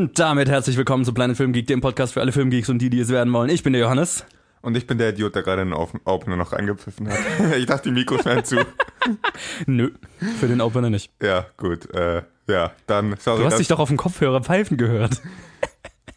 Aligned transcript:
Und 0.00 0.18
damit 0.18 0.48
herzlich 0.48 0.78
willkommen 0.78 1.04
zu 1.04 1.12
Planet 1.12 1.36
Film 1.36 1.52
Geek, 1.52 1.66
dem 1.66 1.82
Podcast 1.82 2.14
für 2.14 2.22
alle 2.22 2.32
Filmgeeks 2.32 2.70
und 2.70 2.78
die, 2.78 2.88
die 2.88 3.00
es 3.00 3.10
werden 3.10 3.30
wollen. 3.34 3.50
Ich 3.50 3.62
bin 3.62 3.74
der 3.74 3.82
Johannes. 3.82 4.24
Und 4.62 4.74
ich 4.74 4.86
bin 4.86 4.96
der 4.96 5.10
Idiot, 5.10 5.34
der 5.34 5.42
gerade 5.42 5.62
den 5.62 5.74
Opener 5.74 6.36
noch 6.36 6.54
angepfiffen 6.54 7.10
hat. 7.10 7.18
ich 7.58 7.66
dachte, 7.66 7.90
die 7.90 7.94
Mikros 7.94 8.24
wären 8.24 8.42
zu. 8.42 8.56
Nö, 9.66 9.90
für 10.38 10.48
den 10.48 10.62
Opener 10.62 10.88
nicht. 10.88 11.12
Ja, 11.20 11.44
gut. 11.58 11.94
Äh, 11.94 12.22
ja, 12.48 12.72
dann 12.86 13.16
sorry. 13.18 13.40
Du 13.40 13.44
hast 13.44 13.58
dich 13.58 13.68
doch 13.68 13.78
auf 13.78 13.88
dem 13.88 13.98
Kopfhörer 13.98 14.42
pfeifen 14.42 14.78
gehört. 14.78 15.20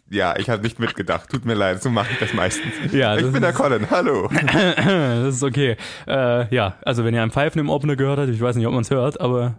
Ja, 0.10 0.36
ich 0.38 0.48
habe 0.48 0.62
nicht 0.62 0.80
mitgedacht. 0.80 1.32
Tut 1.32 1.44
mir 1.44 1.56
leid, 1.56 1.82
so 1.82 1.90
mache 1.90 2.14
ich 2.14 2.20
das 2.20 2.36
meistens. 2.36 2.72
Ja, 2.92 3.16
das 3.16 3.26
ich 3.26 3.32
bin 3.32 3.42
der 3.42 3.52
Colin, 3.52 3.90
hallo. 3.90 4.30
das 4.30 5.36
ist 5.38 5.44
okay. 5.44 5.76
Äh, 6.06 6.54
ja, 6.54 6.76
also 6.84 7.04
wenn 7.04 7.16
ihr 7.16 7.24
einen 7.24 7.32
Pfeifen 7.32 7.60
im 7.60 7.68
Opener 7.72 7.96
gehört 7.96 8.20
habt, 8.20 8.30
ich 8.30 8.40
weiß 8.40 8.56
nicht, 8.56 8.68
ob 8.68 8.74
man 8.74 8.84
es 8.84 8.92
hört, 8.92 9.20
aber 9.20 9.56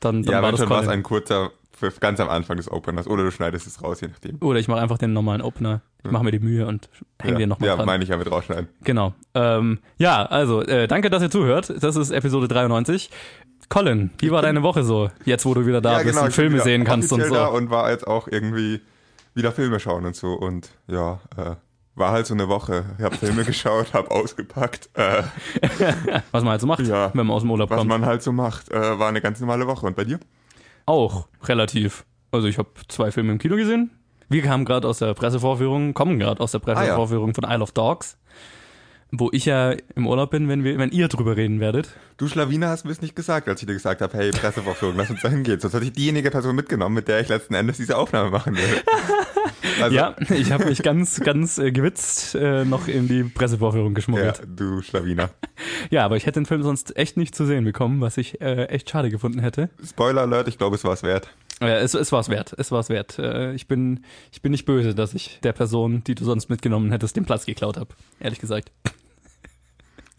dann, 0.00 0.22
dann 0.22 0.32
ja, 0.32 0.40
war 0.40 0.50
das 0.50 0.60
schon 0.60 0.70
war 0.70 0.82
es 0.82 0.88
ein 0.88 1.02
kurzer, 1.02 1.50
ganz 2.00 2.20
am 2.20 2.28
Anfang 2.28 2.56
des 2.56 2.70
Openers. 2.70 3.06
Oder 3.06 3.24
du 3.24 3.30
schneidest 3.30 3.66
es 3.66 3.82
raus, 3.82 4.00
je 4.00 4.08
nachdem. 4.08 4.38
Oder 4.40 4.58
ich 4.58 4.68
mache 4.68 4.80
einfach 4.80 4.98
den 4.98 5.12
normalen 5.12 5.42
Opener. 5.42 5.80
Ich 6.04 6.10
mache 6.10 6.24
mir 6.24 6.30
die 6.30 6.38
Mühe 6.38 6.66
und 6.66 6.88
hänge 7.18 7.34
ja, 7.34 7.38
den 7.40 7.48
nochmal 7.48 7.68
ja, 7.68 7.74
dran. 7.74 7.82
Ja, 7.82 7.86
meine 7.86 8.02
ich 8.04 8.10
ja 8.10 8.16
mit 8.16 8.30
rausschneiden. 8.30 8.68
Genau. 8.82 9.14
Ähm, 9.34 9.80
ja, 9.98 10.24
also 10.24 10.62
äh, 10.62 10.86
danke, 10.86 11.10
dass 11.10 11.22
ihr 11.22 11.30
zuhört. 11.30 11.72
Das 11.82 11.96
ist 11.96 12.10
Episode 12.10 12.48
93. 12.48 13.10
Colin, 13.68 14.10
wie 14.18 14.30
war 14.30 14.40
deine 14.40 14.62
Woche 14.62 14.82
so, 14.82 15.10
jetzt 15.24 15.44
wo 15.44 15.52
du 15.52 15.66
wieder 15.66 15.80
da 15.80 15.98
ja, 15.98 15.98
bist 15.98 16.14
genau, 16.14 16.24
und 16.26 16.32
Filme 16.32 16.60
sehen 16.60 16.84
kannst 16.84 17.12
und 17.12 17.22
so? 17.22 17.34
Da 17.34 17.46
und 17.48 17.68
war 17.70 17.90
jetzt 17.90 18.06
auch 18.06 18.28
irgendwie 18.28 18.80
wieder 19.34 19.52
Filme 19.52 19.78
schauen 19.78 20.06
und 20.06 20.16
so. 20.16 20.32
Und 20.32 20.70
ja, 20.86 21.20
äh, 21.36 21.56
war 21.94 22.12
halt 22.12 22.26
so 22.26 22.34
eine 22.34 22.48
Woche. 22.48 22.84
Ich 22.98 23.04
habe 23.04 23.16
Filme 23.16 23.44
geschaut, 23.46 23.92
habe 23.92 24.10
ausgepackt. 24.10 24.88
Äh, 24.94 25.22
was 26.30 26.42
man 26.42 26.52
halt 26.52 26.60
so 26.60 26.66
macht, 26.66 26.86
ja, 26.86 27.10
wenn 27.14 27.26
man 27.26 27.36
aus 27.36 27.42
dem 27.42 27.50
Urlaub 27.50 27.70
was 27.70 27.78
kommt. 27.78 27.90
Was 27.90 27.98
man 27.98 28.08
halt 28.08 28.22
so 28.22 28.32
macht. 28.32 28.70
Äh, 28.70 28.98
war 28.98 29.08
eine 29.08 29.20
ganz 29.20 29.40
normale 29.40 29.66
Woche. 29.66 29.86
Und 29.86 29.96
bei 29.96 30.04
dir? 30.04 30.18
Auch 30.88 31.28
relativ. 31.44 32.06
Also 32.30 32.48
ich 32.48 32.56
habe 32.56 32.70
zwei 32.88 33.10
Filme 33.10 33.32
im 33.32 33.38
Kino 33.38 33.56
gesehen. 33.56 33.90
Wir 34.30 34.42
kamen 34.42 34.64
gerade 34.64 34.88
aus 34.88 35.00
der 35.00 35.12
Pressevorführung, 35.12 35.92
kommen 35.92 36.18
gerade 36.18 36.40
aus 36.40 36.52
der 36.52 36.60
Pressevorführung 36.60 37.28
ah, 37.28 37.32
ja. 37.32 37.34
von 37.34 37.56
Isle 37.56 37.62
of 37.62 37.72
Dogs 37.72 38.18
wo 39.10 39.30
ich 39.32 39.46
ja 39.46 39.74
im 39.94 40.06
Urlaub 40.06 40.30
bin, 40.30 40.48
wenn, 40.48 40.64
wir, 40.64 40.78
wenn 40.78 40.90
ihr 40.90 41.08
drüber 41.08 41.36
reden 41.36 41.60
werdet. 41.60 41.90
Du 42.18 42.28
Schlawiner 42.28 42.68
hast 42.68 42.84
mir 42.84 42.90
es 42.90 43.00
nicht 43.00 43.16
gesagt, 43.16 43.48
als 43.48 43.60
ich 43.62 43.66
dir 43.66 43.74
gesagt 43.74 44.02
habe, 44.02 44.16
hey, 44.16 44.30
Pressevorführung, 44.30 44.96
lass 44.96 45.10
uns 45.10 45.22
da 45.22 45.28
hingehen. 45.28 45.60
Sonst 45.60 45.74
hätte 45.74 45.86
ich 45.86 45.92
diejenige 45.92 46.30
Person 46.30 46.54
mitgenommen, 46.56 46.94
mit 46.94 47.08
der 47.08 47.20
ich 47.20 47.28
letzten 47.28 47.54
Endes 47.54 47.78
diese 47.78 47.96
Aufnahme 47.96 48.30
machen 48.30 48.56
würde. 48.56 48.82
Also. 49.80 49.94
Ja, 49.94 50.16
ich 50.30 50.50
habe 50.50 50.64
mich 50.64 50.82
ganz, 50.82 51.20
ganz 51.20 51.58
äh, 51.58 51.70
gewitzt 51.70 52.34
äh, 52.34 52.64
noch 52.64 52.88
in 52.88 53.06
die 53.06 53.22
Pressevorführung 53.22 53.94
geschmuggelt. 53.94 54.38
Ja, 54.38 54.44
du 54.46 54.82
Schlawiner. 54.82 55.30
ja, 55.90 56.04
aber 56.04 56.16
ich 56.16 56.26
hätte 56.26 56.40
den 56.40 56.46
Film 56.46 56.62
sonst 56.62 56.96
echt 56.96 57.16
nicht 57.16 57.34
zu 57.34 57.46
sehen 57.46 57.64
bekommen, 57.64 58.00
was 58.00 58.16
ich 58.16 58.40
äh, 58.40 58.64
echt 58.66 58.90
schade 58.90 59.10
gefunden 59.10 59.40
hätte. 59.40 59.70
Spoiler 59.84 60.22
Alert, 60.22 60.48
ich 60.48 60.58
glaube, 60.58 60.76
es 60.76 60.84
war 60.84 60.92
es 60.92 61.02
wert. 61.02 61.28
Ja, 61.60 61.76
es, 61.76 61.94
es 61.94 62.12
war 62.12 62.20
es 62.20 62.28
wert. 62.28 62.54
Es 62.56 62.70
war 62.70 62.80
es 62.80 62.88
wert. 62.88 63.18
Äh, 63.18 63.52
ich 63.54 63.66
bin, 63.66 64.04
ich 64.32 64.42
bin 64.42 64.52
nicht 64.52 64.64
böse, 64.64 64.94
dass 64.94 65.14
ich 65.14 65.40
der 65.42 65.52
Person, 65.52 66.04
die 66.04 66.14
du 66.14 66.24
sonst 66.24 66.48
mitgenommen 66.48 66.90
hättest, 66.90 67.16
den 67.16 67.24
Platz 67.24 67.46
geklaut 67.46 67.76
habe. 67.76 67.94
Ehrlich 68.20 68.38
gesagt. 68.38 68.70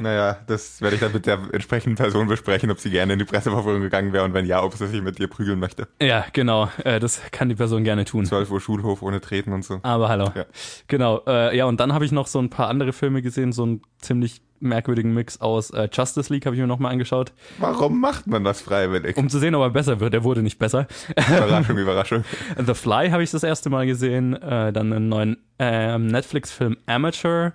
Naja, 0.02 0.38
das 0.47 0.81
werde 0.81 0.95
ich 0.95 1.02
dann 1.02 1.11
mit 1.11 1.25
der 1.25 1.39
entsprechenden 1.52 1.97
Person 1.97 2.28
besprechen, 2.28 2.72
ob 2.72 2.80
sie 2.80 2.89
gerne 2.89 3.14
in 3.14 3.19
die 3.19 3.25
Presseverfolgung 3.25 3.81
gegangen 3.81 4.14
wäre 4.14 4.23
und 4.23 4.33
wenn 4.33 4.45
ja, 4.45 4.64
ob 4.64 4.73
sie 4.73 4.88
sich 4.88 5.02
mit 5.02 5.19
dir 5.19 5.28
prügeln 5.28 5.59
möchte. 5.59 5.89
Ja, 6.02 6.25
genau. 6.31 6.69
Äh, 6.86 7.02
das 7.02 7.22
kann 7.31 7.50
die 7.50 7.55
Person 7.55 7.83
gerne 7.83 8.05
tun. 8.05 8.25
12 8.25 8.50
Uhr 8.50 8.61
Schulhof 8.61 9.02
ohne 9.02 9.20
Treten 9.20 9.52
und 9.52 9.66
so. 9.66 9.81
Aber 9.83 10.08
hallo. 10.08 10.31
Ja. 10.33 10.45
Genau. 10.88 11.22
Äh, 11.27 11.58
ja, 11.58 11.66
und 11.66 11.81
dann 11.81 11.94
habe 11.94 12.05
ich 12.05 12.14
noch 12.14 12.27
so 12.27 12.39
ein 12.39 12.50
paar 12.50 12.70
andere 12.70 12.94
Filme 12.94 13.22
gesehen, 13.22 13.52
so 13.52 13.64
einen 13.64 13.81
ziemlich 14.00 14.42
merkwürdigen 14.61 15.14
Mix 15.14 15.42
aus 15.42 15.71
äh, 15.71 15.89
Justice 15.92 16.32
League 16.33 16.45
habe 16.45 16.55
ich 16.55 16.61
mir 16.61 16.67
nochmal 16.67 16.92
angeschaut. 16.92 17.33
Warum 17.58 17.99
macht 17.99 18.27
man 18.27 18.43
das 18.43 18.61
freiwillig? 18.61 19.17
Um 19.17 19.30
zu 19.30 19.39
sehen, 19.39 19.55
ob 19.55 19.61
er 19.64 19.70
besser 19.70 19.99
wird. 19.99 20.14
Er 20.14 20.23
wurde 20.23 20.43
nicht 20.43 20.59
besser. 20.59 20.88
Überraschung, 21.15 21.77
Überraschung. 21.77 22.23
The 22.65 22.73
Fly 22.73 23.09
habe 23.09 23.23
ich 23.23 23.32
das 23.32 23.43
erste 23.43 23.70
Mal 23.70 23.86
gesehen. 23.86 24.33
Äh, 24.33 24.71
dann 24.71 24.93
einen 24.93 25.09
neuen 25.09 25.38
äh, 25.59 25.98
Netflix-Film 25.98 26.77
Amateur. 26.86 27.54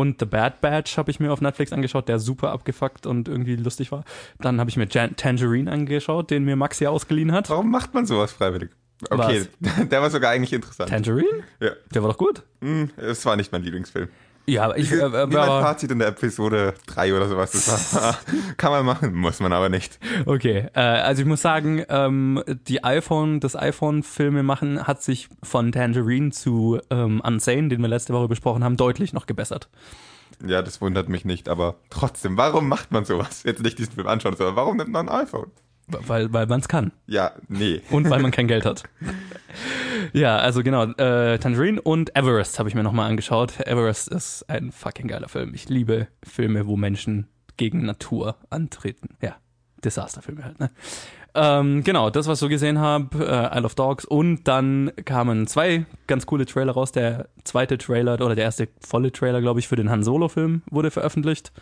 Und 0.00 0.18
The 0.18 0.24
Bad 0.24 0.62
Batch 0.62 0.96
habe 0.96 1.10
ich 1.10 1.20
mir 1.20 1.30
auf 1.30 1.42
Netflix 1.42 1.74
angeschaut, 1.74 2.08
der 2.08 2.18
super 2.18 2.52
abgefuckt 2.52 3.04
und 3.04 3.28
irgendwie 3.28 3.54
lustig 3.56 3.92
war. 3.92 4.04
Dann 4.38 4.58
habe 4.58 4.70
ich 4.70 4.78
mir 4.78 4.86
Jan 4.90 5.14
Tangerine 5.14 5.70
angeschaut, 5.70 6.30
den 6.30 6.46
mir 6.46 6.56
Max 6.56 6.80
ja 6.80 6.88
ausgeliehen 6.88 7.32
hat. 7.32 7.50
Warum 7.50 7.70
macht 7.70 7.92
man 7.92 8.06
sowas 8.06 8.32
freiwillig? 8.32 8.70
Okay, 9.10 9.46
Was? 9.60 9.88
der 9.90 10.00
war 10.00 10.08
sogar 10.08 10.30
eigentlich 10.30 10.54
interessant. 10.54 10.88
Tangerine? 10.88 11.44
Ja. 11.60 11.72
Der 11.94 12.02
war 12.02 12.08
doch 12.08 12.16
gut. 12.16 12.42
Hm, 12.62 12.88
es 12.96 13.26
war 13.26 13.36
nicht 13.36 13.52
mein 13.52 13.62
Lieblingsfilm. 13.62 14.08
Ja, 14.50 14.64
aber 14.64 14.78
ich. 14.78 14.90
Äh, 15.00 15.04
äh, 15.04 15.26
mein 15.26 15.30
Fazit 15.30 15.90
in 15.92 15.98
der 15.98 16.08
Episode 16.08 16.74
3 16.86 17.14
oder 17.14 17.28
sowas. 17.28 17.52
Das 17.52 17.94
war, 18.00 18.18
kann 18.56 18.70
man 18.70 18.84
machen, 18.84 19.14
muss 19.14 19.40
man 19.40 19.52
aber 19.52 19.68
nicht. 19.68 19.98
Okay, 20.26 20.68
äh, 20.74 20.80
also 20.80 21.22
ich 21.22 21.28
muss 21.28 21.40
sagen, 21.40 21.84
ähm, 21.88 22.42
die 22.66 22.84
iPhone, 22.84 23.40
das 23.40 23.56
iPhone-Filme 23.56 24.42
machen 24.42 24.86
hat 24.86 25.02
sich 25.02 25.28
von 25.42 25.72
Tangerine 25.72 26.32
zu 26.32 26.80
ähm, 26.90 27.22
Unsane, 27.24 27.68
den 27.68 27.80
wir 27.80 27.88
letzte 27.88 28.12
Woche 28.12 28.28
besprochen 28.28 28.62
haben, 28.62 28.76
deutlich 28.76 29.12
noch 29.12 29.26
gebessert. 29.26 29.70
Ja, 30.44 30.60
das 30.60 30.80
wundert 30.80 31.08
mich 31.08 31.24
nicht, 31.24 31.48
aber 31.48 31.76
trotzdem, 31.88 32.36
warum 32.36 32.68
macht 32.68 32.92
man 32.92 33.04
sowas? 33.04 33.42
Jetzt 33.44 33.62
nicht 33.62 33.78
diesen 33.78 33.94
Film 33.94 34.06
anschauen, 34.06 34.36
sondern 34.36 34.56
warum 34.56 34.76
nimmt 34.76 34.90
man 34.90 35.08
ein 35.08 35.22
iPhone? 35.22 35.50
Weil, 36.06 36.32
weil 36.32 36.46
man 36.46 36.60
es 36.60 36.68
kann. 36.68 36.92
Ja, 37.06 37.32
nee. 37.48 37.82
Und 37.90 38.08
weil 38.10 38.20
man 38.20 38.30
kein 38.30 38.48
Geld 38.48 38.64
hat. 38.64 38.84
ja, 40.12 40.36
also 40.38 40.62
genau, 40.62 40.84
äh, 40.84 41.38
Tangerine 41.38 41.80
und 41.80 42.16
Everest 42.16 42.58
habe 42.58 42.68
ich 42.68 42.74
mir 42.74 42.82
nochmal 42.82 43.08
angeschaut. 43.10 43.60
Everest 43.60 44.08
ist 44.08 44.48
ein 44.48 44.72
fucking 44.72 45.08
geiler 45.08 45.28
Film. 45.28 45.54
Ich 45.54 45.68
liebe 45.68 46.08
Filme, 46.22 46.66
wo 46.66 46.76
Menschen 46.76 47.28
gegen 47.56 47.84
Natur 47.84 48.36
antreten. 48.48 49.16
Ja, 49.20 49.36
Desasterfilme 49.84 50.44
halt, 50.44 50.60
ne? 50.60 50.70
Ähm, 51.34 51.84
genau, 51.84 52.10
das, 52.10 52.26
was 52.26 52.38
ich 52.38 52.40
so 52.40 52.48
gesehen 52.48 52.78
habe, 52.78 53.24
äh, 53.24 53.56
Isle 53.56 53.64
of 53.64 53.74
Dogs. 53.74 54.04
Und 54.04 54.44
dann 54.44 54.90
kamen 55.04 55.46
zwei 55.46 55.86
ganz 56.06 56.26
coole 56.26 56.46
Trailer 56.46 56.72
raus. 56.72 56.92
Der 56.92 57.28
zweite 57.44 57.78
Trailer 57.78 58.14
oder 58.14 58.34
der 58.34 58.44
erste 58.44 58.68
volle 58.80 59.12
Trailer, 59.12 59.40
glaube 59.40 59.60
ich, 59.60 59.68
für 59.68 59.76
den 59.76 59.90
Han 59.90 60.02
Solo-Film 60.02 60.62
wurde 60.70 60.90
veröffentlicht. 60.90 61.52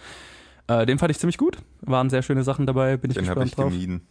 Äh, 0.69 0.87
den 0.87 0.99
fand 0.99 1.11
ich 1.11 1.19
ziemlich 1.19 1.39
gut. 1.39 1.59
Waren 1.81 2.11
sehr 2.11 2.23
schöne 2.23 2.45
Sachen 2.45 2.67
dabei. 2.67 2.97
Bin 2.97 3.11
ich 3.11 3.17
den 3.17 3.25
gespannt 3.25 3.49
ich 3.49 3.55
drauf. 3.55 3.73
Gemieden. 3.73 4.07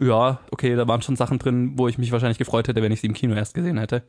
Ja, 0.00 0.40
okay, 0.50 0.74
da 0.74 0.88
waren 0.88 1.02
schon 1.02 1.16
Sachen 1.16 1.38
drin, 1.38 1.72
wo 1.76 1.88
ich 1.88 1.98
mich 1.98 2.12
wahrscheinlich 2.12 2.38
gefreut 2.38 2.68
hätte, 2.68 2.82
wenn 2.82 2.92
ich 2.92 3.00
sie 3.00 3.06
im 3.06 3.14
Kino 3.14 3.34
erst 3.34 3.54
gesehen 3.54 3.78
hätte. 3.78 4.02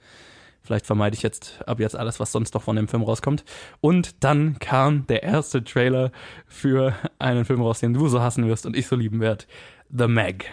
Vielleicht 0.62 0.86
vermeide 0.86 1.16
ich 1.16 1.24
jetzt 1.24 1.68
ab 1.68 1.80
jetzt 1.80 1.96
alles, 1.96 2.20
was 2.20 2.32
sonst 2.32 2.54
noch 2.54 2.64
von 2.64 2.76
dem 2.76 2.88
Film 2.88 3.04
rauskommt. 3.04 3.44
Und 3.82 4.24
dann 4.24 4.60
kam 4.60 5.08
der 5.08 5.24
erste 5.24 5.64
Trailer 5.64 6.12
für 6.48 6.94
einen 7.18 7.46
Film 7.46 7.62
raus, 7.62 7.80
den 7.80 7.94
du 7.94 8.08
so 8.08 8.22
hassen 8.22 8.48
wirst 8.48 8.66
und 8.66 8.76
ich 8.76 8.88
so 8.88 8.96
lieben 8.96 9.20
werde. 9.20 9.46
The 9.90 10.08
Meg. 10.08 10.46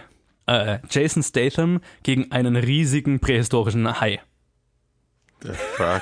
Äh, 0.47 0.79
Jason 0.89 1.23
Statham 1.23 1.81
gegen 2.03 2.31
einen 2.31 2.55
riesigen 2.55 3.19
prähistorischen 3.19 3.99
Hai. 3.99 4.21
The 5.43 5.51
fuck? 5.53 6.01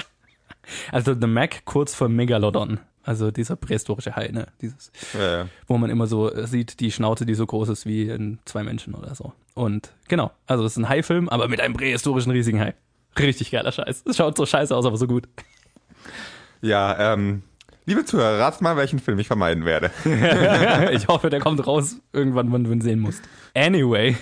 also 0.90 1.14
The 1.14 1.26
Meg 1.26 1.64
kurz 1.64 1.94
vor 1.94 2.08
Megalodon. 2.08 2.80
Also 3.06 3.30
dieser 3.30 3.54
prähistorische 3.54 4.16
Hai, 4.16 4.30
ne? 4.32 4.48
Dieses, 4.60 4.90
ja, 5.14 5.38
ja. 5.38 5.48
wo 5.68 5.78
man 5.78 5.90
immer 5.90 6.08
so 6.08 6.28
sieht, 6.44 6.80
die 6.80 6.90
Schnauze, 6.90 7.24
die 7.24 7.34
so 7.34 7.46
groß 7.46 7.68
ist 7.68 7.86
wie 7.86 8.08
in 8.08 8.40
zwei 8.44 8.64
Menschen 8.64 8.96
oder 8.96 9.14
so. 9.14 9.32
Und 9.54 9.92
genau, 10.08 10.32
also 10.48 10.64
es 10.64 10.72
ist 10.72 10.78
ein 10.78 10.88
Hai-Film, 10.88 11.28
aber 11.28 11.46
mit 11.46 11.60
einem 11.60 11.74
prähistorischen 11.74 12.32
riesigen 12.32 12.58
Hai. 12.58 12.74
Richtig 13.16 13.52
geiler 13.52 13.70
Scheiß. 13.70 14.02
Es 14.08 14.16
schaut 14.16 14.36
so 14.36 14.44
scheiße 14.44 14.74
aus, 14.74 14.84
aber 14.84 14.96
so 14.96 15.06
gut. 15.06 15.28
Ja, 16.62 17.12
ähm, 17.12 17.44
liebe 17.84 18.04
Zuhörer, 18.04 18.40
rat 18.40 18.60
mal, 18.60 18.76
welchen 18.76 18.98
Film 18.98 19.20
ich 19.20 19.28
vermeiden 19.28 19.64
werde. 19.64 19.92
ich 20.92 21.06
hoffe, 21.06 21.30
der 21.30 21.38
kommt 21.38 21.64
raus 21.64 22.00
irgendwann, 22.12 22.52
wenn 22.52 22.64
du 22.64 22.72
ihn 22.72 22.80
sehen 22.80 22.98
musst. 22.98 23.22
Anyway, 23.54 24.16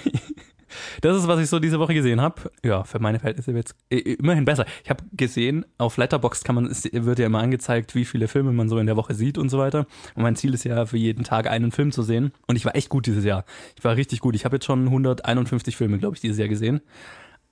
das 1.00 1.16
ist, 1.16 1.28
was 1.28 1.40
ich 1.40 1.48
so 1.48 1.58
diese 1.58 1.78
Woche 1.78 1.94
gesehen 1.94 2.20
habe. 2.20 2.50
Ja, 2.62 2.84
für 2.84 2.98
meine 2.98 3.18
Verhältnisse 3.18 3.52
jetzt 3.52 3.74
immerhin 3.88 4.44
besser. 4.44 4.66
Ich 4.82 4.90
habe 4.90 5.04
gesehen, 5.12 5.64
auf 5.78 5.96
Letterboxd 5.96 6.44
kann 6.44 6.54
man, 6.54 6.66
es 6.66 6.84
wird 6.92 7.18
ja 7.18 7.26
immer 7.26 7.40
angezeigt, 7.40 7.94
wie 7.94 8.04
viele 8.04 8.28
Filme 8.28 8.52
man 8.52 8.68
so 8.68 8.78
in 8.78 8.86
der 8.86 8.96
Woche 8.96 9.14
sieht 9.14 9.38
und 9.38 9.48
so 9.48 9.58
weiter. 9.58 9.86
Und 10.14 10.22
mein 10.22 10.36
Ziel 10.36 10.54
ist 10.54 10.64
ja, 10.64 10.86
für 10.86 10.96
jeden 10.98 11.24
Tag 11.24 11.48
einen 11.48 11.72
Film 11.72 11.92
zu 11.92 12.02
sehen. 12.02 12.32
Und 12.46 12.56
ich 12.56 12.64
war 12.64 12.76
echt 12.76 12.88
gut 12.88 13.06
dieses 13.06 13.24
Jahr. 13.24 13.44
Ich 13.76 13.84
war 13.84 13.96
richtig 13.96 14.20
gut. 14.20 14.34
Ich 14.34 14.44
habe 14.44 14.56
jetzt 14.56 14.66
schon 14.66 14.84
151 14.86 15.76
Filme, 15.76 15.98
glaube 15.98 16.16
ich, 16.16 16.20
dieses 16.20 16.38
Jahr 16.38 16.48
gesehen. 16.48 16.80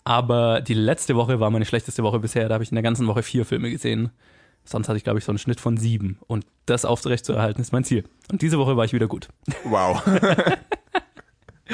Aber 0.05 0.61
die 0.61 0.75
letzte 0.75 1.15
Woche 1.15 1.41
war 1.41 1.51
meine 1.51 1.65
schlechteste 1.65 2.03
Woche 2.03 2.19
bisher. 2.19 2.49
Da 2.49 2.55
habe 2.55 2.65
ich 2.65 2.71
in 2.71 2.77
der 2.77 2.83
ganzen 2.83 3.07
Woche 3.07 3.23
vier 3.23 3.45
Filme 3.45 3.71
gesehen. 3.71 4.11
Sonst 4.65 4.89
hatte 4.89 4.97
ich, 4.97 5.05
glaube 5.05 5.19
ich, 5.19 5.25
so 5.25 5.33
einen 5.33 5.39
Schnitt 5.39 5.61
von 5.61 5.77
sieben. 5.77 6.19
Und 6.27 6.47
das 6.67 6.85
aufrecht 6.85 7.25
zu 7.25 7.33
erhalten, 7.33 7.61
ist 7.61 7.73
mein 7.73 7.85
Ziel. 7.85 8.05
Und 8.31 8.43
diese 8.43 8.59
Woche 8.59 8.77
war 8.77 8.85
ich 8.85 8.93
wieder 8.93 9.09
gut. 9.09 9.29
Wow. 9.65 10.03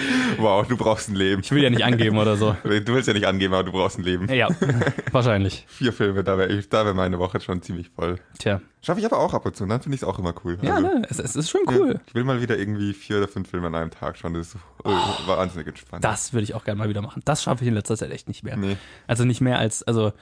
Wow, 0.39 0.67
du 0.67 0.77
brauchst 0.77 1.09
ein 1.09 1.15
Leben. 1.15 1.43
Ich 1.43 1.51
will 1.51 1.63
ja 1.63 1.71
nicht 1.71 1.85
angeben 1.85 2.19
oder 2.19 2.37
so. 2.37 2.57
Du 2.65 2.95
willst 2.95 3.09
ja 3.09 3.15
nicht 3.15 3.27
angeben, 3.27 3.55
aber 3.55 3.65
du 3.65 3.73
brauchst 3.73 3.99
ein 3.99 4.05
Leben. 4.05 4.33
Ja, 4.33 4.49
wahrscheinlich. 5.13 5.65
Vier 5.69 5.93
Filme, 5.93 6.23
da 6.23 6.39
wäre 6.39 6.51
wär 6.71 6.95
meine 6.95 7.19
Woche 7.19 7.41
schon 7.41 7.61
ziemlich 7.63 7.91
voll. 7.91 8.19
Tja. 8.39 8.61
Schaffe 8.81 9.01
ich 9.01 9.07
aber 9.07 9.19
auch 9.19 9.35
ab 9.35 9.45
und 9.45 9.57
zu, 9.57 9.67
dann 9.67 9.81
finde 9.81 9.97
ich 9.97 10.03
es 10.03 10.09
auch 10.09 10.19
immer 10.19 10.33
cool. 10.45 10.59
Ja, 10.63 10.77
also, 10.77 10.87
ne, 10.87 11.03
es, 11.11 11.19
es, 11.19 11.35
ist 11.35 11.51
schon 11.51 11.63
cool. 11.69 11.95
Ja, 11.95 12.01
ich 12.07 12.15
will 12.15 12.25
mal 12.25 12.41
wieder 12.41 12.57
irgendwie 12.57 12.93
vier 12.93 13.19
oder 13.19 13.29
fünf 13.29 13.51
Filme 13.51 13.67
an 13.67 13.75
einem 13.75 13.91
Tag 13.91 14.17
schauen. 14.17 14.35
Das 14.35 14.49
ist 14.49 14.57
oh, 14.85 14.91
wahnsinnig 15.27 15.67
entspannt. 15.67 16.05
Das 16.05 16.33
würde 16.33 16.45
ich 16.45 16.55
auch 16.55 16.65
gerne 16.65 16.79
mal 16.79 16.89
wieder 16.89 17.03
machen. 17.03 17.23
Das 17.25 17.43
schaffe 17.43 17.65
ich 17.65 17.69
in 17.69 17.75
letzter 17.75 17.97
Zeit 17.97 18.13
echt 18.13 18.29
nicht 18.29 18.45
mehr. 18.45 18.57
Nee. 18.57 18.77
Also 19.07 19.25
nicht 19.25 19.41
mehr 19.41 19.59
als, 19.59 19.83
also 19.83 20.13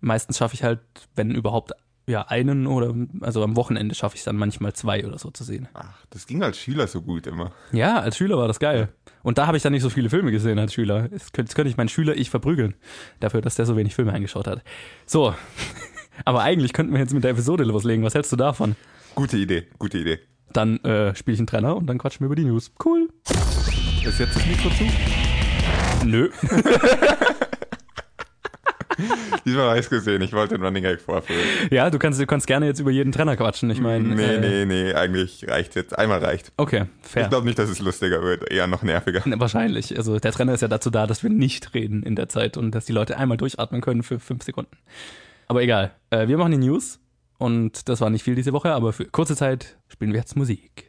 meistens 0.00 0.38
schaffe 0.38 0.54
ich 0.54 0.62
halt, 0.62 0.80
wenn 1.14 1.30
überhaupt 1.30 1.72
ja, 2.08 2.22
einen 2.22 2.66
oder 2.66 2.94
also 3.20 3.44
am 3.44 3.54
Wochenende 3.54 3.94
schaffe 3.94 4.14
ich 4.14 4.22
es 4.22 4.24
dann 4.24 4.36
manchmal 4.36 4.72
zwei 4.72 5.06
oder 5.06 5.18
so 5.18 5.30
zu 5.30 5.44
sehen. 5.44 5.68
Ach, 5.74 6.06
das 6.10 6.26
ging 6.26 6.42
als 6.42 6.58
Schüler 6.58 6.86
so 6.86 7.02
gut 7.02 7.26
immer. 7.26 7.52
Ja, 7.72 8.00
als 8.00 8.16
Schüler 8.16 8.38
war 8.38 8.48
das 8.48 8.58
geil. 8.58 8.88
Und 9.22 9.38
da 9.38 9.46
habe 9.46 9.56
ich 9.56 9.62
dann 9.62 9.72
nicht 9.72 9.82
so 9.82 9.90
viele 9.90 10.10
Filme 10.10 10.30
gesehen 10.30 10.58
als 10.58 10.74
Schüler. 10.74 11.08
Jetzt 11.10 11.32
könnte, 11.32 11.54
könnte 11.54 11.70
ich 11.70 11.76
meinen 11.76 11.88
Schüler 11.88 12.16
ich 12.16 12.30
verprügeln, 12.30 12.74
dafür, 13.20 13.40
dass 13.40 13.56
der 13.56 13.66
so 13.66 13.76
wenig 13.76 13.94
Filme 13.94 14.12
eingeschaut 14.12 14.46
hat. 14.46 14.62
So, 15.06 15.34
aber 16.24 16.42
eigentlich 16.42 16.72
könnten 16.72 16.92
wir 16.92 17.00
jetzt 17.00 17.14
mit 17.14 17.24
der 17.24 17.32
Episode 17.32 17.64
loslegen. 17.64 18.04
Was 18.04 18.14
hältst 18.14 18.32
du 18.32 18.36
davon? 18.36 18.76
Gute 19.14 19.36
Idee, 19.36 19.66
gute 19.78 19.98
Idee. 19.98 20.18
Dann 20.52 20.78
äh, 20.78 21.14
spiele 21.14 21.34
ich 21.34 21.40
einen 21.40 21.46
Trainer 21.46 21.76
und 21.76 21.86
dann 21.86 21.98
quatschen 21.98 22.20
wir 22.20 22.26
über 22.26 22.36
die 22.36 22.44
News. 22.44 22.72
Cool. 22.84 23.08
Ist 24.04 24.18
jetzt 24.18 24.36
das 24.36 24.46
Mikro 24.46 24.70
zu? 24.70 24.84
Nö. 26.04 26.30
Diesmal 29.44 29.70
habe 29.70 29.80
ich 29.80 29.88
gesehen, 29.88 30.22
ich 30.22 30.32
wollte 30.32 30.56
den 30.56 30.64
Running 30.64 30.82
Gag 30.82 31.00
vorführen. 31.00 31.40
Ja, 31.70 31.90
du 31.90 31.98
kannst, 31.98 32.20
du 32.20 32.26
kannst 32.26 32.46
gerne 32.46 32.66
jetzt 32.66 32.80
über 32.80 32.90
jeden 32.90 33.12
Trainer 33.12 33.36
quatschen. 33.36 33.70
Ich 33.70 33.80
meine. 33.80 34.14
Nee, 34.14 34.22
äh, 34.22 34.40
nee, 34.40 34.64
nee, 34.64 34.94
eigentlich 34.94 35.46
reicht 35.48 35.74
jetzt. 35.76 35.96
Einmal 35.98 36.18
reicht. 36.24 36.52
Okay, 36.56 36.86
fair. 37.02 37.22
Ich 37.22 37.28
glaube 37.28 37.46
nicht, 37.46 37.58
dass 37.58 37.70
es 37.70 37.78
lustiger 37.80 38.22
wird, 38.22 38.50
eher 38.50 38.66
noch 38.66 38.82
nerviger. 38.82 39.22
Ne, 39.24 39.38
Wahrscheinlich. 39.38 39.96
Also 39.96 40.18
der 40.18 40.32
Trainer 40.32 40.54
ist 40.54 40.60
ja 40.60 40.68
dazu 40.68 40.90
da, 40.90 41.06
dass 41.06 41.22
wir 41.22 41.30
nicht 41.30 41.74
reden 41.74 42.02
in 42.02 42.16
der 42.16 42.28
Zeit 42.28 42.56
und 42.56 42.74
dass 42.74 42.84
die 42.86 42.92
Leute 42.92 43.16
einmal 43.16 43.36
durchatmen 43.36 43.80
können 43.80 44.02
für 44.02 44.18
fünf 44.18 44.42
Sekunden. 44.42 44.76
Aber 45.46 45.62
egal. 45.62 45.92
Äh, 46.10 46.28
wir 46.28 46.36
machen 46.36 46.52
die 46.52 46.58
News 46.58 47.00
und 47.38 47.88
das 47.88 48.00
war 48.00 48.10
nicht 48.10 48.22
viel 48.22 48.34
diese 48.34 48.52
Woche, 48.52 48.72
aber 48.72 48.92
für 48.92 49.04
kurze 49.06 49.36
Zeit 49.36 49.76
spielen 49.88 50.12
wir 50.12 50.18
jetzt 50.18 50.36
Musik. 50.36 50.87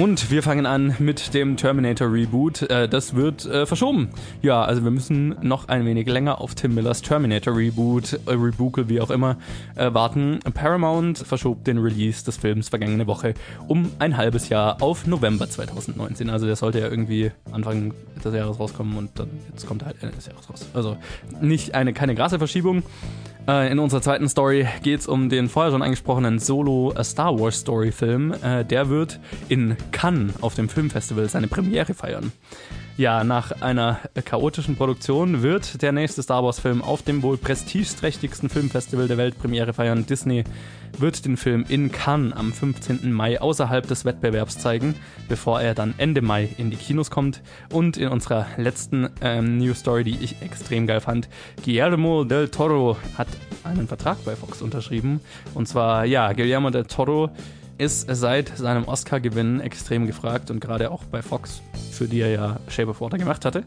Und 0.00 0.30
wir 0.30 0.42
fangen 0.42 0.64
an 0.64 0.96
mit 0.98 1.34
dem 1.34 1.58
Terminator 1.58 2.10
Reboot. 2.10 2.62
Äh, 2.62 2.88
das 2.88 3.16
wird 3.16 3.44
äh, 3.44 3.66
verschoben. 3.66 4.08
Ja, 4.40 4.64
also 4.64 4.82
wir 4.82 4.90
müssen 4.90 5.36
noch 5.42 5.68
ein 5.68 5.84
wenig 5.84 6.08
länger 6.08 6.40
auf 6.40 6.54
Tim 6.54 6.74
Millers 6.74 7.02
Terminator 7.02 7.54
Reboot, 7.54 8.14
äh, 8.14 8.30
Rebookel, 8.30 8.88
wie 8.88 9.02
auch 9.02 9.10
immer, 9.10 9.36
äh, 9.76 9.92
warten. 9.92 10.40
Paramount 10.54 11.18
verschob 11.18 11.64
den 11.64 11.76
Release 11.76 12.24
des 12.24 12.38
Films 12.38 12.70
vergangene 12.70 13.06
Woche 13.06 13.34
um 13.68 13.92
ein 13.98 14.16
halbes 14.16 14.48
Jahr 14.48 14.80
auf 14.80 15.06
November 15.06 15.50
2019. 15.50 16.30
Also 16.30 16.46
der 16.46 16.56
sollte 16.56 16.80
ja 16.80 16.88
irgendwie 16.88 17.30
Anfang 17.52 17.92
des 18.24 18.34
Jahres 18.34 18.58
rauskommen 18.58 18.96
und 18.96 19.18
dann 19.18 19.28
jetzt 19.52 19.66
kommt 19.66 19.82
er 19.82 19.88
halt 19.88 19.96
Ende 20.00 20.16
des 20.16 20.24
Jahres 20.24 20.48
raus. 20.48 20.66
Also 20.72 20.96
nicht 21.42 21.74
eine 21.74 21.92
keine 21.92 22.14
krasse 22.14 22.38
Verschiebung. 22.38 22.84
In 23.46 23.78
unserer 23.78 24.02
zweiten 24.02 24.28
Story 24.28 24.68
geht 24.82 25.00
es 25.00 25.08
um 25.08 25.28
den 25.28 25.48
vorher 25.48 25.72
schon 25.72 25.82
angesprochenen 25.82 26.38
Solo 26.38 26.92
Star 27.02 27.40
Wars 27.40 27.60
Story 27.60 27.90
Film. 27.90 28.34
Der 28.42 28.90
wird 28.90 29.18
in 29.48 29.76
Cannes 29.90 30.34
auf 30.40 30.54
dem 30.54 30.68
Filmfestival 30.68 31.28
seine 31.28 31.48
Premiere 31.48 31.94
feiern. 31.94 32.32
Ja, 33.00 33.24
nach 33.24 33.62
einer 33.62 33.98
chaotischen 34.26 34.76
Produktion 34.76 35.42
wird 35.42 35.80
der 35.80 35.92
nächste 35.92 36.22
Star 36.22 36.44
Wars 36.44 36.60
Film 36.60 36.82
auf 36.82 37.02
dem 37.02 37.22
wohl 37.22 37.38
prestigeträchtigsten 37.38 38.50
Filmfestival 38.50 39.08
der 39.08 39.16
Welt 39.16 39.38
Premiere 39.38 39.72
feiern. 39.72 40.04
Disney 40.04 40.44
wird 40.98 41.24
den 41.24 41.38
Film 41.38 41.64
in 41.66 41.90
Cannes 41.90 42.34
am 42.34 42.52
15. 42.52 43.10
Mai 43.10 43.40
außerhalb 43.40 43.86
des 43.86 44.04
Wettbewerbs 44.04 44.58
zeigen, 44.58 44.96
bevor 45.28 45.62
er 45.62 45.74
dann 45.74 45.94
Ende 45.96 46.20
Mai 46.20 46.50
in 46.58 46.70
die 46.70 46.76
Kinos 46.76 47.10
kommt. 47.10 47.40
Und 47.72 47.96
in 47.96 48.08
unserer 48.08 48.46
letzten 48.58 49.08
ähm, 49.22 49.56
News 49.56 49.78
Story, 49.78 50.04
die 50.04 50.18
ich 50.20 50.42
extrem 50.42 50.86
geil 50.86 51.00
fand, 51.00 51.30
Guillermo 51.64 52.24
del 52.24 52.48
Toro 52.48 52.98
hat 53.16 53.28
einen 53.64 53.88
Vertrag 53.88 54.22
bei 54.26 54.36
Fox 54.36 54.60
unterschrieben. 54.60 55.20
Und 55.54 55.68
zwar, 55.68 56.04
ja, 56.04 56.32
Guillermo 56.34 56.68
del 56.68 56.84
Toro 56.84 57.30
ist 57.80 58.06
seit 58.10 58.58
seinem 58.58 58.84
Oscar-Gewinn 58.84 59.60
extrem 59.60 60.06
gefragt 60.06 60.50
und 60.50 60.60
gerade 60.60 60.90
auch 60.90 61.04
bei 61.04 61.22
Fox, 61.22 61.62
für 61.90 62.04
die 62.04 62.20
er 62.20 62.28
ja 62.28 62.56
Shape 62.68 62.90
of 62.90 63.00
Water 63.00 63.16
gemacht 63.16 63.46
hatte. 63.46 63.64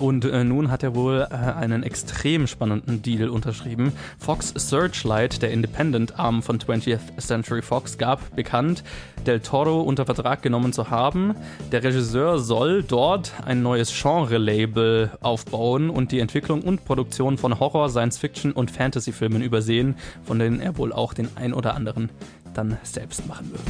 Und 0.00 0.24
äh, 0.24 0.42
nun 0.42 0.72
hat 0.72 0.82
er 0.82 0.96
wohl 0.96 1.28
äh, 1.30 1.34
einen 1.34 1.84
extrem 1.84 2.48
spannenden 2.48 3.02
Deal 3.02 3.28
unterschrieben. 3.28 3.92
Fox 4.18 4.52
Searchlight, 4.56 5.42
der 5.42 5.52
Independent-Arm 5.52 6.42
von 6.42 6.58
20th 6.58 7.20
Century 7.20 7.62
Fox, 7.62 7.98
gab 7.98 8.34
bekannt, 8.34 8.82
Del 9.26 9.38
Toro 9.38 9.82
unter 9.82 10.06
Vertrag 10.06 10.42
genommen 10.42 10.72
zu 10.72 10.90
haben. 10.90 11.36
Der 11.70 11.84
Regisseur 11.84 12.40
soll 12.40 12.82
dort 12.82 13.32
ein 13.46 13.62
neues 13.62 13.92
Genre-Label 13.92 15.12
aufbauen 15.20 15.88
und 15.88 16.10
die 16.10 16.18
Entwicklung 16.18 16.62
und 16.62 16.84
Produktion 16.84 17.38
von 17.38 17.60
Horror, 17.60 17.88
Science-Fiction 17.88 18.50
und 18.50 18.72
Fantasy-Filmen 18.72 19.40
übersehen, 19.40 19.94
von 20.24 20.40
denen 20.40 20.58
er 20.58 20.76
wohl 20.78 20.92
auch 20.92 21.14
den 21.14 21.28
ein 21.36 21.54
oder 21.54 21.76
anderen 21.76 22.10
dann 22.54 22.78
selbst 22.82 23.26
machen 23.26 23.50
wird. 23.50 23.62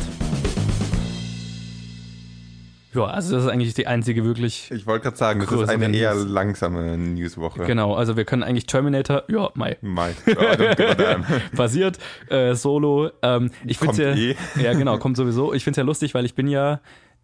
Ja, 2.94 3.06
also 3.06 3.34
das 3.34 3.44
ist 3.44 3.50
eigentlich 3.50 3.72
die 3.72 3.86
einzige 3.86 4.22
wirklich. 4.24 4.70
Ich 4.70 4.86
wollte 4.86 5.04
gerade 5.04 5.16
sagen, 5.16 5.40
das 5.40 5.50
ist 5.50 5.68
eine 5.70 5.96
eher 5.96 6.14
News. 6.14 6.28
langsame 6.28 6.98
Newswoche. 6.98 7.64
Genau, 7.64 7.94
also 7.94 8.18
wir 8.18 8.26
können 8.26 8.42
eigentlich 8.42 8.66
Terminator, 8.66 9.24
ja, 9.28 9.48
Mai, 9.54 9.78
Mai. 9.80 10.14
Basiert, 11.56 11.98
äh, 12.28 12.54
Solo. 12.54 13.10
Ähm, 13.22 13.50
ich 13.64 13.78
finde 13.78 13.94
Kommt 13.94 13.98
ja, 13.98 14.14
eh. 14.14 14.36
ja 14.62 14.74
genau, 14.74 14.98
kommt 14.98 15.16
sowieso. 15.16 15.54
Ich 15.54 15.64
finde 15.64 15.80
es 15.80 15.82
ja 15.82 15.84
lustig, 15.84 16.12
weil 16.12 16.26
ich 16.26 16.34
bin 16.34 16.48
ja 16.48 16.80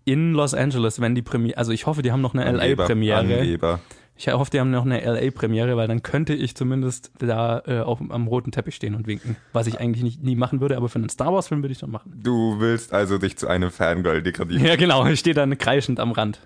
in 0.06 0.32
Los 0.32 0.54
Angeles, 0.54 1.02
wenn 1.02 1.14
die 1.14 1.20
Premiere, 1.20 1.58
also 1.58 1.72
ich 1.72 1.84
hoffe, 1.84 2.00
die 2.00 2.12
haben 2.12 2.22
noch 2.22 2.32
eine 2.32 2.46
Angeber, 2.46 2.84
LA-Premiere. 2.84 3.80
Ich 4.20 4.26
hoffe, 4.28 4.50
die 4.50 4.58
haben 4.58 4.72
noch 4.72 4.84
eine 4.84 5.00
LA-Premiere, 5.00 5.76
weil 5.76 5.86
dann 5.86 6.02
könnte 6.02 6.34
ich 6.34 6.56
zumindest 6.56 7.12
da 7.20 7.62
äh, 7.66 7.78
auf, 7.80 8.00
am 8.08 8.26
roten 8.26 8.50
Teppich 8.50 8.74
stehen 8.74 8.96
und 8.96 9.06
winken. 9.06 9.36
Was 9.52 9.68
ich 9.68 9.78
eigentlich 9.78 10.02
nicht, 10.02 10.22
nie 10.24 10.34
machen 10.34 10.60
würde, 10.60 10.76
aber 10.76 10.88
für 10.88 10.98
einen 10.98 11.08
Star 11.08 11.32
Wars-Film 11.32 11.62
würde 11.62 11.72
ich 11.72 11.78
schon 11.78 11.92
machen. 11.92 12.20
Du 12.22 12.58
willst 12.58 12.92
also 12.92 13.18
dich 13.18 13.36
zu 13.38 13.46
einem 13.46 13.70
Fangirl 13.70 14.20
degradieren. 14.22 14.64
Ja, 14.64 14.74
genau, 14.74 15.06
ich 15.06 15.20
stehe 15.20 15.34
dann 15.34 15.56
kreischend 15.56 16.00
am 16.00 16.10
Rand. 16.10 16.40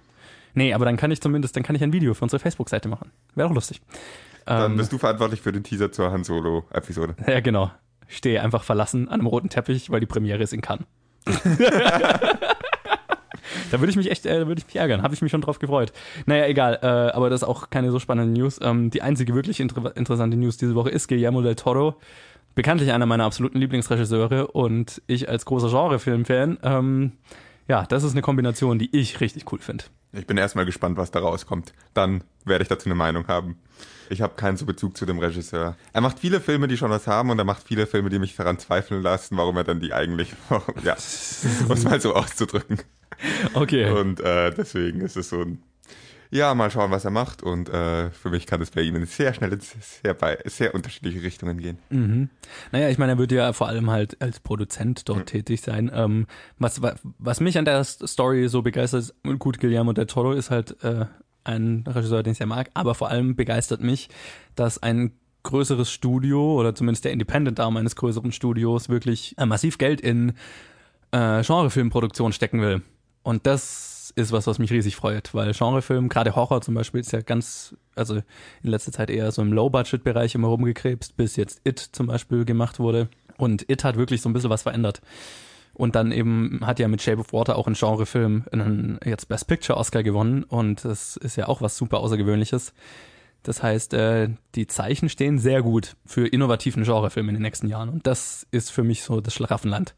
Nee, 0.52 0.74
aber 0.74 0.84
dann 0.84 0.98
kann 0.98 1.10
ich 1.12 1.22
zumindest, 1.22 1.56
dann 1.56 1.62
kann 1.62 1.74
ich 1.74 1.82
ein 1.82 1.94
Video 1.94 2.12
für 2.12 2.24
unsere 2.24 2.40
Facebook-Seite 2.40 2.88
machen. 2.90 3.10
Wäre 3.34 3.48
doch 3.48 3.54
lustig. 3.54 3.80
Dann 4.44 4.72
Ähm, 4.72 4.76
bist 4.76 4.92
du 4.92 4.98
verantwortlich 4.98 5.40
für 5.40 5.52
den 5.52 5.62
Teaser 5.64 5.90
zur 5.90 6.12
Han 6.12 6.24
Solo-Episode. 6.24 7.16
ja, 7.26 7.40
genau. 7.40 7.70
Ich 8.06 8.18
stehe 8.18 8.42
einfach 8.42 8.64
verlassen 8.64 9.08
an 9.08 9.20
einem 9.20 9.26
roten 9.28 9.48
Teppich, 9.48 9.88
weil 9.88 10.00
die 10.00 10.06
Premiere 10.06 10.42
ist 10.42 10.52
in 10.52 10.60
Cannes. 10.60 10.84
da 13.70 13.80
würde 13.80 13.90
ich 13.90 13.96
mich 13.96 14.10
echt, 14.10 14.26
äh, 14.26 14.46
würde 14.46 14.60
ich 14.60 14.66
mich 14.66 14.76
ärgern. 14.76 15.02
Habe 15.02 15.14
ich 15.14 15.22
mich 15.22 15.30
schon 15.30 15.40
drauf 15.40 15.58
gefreut. 15.58 15.92
Naja, 16.26 16.46
egal. 16.46 16.78
Äh, 16.82 16.86
aber 16.86 17.30
das 17.30 17.42
ist 17.42 17.48
auch 17.48 17.70
keine 17.70 17.90
so 17.90 17.98
spannende 17.98 18.38
News. 18.38 18.58
Ähm, 18.62 18.90
die 18.90 19.02
einzige 19.02 19.34
wirklich 19.34 19.60
inter 19.60 19.96
interessante 19.96 20.36
News 20.36 20.56
diese 20.56 20.74
Woche 20.74 20.90
ist 20.90 21.08
Guillermo 21.08 21.42
del 21.42 21.54
Toro. 21.54 21.96
Bekanntlich 22.54 22.92
einer 22.92 23.06
meiner 23.06 23.24
absoluten 23.24 23.58
Lieblingsregisseure 23.58 24.48
und 24.48 25.00
ich 25.06 25.28
als 25.28 25.46
großer 25.46 25.68
Genrefilm-Fan. 25.68 26.58
Ähm, 26.62 27.12
ja, 27.68 27.86
das 27.86 28.02
ist 28.02 28.12
eine 28.12 28.20
Kombination, 28.20 28.78
die 28.78 28.94
ich 28.94 29.20
richtig 29.20 29.50
cool 29.52 29.60
finde. 29.60 29.84
Ich 30.12 30.26
bin 30.26 30.36
erstmal 30.36 30.66
gespannt, 30.66 30.98
was 30.98 31.10
da 31.10 31.20
rauskommt. 31.20 31.72
Dann 31.94 32.22
werde 32.44 32.62
ich 32.62 32.68
dazu 32.68 32.86
eine 32.86 32.94
Meinung 32.94 33.28
haben. 33.28 33.56
Ich 34.10 34.20
habe 34.20 34.34
keinen 34.34 34.58
so 34.58 34.66
Bezug 34.66 34.96
zu 34.96 35.06
dem 35.06 35.18
Regisseur. 35.18 35.76
Er 35.94 36.00
macht 36.02 36.18
viele 36.18 36.40
Filme, 36.40 36.68
die 36.68 36.76
schon 36.76 36.90
was 36.90 37.06
haben, 37.06 37.30
und 37.30 37.38
er 37.38 37.46
macht 37.46 37.62
viele 37.62 37.86
Filme, 37.86 38.10
die 38.10 38.18
mich 38.18 38.36
daran 38.36 38.58
zweifeln 38.58 39.00
lassen, 39.02 39.38
warum 39.38 39.56
er 39.56 39.64
dann 39.64 39.80
die 39.80 39.94
eigentlich, 39.94 40.34
ja, 40.84 40.96
um 41.66 41.72
es 41.72 41.84
mal 41.84 42.00
so 42.00 42.14
auszudrücken. 42.14 42.78
Okay. 43.54 43.90
Und 43.90 44.20
äh, 44.20 44.50
deswegen 44.52 45.00
ist 45.00 45.16
es 45.16 45.28
so 45.28 45.40
ein, 45.42 45.62
ja, 46.30 46.54
mal 46.54 46.70
schauen, 46.70 46.90
was 46.90 47.04
er 47.04 47.10
macht. 47.10 47.42
Und 47.42 47.68
äh, 47.68 48.10
für 48.10 48.30
mich 48.30 48.46
kann 48.46 48.62
es 48.62 48.70
bei 48.70 48.80
ihm 48.82 48.96
in 48.96 49.04
sehr 49.06 49.34
schnell 49.34 49.56
sehr, 49.60 50.14
bei, 50.14 50.38
sehr 50.46 50.74
unterschiedliche 50.74 51.22
Richtungen 51.22 51.58
gehen. 51.58 51.78
Mhm. 51.90 52.30
Naja, 52.72 52.88
ich 52.88 52.96
meine, 52.98 53.12
er 53.12 53.18
wird 53.18 53.32
ja 53.32 53.52
vor 53.52 53.68
allem 53.68 53.90
halt 53.90 54.20
als 54.22 54.40
Produzent 54.40 55.08
dort 55.08 55.26
tätig 55.26 55.60
sein. 55.60 55.90
Ähm, 55.94 56.26
was, 56.58 56.80
wa- 56.80 56.94
was 57.18 57.40
mich 57.40 57.58
an 57.58 57.64
der 57.66 57.84
Story 57.84 58.48
so 58.48 58.62
begeistert, 58.62 59.00
ist, 59.02 59.14
gut, 59.38 59.60
Guillermo 59.60 59.92
del 59.92 60.06
Toro 60.06 60.32
ist 60.32 60.50
halt 60.50 60.82
äh, 60.82 61.04
ein 61.44 61.84
Regisseur, 61.86 62.22
den 62.22 62.32
ich 62.32 62.38
sehr 62.38 62.46
mag, 62.46 62.70
aber 62.74 62.94
vor 62.94 63.10
allem 63.10 63.36
begeistert 63.36 63.82
mich, 63.82 64.08
dass 64.54 64.82
ein 64.82 65.12
größeres 65.42 65.90
Studio 65.90 66.54
oder 66.58 66.74
zumindest 66.74 67.04
der 67.04 67.12
Independent-Arm 67.12 67.76
eines 67.76 67.96
größeren 67.96 68.32
Studios 68.32 68.88
wirklich 68.88 69.34
äh, 69.38 69.44
massiv 69.44 69.76
Geld 69.76 70.00
in 70.00 70.30
äh, 71.10 71.42
Genrefilmproduktion 71.42 72.32
stecken 72.32 72.60
will. 72.62 72.80
Und 73.22 73.46
das 73.46 74.12
ist 74.16 74.32
was, 74.32 74.46
was 74.46 74.58
mich 74.58 74.72
riesig 74.72 74.96
freut, 74.96 75.34
weil 75.34 75.52
Genrefilm, 75.52 76.08
gerade 76.08 76.34
Horror 76.36 76.60
zum 76.60 76.74
Beispiel, 76.74 77.00
ist 77.00 77.12
ja 77.12 77.20
ganz, 77.20 77.74
also 77.94 78.16
in 78.16 78.70
letzter 78.70 78.92
Zeit 78.92 79.10
eher 79.10 79.30
so 79.32 79.42
im 79.42 79.52
Low-Budget-Bereich 79.52 80.34
immer 80.34 80.48
rumgekrebst, 80.48 81.16
bis 81.16 81.36
jetzt 81.36 81.60
It 81.64 81.78
zum 81.78 82.08
Beispiel 82.08 82.44
gemacht 82.44 82.78
wurde. 82.78 83.08
Und 83.38 83.68
It 83.70 83.84
hat 83.84 83.96
wirklich 83.96 84.20
so 84.20 84.28
ein 84.28 84.32
bisschen 84.32 84.50
was 84.50 84.62
verändert. 84.62 85.00
Und 85.74 85.94
dann 85.94 86.12
eben 86.12 86.60
hat 86.62 86.78
ja 86.78 86.88
mit 86.88 87.00
Shape 87.00 87.18
of 87.18 87.32
Water 87.32 87.56
auch 87.56 87.66
ein 87.66 87.74
Genrefilm 87.74 88.44
einen 88.52 89.00
jetzt 89.04 89.28
Best 89.28 89.46
Picture 89.46 89.78
Oscar 89.78 90.02
gewonnen 90.02 90.44
und 90.44 90.84
das 90.84 91.16
ist 91.16 91.36
ja 91.36 91.48
auch 91.48 91.62
was 91.62 91.76
super 91.76 92.00
Außergewöhnliches. 92.00 92.74
Das 93.42 93.62
heißt, 93.62 93.94
äh, 93.94 94.28
die 94.54 94.66
Zeichen 94.66 95.08
stehen 95.08 95.38
sehr 95.38 95.62
gut 95.62 95.96
für 96.04 96.26
innovativen 96.26 96.84
Genrefilm 96.84 97.28
in 97.30 97.36
den 97.36 97.42
nächsten 97.42 97.68
Jahren 97.68 97.88
und 97.88 98.06
das 98.06 98.46
ist 98.50 98.70
für 98.70 98.84
mich 98.84 99.02
so 99.02 99.20
das 99.20 99.34
Schlaraffenland. 99.34 99.94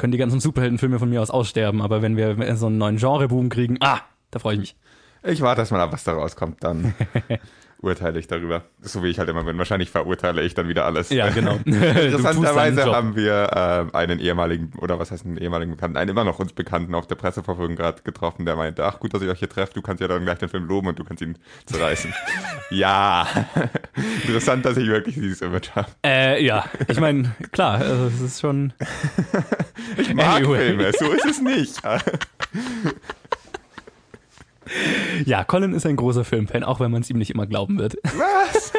Können 0.00 0.12
die 0.12 0.18
ganzen 0.18 0.40
Superheldenfilme 0.40 0.98
von 0.98 1.10
mir 1.10 1.20
aus 1.20 1.28
aussterben, 1.28 1.82
aber 1.82 2.00
wenn 2.00 2.16
wir 2.16 2.56
so 2.56 2.68
einen 2.68 2.78
neuen 2.78 2.96
Genreboom 2.96 3.50
kriegen, 3.50 3.76
ah, 3.80 4.00
da 4.30 4.38
freue 4.38 4.54
ich 4.54 4.60
mich. 4.60 4.76
Ich 5.22 5.42
warte 5.42 5.60
erst 5.60 5.72
mal 5.72 5.80
ab, 5.82 5.92
was 5.92 6.04
da 6.04 6.14
rauskommt, 6.14 6.64
dann 6.64 6.94
urteile 7.82 8.18
ich 8.18 8.26
darüber. 8.26 8.62
So 8.80 9.02
wie 9.02 9.08
ich 9.08 9.18
halt 9.18 9.28
immer 9.28 9.44
bin. 9.44 9.56
Wahrscheinlich 9.58 9.90
verurteile 9.90 10.42
ich 10.42 10.54
dann 10.54 10.68
wieder 10.68 10.84
alles. 10.84 11.10
Ja, 11.10 11.30
genau. 11.30 11.56
Interessanterweise 11.64 12.84
haben 12.84 13.16
wir 13.16 13.88
äh, 13.92 13.96
einen 13.96 14.20
ehemaligen, 14.20 14.72
oder 14.78 14.98
was 14.98 15.10
heißt 15.10 15.24
einen 15.24 15.38
ehemaligen 15.38 15.72
Bekannten, 15.72 15.96
einen 15.96 16.10
immer 16.10 16.24
noch 16.24 16.38
uns 16.38 16.52
Bekannten 16.52 16.94
auf 16.94 17.06
der 17.06 17.14
Presseverfügung 17.14 17.76
gerade 17.76 18.02
getroffen, 18.02 18.44
der 18.44 18.56
meinte, 18.56 18.84
ach 18.84 19.00
gut, 19.00 19.14
dass 19.14 19.22
ich 19.22 19.28
euch 19.28 19.38
hier 19.38 19.48
treffe, 19.48 19.74
du 19.74 19.82
kannst 19.82 20.00
ja 20.00 20.08
dann 20.08 20.24
gleich 20.24 20.38
den 20.38 20.48
Film 20.48 20.66
loben 20.66 20.88
und 20.88 20.98
du 20.98 21.04
kannst 21.04 21.22
ihn 21.22 21.38
zerreißen. 21.66 22.12
ja. 22.70 23.26
Interessant, 24.22 24.64
dass 24.64 24.76
ich 24.76 24.88
wirklich 24.88 25.14
dieses 25.14 25.40
Image 25.40 25.70
habe. 25.74 25.88
Äh, 26.04 26.44
ja, 26.44 26.64
ich 26.88 27.00
meine, 27.00 27.34
klar, 27.52 27.78
also 27.78 28.06
es 28.06 28.20
ist 28.20 28.40
schon. 28.40 28.72
ich 29.96 30.14
mag 30.14 30.36
anyway. 30.36 30.66
Filme, 30.66 30.92
so 30.98 31.10
ist 31.12 31.26
es 31.26 31.40
nicht. 31.40 31.80
Ja, 35.24 35.44
Colin 35.44 35.72
ist 35.72 35.86
ein 35.86 35.96
großer 35.96 36.24
Filmfan, 36.24 36.64
auch 36.64 36.80
wenn 36.80 36.90
man 36.90 37.02
es 37.02 37.10
ihm 37.10 37.18
nicht 37.18 37.30
immer 37.30 37.46
glauben 37.46 37.78
wird. 37.78 37.96
Was? 38.02 38.72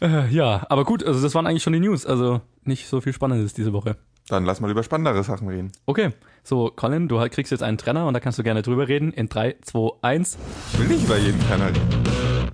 äh, 0.00 0.28
ja, 0.28 0.66
aber 0.68 0.84
gut, 0.84 1.04
also 1.04 1.22
das 1.22 1.34
waren 1.34 1.46
eigentlich 1.46 1.62
schon 1.62 1.72
die 1.72 1.80
News. 1.80 2.06
Also 2.06 2.40
nicht 2.64 2.88
so 2.88 3.00
viel 3.00 3.12
Spannendes 3.12 3.54
diese 3.54 3.72
Woche. 3.72 3.96
Dann 4.28 4.44
lass 4.44 4.60
mal 4.60 4.70
über 4.70 4.82
spannendere 4.82 5.22
Sachen 5.22 5.48
reden. 5.48 5.72
Okay, 5.86 6.10
so 6.42 6.70
Colin, 6.74 7.08
du 7.08 7.18
kriegst 7.28 7.52
jetzt 7.52 7.62
einen 7.62 7.78
Trenner 7.78 8.06
und 8.06 8.14
da 8.14 8.20
kannst 8.20 8.38
du 8.38 8.42
gerne 8.42 8.62
drüber 8.62 8.88
reden. 8.88 9.12
In 9.12 9.28
3, 9.28 9.56
2, 9.62 9.98
1. 10.02 10.38
Ich 10.72 10.78
will 10.78 10.88
nicht 10.88 11.04
über 11.04 11.16
jeden 11.16 11.40
Trenner 11.40 11.68
reden. 11.68 12.04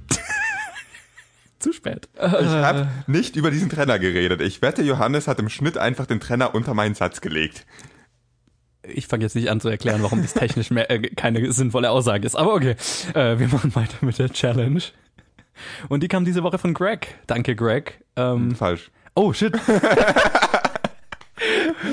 Zu 1.59 1.73
spät. 1.73 2.09
Ich 2.17 2.23
habe 2.27 2.89
nicht 3.07 3.37
über 3.37 3.51
diesen 3.51 3.71
Trenner 3.71 3.99
geredet. 3.99 4.41
Ich 4.41 4.61
wette, 4.63 4.83
Johannes 4.83 5.29
hat 5.29 5.39
im 5.39 5.49
Schnitt 5.49 5.79
einfach 5.79 6.07
den 6.07 6.21
Trenner 6.21 6.55
unter 6.55 6.75
meinen 6.75 6.95
Satz 6.95 7.21
gelegt 7.21 7.65
ich 8.87 9.07
fange 9.07 9.25
jetzt 9.25 9.37
nicht 9.37 9.51
an 9.51 9.61
zu 9.61 9.69
erklären, 9.69 10.03
warum 10.03 10.23
das 10.23 10.35
technisch 10.35 10.71
mehr, 10.71 10.91
äh, 10.91 11.01
keine 11.01 11.53
sinnvolle 11.53 11.91
Aussage 11.91 12.27
ist. 12.27 12.37
Aber 12.37 12.55
okay, 12.55 12.77
äh, 13.15 13.39
wir 13.39 13.49
machen 13.49 13.75
weiter 13.75 13.97
mit 14.01 14.19
der 14.19 14.31
Challenge. 14.31 14.83
Und 15.89 16.03
die 16.03 16.09
kam 16.09 16.25
diese 16.25 16.43
Woche 16.43 16.59
von 16.59 16.75
Greg. 16.75 17.19
Danke, 17.27 17.55
Greg. 17.55 18.03
Ähm, 18.17 18.55
Falsch. 18.55 18.91
Oh, 19.15 19.33
shit. 19.33 19.53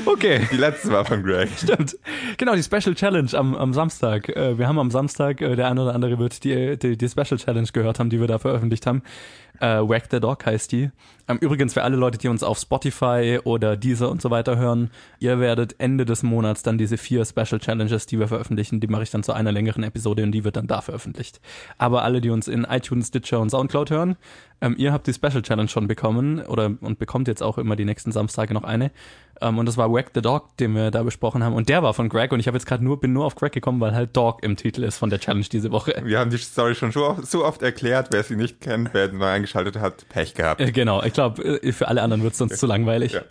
Okay. 0.06 0.48
Die 0.52 0.58
letzte 0.58 0.92
war 0.92 1.06
von 1.06 1.24
Greg. 1.24 1.50
Stimmt. 1.58 1.98
Genau, 2.38 2.56
die 2.56 2.64
Special 2.64 2.94
Challenge 2.94 3.30
am, 3.34 3.56
am 3.56 3.74
Samstag. 3.74 4.30
Äh, 4.30 4.58
wir 4.58 4.68
haben 4.68 4.80
am 4.80 4.92
Samstag, 4.92 5.42
äh, 5.42 5.56
der 5.56 5.68
eine 5.68 5.82
oder 5.82 5.96
andere 5.96 6.20
wird 6.20 6.44
die, 6.44 6.78
die, 6.78 6.98
die 6.98 7.10
Special 7.10 7.38
Challenge 7.38 7.68
gehört 7.74 8.00
haben, 8.00 8.10
die 8.10 8.20
wir 8.20 8.28
da 8.28 8.38
veröffentlicht 8.38 8.86
haben. 8.86 9.02
Äh, 9.60 9.80
Whack 9.80 10.06
the 10.12 10.20
Dog 10.20 10.46
heißt 10.46 10.72
die. 10.72 10.92
Ähm, 11.28 11.38
übrigens 11.42 11.74
für 11.74 11.84
alle 11.84 11.96
Leute, 11.96 12.18
die 12.18 12.28
uns 12.28 12.42
auf 12.44 12.58
Spotify 12.58 13.40
oder 13.44 13.78
Deezer 13.78 14.10
und 14.10 14.22
so 14.22 14.32
weiter 14.32 14.58
hören, 14.58 14.90
ihr 15.20 15.40
werdet 15.40 15.76
Ende 15.80 16.06
des 16.06 16.24
Monats 16.24 16.64
dann 16.64 16.78
diese 16.78 16.98
vier 16.98 17.24
Special 17.24 17.60
Challenges, 17.60 18.08
die 18.08 18.20
wir 18.20 18.28
veröffentlichen, 18.28 18.80
die 18.80 18.88
mache 18.88 19.04
ich 19.04 19.12
dann 19.12 19.22
zu 19.22 19.34
einer 19.34 19.52
längeren 19.52 19.84
Episode 19.84 20.24
und 20.24 20.32
die 20.32 20.44
wird 20.44 20.56
dann 20.56 20.68
da 20.68 20.82
veröffentlicht. 20.82 21.40
Aber 21.78 22.04
alle, 22.04 22.20
die 22.20 22.32
uns 22.32 22.48
in 22.48 22.64
iTunes, 22.64 23.10
Stitcher 23.10 23.40
und 23.40 23.52
Soundcloud 23.52 23.92
hören, 23.92 24.18
ähm, 24.62 24.76
ihr 24.78 24.92
habt 24.92 25.08
die 25.08 25.14
Special 25.14 25.42
Challenge 25.42 25.70
schon 25.70 25.88
bekommen 25.88 26.42
oder 26.42 26.72
und 26.82 27.00
bekommt 27.00 27.28
jetzt 27.28 27.44
auch 27.44 27.58
immer 27.58 27.76
die 27.76 27.86
nächsten 27.86 28.12
Samstage 28.12 28.54
noch 28.54 28.64
eine. 28.64 28.92
Ähm, 29.42 29.58
und 29.58 29.66
das 29.66 29.78
war 29.78 29.92
Whack 29.92 30.12
the 30.14 30.22
Dog, 30.22 30.58
den 30.58 30.74
wir 30.76 30.92
da 30.92 31.04
besprochen 31.04 31.44
haben. 31.44 31.54
Und 31.54 31.70
der 31.70 31.84
war 31.84 31.94
von 31.94 32.10
Greg 32.10 32.32
und 32.32 32.40
ich 32.40 32.48
habe 32.48 32.58
jetzt 32.58 32.66
gerade 32.66 32.84
nur, 32.84 33.00
bin 33.00 33.14
nur 33.14 33.26
auf 33.26 33.36
Greg 33.36 33.54
gekommen, 33.54 33.80
weil 33.80 33.94
halt 33.94 34.16
Dog 34.18 34.44
im 34.44 34.58
Titel 34.58 34.84
ist 34.84 34.98
von 34.98 35.10
der 35.10 35.20
Challenge 35.20 35.46
diese 35.50 35.72
Woche. 35.72 35.96
Wir 36.04 36.20
haben 36.20 36.30
die 36.30 36.38
Story 36.38 36.76
schon 36.76 36.92
so 36.92 37.46
oft 37.46 37.62
erklärt. 37.62 38.10
Wer 38.12 38.24
sie 38.24 38.36
nicht 38.36 38.60
kennt, 38.60 38.90
wer 38.94 39.12
neu 39.12 39.28
eingeschaltet 39.50 39.82
hat, 39.82 40.08
Pech 40.10 40.34
gehabt. 40.34 40.62
Äh, 40.62 40.72
genau, 40.72 41.04
ich 41.04 41.14
glaube, 41.14 41.44
äh, 41.44 41.72
für 41.72 41.88
alle 41.88 42.02
anderen 42.02 42.24
wird 42.24 42.34
es 42.34 42.40
sonst 42.40 42.58
zu 42.58 42.68
langweilig. 42.68 43.14
Ja. 43.14 43.22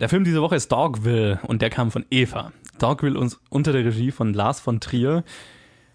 Der 0.00 0.08
Film 0.08 0.24
diese 0.24 0.40
Woche 0.42 0.56
ist 0.56 0.72
Dogville 0.72 1.40
und 1.46 1.62
der 1.62 1.70
kam 1.70 1.90
von 1.90 2.04
Eva. 2.10 2.52
Dogville 2.78 3.18
uns 3.18 3.38
unter 3.50 3.72
der 3.72 3.84
Regie 3.84 4.10
von 4.10 4.32
Lars 4.32 4.60
von 4.60 4.80
Trier 4.80 5.24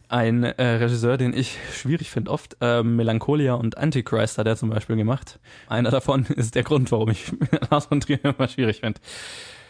ein 0.07 0.43
äh, 0.43 0.63
Regisseur, 0.63 1.17
den 1.17 1.33
ich 1.33 1.57
schwierig 1.73 2.11
finde 2.11 2.29
oft. 2.29 2.57
Äh, 2.61 2.83
Melancholia 2.83 3.55
und 3.55 3.77
Antichrist 3.77 4.37
hat 4.37 4.45
er 4.45 4.55
zum 4.55 4.69
Beispiel 4.69 4.95
gemacht. 4.95 5.39
Einer 5.67 5.89
davon 5.89 6.25
ist 6.35 6.53
der 6.53 6.63
Grund, 6.63 6.91
warum 6.91 7.09
ich 7.09 7.31
Lars 7.71 7.87
von 7.87 7.99
Trier 7.99 8.19
immer 8.23 8.47
schwierig 8.47 8.81
finde. 8.81 9.01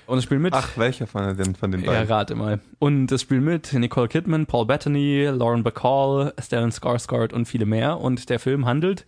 Und 0.07 0.17
es 0.19 0.25
spielt 0.25 0.41
mit. 0.41 0.53
Ach, 0.53 0.77
welcher 0.77 1.07
von 1.07 1.35
den, 1.35 1.55
von 1.55 1.71
den 1.71 1.83
beiden? 1.83 2.07
Ja, 2.07 2.15
rate 2.15 2.35
mal. 2.35 2.59
Und 2.79 3.11
es 3.11 3.21
spielt 3.21 3.41
mit 3.41 3.73
Nicole 3.73 4.09
Kidman, 4.09 4.45
Paul 4.45 4.65
Bettany, 4.65 5.25
Lauren 5.25 5.63
Bacall, 5.63 6.33
Stellan 6.39 6.71
Skarsgård 6.71 7.33
und 7.33 7.47
viele 7.47 7.65
mehr. 7.65 7.99
Und 7.99 8.29
der 8.29 8.39
Film 8.39 8.65
handelt 8.65 9.05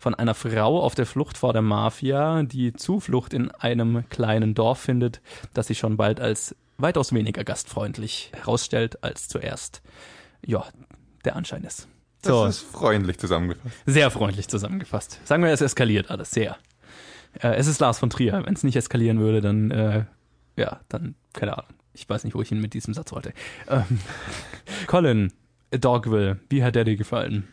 von 0.00 0.14
einer 0.14 0.34
Frau 0.34 0.80
auf 0.80 0.94
der 0.94 1.04
Flucht 1.04 1.36
vor 1.36 1.52
der 1.52 1.60
Mafia, 1.60 2.42
die 2.42 2.72
Zuflucht 2.72 3.34
in 3.34 3.50
einem 3.50 4.08
kleinen 4.08 4.54
Dorf 4.54 4.80
findet, 4.80 5.20
das 5.52 5.66
sich 5.66 5.78
schon 5.78 5.98
bald 5.98 6.20
als 6.20 6.56
weitaus 6.78 7.12
weniger 7.12 7.44
gastfreundlich 7.44 8.32
herausstellt 8.34 9.04
als 9.04 9.28
zuerst 9.28 9.82
ja, 10.44 10.64
der 11.26 11.36
Anschein 11.36 11.64
ist. 11.64 11.86
So. 12.24 12.46
Das 12.46 12.56
ist 12.56 12.72
freundlich 12.72 13.18
zusammengefasst. 13.18 13.74
Sehr 13.84 14.10
freundlich 14.10 14.48
zusammengefasst. 14.48 15.20
Sagen 15.24 15.42
wir, 15.42 15.50
es 15.50 15.60
eskaliert 15.60 16.10
alles 16.10 16.30
sehr. 16.30 16.56
Äh, 17.34 17.56
es 17.56 17.66
ist 17.66 17.78
Lars 17.78 17.98
von 17.98 18.08
Trier. 18.08 18.42
Wenn 18.46 18.54
es 18.54 18.64
nicht 18.64 18.76
eskalieren 18.76 19.20
würde, 19.20 19.42
dann, 19.42 19.70
äh, 19.70 20.04
ja, 20.56 20.80
dann, 20.88 21.14
keine 21.34 21.58
Ahnung. 21.58 21.74
Ich 21.92 22.08
weiß 22.08 22.24
nicht, 22.24 22.34
wo 22.34 22.40
ich 22.40 22.50
ihn 22.50 22.60
mit 22.60 22.72
diesem 22.72 22.94
Satz 22.94 23.12
wollte. 23.12 23.34
Ähm, 23.68 24.00
Colin, 24.86 25.30
Dogville, 25.70 26.38
wie 26.48 26.64
hat 26.64 26.74
der 26.74 26.84
dir 26.84 26.96
gefallen? 26.96 27.48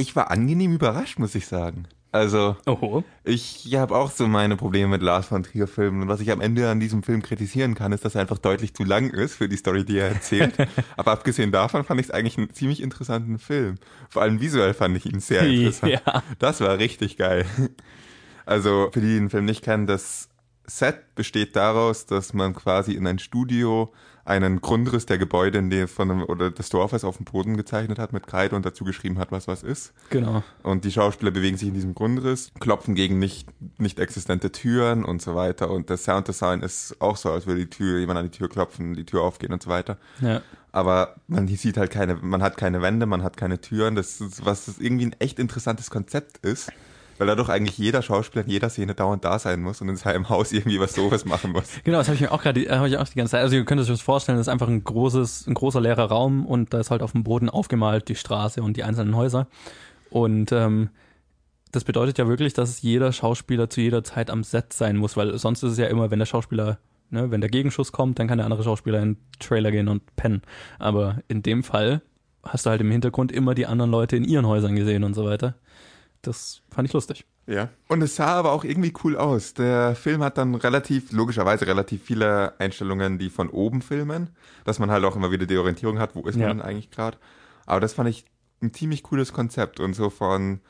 Ich 0.00 0.16
war 0.16 0.30
angenehm 0.30 0.72
überrascht, 0.72 1.18
muss 1.18 1.34
ich 1.34 1.46
sagen. 1.46 1.86
Also, 2.10 2.56
Oho. 2.66 3.04
ich 3.22 3.68
habe 3.76 3.94
auch 3.94 4.10
so 4.10 4.26
meine 4.26 4.56
Probleme 4.56 4.88
mit 4.88 5.02
Lars 5.02 5.26
von 5.26 5.42
Trier 5.42 5.68
Filmen. 5.68 6.02
Und 6.02 6.08
was 6.08 6.20
ich 6.20 6.32
am 6.32 6.40
Ende 6.40 6.70
an 6.70 6.80
diesem 6.80 7.02
Film 7.02 7.20
kritisieren 7.22 7.74
kann, 7.74 7.92
ist, 7.92 8.04
dass 8.04 8.14
er 8.14 8.22
einfach 8.22 8.38
deutlich 8.38 8.72
zu 8.72 8.82
lang 8.82 9.10
ist 9.10 9.34
für 9.34 9.48
die 9.48 9.58
Story, 9.58 9.84
die 9.84 9.98
er 9.98 10.08
erzählt. 10.08 10.54
Aber 10.96 11.12
abgesehen 11.12 11.52
davon 11.52 11.84
fand 11.84 12.00
ich 12.00 12.06
es 12.06 12.10
eigentlich 12.10 12.38
einen 12.38 12.52
ziemlich 12.54 12.82
interessanten 12.82 13.38
Film. 13.38 13.74
Vor 14.08 14.22
allem 14.22 14.40
visuell 14.40 14.72
fand 14.72 14.96
ich 14.96 15.04
ihn 15.04 15.20
sehr 15.20 15.42
interessant. 15.42 16.00
Ja. 16.04 16.22
Das 16.38 16.60
war 16.62 16.78
richtig 16.78 17.18
geil. 17.18 17.44
Also, 18.46 18.88
für 18.92 19.00
die, 19.00 19.08
die 19.08 19.18
den 19.18 19.30
Film 19.30 19.44
nicht 19.44 19.62
kennen, 19.62 19.86
das 19.86 20.30
Set 20.66 21.14
besteht 21.14 21.54
daraus, 21.56 22.06
dass 22.06 22.32
man 22.32 22.54
quasi 22.54 22.94
in 22.94 23.06
ein 23.06 23.18
Studio 23.18 23.92
einen 24.24 24.60
Grundriss 24.60 25.06
der 25.06 25.18
Gebäude 25.18 25.58
in 25.58 25.70
dem 25.70 25.88
von 25.88 26.10
einem, 26.10 26.22
oder 26.22 26.50
des 26.50 26.68
Dorfes 26.68 27.04
auf 27.04 27.16
dem 27.16 27.24
Boden 27.24 27.56
gezeichnet 27.56 27.98
hat 27.98 28.12
mit 28.12 28.26
Kreide 28.26 28.56
und 28.56 28.64
dazu 28.66 28.84
geschrieben 28.84 29.18
hat, 29.18 29.32
was 29.32 29.48
was 29.48 29.62
ist. 29.62 29.92
Genau. 30.10 30.42
Und 30.62 30.84
die 30.84 30.92
Schauspieler 30.92 31.30
bewegen 31.30 31.56
sich 31.56 31.68
in 31.68 31.74
diesem 31.74 31.94
Grundriss, 31.94 32.52
klopfen 32.60 32.94
gegen 32.94 33.18
nicht, 33.18 33.48
nicht 33.78 33.98
existente 33.98 34.52
Türen 34.52 35.04
und 35.04 35.22
so 35.22 35.34
weiter. 35.34 35.70
Und 35.70 35.90
das 35.90 36.04
Sounddesign 36.04 36.60
ist 36.60 37.00
auch 37.00 37.16
so, 37.16 37.30
als 37.30 37.46
würde 37.46 37.60
die 37.60 37.70
Tür, 37.70 37.98
jemand 37.98 38.18
an 38.18 38.24
die 38.24 38.36
Tür 38.36 38.48
klopfen, 38.48 38.94
die 38.94 39.04
Tür 39.04 39.22
aufgehen 39.22 39.52
und 39.52 39.62
so 39.62 39.70
weiter. 39.70 39.96
Ja. 40.20 40.42
Aber 40.72 41.16
man 41.26 41.48
sieht 41.48 41.76
halt 41.76 41.90
keine, 41.90 42.14
man 42.16 42.42
hat 42.42 42.56
keine 42.56 42.80
Wände, 42.82 43.06
man 43.06 43.22
hat 43.22 43.36
keine 43.36 43.60
Türen. 43.60 43.96
Das 43.96 44.20
ist, 44.20 44.44
was 44.44 44.66
das 44.66 44.78
irgendwie 44.78 45.06
ein 45.06 45.16
echt 45.18 45.38
interessantes 45.38 45.90
Konzept 45.90 46.38
ist 46.46 46.70
weil 47.20 47.26
da 47.26 47.34
doch 47.34 47.50
eigentlich 47.50 47.76
jeder 47.76 48.00
Schauspieler 48.00 48.46
in 48.46 48.50
jeder 48.50 48.70
Szene 48.70 48.94
dauernd 48.94 49.26
da 49.26 49.38
sein 49.38 49.60
muss 49.60 49.82
und 49.82 49.90
in 49.90 49.96
seinem 49.96 50.30
Haus 50.30 50.52
irgendwie 50.52 50.80
was 50.80 50.94
sowas 50.94 51.26
machen 51.26 51.52
muss. 51.52 51.68
Genau, 51.84 51.98
das 51.98 52.08
habe 52.08 52.14
ich 52.14 52.22
mir 52.22 52.32
auch 52.32 52.42
gerade, 52.42 52.66
habe 52.70 52.88
ich 52.88 52.96
auch 52.96 53.06
die 53.06 53.16
ganze 53.16 53.32
Zeit. 53.32 53.42
Also 53.42 53.56
ihr 53.56 53.64
könnt 53.66 53.78
euch 53.78 53.88
das 53.88 54.00
vorstellen, 54.00 54.38
das 54.38 54.46
ist 54.46 54.52
einfach 54.52 54.68
ein 54.68 54.82
großes, 54.82 55.46
ein 55.46 55.52
großer 55.52 55.82
leerer 55.82 56.06
Raum 56.06 56.46
und 56.46 56.72
da 56.72 56.80
ist 56.80 56.90
halt 56.90 57.02
auf 57.02 57.12
dem 57.12 57.22
Boden 57.22 57.50
aufgemalt 57.50 58.08
die 58.08 58.14
Straße 58.14 58.62
und 58.62 58.78
die 58.78 58.84
einzelnen 58.84 59.14
Häuser. 59.14 59.48
Und 60.08 60.50
ähm, 60.50 60.88
das 61.72 61.84
bedeutet 61.84 62.16
ja 62.16 62.26
wirklich, 62.26 62.54
dass 62.54 62.80
jeder 62.80 63.12
Schauspieler 63.12 63.68
zu 63.68 63.82
jeder 63.82 64.02
Zeit 64.02 64.30
am 64.30 64.42
Set 64.42 64.72
sein 64.72 64.96
muss, 64.96 65.18
weil 65.18 65.36
sonst 65.36 65.62
ist 65.62 65.72
es 65.72 65.78
ja 65.78 65.88
immer, 65.88 66.10
wenn 66.10 66.20
der 66.20 66.26
Schauspieler, 66.26 66.78
ne, 67.10 67.30
wenn 67.30 67.42
der 67.42 67.50
Gegenschuss 67.50 67.92
kommt, 67.92 68.18
dann 68.18 68.28
kann 68.28 68.38
der 68.38 68.46
andere 68.46 68.64
Schauspieler 68.64 69.02
in 69.02 69.14
den 69.16 69.20
Trailer 69.40 69.70
gehen 69.70 69.88
und 69.88 70.16
pennen. 70.16 70.40
Aber 70.78 71.18
in 71.28 71.42
dem 71.42 71.64
Fall 71.64 72.00
hast 72.42 72.64
du 72.64 72.70
halt 72.70 72.80
im 72.80 72.90
Hintergrund 72.90 73.30
immer 73.30 73.54
die 73.54 73.66
anderen 73.66 73.90
Leute 73.90 74.16
in 74.16 74.24
ihren 74.24 74.46
Häusern 74.46 74.74
gesehen 74.74 75.04
und 75.04 75.12
so 75.12 75.26
weiter. 75.26 75.56
Das 76.22 76.62
fand 76.70 76.88
ich 76.88 76.92
lustig. 76.92 77.24
Ja. 77.46 77.68
Und 77.88 78.02
es 78.02 78.16
sah 78.16 78.34
aber 78.34 78.52
auch 78.52 78.62
irgendwie 78.64 78.92
cool 79.02 79.16
aus. 79.16 79.54
Der 79.54 79.94
Film 79.96 80.22
hat 80.22 80.38
dann 80.38 80.54
relativ, 80.54 81.10
logischerweise 81.12 81.66
relativ 81.66 82.04
viele 82.04 82.58
Einstellungen, 82.60 83.18
die 83.18 83.30
von 83.30 83.48
oben 83.48 83.82
filmen, 83.82 84.30
dass 84.64 84.78
man 84.78 84.90
halt 84.90 85.04
auch 85.04 85.16
immer 85.16 85.32
wieder 85.32 85.46
die 85.46 85.56
Orientierung 85.56 85.98
hat, 85.98 86.14
wo 86.14 86.22
ist 86.28 86.36
man 86.36 86.48
denn 86.48 86.62
eigentlich 86.62 86.90
gerade. 86.90 87.18
Aber 87.66 87.80
das 87.80 87.94
fand 87.94 88.08
ich 88.08 88.24
ein 88.62 88.72
ziemlich 88.72 89.02
cooles 89.02 89.32
Konzept 89.32 89.80
und 89.80 89.94
so 89.94 90.10
von 90.10 90.60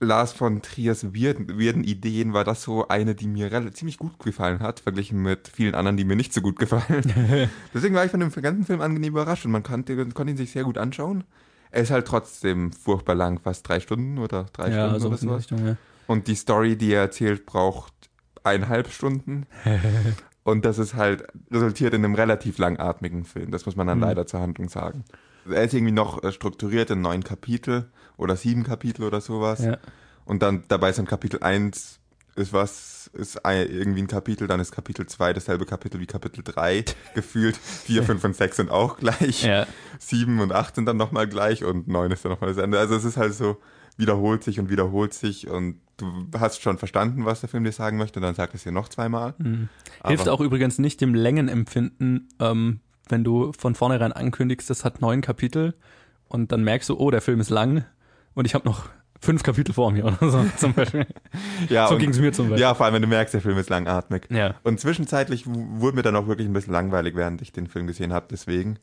Lars 0.00 0.32
von 0.32 0.62
Triers 0.62 1.14
weirden, 1.14 1.60
weirden 1.60 1.84
Ideen 1.84 2.32
war 2.32 2.44
das 2.44 2.62
so 2.62 2.88
eine, 2.88 3.14
die 3.14 3.28
mir 3.28 3.72
ziemlich 3.72 3.98
gut 3.98 4.18
gefallen 4.18 4.60
hat, 4.60 4.80
verglichen 4.80 5.22
mit 5.22 5.48
vielen 5.48 5.74
anderen, 5.74 5.96
die 5.96 6.04
mir 6.04 6.16
nicht 6.16 6.34
so 6.34 6.40
gut 6.40 6.58
gefallen. 6.58 7.48
Deswegen 7.74 7.94
war 7.94 8.04
ich 8.04 8.10
von 8.10 8.20
dem 8.20 8.30
ganzen 8.30 8.64
Film 8.64 8.80
angenehm 8.80 9.12
überrascht 9.12 9.44
und 9.46 9.52
man 9.52 9.62
konnte, 9.62 9.96
konnte 10.08 10.32
ihn 10.32 10.36
sich 10.36 10.50
sehr 10.50 10.64
gut 10.64 10.76
anschauen. 10.76 11.24
Er 11.72 11.82
ist 11.82 11.90
halt 11.90 12.06
trotzdem 12.06 12.70
furchtbar 12.72 13.14
lang, 13.14 13.40
fast 13.40 13.68
drei 13.68 13.80
Stunden 13.80 14.18
oder 14.18 14.46
drei 14.52 14.68
ja, 14.68 14.72
Stunden 14.72 14.94
also 14.94 15.08
oder 15.08 15.16
sowas. 15.16 15.38
Richtung, 15.40 15.66
ja. 15.66 15.76
Und 16.06 16.28
die 16.28 16.34
Story, 16.34 16.76
die 16.76 16.92
er 16.92 17.00
erzählt, 17.02 17.46
braucht 17.46 17.92
eineinhalb 18.44 18.90
Stunden. 18.90 19.46
Und 20.44 20.64
das 20.64 20.78
ist 20.78 20.94
halt, 20.94 21.24
resultiert 21.50 21.94
in 21.94 22.04
einem 22.04 22.14
relativ 22.14 22.58
langatmigen 22.58 23.24
Film. 23.24 23.52
Das 23.52 23.64
muss 23.64 23.76
man 23.76 23.86
dann 23.86 23.98
mhm. 23.98 24.04
leider 24.04 24.26
zur 24.26 24.40
Handlung 24.40 24.68
sagen. 24.68 25.04
Er 25.48 25.64
ist 25.64 25.72
irgendwie 25.72 25.92
noch 25.92 26.22
äh, 26.22 26.32
strukturiert 26.32 26.90
in 26.90 27.00
neun 27.00 27.24
Kapitel 27.24 27.90
oder 28.16 28.36
sieben 28.36 28.64
Kapitel 28.64 29.04
oder 29.04 29.20
sowas. 29.20 29.64
Ja. 29.64 29.78
Und 30.24 30.42
dann 30.42 30.64
dabei 30.68 30.90
ist 30.90 30.98
ein 30.98 31.06
Kapitel 31.06 31.42
eins 31.42 32.00
ist 32.34 32.52
was, 32.52 32.91
ist 33.12 33.40
irgendwie 33.44 34.02
ein 34.02 34.06
Kapitel, 34.06 34.46
dann 34.46 34.60
ist 34.60 34.72
Kapitel 34.72 35.06
2 35.06 35.34
dasselbe 35.34 35.66
Kapitel 35.66 36.00
wie 36.00 36.06
Kapitel 36.06 36.42
3 36.42 36.84
gefühlt. 37.14 37.56
4, 37.56 38.02
5 38.02 38.24
und 38.24 38.36
6 38.36 38.56
sind 38.56 38.70
auch 38.70 38.96
gleich. 38.96 39.44
Ja. 39.44 39.66
7 39.98 40.40
und 40.40 40.52
8 40.52 40.76
sind 40.76 40.86
dann 40.86 40.96
nochmal 40.96 41.28
gleich 41.28 41.64
und 41.64 41.88
9 41.88 42.10
ist 42.10 42.24
dann 42.24 42.32
nochmal 42.32 42.50
das 42.50 42.62
Ende. 42.62 42.78
Also 42.78 42.94
es 42.94 43.04
ist 43.04 43.16
halt 43.16 43.34
so, 43.34 43.58
wiederholt 43.96 44.42
sich 44.42 44.58
und 44.58 44.70
wiederholt 44.70 45.14
sich 45.14 45.48
und 45.48 45.80
du 45.98 46.26
hast 46.38 46.62
schon 46.62 46.78
verstanden, 46.78 47.24
was 47.24 47.40
der 47.40 47.48
Film 47.48 47.64
dir 47.64 47.72
sagen 47.72 47.98
möchte 47.98 48.18
und 48.18 48.22
dann 48.22 48.34
sagt 48.34 48.54
es 48.54 48.62
dir 48.62 48.72
noch 48.72 48.88
zweimal. 48.88 49.34
Mhm. 49.38 49.68
Hilft 50.04 50.28
auch 50.28 50.40
übrigens 50.40 50.78
nicht 50.78 51.00
dem 51.00 51.14
Längenempfinden, 51.14 52.28
ähm, 52.40 52.80
wenn 53.08 53.24
du 53.24 53.52
von 53.58 53.74
vornherein 53.74 54.12
ankündigst, 54.12 54.70
das 54.70 54.84
hat 54.84 55.00
neun 55.00 55.20
Kapitel 55.20 55.74
und 56.28 56.52
dann 56.52 56.64
merkst 56.64 56.88
du, 56.88 56.96
oh, 56.96 57.10
der 57.10 57.20
Film 57.20 57.40
ist 57.40 57.50
lang 57.50 57.84
und 58.34 58.46
ich 58.46 58.54
habe 58.54 58.66
noch 58.66 58.88
fünf 59.22 59.42
Kapitel 59.42 59.72
vor 59.72 59.92
mir 59.92 60.04
oder 60.04 60.30
so 60.30 60.44
zum 60.56 60.74
Beispiel. 60.74 61.06
Ja, 61.68 61.88
so 61.88 61.96
ging 61.96 62.10
es 62.10 62.18
mir 62.18 62.32
zum 62.32 62.50
Beispiel. 62.50 62.60
Ja, 62.60 62.74
vor 62.74 62.86
allem, 62.86 62.96
wenn 62.96 63.02
du 63.02 63.08
merkst, 63.08 63.32
der 63.32 63.40
Film 63.40 63.56
ist 63.56 63.70
langatmig. 63.70 64.26
Ja. 64.30 64.56
Und 64.64 64.80
zwischenzeitlich 64.80 65.44
wurde 65.46 65.96
mir 65.96 66.02
dann 66.02 66.16
auch 66.16 66.26
wirklich 66.26 66.48
ein 66.48 66.52
bisschen 66.52 66.72
langweilig, 66.72 67.14
während 67.14 67.40
ich 67.40 67.52
den 67.52 67.68
Film 67.68 67.86
gesehen 67.86 68.12
habe, 68.12 68.26
deswegen. 68.30 68.78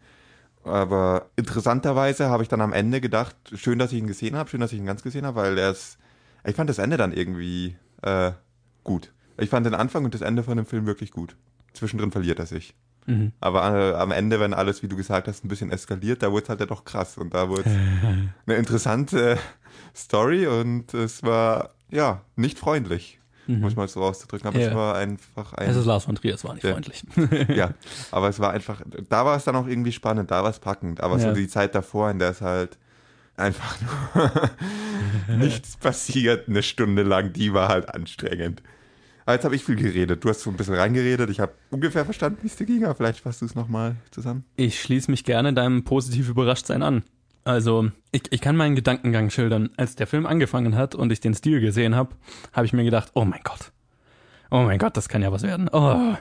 Aber 0.63 1.27
interessanterweise 1.35 2.29
habe 2.29 2.43
ich 2.43 2.49
dann 2.49 2.61
am 2.61 2.73
Ende 2.73 3.01
gedacht, 3.01 3.35
schön, 3.53 3.79
dass 3.79 3.91
ich 3.91 3.99
ihn 3.99 4.07
gesehen 4.07 4.35
habe, 4.35 4.49
schön, 4.49 4.61
dass 4.61 4.73
ich 4.73 4.79
ihn 4.79 4.85
ganz 4.85 5.03
gesehen 5.03 5.25
habe, 5.25 5.41
weil 5.41 5.57
er 5.57 5.71
ist, 5.71 5.97
ich 6.45 6.55
fand 6.55 6.69
das 6.69 6.79
Ende 6.79 6.97
dann 6.97 7.13
irgendwie 7.13 7.75
äh, 8.01 8.31
gut. 8.83 9.13
Ich 9.37 9.49
fand 9.49 9.65
den 9.65 9.75
Anfang 9.75 10.05
und 10.05 10.13
das 10.13 10.21
Ende 10.21 10.43
von 10.43 10.57
dem 10.57 10.65
Film 10.65 10.85
wirklich 10.85 11.11
gut. 11.11 11.35
Zwischendrin 11.73 12.11
verliert 12.11 12.39
er 12.39 12.45
sich. 12.45 12.75
Mhm. 13.05 13.31
Aber 13.39 13.73
äh, 13.75 13.93
am 13.95 14.11
Ende, 14.11 14.39
wenn 14.39 14.53
alles, 14.53 14.83
wie 14.83 14.87
du 14.87 14.95
gesagt 14.95 15.27
hast, 15.27 15.43
ein 15.43 15.47
bisschen 15.47 15.71
eskaliert, 15.71 16.21
da 16.23 16.31
wurde 16.31 16.43
es 16.43 16.49
halt 16.49 16.59
ja 16.59 16.65
doch 16.65 16.85
krass. 16.85 17.17
Und 17.17 17.33
da 17.33 17.49
wurde 17.49 17.63
es 17.65 17.71
eine 18.45 18.55
interessante 18.57 19.37
Story 19.95 20.45
und 20.47 20.93
es 20.93 21.23
war, 21.23 21.71
ja, 21.89 22.21
nicht 22.35 22.59
freundlich, 22.59 23.19
muss 23.47 23.75
man 23.75 23.87
so 23.87 24.01
auszudrücken. 24.03 24.47
Aber 24.47 24.57
Mhm. 24.57 24.61
Ja. 24.63 24.69
es 24.69 24.75
war 24.75 24.95
einfach 24.95 25.53
ein. 25.53 25.69
Es 25.69 25.75
ist 25.75 25.85
Lars 25.85 26.03
von 26.05 26.13
Trier, 26.15 26.35
es 26.35 26.43
war 26.43 26.53
nicht 26.53 26.63
Ja. 26.63 26.73
freundlich. 26.73 27.03
ja, 27.55 27.71
aber 28.11 28.29
es 28.29 28.39
war 28.39 28.51
einfach, 28.51 28.81
da 29.09 29.25
war 29.25 29.35
es 29.37 29.43
dann 29.43 29.55
auch 29.55 29.65
irgendwie 29.65 29.91
spannend, 29.91 30.29
da 30.29 30.43
war 30.43 30.51
es 30.51 30.59
packend. 30.59 31.01
Aber 31.01 31.17
so 31.17 31.33
die 31.33 31.47
Zeit 31.47 31.73
davor, 31.73 32.11
in 32.11 32.19
der 32.19 32.29
es 32.29 32.41
halt 32.41 32.77
einfach 33.37 33.75
nur 33.81 35.37
nichts 35.37 35.77
passiert, 35.77 36.47
eine 36.47 36.61
Stunde 36.61 37.03
lang, 37.03 37.33
die 37.33 37.53
war 37.53 37.69
halt 37.69 37.89
anstrengend. 37.93 38.61
Aber 39.29 39.35
jetzt 39.35 39.45
habe 39.45 39.55
ich 39.55 39.63
viel 39.63 39.75
geredet. 39.75 40.23
Du 40.23 40.29
hast 40.29 40.41
so 40.41 40.49
ein 40.49 40.57
bisschen 40.57 40.73
reingeredet. 40.73 41.29
Ich 41.29 41.39
habe 41.39 41.51
ungefähr 41.69 42.03
verstanden, 42.03 42.39
wie 42.41 42.47
es 42.47 42.55
dir 42.55 42.65
ging, 42.65 42.83
aber 42.83 42.95
vielleicht 42.95 43.19
fasst 43.19 43.43
du 43.43 43.45
es 43.45 43.53
nochmal 43.53 43.95
zusammen. 44.09 44.43
Ich 44.55 44.81
schließe 44.81 45.11
mich 45.11 45.23
gerne 45.23 45.53
deinem 45.53 45.83
positiv 45.83 46.29
Überraschtsein 46.29 46.81
an. 46.81 47.03
Also, 47.43 47.91
ich, 48.11 48.23
ich 48.31 48.41
kann 48.41 48.55
meinen 48.55 48.75
Gedankengang 48.75 49.29
schildern. 49.29 49.69
Als 49.77 49.95
der 49.95 50.07
Film 50.07 50.25
angefangen 50.25 50.75
hat 50.75 50.95
und 50.95 51.11
ich 51.11 51.19
den 51.19 51.35
Stil 51.35 51.61
gesehen 51.61 51.93
habe, 51.93 52.15
habe 52.53 52.65
ich 52.65 52.73
mir 52.73 52.83
gedacht, 52.83 53.11
oh 53.13 53.23
mein 53.23 53.41
Gott. 53.43 53.71
Oh 54.49 54.63
mein 54.63 54.79
Gott, 54.79 54.97
das 54.97 55.09
kann 55.09 55.21
ja 55.21 55.31
was 55.31 55.43
werden. 55.43 55.69
Oh, 55.71 56.15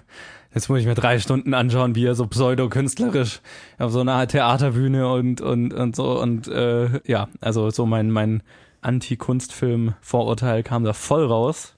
jetzt 0.53 0.69
muss 0.69 0.81
ich 0.81 0.87
mir 0.87 0.95
drei 0.95 1.19
Stunden 1.19 1.55
anschauen, 1.55 1.95
wie 1.95 2.05
er 2.05 2.15
so 2.15 2.27
pseudo-künstlerisch 2.27 3.41
auf 3.79 3.91
so 3.91 4.00
einer 4.00 4.29
Theaterbühne 4.29 5.11
und, 5.11 5.41
und, 5.41 5.73
und 5.73 5.97
so. 5.97 6.21
Und 6.21 6.47
äh, 6.49 7.00
ja, 7.11 7.29
also 7.41 7.71
so 7.71 7.87
mein, 7.87 8.11
mein 8.11 8.43
Anti-Kunstfilm-Vorurteil 8.83 10.62
kam 10.62 10.85
da 10.85 10.93
voll 10.93 11.25
raus. 11.25 11.78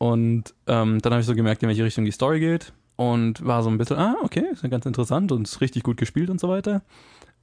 Und 0.00 0.54
ähm, 0.66 0.98
dann 1.02 1.12
habe 1.12 1.20
ich 1.20 1.26
so 1.26 1.34
gemerkt, 1.34 1.62
in 1.62 1.68
welche 1.68 1.84
Richtung 1.84 2.06
die 2.06 2.10
Story 2.10 2.40
geht. 2.40 2.72
Und 2.96 3.44
war 3.44 3.62
so 3.62 3.68
ein 3.68 3.76
bisschen, 3.76 3.98
ah, 3.98 4.16
okay, 4.22 4.44
ist 4.50 4.62
ja 4.62 4.68
ganz 4.70 4.86
interessant 4.86 5.30
und 5.30 5.46
ist 5.46 5.60
richtig 5.60 5.82
gut 5.82 5.98
gespielt 5.98 6.30
und 6.30 6.40
so 6.40 6.48
weiter. 6.48 6.82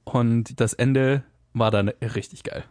Und 0.04 0.60
das 0.60 0.72
Ende 0.72 1.22
war 1.52 1.70
dann 1.70 1.88
richtig 2.00 2.42
geil. 2.42 2.64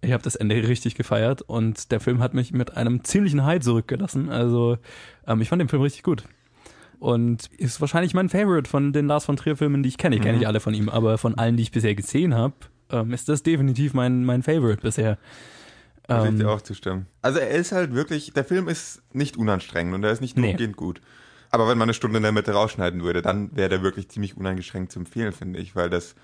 Ich 0.00 0.12
habe 0.12 0.22
das 0.22 0.36
Ende 0.36 0.56
richtig 0.68 0.94
gefeiert 0.94 1.42
und 1.42 1.90
der 1.90 1.98
Film 2.00 2.20
hat 2.20 2.34
mich 2.34 2.52
mit 2.52 2.76
einem 2.76 3.02
ziemlichen 3.02 3.44
High 3.44 3.62
zurückgelassen. 3.62 4.28
Also 4.28 4.78
ähm, 5.26 5.40
ich 5.40 5.48
fand 5.48 5.60
den 5.60 5.68
Film 5.68 5.82
richtig 5.82 6.02
gut. 6.04 6.22
Und 7.00 7.46
ist 7.58 7.80
wahrscheinlich 7.80 8.14
mein 8.14 8.28
Favorite 8.28 8.68
von 8.70 8.92
den 8.92 9.06
Lars 9.06 9.24
von 9.24 9.36
Trier 9.36 9.56
Filmen, 9.56 9.82
die 9.82 9.88
ich 9.88 9.98
kenne. 9.98 10.16
Ich 10.16 10.22
kenne 10.22 10.34
Mhm. 10.34 10.38
nicht 10.38 10.48
alle 10.48 10.60
von 10.60 10.72
ihm, 10.74 10.88
aber 10.88 11.18
von 11.18 11.36
allen, 11.36 11.56
die 11.56 11.62
ich 11.64 11.72
bisher 11.72 11.94
gesehen 11.94 12.34
habe, 12.34 12.54
ähm, 12.90 13.12
ist 13.12 13.28
das 13.28 13.42
definitiv 13.42 13.92
mein, 13.94 14.24
mein 14.24 14.42
Favorite 14.42 14.82
bisher. 14.82 15.18
Ich 16.08 16.14
Ähm, 16.14 16.38
dir 16.38 16.50
auch 16.50 16.62
zustimmen. 16.62 17.06
Also 17.22 17.38
er 17.40 17.50
ist 17.50 17.72
halt 17.72 17.92
wirklich, 17.94 18.32
der 18.32 18.44
Film 18.44 18.68
ist 18.68 19.02
nicht 19.12 19.36
unanstrengend 19.36 19.94
und 19.94 20.04
er 20.04 20.12
ist 20.12 20.20
nicht 20.20 20.36
Nee. 20.36 20.48
durchgehend 20.50 20.76
gut. 20.76 21.00
Aber 21.50 21.68
wenn 21.68 21.78
man 21.78 21.86
eine 21.86 21.94
Stunde 21.94 22.16
in 22.18 22.22
der 22.22 22.32
Mitte 22.32 22.52
rausschneiden 22.52 23.02
würde, 23.02 23.22
dann 23.22 23.54
wäre 23.56 23.68
der 23.68 23.82
wirklich 23.82 24.08
ziemlich 24.08 24.36
uneingeschränkt 24.36 24.92
zu 24.92 24.98
empfehlen, 25.00 25.32
finde 25.32 25.58
ich, 25.58 25.74
weil 25.74 25.88
das, 25.90 26.14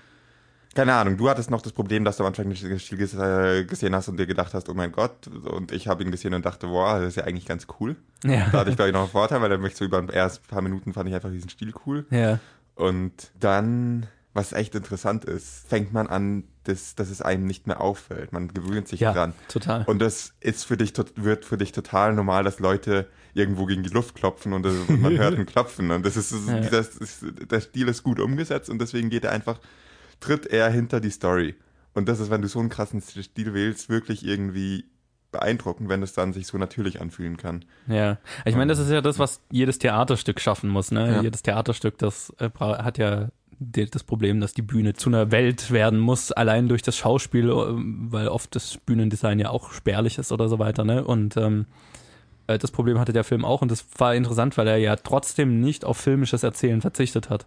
keine 0.75 0.93
Ahnung, 0.93 1.17
du 1.17 1.29
hattest 1.29 1.49
noch 1.51 1.61
das 1.61 1.71
Problem, 1.73 2.03
dass 2.05 2.17
du 2.17 2.23
am 2.23 2.27
Anfang 2.27 2.47
nicht 2.47 2.63
den 2.63 2.79
Stil 2.79 2.97
ges- 2.99 3.19
äh, 3.21 3.63
gesehen 3.65 3.93
hast 3.95 4.07
und 4.07 4.17
dir 4.17 4.25
gedacht 4.25 4.53
hast, 4.53 4.69
oh 4.69 4.73
mein 4.73 4.91
Gott, 4.91 5.27
und 5.27 5.71
ich 5.71 5.87
habe 5.87 6.03
ihn 6.03 6.11
gesehen 6.11 6.33
und 6.33 6.45
dachte, 6.45 6.67
wow, 6.69 6.99
das 6.99 7.09
ist 7.09 7.15
ja 7.17 7.23
eigentlich 7.23 7.45
ganz 7.45 7.67
cool. 7.79 7.95
ja. 8.23 8.47
Da 8.51 8.59
hatte 8.59 8.69
ich, 8.69 8.75
glaube 8.75 8.89
ich, 8.89 8.93
noch 8.93 9.01
einen 9.01 9.11
Vorteil, 9.11 9.41
weil 9.41 9.51
er 9.51 9.57
mich 9.57 9.75
so 9.75 9.85
über 9.85 10.03
ersten 10.13 10.45
paar 10.47 10.61
Minuten 10.61 10.93
fand 10.93 11.09
ich 11.09 11.15
einfach 11.15 11.31
diesen 11.31 11.49
Stil 11.49 11.73
cool. 11.85 12.05
ja. 12.09 12.39
Und 12.75 13.31
dann, 13.39 14.07
was 14.33 14.51
echt 14.51 14.73
interessant 14.75 15.25
ist, 15.25 15.67
fängt 15.67 15.93
man 15.93 16.07
an, 16.07 16.43
dass, 16.63 16.95
dass 16.95 17.09
es 17.09 17.21
einem 17.21 17.45
nicht 17.45 17.67
mehr 17.67 17.81
auffällt. 17.81 18.31
Man 18.33 18.47
gewöhnt 18.53 18.87
sich 18.87 18.99
Ja, 19.01 19.13
dran. 19.13 19.33
total. 19.47 19.83
Und 19.85 19.99
das 19.99 20.33
ist 20.39 20.63
für 20.65 20.77
dich, 20.77 20.93
wird 21.15 21.45
für 21.45 21.57
dich 21.57 21.71
total 21.71 22.13
normal, 22.13 22.43
dass 22.43 22.59
Leute 22.59 23.07
irgendwo 23.33 23.65
gegen 23.65 23.83
die 23.83 23.89
Luft 23.89 24.15
klopfen 24.15 24.53
und, 24.53 24.63
das, 24.63 24.73
und 24.87 25.01
man 25.01 25.17
hört 25.17 25.35
ein 25.39 25.45
Klopfen. 25.45 25.91
Und 25.91 26.05
das 26.05 26.15
ist, 26.17 26.33
Ja. 26.47 26.59
das 26.61 26.95
ist, 26.95 27.23
der 27.51 27.61
Stil 27.61 27.87
ist 27.87 28.03
gut 28.03 28.19
umgesetzt 28.19 28.69
und 28.69 28.79
deswegen 28.79 29.09
geht 29.09 29.23
er 29.23 29.31
einfach, 29.31 29.59
tritt 30.19 30.45
er 30.45 30.69
hinter 30.69 30.99
die 30.99 31.09
Story. 31.09 31.55
Und 31.93 32.07
das 32.09 32.19
ist, 32.19 32.29
wenn 32.31 32.41
du 32.41 32.47
so 32.47 32.59
einen 32.59 32.69
krassen 32.69 33.01
Stil 33.01 33.53
wählst, 33.53 33.89
wirklich 33.89 34.25
irgendwie 34.25 34.85
beeindruckend, 35.31 35.89
wenn 35.89 36.03
es 36.03 36.13
dann 36.13 36.31
sich 36.31 36.45
so 36.47 36.57
natürlich 36.59 37.01
anfühlen 37.01 37.37
kann. 37.37 37.65
Ja, 37.87 38.19
ich 38.45 38.55
meine, 38.55 38.71
das 38.71 38.79
ist 38.79 38.91
ja 38.91 39.01
das, 39.01 39.17
was 39.19 39.41
jedes 39.51 39.79
Theaterstück 39.79 40.39
schaffen 40.39 40.69
muss. 40.69 40.91
Ne? 40.91 41.11
Ja. 41.15 41.21
Jedes 41.23 41.41
Theaterstück, 41.41 41.97
das 41.97 42.31
äh, 42.37 42.49
hat 42.59 42.97
ja 42.99 43.29
das 43.59 44.03
Problem, 44.03 44.39
dass 44.39 44.53
die 44.53 44.61
Bühne 44.61 44.93
zu 44.93 45.09
einer 45.09 45.31
Welt 45.31 45.71
werden 45.71 45.99
muss, 45.99 46.31
allein 46.31 46.67
durch 46.67 46.81
das 46.81 46.97
Schauspiel, 46.97 47.49
ähm, 47.49 48.07
weil 48.09 48.27
oft 48.27 48.55
das 48.55 48.77
Bühnendesign 48.77 49.39
ja 49.39 49.49
auch 49.49 49.71
spärlich 49.71 50.17
ist 50.17 50.31
oder 50.31 50.49
so 50.49 50.59
weiter. 50.59 50.83
Ne? 50.83 51.03
Und 51.03 51.37
ähm, 51.37 51.65
äh, 52.47 52.57
das 52.57 52.71
Problem 52.71 52.99
hatte 52.99 53.13
der 53.13 53.23
Film 53.23 53.45
auch 53.45 53.61
und 53.61 53.71
das 53.71 53.85
war 53.97 54.15
interessant, 54.15 54.57
weil 54.57 54.67
er 54.67 54.77
ja 54.77 54.95
trotzdem 54.95 55.61
nicht 55.61 55.85
auf 55.85 55.97
filmisches 55.97 56.43
Erzählen 56.43 56.81
verzichtet 56.81 57.29
hat. 57.29 57.45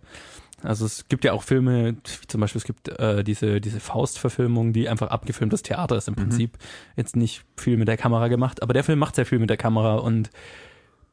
Also 0.63 0.87
es 0.87 1.07
gibt 1.09 1.25
ja 1.25 1.33
auch 1.33 1.43
Filme, 1.43 1.97
wie 1.97 2.27
zum 2.29 2.41
Beispiel 2.41 2.59
es 2.59 2.65
gibt 2.65 2.89
äh, 2.89 3.23
diese, 3.23 3.61
diese 3.61 3.79
Faust-Verfilmung, 3.79 4.73
die 4.73 4.89
einfach 4.89 5.09
abgefilmtes 5.09 5.63
Theater 5.63 5.97
ist 5.97 6.09
im 6.09 6.15
Prinzip. 6.15 6.57
Jetzt 6.97 7.15
nicht 7.15 7.45
viel 7.59 7.77
mit 7.77 7.89
der 7.89 7.99
Kamera 7.99 8.29
gemacht, 8.29 8.63
aber 8.63 8.73
der 8.73 8.83
Film 8.83 8.99
macht 8.99 9.17
sehr 9.17 9.27
viel 9.27 9.39
mit 9.39 9.51
der 9.51 9.59
Kamera 9.59 9.97
und 9.97 10.31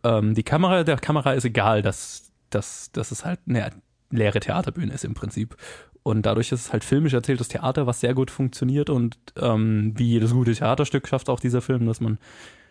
ähm, 0.04 0.34
die 0.34 0.44
Kamera, 0.44 0.84
der 0.84 0.98
Kamera 0.98 1.34
ist 1.34 1.46
egal, 1.46 1.82
dass, 1.82 2.32
dass, 2.50 2.92
dass 2.92 3.12
es 3.12 3.26
halt 3.26 3.40
eine 3.48 3.72
leere 4.16 4.40
Theaterbühne 4.40 4.94
ist 4.94 5.06
im 5.06 5.14
Prinzip. 5.14 5.58
Und 6.04 6.26
dadurch 6.26 6.52
ist 6.52 6.62
es 6.62 6.74
halt 6.74 6.84
filmisch 6.84 7.14
erzähltes 7.14 7.48
Theater, 7.48 7.88
was 7.88 8.00
sehr 8.00 8.14
gut 8.14 8.32
funktioniert 8.32 8.90
und 8.90 9.18
ähm, 9.38 9.94
wie 9.96 10.10
jedes 10.10 10.34
gute 10.34 10.54
Theaterstück 10.54 11.08
schafft 11.08 11.30
auch 11.30 11.40
dieser 11.40 11.62
Film, 11.62 11.86
dass 11.86 12.02
man 12.02 12.18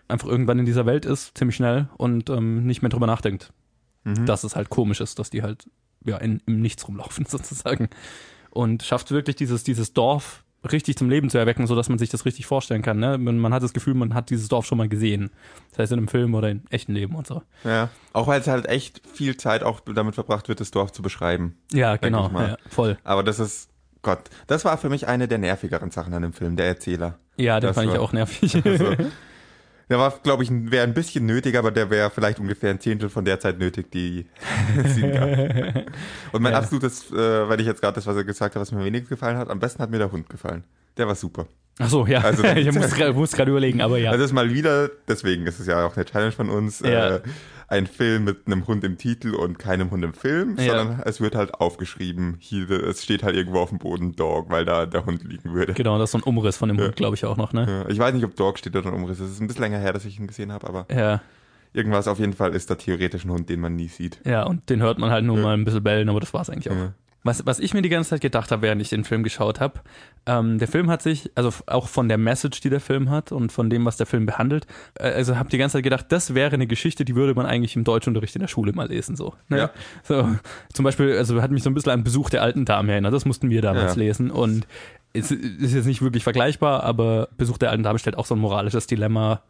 einfach 0.09 0.29
irgendwann 0.29 0.59
in 0.59 0.67
dieser 0.67 0.85
Welt 0.87 1.07
ist, 1.07 1.37
ziemlich 1.39 1.57
schnell 1.57 1.89
und 1.97 2.29
ähm, 2.31 2.67
nicht 2.67 2.83
mehr 2.83 2.91
drüber 2.91 3.07
nachdenkt 3.07 3.53
Mhm. 4.05 4.27
dass 4.27 4.43
es 4.45 4.57
halt 4.57 4.69
komisch 4.69 5.01
ist, 5.01 5.19
dass 5.19 5.31
die 5.31 5.43
halt 5.43 5.69
ja 6.05 6.17
in, 6.17 6.43
im 6.47 6.61
Nichts 6.61 6.87
rumlaufen 6.89 7.25
sozusagen 7.29 7.89
und 8.51 8.83
schafft 8.83 9.13
wirklich 9.13 9.37
dieses 9.37 9.63
dieses 9.63 9.93
Dorf 9.93 10.45
richtig 10.71 10.97
zum 10.97 11.11
Leben 11.11 11.29
zu 11.31 11.39
erwecken, 11.39 11.67
so 11.67 11.75
dass 11.75 11.89
man 11.89 11.99
sich 11.99 12.09
das 12.11 12.25
richtig 12.25 12.47
vorstellen 12.47 12.83
kann. 12.83 12.99
Ne? 12.99 13.19
Man, 13.19 13.39
man 13.39 13.53
hat 13.53 13.63
das 13.63 13.73
Gefühl, 13.73 13.95
man 13.95 14.15
hat 14.15 14.31
dieses 14.31 14.49
Dorf 14.49 14.67
schon 14.67 14.79
mal 14.79 14.89
gesehen, 14.89 15.31
das 15.71 15.79
heißt 15.81 15.93
in 15.93 15.99
einem 15.99 16.09
Film 16.09 16.35
oder 16.35 16.51
in 16.51 16.63
echten 16.71 16.93
Leben 16.95 17.15
und 17.17 17.27
so. 17.27 17.43
Ja. 17.65 17.89
Auch 18.13 18.27
weil 18.27 18.41
es 18.41 18.47
halt 18.47 18.67
echt 18.69 19.03
viel 19.13 19.37
Zeit 19.37 19.63
auch 19.63 19.81
damit 19.81 20.15
verbracht 20.15 20.49
wird, 20.49 20.61
das 20.61 20.71
Dorf 20.71 20.93
zu 20.93 21.03
beschreiben. 21.03 21.57
Ja, 21.73 21.97
genau, 21.97 22.27
ich 22.29 22.33
ja, 22.39 22.57
voll. 22.69 22.99
Aber 23.05 23.23
das 23.23 23.39
ist, 23.41 23.71
Gott, 24.03 24.21
das 24.47 24.65
war 24.65 24.79
für 24.79 24.89
mich 24.89 25.09
eine 25.09 25.29
der 25.29 25.39
nervigeren 25.39 25.91
Sachen 25.91 26.15
an 26.15 26.23
dem 26.23 26.33
Film, 26.33 26.57
der 26.57 26.67
Erzähler. 26.67 27.19
Ja, 27.37 27.59
den 27.61 27.69
Das 27.69 27.77
fand 27.77 27.89
ich 27.89 27.95
war- 27.95 28.01
auch 28.03 28.13
nervig. 28.13 28.55
Also, 28.65 28.95
der 29.93 29.99
war, 30.01 30.11
glaube 30.23 30.43
ich, 30.43 30.51
wäre 30.51 30.85
ein 30.85 30.95
bisschen 30.95 31.27
nötig, 31.27 31.57
aber 31.57 31.71
der 31.71 31.91
wäre 31.91 32.11
vielleicht 32.11 32.41
ungefähr 32.41 32.71
ein 32.71 32.81
Zehntel 32.81 33.11
von 33.11 33.25
der 33.25 33.39
Zeit 33.39 33.59
nötig, 33.59 33.91
die 33.93 34.27
es 34.85 34.97
ihm 34.97 35.13
gab. 35.13 35.29
Und 36.33 36.43
mein 36.43 36.53
Ja. 36.53 36.59
absolutes, 36.59 37.11
äh, 37.13 37.49
weil 37.49 37.61
ich 37.61 37.67
jetzt 37.67 37.83
gerade 37.83 37.95
das, 37.97 38.07
was 38.07 38.17
er 38.17 38.25
gesagt 38.25 38.55
hat, 38.55 38.61
was 38.63 38.73
mir 38.73 38.85
wenigstens 38.85 39.11
gefallen 39.11 39.37
hat, 39.37 39.51
am 39.51 39.61
besten 39.61 39.83
hat 39.83 39.91
mir 39.91 39.99
der 39.99 40.11
Hund 40.11 40.29
gefallen. 40.29 40.65
Der 40.97 41.07
war 41.07 41.15
super. 41.15 41.47
Ach 41.79 41.89
so, 41.89 42.07
ja. 42.07 42.21
Also- 42.21 42.45
ich 42.57 42.71
muss 43.15 43.33
gerade 43.33 43.51
überlegen, 43.51 43.81
aber 43.81 43.99
ja. 43.99 44.11
Also 44.11 44.23
das 44.23 44.31
ist 44.31 44.35
mal 44.35 44.53
wieder, 44.53 44.91
deswegen 45.09 45.47
ist 45.47 45.59
es 45.61 45.67
ja 45.67 45.87
auch 45.87 45.97
eine 45.97 46.05
Challenge 46.05 46.33
von 46.33 46.51
uns, 46.51 46.81
Ja. 46.81 47.17
äh, 47.17 47.23
ein 47.69 47.87
Film 47.87 48.25
mit 48.25 48.47
einem 48.47 48.67
Hund 48.67 48.85
im 48.85 48.99
Titel 48.99 49.35
und 49.35 49.59
keinem 49.59 49.91
Hund 49.91 50.05
im 50.05 50.13
Film, 50.13 50.57
Ja. 50.59 50.77
sondern 50.77 51.03
es 51.07 51.23
wird 51.23 51.35
halt 51.35 51.55
aufgeschrieben, 51.55 52.37
hier, 52.39 52.69
es 52.71 53.03
steht 53.03 53.23
halt 53.23 53.35
irgendwo 53.35 53.61
auf 53.61 53.71
dem 53.71 53.79
Boden 53.79 54.15
Dog, 54.15 54.51
weil 54.51 54.67
da 54.67 54.85
der 54.85 55.07
Hund 55.07 55.25
liegen 55.25 55.55
würde. 55.55 55.73
Genau, 55.73 55.99
das 55.99 56.09
ist 56.09 56.13
so 56.13 56.19
ein 56.19 56.23
Umriss 56.25 56.59
von 56.59 56.69
dem 56.69 56.79
Ja. 56.79 56.85
Hund, 56.85 56.97
glaube 56.97 57.17
ich 57.17 57.25
auch 57.25 57.39
noch, 57.39 57.55
ne? 57.55 57.87
Ich 57.89 57.99
weiß 57.99 58.13
nicht, 58.13 58.25
ob 58.27 58.37
Dog 58.37 58.59
steht 58.59 58.77
oder 58.77 58.89
ein 58.91 58.95
Umriss. 58.95 59.21
Es 59.21 59.31
ist 59.31 59.41
ein 59.41 59.47
bisschen 59.47 59.63
länger 59.63 59.79
her, 59.79 59.95
dass 59.95 60.05
ich 60.05 60.19
ihn 60.21 60.27
gesehen 60.27 60.53
habe, 60.53 60.69
aber 60.69 60.87
irgendwas 61.73 62.07
auf 62.07 62.19
jeden 62.19 62.35
Fall 62.35 62.55
ist 62.55 62.71
da 62.71 62.75
theoretisch 62.75 63.25
ein 63.25 63.31
Hund, 63.31 63.49
den 63.49 63.61
man 63.61 63.75
nie 63.75 63.89
sieht. 63.89 64.21
ja, 64.27 64.43
und 64.43 64.69
den 64.69 64.83
hört 64.83 64.99
man 64.99 65.11
halt 65.11 65.25
nur 65.25 65.39
mal 65.39 65.55
ein 65.55 65.65
bisschen 65.65 65.83
bellen, 65.83 66.11
aber 66.11 66.21
das 66.21 66.35
war's 66.35 66.51
eigentlich 66.51 66.71
auch. 66.71 66.91
Was, 67.25 67.47
was 67.47 67.61
ich 67.61 67.73
mir 67.73 67.83
die 67.83 67.89
ganze 67.89 68.11
Zeit 68.11 68.21
gedacht 68.21 68.51
habe, 68.51 68.63
während 68.63 68.83
ich 68.83 68.89
den 68.89 69.05
Film 69.05 69.23
geschaut 69.23 69.61
habe, 69.61 69.81
ähm, 70.27 70.59
der 70.59 70.67
Film 70.67 70.91
hat 70.91 71.03
sich, 71.03 71.31
also 71.37 71.51
auch 71.67 71.87
von 71.89 72.09
der 72.09 72.19
Message, 72.19 72.61
die 72.61 72.69
der 72.71 72.81
Film 72.81 73.11
hat 73.11 73.31
und 73.31 73.53
von 73.53 73.71
dem, 73.71 73.85
was 73.85 73.97
der 73.97 74.07
Film 74.07 74.27
behandelt, 74.27 74.67
äh, 74.99 75.05
also 75.05 75.37
habe 75.37 75.49
die 75.49 75.59
ganze 75.59 75.75
Zeit 75.79 75.85
gedacht, 75.85 76.07
das 76.09 76.35
wäre 76.35 76.53
eine 76.55 76.67
Geschichte, 76.67 77.05
die 77.05 77.15
würde 77.15 77.35
man 77.35 77.47
eigentlich 77.47 77.77
im 77.77 77.85
Deutschunterricht 77.85 78.35
in 78.35 78.41
der 78.41 78.49
Schule 78.49 78.73
mal 78.73 78.89
lesen. 78.89 79.15
So, 79.15 79.35
ne? 79.49 79.59
Ja. 79.59 79.71
so 80.03 80.29
Zum 80.73 80.85
Beispiel, 80.85 81.17
also 81.17 81.41
hat 81.41 81.53
mich 81.53 81.63
so 81.63 81.71
ein 81.71 81.75
bisschen 81.75 81.93
an 81.93 82.03
Besuch 82.03 82.29
der 82.29 82.43
alten 82.43 82.65
Dame 82.65 82.91
erinnert, 82.93 83.15
das 83.15 83.25
mussten 83.25 83.51
wir 83.51 83.63
damals 83.63 83.95
Ja. 83.95 84.01
lesen 84.03 84.31
und 84.33 84.67
es 85.13 85.31
ist 85.31 85.75
jetzt 85.75 85.87
nicht 85.87 86.03
wirklich 86.03 86.25
vergleichbar, 86.25 86.83
aber 86.83 87.29
Besuch 87.37 87.59
der 87.59 87.71
alten 87.71 87.83
Dame 87.83 87.99
stellt 87.99 88.17
auch 88.17 88.27
so 88.27 88.35
ein 88.35 88.41
moralisches 88.41 88.87
Dilemma 88.87 89.43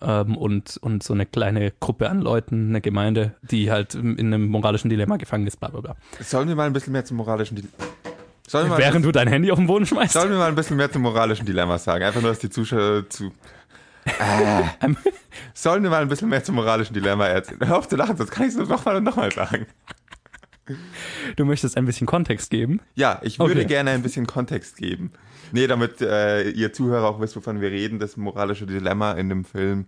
ähm, 0.00 0.36
und, 0.36 0.76
und 0.78 1.02
so 1.02 1.14
eine 1.14 1.26
kleine 1.26 1.72
Gruppe 1.80 2.08
an 2.08 2.20
Leuten, 2.20 2.68
eine 2.70 2.80
Gemeinde, 2.80 3.34
die 3.42 3.70
halt 3.70 3.94
in 3.94 4.18
einem 4.18 4.48
moralischen 4.48 4.90
Dilemma 4.90 5.16
gefangen 5.16 5.46
ist, 5.46 5.58
bla 5.60 5.68
bla 5.68 5.80
bla. 5.80 5.96
Sollen 6.20 6.48
wir 6.48 6.54
mal 6.56 6.66
ein 6.66 6.72
bisschen 6.72 6.92
mehr 6.92 7.04
zum 7.04 7.16
moralischen 7.18 7.56
Dilemma. 7.56 7.74
Sollen 8.46 8.66
wir, 8.66 8.70
mal, 8.70 8.78
Während 8.78 9.04
du 9.04 9.12
dein 9.12 9.28
Handy 9.28 9.50
auf 9.50 9.58
den 9.58 9.66
Boden 9.66 9.84
schmeißt. 9.84 10.12
sollen 10.14 10.30
wir 10.30 10.38
mal 10.38 10.48
ein 10.48 10.54
bisschen 10.54 10.76
mehr 10.78 10.90
zum 10.90 11.02
moralischen 11.02 11.44
Dilemma 11.44 11.76
sagen? 11.78 12.02
Einfach 12.04 12.22
nur, 12.22 12.30
dass 12.30 12.38
die 12.38 12.48
Zuschauer 12.50 13.08
zu. 13.10 13.32
Äh. 14.06 14.88
Sollen 15.52 15.82
wir 15.82 15.90
mal 15.90 16.00
ein 16.00 16.08
bisschen 16.08 16.28
mehr 16.30 16.42
zum 16.42 16.54
moralischen 16.54 16.94
Dilemma 16.94 17.26
erzählen? 17.26 17.60
Hör 17.66 17.78
auf 17.78 17.88
zu 17.88 17.96
lachen, 17.96 18.16
sonst 18.16 18.30
kann 18.30 18.48
ich 18.48 18.54
es 18.54 18.68
nochmal 18.68 18.96
und 18.96 19.04
nochmal 19.04 19.30
sagen. 19.32 19.66
Du 21.36 21.44
möchtest 21.44 21.76
ein 21.76 21.84
bisschen 21.86 22.06
Kontext 22.06 22.50
geben. 22.50 22.80
Ja, 22.94 23.20
ich 23.22 23.38
würde 23.38 23.52
Okay. 23.54 23.64
gerne 23.66 23.90
ein 23.90 24.02
bisschen 24.02 24.26
Kontext 24.26 24.76
geben. 24.76 25.12
Nee, 25.52 25.66
damit 25.66 26.00
äh, 26.00 26.50
ihr 26.50 26.72
Zuhörer 26.72 27.08
auch 27.08 27.20
wisst, 27.20 27.36
wovon 27.36 27.60
wir 27.60 27.70
reden. 27.70 27.98
Das 27.98 28.16
moralische 28.16 28.66
Dilemma 28.66 29.12
in 29.12 29.28
dem 29.28 29.44
Film 29.44 29.86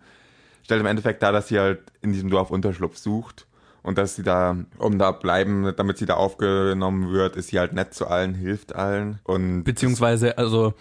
stellt 0.63 0.81
im 0.81 0.87
Endeffekt 0.87 1.23
dar, 1.23 1.33
dass 1.33 1.49
sie 1.49 1.59
halt 1.59 1.81
in 2.03 2.13
diesem 2.13 2.31
Dorf 2.31 2.51
Unterschlupf 2.51 2.97
sucht. 2.97 3.47
Und 3.83 3.97
dass 3.97 4.15
sie 4.15 4.23
da, 4.23 4.57
um 4.77 4.99
da 4.99 5.11
bleiben, 5.11 5.73
damit 5.75 5.97
sie 5.97 6.05
da 6.05 6.15
aufgenommen 6.15 7.13
wird, 7.13 7.37
ist 7.37 7.49
sie 7.49 7.59
halt 7.59 7.73
nett 7.73 7.95
zu 7.95 8.07
allen, 8.07 8.35
hilft 8.35 8.75
allen. 8.75 9.21
Und 9.25 9.65
Beziehungsweise, 9.65 10.37
also 10.37 10.75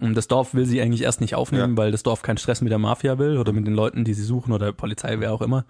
um, 0.00 0.14
das 0.14 0.26
Dorf 0.26 0.52
will 0.52 0.66
sie 0.66 0.80
eigentlich 0.80 1.02
erst 1.02 1.20
nicht 1.20 1.36
aufnehmen, 1.36 1.76
Ja. 1.76 1.76
weil 1.76 1.92
das 1.92 2.02
Dorf 2.02 2.22
keinen 2.22 2.38
Stress 2.38 2.60
mit 2.60 2.72
der 2.72 2.78
Mafia 2.78 3.18
will 3.18 3.38
oder 3.38 3.52
mit 3.52 3.66
den 3.68 3.74
Leuten, 3.74 4.02
die 4.02 4.14
sie 4.14 4.24
suchen 4.24 4.52
oder 4.52 4.72
Polizei, 4.72 5.20
wer 5.20 5.32
auch 5.32 5.42
immer. 5.42 5.64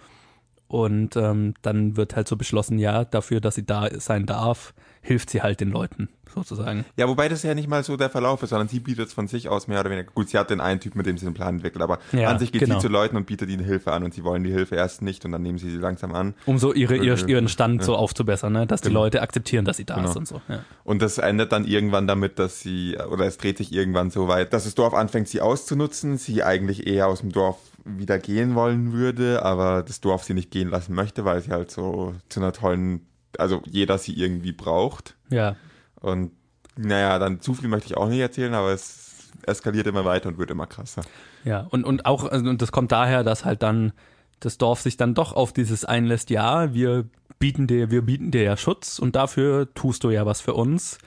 Und 0.70 1.16
ähm, 1.16 1.54
dann 1.62 1.96
wird 1.96 2.14
halt 2.14 2.28
so 2.28 2.36
beschlossen, 2.36 2.78
ja, 2.78 3.04
dafür, 3.04 3.40
dass 3.40 3.56
sie 3.56 3.66
da 3.66 3.88
sein 3.98 4.24
darf, 4.24 4.72
hilft 5.02 5.28
sie 5.30 5.42
halt 5.42 5.60
den 5.60 5.70
Leuten, 5.72 6.08
sozusagen. 6.32 6.84
Ja, 6.96 7.08
wobei 7.08 7.28
das 7.28 7.42
ja 7.42 7.56
nicht 7.56 7.66
mal 7.68 7.82
so 7.82 7.96
der 7.96 8.08
Verlauf 8.08 8.40
ist, 8.44 8.50
sondern 8.50 8.68
sie 8.68 8.78
bietet 8.78 9.08
es 9.08 9.12
von 9.12 9.26
sich 9.26 9.48
aus 9.48 9.66
mehr 9.66 9.80
oder 9.80 9.90
weniger. 9.90 10.08
Gut, 10.14 10.28
sie 10.28 10.38
hat 10.38 10.48
den 10.50 10.60
einen 10.60 10.78
Typ, 10.78 10.94
mit 10.94 11.06
dem 11.06 11.18
sie 11.18 11.24
den 11.24 11.34
Plan 11.34 11.56
entwickelt, 11.56 11.82
aber 11.82 11.98
Ja, 12.12 12.28
an 12.28 12.38
sich 12.38 12.52
geht 12.52 12.60
genau. 12.60 12.76
sie 12.76 12.82
zu 12.86 12.88
Leuten 12.92 13.16
und 13.16 13.26
bietet 13.26 13.50
ihnen 13.50 13.64
Hilfe 13.64 13.90
an 13.90 14.04
und 14.04 14.14
sie 14.14 14.22
wollen 14.22 14.44
die 14.44 14.52
Hilfe 14.52 14.76
erst 14.76 15.02
nicht 15.02 15.24
und 15.24 15.32
dann 15.32 15.42
nehmen 15.42 15.58
sie 15.58 15.70
sie 15.70 15.78
langsam 15.78 16.14
an. 16.14 16.34
Um 16.46 16.56
so 16.58 16.72
ihre, 16.72 16.94
ihr, 16.96 17.16
Ja. 17.16 17.26
ihren 17.26 17.48
Stand 17.48 17.82
so 17.82 17.96
aufzubessern, 17.96 18.52
ne? 18.52 18.68
dass 18.68 18.80
die 18.80 18.88
Genau. 18.90 19.00
Leute 19.00 19.22
akzeptieren, 19.22 19.64
dass 19.64 19.78
sie 19.78 19.84
da 19.86 19.96
Genau. 19.96 20.10
ist 20.10 20.16
und 20.16 20.28
so. 20.28 20.40
Ja. 20.48 20.60
Und 20.84 21.02
das 21.02 21.18
endet 21.18 21.50
dann 21.50 21.64
irgendwann 21.64 22.06
damit, 22.06 22.38
dass 22.38 22.60
sie, 22.60 22.96
oder 23.10 23.24
es 23.26 23.38
dreht 23.38 23.58
sich 23.58 23.72
irgendwann 23.72 24.10
so 24.10 24.28
weit, 24.28 24.52
dass 24.52 24.62
das 24.64 24.76
Dorf 24.76 24.94
anfängt, 24.94 25.26
sie 25.26 25.40
auszunutzen, 25.40 26.16
sie 26.16 26.44
eigentlich 26.44 26.86
eher 26.86 27.08
aus 27.08 27.22
dem 27.22 27.32
Dorf 27.32 27.56
wieder 27.84 28.18
gehen 28.18 28.54
wollen 28.54 28.92
würde, 28.92 29.44
aber 29.44 29.82
das 29.82 30.00
Dorf 30.00 30.24
sie 30.24 30.34
nicht 30.34 30.50
gehen 30.50 30.68
lassen 30.68 30.94
möchte, 30.94 31.24
weil 31.24 31.40
sie 31.40 31.50
halt 31.50 31.70
so 31.70 32.14
zu 32.28 32.40
einer 32.40 32.52
tollen, 32.52 33.06
also 33.38 33.62
jeder 33.66 33.98
sie 33.98 34.14
irgendwie 34.14 34.52
braucht. 34.52 35.16
ja. 35.30 35.56
Und 36.00 36.32
naja, 36.76 37.18
dann 37.18 37.40
zu 37.40 37.52
viel 37.52 37.68
möchte 37.68 37.88
ich 37.88 37.96
auch 37.96 38.08
nicht 38.08 38.20
erzählen, 38.20 38.54
aber 38.54 38.72
es 38.72 39.28
eskaliert 39.46 39.86
immer 39.86 40.04
weiter 40.04 40.28
und 40.28 40.38
wird 40.38 40.50
immer 40.50 40.66
krasser. 40.66 41.02
Ja, 41.44 41.66
und, 41.70 41.84
und 41.84 42.06
auch, 42.06 42.24
also, 42.24 42.48
und 42.48 42.62
das 42.62 42.72
kommt 42.72 42.92
daher, 42.92 43.22
dass 43.22 43.44
halt 43.44 43.62
dann 43.62 43.92
das 44.40 44.56
Dorf 44.56 44.80
sich 44.80 44.96
dann 44.96 45.14
doch 45.14 45.32
auf 45.34 45.52
dieses 45.52 45.84
einlässt, 45.84 46.30
ja, 46.30 46.72
wir 46.72 47.06
bieten 47.38 47.66
dir, 47.66 47.90
wir 47.90 48.02
bieten 48.02 48.30
dir 48.30 48.42
ja 48.42 48.56
Schutz 48.56 48.98
und 48.98 49.16
dafür 49.16 49.72
tust 49.74 50.04
du 50.04 50.10
ja 50.10 50.26
was 50.26 50.40
für 50.40 50.54
uns. 50.54 50.98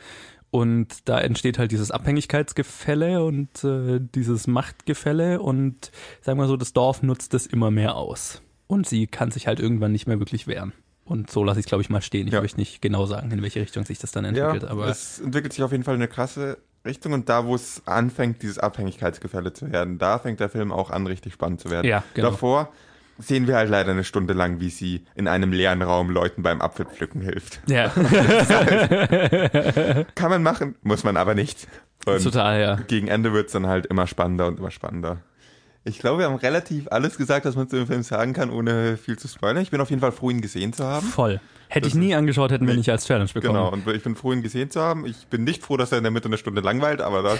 Und 0.53 1.09
da 1.09 1.19
entsteht 1.19 1.57
halt 1.57 1.71
dieses 1.71 1.89
Abhängigkeitsgefälle 1.89 3.23
und 3.23 3.63
äh, 3.63 3.99
dieses 4.13 4.45
Machtgefälle 4.45 5.41
und 5.41 5.91
sagen 6.21 6.37
wir 6.37 6.45
so, 6.45 6.57
das 6.57 6.73
Dorf 6.73 7.01
nutzt 7.01 7.33
das 7.33 7.47
immer 7.47 7.71
mehr 7.71 7.95
aus. 7.95 8.39
Und 8.67 8.87
sie 8.87 9.07
kann 9.07 9.31
sich 9.31 9.47
halt 9.47 9.59
irgendwann 9.59 9.91
nicht 9.91 10.05
mehr 10.05 10.19
wirklich 10.19 10.45
wehren. 10.45 10.71
Und 11.05 11.31
so 11.31 11.43
lasse 11.43 11.59
ich 11.59 11.65
es, 11.65 11.69
glaube 11.69 11.81
ich, 11.81 11.89
mal 11.89 12.03
stehen. 12.03 12.27
Ich 12.27 12.33
Ja. 12.33 12.41
möchte 12.41 12.59
nicht 12.59 12.83
genau 12.83 13.07
sagen, 13.07 13.31
in 13.31 13.41
welche 13.41 13.61
Richtung 13.61 13.83
sich 13.83 13.97
das 13.97 14.11
dann 14.11 14.25
entwickelt. 14.25 14.65
aber 14.65 14.85
es 14.89 15.19
entwickelt 15.19 15.53
sich 15.53 15.63
auf 15.63 15.71
jeden 15.71 15.83
Fall 15.83 15.95
in 15.95 16.01
eine 16.01 16.07
krasse 16.07 16.59
Richtung 16.85 17.13
und 17.13 17.29
da, 17.29 17.47
wo 17.47 17.55
es 17.55 17.81
anfängt, 17.87 18.43
dieses 18.43 18.59
Abhängigkeitsgefälle 18.59 19.53
zu 19.53 19.71
werden, 19.71 19.97
da 19.97 20.19
fängt 20.19 20.39
der 20.39 20.49
Film 20.49 20.71
auch 20.71 20.91
an, 20.91 21.07
richtig 21.07 21.33
spannend 21.33 21.61
zu 21.61 21.71
werden. 21.71 21.87
Ja, 21.87 22.03
genau. 22.13 22.29
Davor 22.29 22.71
sehen 23.17 23.47
wir 23.47 23.55
halt 23.55 23.69
leider 23.69 23.91
eine 23.91 24.03
Stunde 24.03 24.33
lang, 24.33 24.59
wie 24.59 24.69
sie 24.69 25.05
in 25.15 25.27
einem 25.27 25.51
leeren 25.51 25.81
Raum 25.81 26.09
Leuten 26.09 26.43
beim 26.43 26.61
Apfelpflücken 26.61 27.21
hilft. 27.21 27.61
ja, 27.67 27.89
Kann 30.15 30.29
man 30.29 30.43
machen, 30.43 30.75
muss 30.81 31.03
man 31.03 31.17
aber 31.17 31.35
nicht. 31.35 31.67
Und 32.05 32.23
total, 32.23 32.59
ja. 32.59 32.75
gegen 32.87 33.07
Ende 33.07 33.33
wird 33.33 33.47
es 33.47 33.53
dann 33.53 33.67
halt 33.67 33.85
immer 33.85 34.07
spannender 34.07 34.47
und 34.47 34.59
immer 34.59 34.71
spannender. 34.71 35.19
Ich 35.85 35.99
glaube, 35.99 36.19
wir 36.19 36.25
haben 36.27 36.35
relativ 36.35 36.87
alles 36.91 37.17
gesagt, 37.17 37.45
was 37.45 37.55
man 37.55 37.67
zu 37.69 37.75
dem 37.75 37.87
Film 37.87 38.03
sagen 38.03 38.31
kann, 38.33 38.49
ohne 38.49 38.95
viel 38.97 39.17
zu 39.17 39.27
spoilern. 39.27 39.61
Ich 39.61 39.71
bin 39.71 39.81
auf 39.81 39.89
jeden 39.89 40.01
Fall 40.01 40.13
froh, 40.13 40.29
ihn 40.29 40.39
gesehen 40.41 40.71
zu 40.73 40.85
haben. 40.85 41.05
Voll. 41.05 41.41
Hätte 41.67 41.87
ich 41.87 41.93
Das 41.93 41.99
nie 41.99 42.13
angeschaut, 42.13 42.51
hätten 42.51 42.67
wir 42.67 42.75
nicht 42.75 42.89
als 42.89 43.05
Challenge 43.05 43.29
bekommen. 43.33 43.53
Genau, 43.55 43.71
und 43.71 43.87
ich 43.87 44.03
bin 44.03 44.15
froh, 44.15 44.31
ihn 44.31 44.43
gesehen 44.43 44.69
zu 44.69 44.79
haben. 44.79 45.05
Ich 45.07 45.27
bin 45.27 45.43
nicht 45.43 45.63
froh, 45.63 45.75
dass 45.75 45.91
er 45.91 45.97
in 45.97 46.03
der 46.03 46.11
Mitte 46.11 46.27
eine 46.27 46.37
Stunde 46.37 46.61
langweilt, 46.61 47.01
aber, 47.01 47.23
da, 47.23 47.37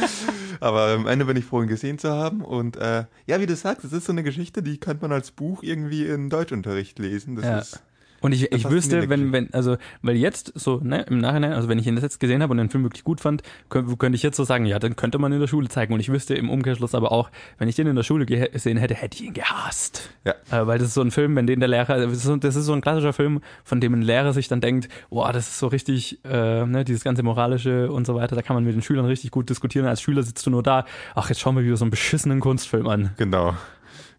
aber 0.60 0.88
am 0.88 1.06
Ende 1.06 1.24
bin 1.24 1.36
ich 1.36 1.44
froh, 1.44 1.62
ihn 1.62 1.68
gesehen 1.68 1.98
zu 1.98 2.10
haben. 2.10 2.42
Und 2.42 2.76
äh, 2.76 3.04
ja, 3.26 3.40
wie 3.40 3.46
du 3.46 3.56
sagst, 3.56 3.84
es 3.84 3.92
ist 3.92 4.04
so 4.04 4.12
eine 4.12 4.22
Geschichte, 4.22 4.62
die 4.62 4.78
könnte 4.78 5.02
man 5.02 5.12
als 5.12 5.30
Buch 5.30 5.62
irgendwie 5.62 6.06
in 6.06 6.28
Deutschunterricht 6.30 6.98
lesen. 6.98 7.36
Das 7.36 7.44
Ja. 7.44 7.58
ist 7.58 7.82
Und 8.20 8.32
ich, 8.32 8.52
ich 8.52 8.68
wüsste, 8.68 9.08
wenn, 9.08 9.32
wenn, 9.32 9.52
also, 9.54 9.76
weil 10.02 10.16
jetzt 10.16 10.52
so, 10.54 10.80
ne, 10.82 11.02
im 11.08 11.18
Nachhinein, 11.18 11.52
also 11.52 11.68
wenn 11.68 11.78
ich 11.78 11.86
ihn 11.86 11.94
das 11.94 12.02
jetzt 12.02 12.20
gesehen 12.20 12.42
habe 12.42 12.50
und 12.52 12.58
den 12.58 12.70
Film 12.70 12.84
wirklich 12.84 13.04
gut 13.04 13.20
fand, 13.20 13.42
könnte, 13.68 13.96
könnte 13.96 14.16
ich 14.16 14.22
jetzt 14.22 14.36
so 14.36 14.44
sagen, 14.44 14.66
ja, 14.66 14.78
dann 14.78 14.96
könnte 14.96 15.18
man 15.18 15.32
in 15.32 15.40
der 15.40 15.46
Schule 15.46 15.68
zeigen. 15.68 15.94
Und 15.94 16.00
ich 16.00 16.10
wüsste 16.12 16.34
im 16.34 16.50
Umkehrschluss 16.50 16.94
aber 16.94 17.12
auch, 17.12 17.30
wenn 17.58 17.68
ich 17.68 17.76
den 17.76 17.86
in 17.86 17.96
der 17.96 18.02
Schule 18.02 18.26
ge- 18.26 18.48
gesehen 18.50 18.76
hätte, 18.76 18.94
hätte 18.94 19.16
ich 19.16 19.24
ihn 19.24 19.32
gehasst. 19.34 20.10
Ja. 20.24 20.34
Äh, 20.50 20.66
weil 20.66 20.78
das 20.78 20.88
ist 20.88 20.94
so 20.94 21.00
ein 21.02 21.10
Film, 21.10 21.34
wenn 21.36 21.46
den 21.46 21.60
der 21.60 21.68
Lehrer, 21.68 21.96
das 21.98 22.12
ist, 22.12 22.22
so, 22.24 22.36
das 22.36 22.56
ist 22.56 22.66
so 22.66 22.72
ein 22.72 22.80
klassischer 22.80 23.12
Film, 23.12 23.40
von 23.64 23.80
dem 23.80 23.94
ein 23.94 24.02
Lehrer 24.02 24.32
sich 24.32 24.48
dann 24.48 24.60
denkt, 24.60 24.88
boah, 25.08 25.32
das 25.32 25.48
ist 25.48 25.58
so 25.58 25.66
richtig, 25.68 26.18
äh, 26.24 26.66
ne, 26.66 26.84
dieses 26.84 27.02
ganze 27.04 27.22
moralische 27.22 27.90
und 27.90 28.06
so 28.06 28.14
weiter, 28.14 28.36
da 28.36 28.42
kann 28.42 28.54
man 28.54 28.64
mit 28.64 28.74
den 28.74 28.82
Schülern 28.82 29.06
richtig 29.06 29.30
gut 29.30 29.48
diskutieren. 29.48 29.86
Als 29.86 30.02
Schüler 30.02 30.22
sitzt 30.22 30.46
du 30.46 30.50
nur 30.50 30.62
da, 30.62 30.84
ach, 31.14 31.28
jetzt 31.30 31.40
schauen 31.40 31.56
wir 31.56 31.64
wieder 31.64 31.76
so 31.76 31.84
einen 31.84 31.90
beschissenen 31.90 32.40
Kunstfilm 32.40 32.86
an. 32.86 33.10
genau. 33.16 33.54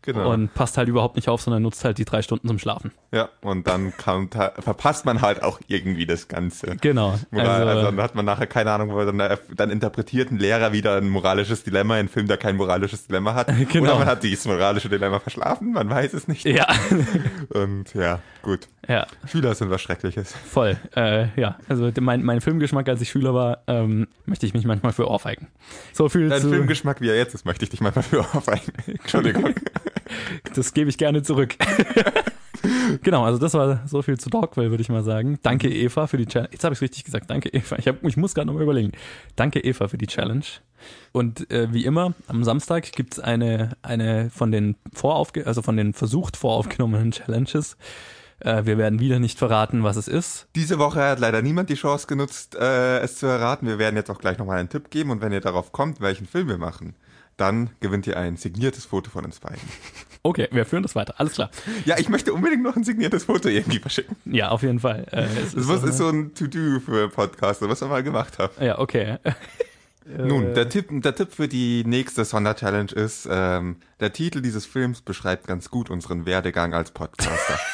Genau. 0.04 0.32
Und 0.32 0.54
passt 0.54 0.78
halt 0.78 0.88
überhaupt 0.90 1.16
nicht 1.16 1.30
auf, 1.30 1.42
sondern 1.42 1.62
nutzt 1.62 1.86
halt 1.86 1.98
die 1.98 2.06
drei 2.06 2.22
Stunden 2.22 2.48
zum 2.48 2.58
Schlafen. 2.58 2.92
ja, 3.12 3.30
und 3.42 3.68
dann 3.68 3.96
kommt, 3.98 4.34
verpasst 4.34 5.06
man 5.06 5.22
halt 5.22 5.44
auch 5.44 5.60
irgendwie 5.68 6.06
das 6.08 6.28
Ganze. 6.28 6.76
Genau. 6.82 7.20
Moral, 7.30 7.68
also, 7.68 7.86
dann 7.86 8.02
hat 8.02 8.16
man 8.16 8.26
nachher 8.26 8.48
keine 8.48 8.72
Ahnung, 8.72 8.92
wo 8.92 9.04
dann, 9.06 9.38
dann 9.56 9.70
interpretiert 9.70 10.32
ein 10.32 10.40
Lehrer 10.40 10.72
wieder 10.74 10.96
ein 10.98 11.10
moralisches 11.10 11.64
Dilemma 11.64 11.96
in 11.96 12.00
einem 12.00 12.10
Film, 12.10 12.28
der 12.28 12.38
kein 12.38 12.56
moralisches 12.56 13.08
Dilemma 13.08 13.34
hat. 13.36 13.52
Genau. 13.72 13.92
Oder 13.92 14.00
man 14.00 14.08
hat 14.08 14.24
dieses 14.24 14.46
moralische 14.46 14.90
Dilemma 14.90 15.20
verschlafen, 15.20 15.72
man 15.74 15.90
weiß 15.90 16.14
es 16.14 16.28
nicht. 16.28 16.46
ja, 16.46 16.68
Und 17.50 17.94
ja, 17.94 18.20
gut. 18.42 18.68
ja. 18.88 19.06
Schüler 19.30 19.54
sind 19.56 19.70
was 19.70 19.82
Schreckliches. 19.82 20.34
Voll, 20.34 20.78
äh, 20.96 21.28
ja. 21.40 21.58
Also 21.70 21.92
mein, 22.02 22.24
mein 22.24 22.42
Filmgeschmack, 22.42 22.90
als 22.90 23.02
ich 23.02 23.10
Schüler 23.10 23.34
war, 23.34 23.60
ähm, 23.68 24.08
möchte 24.26 24.46
ich 24.46 24.54
mich 24.54 24.66
manchmal 24.66 24.94
für 24.94 25.08
ohrfeigen. 25.08 25.48
So 25.94 26.10
viel 26.10 26.28
Dein 26.30 26.42
Filmgeschmack, 26.42 27.02
wie 27.02 27.10
er 27.10 27.16
jetzt 27.16 27.34
ist, 27.36 27.46
möchte 27.46 27.64
ich 27.64 27.70
dich 27.70 27.82
mal 27.82 27.92
dafür 27.92 28.22
aufweichen. 28.22 28.74
Entschuldigung. 28.88 29.54
Das 30.56 30.74
gebe 30.74 30.90
ich 30.90 30.98
gerne 30.98 31.24
zurück. 31.24 31.56
genau, 33.02 33.24
also 33.24 33.40
das 33.40 33.54
war 33.54 33.82
so 33.88 34.02
viel 34.02 34.20
zu 34.20 34.30
Dogville, 34.30 34.70
würde 34.70 34.82
ich 34.82 34.90
mal 34.90 35.04
sagen. 35.04 35.40
Danke 35.42 35.70
Eva 35.70 36.08
für 36.08 36.18
die 36.18 36.26
Challenge. 36.26 36.50
Jetzt 36.52 36.64
habe 36.64 36.74
ich 36.74 36.78
es 36.78 36.82
richtig 36.82 37.04
gesagt. 37.04 37.30
Danke 37.30 37.50
Eva. 37.50 37.78
Ich, 37.78 37.88
hab, 37.88 38.04
ich 38.04 38.18
muss 38.18 38.34
gerade 38.34 38.48
nochmal 38.48 38.64
überlegen. 38.64 38.92
Danke 39.36 39.60
Eva 39.60 39.88
für 39.88 39.98
die 39.98 40.08
Challenge. 40.08 40.46
Und 41.12 41.50
äh, 41.52 41.72
wie 41.74 41.86
immer, 41.86 42.14
am 42.28 42.44
Samstag 42.44 42.92
gibt's 42.92 43.20
eine, 43.20 43.72
eine 43.82 44.30
von 44.30 44.52
den 44.52 44.76
voraufge 44.94 45.46
also 45.46 45.62
von 45.62 45.78
den 45.78 45.94
versucht 45.94 46.38
voraufgenommenen 46.38 47.12
Challenges. 47.12 47.78
Äh, 48.40 48.66
wir 48.66 48.78
werden 48.78 49.00
wieder 49.00 49.20
nicht 49.20 49.38
verraten, 49.38 49.84
was 49.84 49.96
es 49.96 50.08
ist. 50.08 50.48
Diese 50.56 50.80
Woche 50.80 51.02
hat 51.02 51.20
leider 51.20 51.42
niemand 51.42 51.70
die 51.70 51.76
Chance 51.76 52.08
genutzt, 52.08 52.56
äh, 52.56 53.00
es 53.00 53.18
zu 53.18 53.28
erraten. 53.28 53.68
Wir 53.68 53.80
werden 53.80 53.96
jetzt 53.96 54.10
auch 54.10 54.20
gleich 54.20 54.38
nochmal 54.38 54.58
einen 54.58 54.70
Tipp 54.70 54.90
geben 54.90 55.12
und 55.12 55.22
wenn 55.22 55.32
ihr 55.32 55.42
darauf 55.42 55.72
kommt, 55.72 56.02
welchen 56.02 56.26
Film 56.26 56.48
wir 56.48 56.58
machen, 56.58 56.96
dann 57.42 57.72
gewinnt 57.80 58.06
ihr 58.06 58.18
ein 58.18 58.38
signiertes 58.38 58.86
Foto 58.86 59.10
von 59.10 59.26
uns 59.26 59.40
beiden. 59.40 59.60
Okay, 60.24 60.48
wir 60.52 60.68
führen 60.68 60.84
das 60.84 60.94
weiter. 60.96 61.16
Alles 61.18 61.34
klar. 61.34 61.50
Ja, 61.84 61.98
ich 61.98 62.08
möchte 62.08 62.32
unbedingt 62.32 62.62
noch 62.62 62.76
ein 62.76 62.84
signiertes 62.84 63.24
Foto 63.24 63.50
irgendwie 63.50 63.80
verschicken. 63.80 64.16
Ja, 64.26 64.50
auf 64.50 64.62
jeden 64.62 64.80
Fall. 64.80 65.08
Äh, 65.12 65.24
es 65.24 65.56
Das 65.56 65.66
muss, 65.66 65.82
ist 65.82 65.98
so 65.98 66.10
ein 66.10 66.36
To-Do 66.36 66.80
für 66.80 67.10
Podcaster, 67.10 67.68
was 67.68 67.82
wir 67.82 67.88
mal 67.88 68.04
gemacht 68.04 68.38
haben. 68.38 68.54
Ja, 68.64 68.78
okay. 68.78 69.18
Nun, 70.06 70.54
der 70.54 70.70
Tipp, 70.70 70.90
der 70.92 71.16
Tipp 71.16 71.34
für 71.34 71.48
die 71.48 71.84
nächste 71.88 72.24
Sonderchallenge 72.24 72.92
ist, 72.92 73.28
ähm, 73.32 73.78
der 74.00 74.14
Titel 74.14 74.42
dieses 74.42 74.68
Films 74.68 75.02
beschreibt 75.02 75.48
ganz 75.48 75.72
gut 75.72 75.90
unseren 75.90 76.28
Werdegang 76.28 76.76
als 76.76 76.92
Podcaster. 76.92 77.60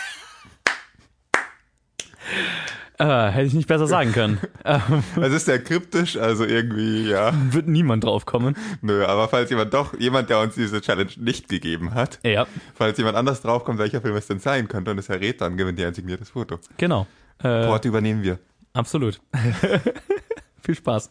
Äh, 2.99 3.27
hätte 3.29 3.45
ich 3.45 3.53
nicht 3.53 3.67
besser 3.67 3.85
sagen 3.87 4.11
können. 4.11 4.39
Es 5.21 5.31
ist 5.33 5.45
sehr 5.45 5.63
kryptisch, 5.63 6.17
also 6.17 6.43
irgendwie, 6.45 7.09
ja, 7.09 7.31
wird 7.51 7.67
niemand 7.67 8.03
drauf 8.03 8.25
kommen. 8.25 8.55
nö, 8.81 9.05
aber 9.05 9.27
falls 9.27 9.49
jemand 9.51 9.73
doch, 9.73 9.93
jemand, 9.99 10.29
der 10.29 10.39
uns 10.39 10.55
diese 10.55 10.81
Challenge 10.81 11.11
nicht 11.17 11.47
gegeben 11.47 11.93
hat, 11.93 12.19
Ja, 12.23 12.47
falls 12.73 12.97
jemand 12.97 13.15
anders 13.15 13.41
draufkommt, 13.41 13.77
welcher 13.79 14.01
Film 14.01 14.15
es 14.15 14.25
denn 14.27 14.39
sein 14.39 14.67
könnte 14.67 14.91
und 14.91 14.97
es 14.97 15.09
errät, 15.09 15.41
dann 15.41 15.57
gewinnt 15.57 15.77
ihr 15.79 15.87
ein 15.87 15.93
signiertes 15.93 16.31
Foto. 16.31 16.59
genau. 16.77 17.05
Äh, 17.43 17.65
Port 17.67 17.85
übernehmen 17.85 18.23
wir. 18.23 18.39
absolut. 18.73 19.21
Viel 20.63 20.75
Spaß. 20.75 21.09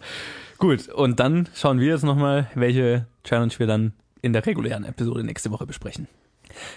Gut, 0.58 0.88
und 0.88 1.20
dann 1.20 1.48
schauen 1.54 1.78
wir 1.78 1.86
jetzt 1.86 2.02
nochmal, 2.04 2.50
welche 2.54 3.06
Challenge 3.24 3.52
wir 3.58 3.66
dann 3.66 3.92
in 4.22 4.32
der 4.32 4.44
regulären 4.44 4.84
Episode 4.84 5.22
nächste 5.22 5.50
Woche 5.52 5.66
besprechen. 5.66 6.08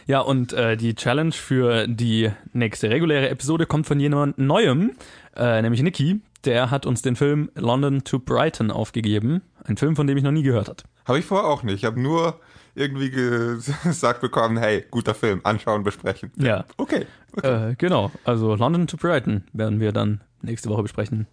Ja, 0.07 0.21
und 0.21 0.53
äh, 0.53 0.77
die 0.77 0.95
Challenge 0.95 1.31
für 1.31 1.87
die 1.87 2.31
nächste 2.53 2.89
reguläre 2.89 3.29
Episode 3.29 3.65
kommt 3.65 3.87
von 3.87 3.99
jemand 3.99 4.37
Neuem, 4.37 4.91
äh, 5.35 5.61
nämlich 5.61 5.81
Niki. 5.81 6.21
Der 6.45 6.71
hat 6.71 6.85
uns 6.85 7.01
den 7.01 7.15
Film 7.15 7.51
London 7.55 8.03
to 8.03 8.19
Brighton 8.19 8.71
aufgegeben. 8.71 9.41
Ein 9.65 9.77
Film, 9.77 9.95
von 9.95 10.07
dem 10.07 10.17
ich 10.17 10.23
noch 10.23 10.31
nie 10.31 10.43
gehört 10.43 10.69
habe. 10.69 10.83
Habe 11.05 11.19
ich 11.19 11.25
vorher 11.25 11.49
auch 11.49 11.63
nicht. 11.63 11.75
Ich 11.75 11.85
habe 11.85 11.99
nur 11.99 12.39
irgendwie 12.75 13.09
gesagt 13.09 14.21
bekommen, 14.21 14.57
hey, 14.57 14.85
guter 14.89 15.13
Film, 15.13 15.41
anschauen, 15.43 15.83
besprechen. 15.83 16.31
Ja. 16.37 16.65
Okay. 16.77 17.05
okay. 17.35 17.71
Äh, 17.71 17.75
genau, 17.75 18.11
also 18.23 18.55
London 18.55 18.87
to 18.87 18.97
Brighton 18.97 19.43
werden 19.53 19.79
wir 19.79 19.91
dann 19.91 20.21
nächste 20.41 20.69
Woche 20.69 20.83
besprechen 20.83 21.27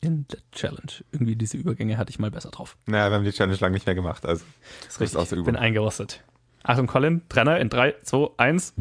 in 0.00 0.26
der 0.28 0.38
Challenge. 0.52 0.92
Irgendwie 1.12 1.36
diese 1.36 1.56
Übergänge 1.56 1.98
hatte 1.98 2.10
ich 2.10 2.18
mal 2.18 2.30
besser 2.30 2.50
drauf. 2.50 2.76
Naja, 2.86 3.10
wir 3.10 3.16
haben 3.16 3.24
die 3.24 3.32
Challenge 3.32 3.58
lange 3.60 3.74
nicht 3.74 3.86
mehr 3.86 3.94
gemacht, 3.94 4.24
also 4.24 4.44
das 4.84 4.94
ist 4.94 5.00
richtig. 5.00 5.20
Auch 5.20 5.26
so 5.26 5.36
ich 5.36 5.44
bin 5.44 5.56
eingerostet. 5.56 6.22
Achtung, 6.68 6.86
Colin, 6.86 7.22
Trenner 7.30 7.58
in 7.60 7.70
3, 7.70 7.94
2, 8.02 8.28
1. 8.36 8.74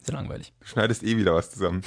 Sehr 0.00 0.14
langweilig. 0.14 0.52
Du 0.60 0.66
schneidest 0.68 1.02
eh 1.02 1.16
wieder 1.16 1.34
was 1.34 1.50
zusammen. 1.50 1.82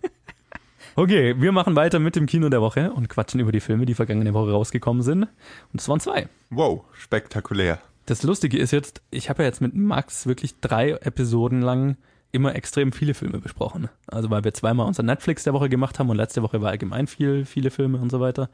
okay, 0.94 1.34
wir 1.36 1.50
machen 1.50 1.74
weiter 1.74 1.98
mit 1.98 2.14
dem 2.14 2.26
Kino 2.26 2.48
der 2.48 2.60
Woche 2.60 2.92
und 2.92 3.08
quatschen 3.08 3.40
über 3.40 3.50
die 3.50 3.58
Filme, 3.58 3.86
die 3.86 3.94
vergangene 3.94 4.34
Woche 4.34 4.52
rausgekommen 4.52 5.02
sind. 5.02 5.24
Und 5.72 5.80
es 5.80 5.88
waren 5.88 5.98
zwei. 5.98 6.28
Wow, 6.50 6.84
spektakulär. 6.92 7.80
Das 8.06 8.22
Lustige 8.22 8.56
ist 8.56 8.70
jetzt, 8.70 9.02
ich 9.10 9.28
habe 9.28 9.42
ja 9.42 9.48
jetzt 9.48 9.60
mit 9.60 9.74
Max 9.74 10.28
wirklich 10.28 10.60
drei 10.60 10.90
Episoden 10.90 11.60
lang 11.60 11.96
immer 12.30 12.54
extrem 12.54 12.92
viele 12.92 13.14
Filme 13.14 13.40
besprochen. 13.40 13.88
Also 14.06 14.30
weil 14.30 14.44
wir 14.44 14.54
zweimal 14.54 14.86
unser 14.86 15.02
Netflix 15.02 15.42
der 15.42 15.54
Woche 15.54 15.68
gemacht 15.68 15.98
haben 15.98 16.08
und 16.08 16.18
letzte 16.18 16.42
Woche 16.42 16.62
war 16.62 16.70
allgemein 16.70 17.08
viel, 17.08 17.44
viele 17.44 17.72
Filme 17.72 17.98
und 17.98 18.10
so 18.10 18.20
weiter. 18.20 18.48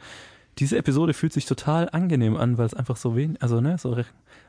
Diese 0.58 0.76
Episode 0.76 1.14
fühlt 1.14 1.32
sich 1.32 1.46
total 1.46 1.88
angenehm 1.90 2.36
an, 2.36 2.58
weil 2.58 2.66
es 2.66 2.74
einfach 2.74 2.96
so 2.96 3.16
wenig, 3.16 3.40
also 3.42 3.60
ne, 3.60 3.78
so 3.78 3.96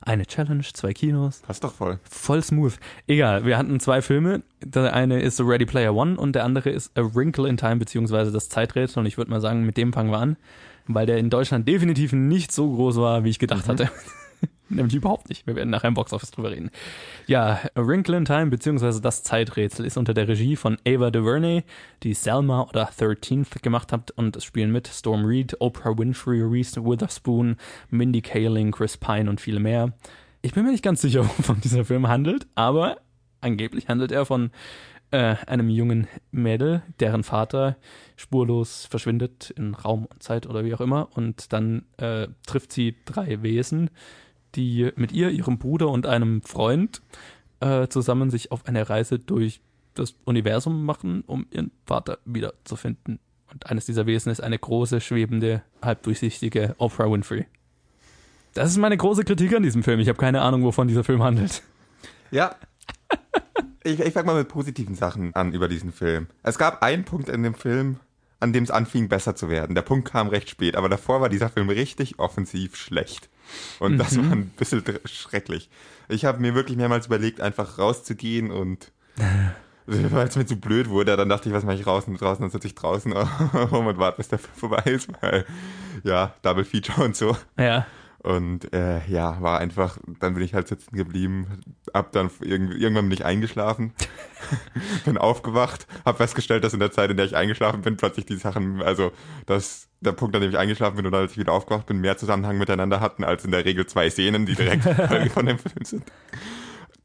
eine 0.01 0.25
Challenge, 0.25 0.63
zwei 0.73 0.93
Kinos. 0.93 1.39
Passt 1.39 1.63
doch 1.63 1.73
voll. 1.73 1.99
Voll 2.09 2.41
smooth. 2.41 2.73
Egal, 3.07 3.45
wir 3.45 3.57
hatten 3.57 3.79
zwei 3.79 4.01
Filme. 4.01 4.41
Der 4.63 4.93
eine 4.93 5.21
ist 5.21 5.39
Ready 5.39 5.65
Player 5.65 5.93
One 5.93 6.17
und 6.17 6.33
der 6.33 6.43
andere 6.43 6.69
ist 6.69 6.97
A 6.97 7.01
Wrinkle 7.13 7.47
in 7.47 7.57
Time, 7.57 7.77
beziehungsweise 7.77 8.31
das 8.31 8.49
Zeiträtsel. 8.49 8.99
Und 8.99 9.05
ich 9.05 9.17
würde 9.17 9.31
mal 9.31 9.41
sagen, 9.41 9.65
mit 9.65 9.77
dem 9.77 9.93
fangen 9.93 10.11
wir 10.11 10.19
an, 10.19 10.37
weil 10.87 11.05
der 11.05 11.17
in 11.17 11.29
Deutschland 11.29 11.67
definitiv 11.67 12.13
nicht 12.13 12.51
so 12.51 12.73
groß 12.73 12.97
war, 12.97 13.23
wie 13.23 13.29
ich 13.29 13.39
gedacht 13.39 13.67
mhm. 13.67 13.71
hatte. 13.71 13.91
Nämlich 14.71 14.95
überhaupt 14.95 15.29
nicht. 15.29 15.45
Wir 15.45 15.55
werden 15.55 15.69
nachher 15.69 15.89
im 15.89 15.93
Boxoffice 15.93 16.31
drüber 16.31 16.51
reden. 16.51 16.71
Ja, 17.27 17.59
A 17.75 17.85
Wrinkle 17.85 18.17
in 18.17 18.25
Time 18.25 18.47
beziehungsweise 18.47 19.01
das 19.01 19.23
Zeiträtsel 19.23 19.85
ist 19.85 19.97
unter 19.97 20.13
der 20.13 20.27
Regie 20.27 20.55
von 20.55 20.77
Ava 20.87 21.11
DuVernay, 21.11 21.63
die 22.03 22.13
Selma 22.13 22.63
oder 22.63 22.89
13th 22.89 23.61
gemacht 23.61 23.91
hat 23.91 24.11
und 24.11 24.35
es 24.35 24.45
spielen 24.45 24.71
mit 24.71 24.87
Storm 24.87 25.25
Reed, 25.25 25.59
Oprah 25.59 25.97
Winfrey, 25.97 26.41
Reese 26.41 26.83
Witherspoon, 26.83 27.57
Mindy 27.89 28.21
Kaling, 28.21 28.71
Chris 28.71 28.97
Pine 28.97 29.29
und 29.29 29.41
viele 29.41 29.59
mehr. 29.59 29.93
Ich 30.41 30.53
bin 30.53 30.63
mir 30.65 30.71
nicht 30.71 30.83
ganz 30.83 31.01
sicher, 31.01 31.23
wovon 31.37 31.59
dieser 31.61 31.85
Film 31.85 32.07
handelt, 32.07 32.47
aber 32.55 33.01
angeblich 33.41 33.89
handelt 33.89 34.11
er 34.11 34.25
von 34.25 34.51
äh, 35.11 35.35
einem 35.45 35.69
jungen 35.69 36.07
Mädel, 36.31 36.83
deren 36.99 37.23
Vater 37.23 37.75
spurlos 38.15 38.85
verschwindet 38.85 39.51
in 39.51 39.73
Raum 39.73 40.05
und 40.05 40.23
Zeit 40.23 40.47
oder 40.47 40.63
wie 40.63 40.73
auch 40.73 40.81
immer 40.81 41.09
und 41.15 41.51
dann 41.53 41.85
äh, 41.97 42.27
trifft 42.47 42.71
sie 42.71 42.95
drei 43.05 43.43
Wesen, 43.43 43.89
die 44.55 44.91
mit 44.95 45.11
ihr, 45.11 45.29
ihrem 45.29 45.57
Bruder 45.57 45.89
und 45.89 46.05
einem 46.05 46.41
Freund 46.41 47.01
äh, 47.59 47.87
zusammen 47.87 48.29
sich 48.29 48.51
auf 48.51 48.65
eine 48.65 48.89
Reise 48.89 49.19
durch 49.19 49.61
das 49.93 50.15
Universum 50.23 50.85
machen, 50.85 51.23
um 51.27 51.45
ihren 51.51 51.71
Vater 51.85 52.19
wiederzufinden. 52.25 53.19
Und 53.51 53.67
eines 53.67 53.85
dieser 53.85 54.05
Wesen 54.05 54.31
ist 54.31 54.41
eine 54.41 54.57
große, 54.57 55.01
schwebende, 55.01 55.61
halbdurchsichtige 55.81 56.75
Oprah 56.77 57.11
Winfrey. 57.11 57.45
Das 58.53 58.69
ist 58.69 58.77
meine 58.77 58.97
große 58.97 59.23
Kritik 59.23 59.53
an 59.55 59.63
diesem 59.63 59.83
Film. 59.83 59.99
Ich 59.99 60.09
habe 60.09 60.17
keine 60.17 60.41
Ahnung, 60.41 60.63
wovon 60.63 60.87
dieser 60.87 61.03
Film 61.03 61.23
handelt. 61.23 61.61
Ja. 62.31 62.55
Ich, 63.83 63.99
ich 63.99 64.13
fange 64.13 64.27
mal 64.27 64.35
mit 64.35 64.47
positiven 64.47 64.93
Sachen 64.93 65.33
an 65.33 65.53
über 65.53 65.67
diesen 65.67 65.91
Film. 65.91 66.27
Es 66.43 66.59
gab 66.59 66.83
einen 66.83 67.03
Punkt 67.03 67.29
in 67.29 67.41
dem 67.41 67.55
Film, 67.55 67.99
an 68.39 68.53
dem 68.53 68.63
es 68.63 68.69
anfing, 68.69 69.09
besser 69.09 69.35
zu 69.35 69.49
werden. 69.49 69.73
Der 69.73 69.81
Punkt 69.81 70.07
kam 70.07 70.27
recht 70.27 70.51
spät, 70.51 70.75
aber 70.75 70.87
davor 70.87 71.19
war 71.19 71.29
dieser 71.29 71.49
Film 71.49 71.67
richtig 71.67 72.19
offensiv 72.19 72.75
schlecht. 72.75 73.27
Und 73.79 73.93
mhm. 73.93 73.97
das 73.97 74.17
war 74.17 74.31
ein 74.31 74.49
bisschen 74.49 74.83
schrecklich. 75.05 75.69
Ich 76.09 76.25
habe 76.25 76.39
mir 76.39 76.55
wirklich 76.55 76.77
mehrmals 76.77 77.07
überlegt, 77.07 77.41
einfach 77.41 77.77
rauszugehen 77.77 78.51
und 78.51 78.91
weil 79.85 80.27
es 80.27 80.35
mir 80.35 80.45
zu 80.45 80.57
blöd 80.57 80.89
wurde, 80.89 81.17
dann 81.17 81.29
dachte 81.29 81.49
ich, 81.49 81.55
was 81.55 81.63
mache 81.63 81.75
ich 81.75 81.83
draußen? 81.83 82.15
Draußen 82.15 82.41
dann 82.41 82.51
sitze 82.51 82.67
ich 82.67 82.75
draußen 82.75 83.11
und 83.13 83.97
warte, 83.97 84.17
bis 84.17 84.29
der 84.29 84.39
vorbei 84.39 84.83
ist, 84.85 85.09
weil 85.21 85.45
ja, 86.03 86.33
Double 86.41 86.63
Feature 86.63 87.03
und 87.03 87.15
so. 87.15 87.35
Ja. 87.57 87.85
Und 88.23 88.71
äh, 88.71 89.03
ja, 89.07 89.41
war 89.41 89.59
einfach, 89.59 89.97
dann 90.19 90.35
bin 90.35 90.43
ich 90.43 90.53
halt 90.53 90.67
sitzen 90.67 90.95
geblieben, 90.95 91.61
hab 91.91 92.11
dann 92.11 92.29
irgend, 92.41 92.75
irgendwann 92.75 93.09
bin 93.09 93.13
ich 93.13 93.25
eingeschlafen, 93.25 93.93
bin 95.05 95.17
aufgewacht, 95.17 95.87
hab 96.05 96.17
festgestellt, 96.17 96.63
dass 96.63 96.73
in 96.73 96.79
der 96.79 96.91
Zeit, 96.91 97.09
in 97.09 97.17
der 97.17 97.25
ich 97.25 97.35
eingeschlafen 97.35 97.81
bin, 97.81 97.97
plötzlich 97.97 98.27
die 98.27 98.37
Sachen, 98.37 98.83
also 98.83 99.11
dass 99.47 99.87
der 100.01 100.11
Punkt, 100.11 100.35
an 100.35 100.41
dem 100.43 100.51
ich 100.51 100.57
eingeschlafen 100.57 100.97
bin 100.97 101.07
und 101.07 101.15
als 101.15 101.31
ich 101.31 101.39
wieder 101.39 101.51
aufgewacht 101.51 101.87
bin, 101.87 101.99
mehr 101.99 102.17
Zusammenhang 102.17 102.59
miteinander 102.59 102.99
hatten, 102.99 103.23
als 103.23 103.43
in 103.43 103.51
der 103.51 103.65
Regel 103.65 103.87
zwei 103.87 104.09
Szenen, 104.09 104.45
die 104.45 104.55
direkt 104.55 104.83
von 105.31 105.45
dem 105.47 105.57
Film 105.57 105.83
sind. 105.83 106.03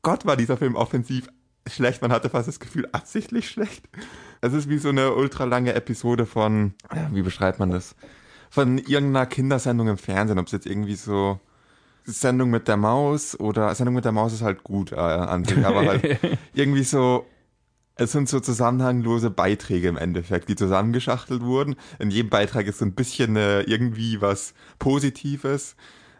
Gott, 0.03 0.27
war 0.27 0.37
dieser 0.37 0.59
Film 0.59 0.75
offensiv 0.75 1.29
schlecht, 1.67 2.03
man 2.03 2.13
hatte 2.13 2.29
fast 2.29 2.47
das 2.47 2.61
Gefühl, 2.61 2.89
absichtlich 2.93 3.49
schlecht. 3.49 3.89
Es 4.43 4.53
ist 4.53 4.69
wie 4.69 4.79
so 4.79 4.91
eine 4.91 5.15
ultralange 5.15 5.73
Episode 5.73 6.27
von, 6.27 6.75
wie 7.11 7.23
beschreibt 7.23 7.59
man 7.59 7.71
das? 7.71 7.97
Von 8.51 8.79
irgendeiner 8.79 9.27
Kindersendung 9.27 9.89
im 9.89 9.99
Fernsehen, 9.99 10.39
ob 10.39 10.47
es 10.47 10.53
jetzt 10.53 10.67
irgendwie 10.67 10.95
so 10.95 11.41
Sendung 12.05 12.51
mit 12.51 12.69
der 12.69 12.77
Maus 12.77 13.39
oder 13.39 13.75
Sendung 13.75 13.95
mit 13.95 14.05
der 14.05 14.13
Maus 14.13 14.33
ist 14.33 14.43
halt 14.43 14.63
gut 14.63 14.93
äh, 14.93 14.97
an 14.97 15.45
sich, 15.45 15.65
aber 15.65 15.87
halt 15.87 16.19
irgendwie 16.55 16.85
so, 16.85 17.27
es 17.97 18.13
sind 18.13 18.29
so 18.29 18.41
zusammenhanglose 18.41 19.31
Beiträge 19.31 19.89
im 19.89 19.97
Endeffekt, 19.97 20.49
die 20.49 20.57
zusammengeschachtelt 20.57 21.43
wurden. 21.43 21.75
In 21.99 22.11
jedem 22.11 22.31
Beitrag 22.31 22.67
ist 22.67 22.79
so 22.79 22.85
ein 22.85 22.95
bisschen 22.95 23.37
äh, 23.37 23.63
irgendwie 23.63 24.21
was 24.21 24.55
Positives. 24.79 25.75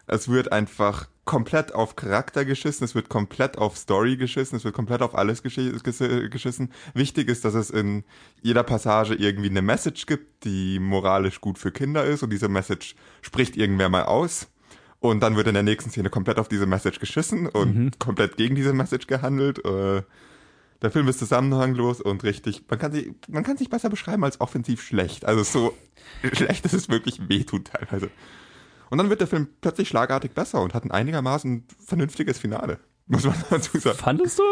Es 0.07 0.29
wird 0.29 0.53
einfach 0.53 1.09
komplett 1.25 1.75
auf 1.75 1.97
Charakter 1.97 2.45
geschissen, 2.45 2.85
es 2.85 2.95
wird 2.95 3.09
komplett 3.09 3.59
auf 3.59 3.77
Story 3.77 4.17
geschissen, 4.17 4.57
es 4.57 4.65
wird 4.65 4.75
komplett 4.75 5.03
auf 5.03 5.15
alles 5.17 5.43
geschissen. 5.43 6.73
Wichtig 6.95 7.29
ist, 7.29 7.45
dass 7.45 7.55
es 7.55 7.71
in 7.71 8.05
jeder 8.43 8.63
Passage 8.63 9.15
irgendwie 9.15 9.51
eine 9.51 9.63
Message 9.63 10.07
gibt, 10.07 10.45
die 10.45 10.79
moralisch 10.79 11.41
gut 11.41 11.59
für 11.59 11.73
Kinder 11.73 12.05
ist 12.05 12.23
und 12.23 12.31
diese 12.31 12.49
Message 12.49 12.95
spricht 13.23 13.57
irgendwer 13.57 13.89
mal 13.89 14.05
aus. 14.05 14.49
Und 15.01 15.21
dann 15.21 15.37
wird 15.37 15.49
in 15.49 15.55
der 15.55 15.63
nächsten 15.63 15.91
Szene 15.91 16.11
komplett 16.11 16.39
auf 16.39 16.49
diese 16.49 16.67
Message 16.67 17.01
geschissen 17.01 17.47
und 17.47 17.77
mhm. 17.77 17.91
komplett 17.99 18.37
gegen 18.37 18.55
diese 18.55 18.73
Message 18.73 19.07
gehandelt. 19.07 19.65
Äh, 19.65 20.03
der 20.83 20.91
Film 20.91 21.09
ist 21.09 21.19
zusammenhanglos 21.19 22.01
und 22.01 22.23
richtig, 22.23 22.63
man 22.69 22.79
kann 22.79 22.93
sich, 22.93 23.11
man 23.29 23.45
kann 23.45 23.57
sich 23.57 23.69
besser 23.69 23.91
beschreiben 23.91 24.25
als 24.25 24.41
offensiv 24.41 24.83
schlecht. 24.83 25.25
Also 25.25 25.43
so 25.43 25.75
schlecht, 26.33 26.65
dass 26.65 26.73
es 26.73 26.89
wirklich 26.89 27.29
wehtut 27.29 27.67
teilweise. 27.69 28.11
Und 28.91 28.99
dann 28.99 29.11
wird 29.11 29.21
der 29.21 29.27
Film 29.27 29.49
plötzlich 29.61 29.89
schlagartig 29.89 30.33
besser 30.33 30.63
und 30.63 30.75
hat 30.75 30.85
ein 30.85 30.91
einigermaßen 30.91 31.65
vernünftiges 31.85 32.39
Finale, 32.39 32.79
muss 33.07 33.25
man 33.25 33.35
dazu 33.51 33.79
sagen. 33.79 33.99
Fandest 33.99 34.39
du? 34.39 34.45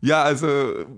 Ja, 0.00 0.22
also, 0.22 0.46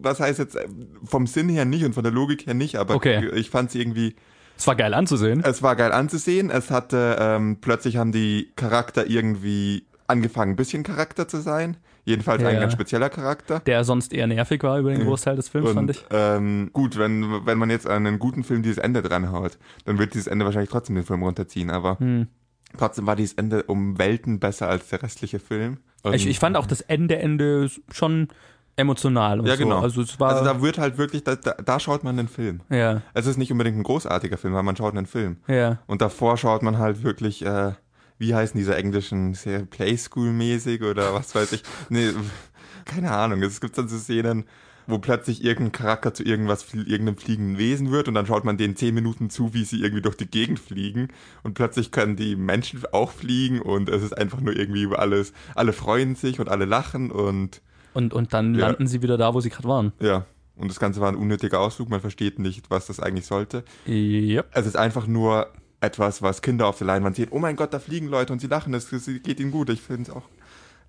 was 0.02 0.18
heißt 0.18 0.40
jetzt, 0.40 0.58
vom 1.04 1.26
Sinn 1.28 1.48
her 1.48 1.64
nicht 1.64 1.84
und 1.84 1.94
von 1.94 2.02
der 2.02 2.12
Logik 2.12 2.46
her 2.46 2.54
nicht, 2.54 2.76
aber 2.76 2.96
okay. 2.96 3.30
ich 3.34 3.50
fand 3.50 3.70
es 3.70 3.76
irgendwie. 3.76 4.16
Es 4.58 4.66
war 4.66 4.74
geil 4.74 4.94
anzusehen. 4.94 5.44
Es 5.44 5.62
war 5.62 5.76
geil 5.76 5.92
anzusehen. 5.92 6.50
Es 6.50 6.70
hatte, 6.70 7.16
ähm, 7.20 7.58
plötzlich 7.60 7.98
haben 7.98 8.10
die 8.10 8.52
Charakter 8.56 9.06
irgendwie 9.06 9.86
angefangen, 10.08 10.52
ein 10.52 10.56
bisschen 10.56 10.82
Charakter 10.82 11.28
zu 11.28 11.40
sein. 11.40 11.76
Jedenfalls 12.04 12.40
ja, 12.40 12.48
ein 12.48 12.60
ganz 12.60 12.72
spezieller 12.72 13.08
Charakter. 13.08 13.60
Der 13.60 13.82
sonst 13.84 14.12
eher 14.12 14.28
nervig 14.28 14.62
war 14.62 14.78
über 14.78 14.92
den 14.92 15.04
Großteil 15.04 15.34
des 15.34 15.48
Films, 15.48 15.70
und, 15.70 15.74
fand 15.74 15.90
ich. 15.90 16.04
Ähm, 16.10 16.70
gut, 16.72 16.96
wenn, 16.98 17.44
wenn 17.44 17.58
man 17.58 17.68
jetzt 17.68 17.86
an 17.86 18.06
einen 18.06 18.18
guten 18.20 18.44
Film 18.44 18.62
dieses 18.62 18.78
Ende 18.78 19.02
dranhaut, 19.02 19.58
dann 19.84 19.98
wird 19.98 20.14
dieses 20.14 20.28
Ende 20.28 20.44
wahrscheinlich 20.44 20.70
trotzdem 20.70 20.94
den 20.94 21.04
Film 21.04 21.22
runterziehen, 21.24 21.68
aber 21.68 21.98
hm. 21.98 22.28
Trotzdem 22.76 23.06
war 23.06 23.16
dieses 23.16 23.34
Ende 23.34 23.64
um 23.64 23.98
Welten 23.98 24.38
besser 24.38 24.68
als 24.68 24.88
der 24.88 25.02
restliche 25.02 25.38
Film. 25.38 25.78
Ich, 26.12 26.26
ich, 26.26 26.38
fand 26.38 26.56
auch 26.56 26.66
das 26.66 26.80
Ende 26.82 27.16
Ende 27.16 27.70
schon 27.90 28.28
emotional 28.76 29.40
und 29.40 29.46
ja, 29.46 29.56
genau. 29.56 29.78
So. 29.78 29.82
Also, 29.82 30.02
es 30.02 30.20
war 30.20 30.30
also 30.30 30.44
da 30.44 30.60
wird 30.60 30.78
halt 30.78 30.98
wirklich, 30.98 31.24
da, 31.24 31.34
da, 31.34 31.52
da 31.52 31.80
schaut 31.80 32.04
man 32.04 32.16
den 32.16 32.28
Film. 32.28 32.60
Ja. 32.68 33.02
Es 33.14 33.26
ist 33.26 33.38
nicht 33.38 33.50
unbedingt 33.50 33.78
ein 33.78 33.82
großartiger 33.82 34.36
Film, 34.36 34.54
weil 34.54 34.62
man 34.62 34.76
schaut 34.76 34.94
einen 34.94 35.06
Film. 35.06 35.38
Ja. 35.48 35.78
Und 35.86 36.02
davor 36.02 36.36
schaut 36.36 36.62
man 36.62 36.78
halt 36.78 37.02
wirklich, 37.02 37.44
äh, 37.44 37.72
wie 38.18 38.34
heißen 38.34 38.56
diese 38.56 38.76
englischen, 38.76 39.34
sehr 39.34 39.60
Playschool-mäßig 39.60 40.82
oder 40.82 41.14
was 41.14 41.34
weiß 41.34 41.52
ich. 41.52 41.62
Nee, 41.88 42.10
keine 42.84 43.10
Ahnung. 43.10 43.42
Es 43.42 43.60
gibt 43.60 43.76
dann 43.78 43.88
so 43.88 43.98
Szenen, 43.98 44.44
wo 44.86 44.98
plötzlich 44.98 45.44
irgendein 45.44 45.72
Charakter 45.72 46.14
zu 46.14 46.22
irgendwas, 46.22 46.72
irgendeinem 46.72 47.16
fliegenden 47.16 47.58
Wesen 47.58 47.90
wird 47.90 48.08
und 48.08 48.14
dann 48.14 48.26
schaut 48.26 48.44
man 48.44 48.56
denen 48.56 48.76
zehn 48.76 48.94
Minuten 48.94 49.30
zu, 49.30 49.54
wie 49.54 49.64
sie 49.64 49.80
irgendwie 49.80 50.02
durch 50.02 50.16
die 50.16 50.28
Gegend 50.28 50.58
fliegen 50.58 51.08
und 51.42 51.54
plötzlich 51.54 51.90
können 51.90 52.16
die 52.16 52.36
Menschen 52.36 52.82
auch 52.92 53.10
fliegen 53.10 53.60
und 53.60 53.88
es 53.88 54.02
ist 54.02 54.16
einfach 54.16 54.40
nur 54.40 54.56
irgendwie 54.56 54.88
alles, 54.94 55.32
alle 55.54 55.72
freuen 55.72 56.14
sich 56.14 56.40
und 56.40 56.48
alle 56.48 56.64
lachen 56.64 57.10
und 57.10 57.62
und, 57.94 58.12
und 58.12 58.34
dann 58.34 58.54
ja. 58.54 58.66
landen 58.66 58.86
sie 58.86 59.00
wieder 59.00 59.16
da, 59.16 59.32
wo 59.32 59.40
sie 59.40 59.48
gerade 59.48 59.68
waren. 59.68 59.92
Ja. 60.00 60.26
und 60.56 60.68
das 60.68 60.78
Ganze 60.78 61.00
war 61.00 61.08
ein 61.08 61.16
unnötiger 61.16 61.60
Ausflug, 61.60 61.88
man 61.88 62.00
versteht 62.00 62.38
nicht, 62.38 62.70
was 62.70 62.86
das 62.86 63.00
eigentlich 63.00 63.26
sollte. 63.26 63.64
Yep. 63.88 64.50
Es 64.52 64.66
ist 64.66 64.76
einfach 64.76 65.06
nur 65.06 65.48
etwas, 65.80 66.22
was 66.22 66.42
Kinder 66.42 66.66
auf 66.66 66.78
der 66.78 66.86
Leinwand 66.86 67.16
sehen. 67.16 67.28
Oh 67.30 67.38
mein 67.38 67.56
Gott, 67.56 67.72
da 67.72 67.78
fliegen 67.78 68.08
Leute 68.08 68.32
und 68.32 68.40
sie 68.40 68.46
lachen, 68.46 68.74
es 68.74 68.90
geht 68.90 69.40
ihnen 69.40 69.50
gut. 69.50 69.70
Ich 69.70 69.80
finde 69.80 70.02
es 70.02 70.10
auch. 70.10 70.24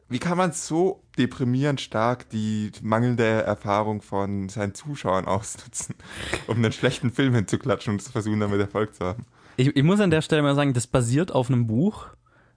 Wie 0.10 0.20
kann 0.20 0.38
man 0.38 0.54
so 0.54 1.04
deprimierend 1.18 1.82
stark 1.82 2.30
die 2.30 2.72
mangelnde 2.82 3.24
Erfahrung 3.24 4.02
von 4.02 4.48
seinen 4.48 4.74
Zuschauern 4.74 5.26
ausnutzen, 5.26 5.96
um 6.48 6.58
einen 6.58 6.72
schlechten 6.72 7.12
Film 7.12 7.34
hinzuklatschen 7.34 7.94
und 7.94 8.02
zu 8.02 8.12
versuchen, 8.12 8.40
damit 8.40 8.60
Erfolg 8.60 8.96
zu 8.96 9.06
haben? 9.06 9.26
Ich, 9.58 9.76
ich 9.76 9.84
muss 9.84 10.00
an 10.00 10.12
der 10.12 10.22
Stelle 10.22 10.44
mal 10.44 10.56
sagen, 10.56 10.74
das 10.74 10.88
basiert 10.88 11.34
auf 11.34 11.50
einem 11.50 11.68
Buch 11.68 12.08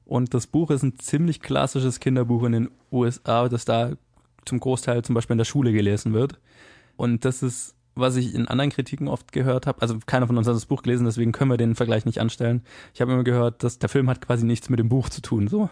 und 0.04 0.34
das 0.34 0.46
Buch 0.46 0.70
ist 0.70 0.82
ein 0.82 0.98
ziemlich 0.98 1.40
klassisches 1.40 1.98
Kinderbuch 1.98 2.44
in 2.44 2.52
den 2.52 2.70
USA, 2.92 3.48
das 3.48 3.64
da 3.64 3.92
zum 4.44 4.60
Großteil 4.60 5.02
zum 5.02 5.14
Beispiel 5.14 5.34
in 5.34 5.38
der 5.38 5.44
Schule 5.44 5.72
gelesen 5.72 6.12
wird. 6.12 6.38
Und 6.96 7.24
das 7.24 7.42
ist, 7.42 7.74
was 7.94 8.16
ich 8.16 8.34
in 8.34 8.46
anderen 8.46 8.70
Kritiken 8.70 9.08
oft 9.08 9.32
gehört 9.32 9.66
habe. 9.66 9.82
Also 9.82 9.98
keiner 10.06 10.26
von 10.26 10.36
uns 10.38 10.46
hat 10.46 10.54
das 10.54 10.66
Buch 10.66 10.82
gelesen, 10.82 11.04
deswegen 11.04 11.32
können 11.32 11.50
wir 11.50 11.56
den 11.56 11.74
Vergleich 11.74 12.04
nicht 12.04 12.20
anstellen. 12.20 12.62
Ich 12.94 13.00
habe 13.00 13.12
immer 13.12 13.24
gehört, 13.24 13.62
dass 13.62 13.78
der 13.78 13.88
Film 13.88 14.08
hat 14.08 14.20
quasi 14.20 14.44
nichts 14.44 14.68
mit 14.68 14.78
dem 14.78 14.88
Buch 14.88 15.08
zu 15.08 15.20
tun, 15.20 15.48
so. 15.48 15.70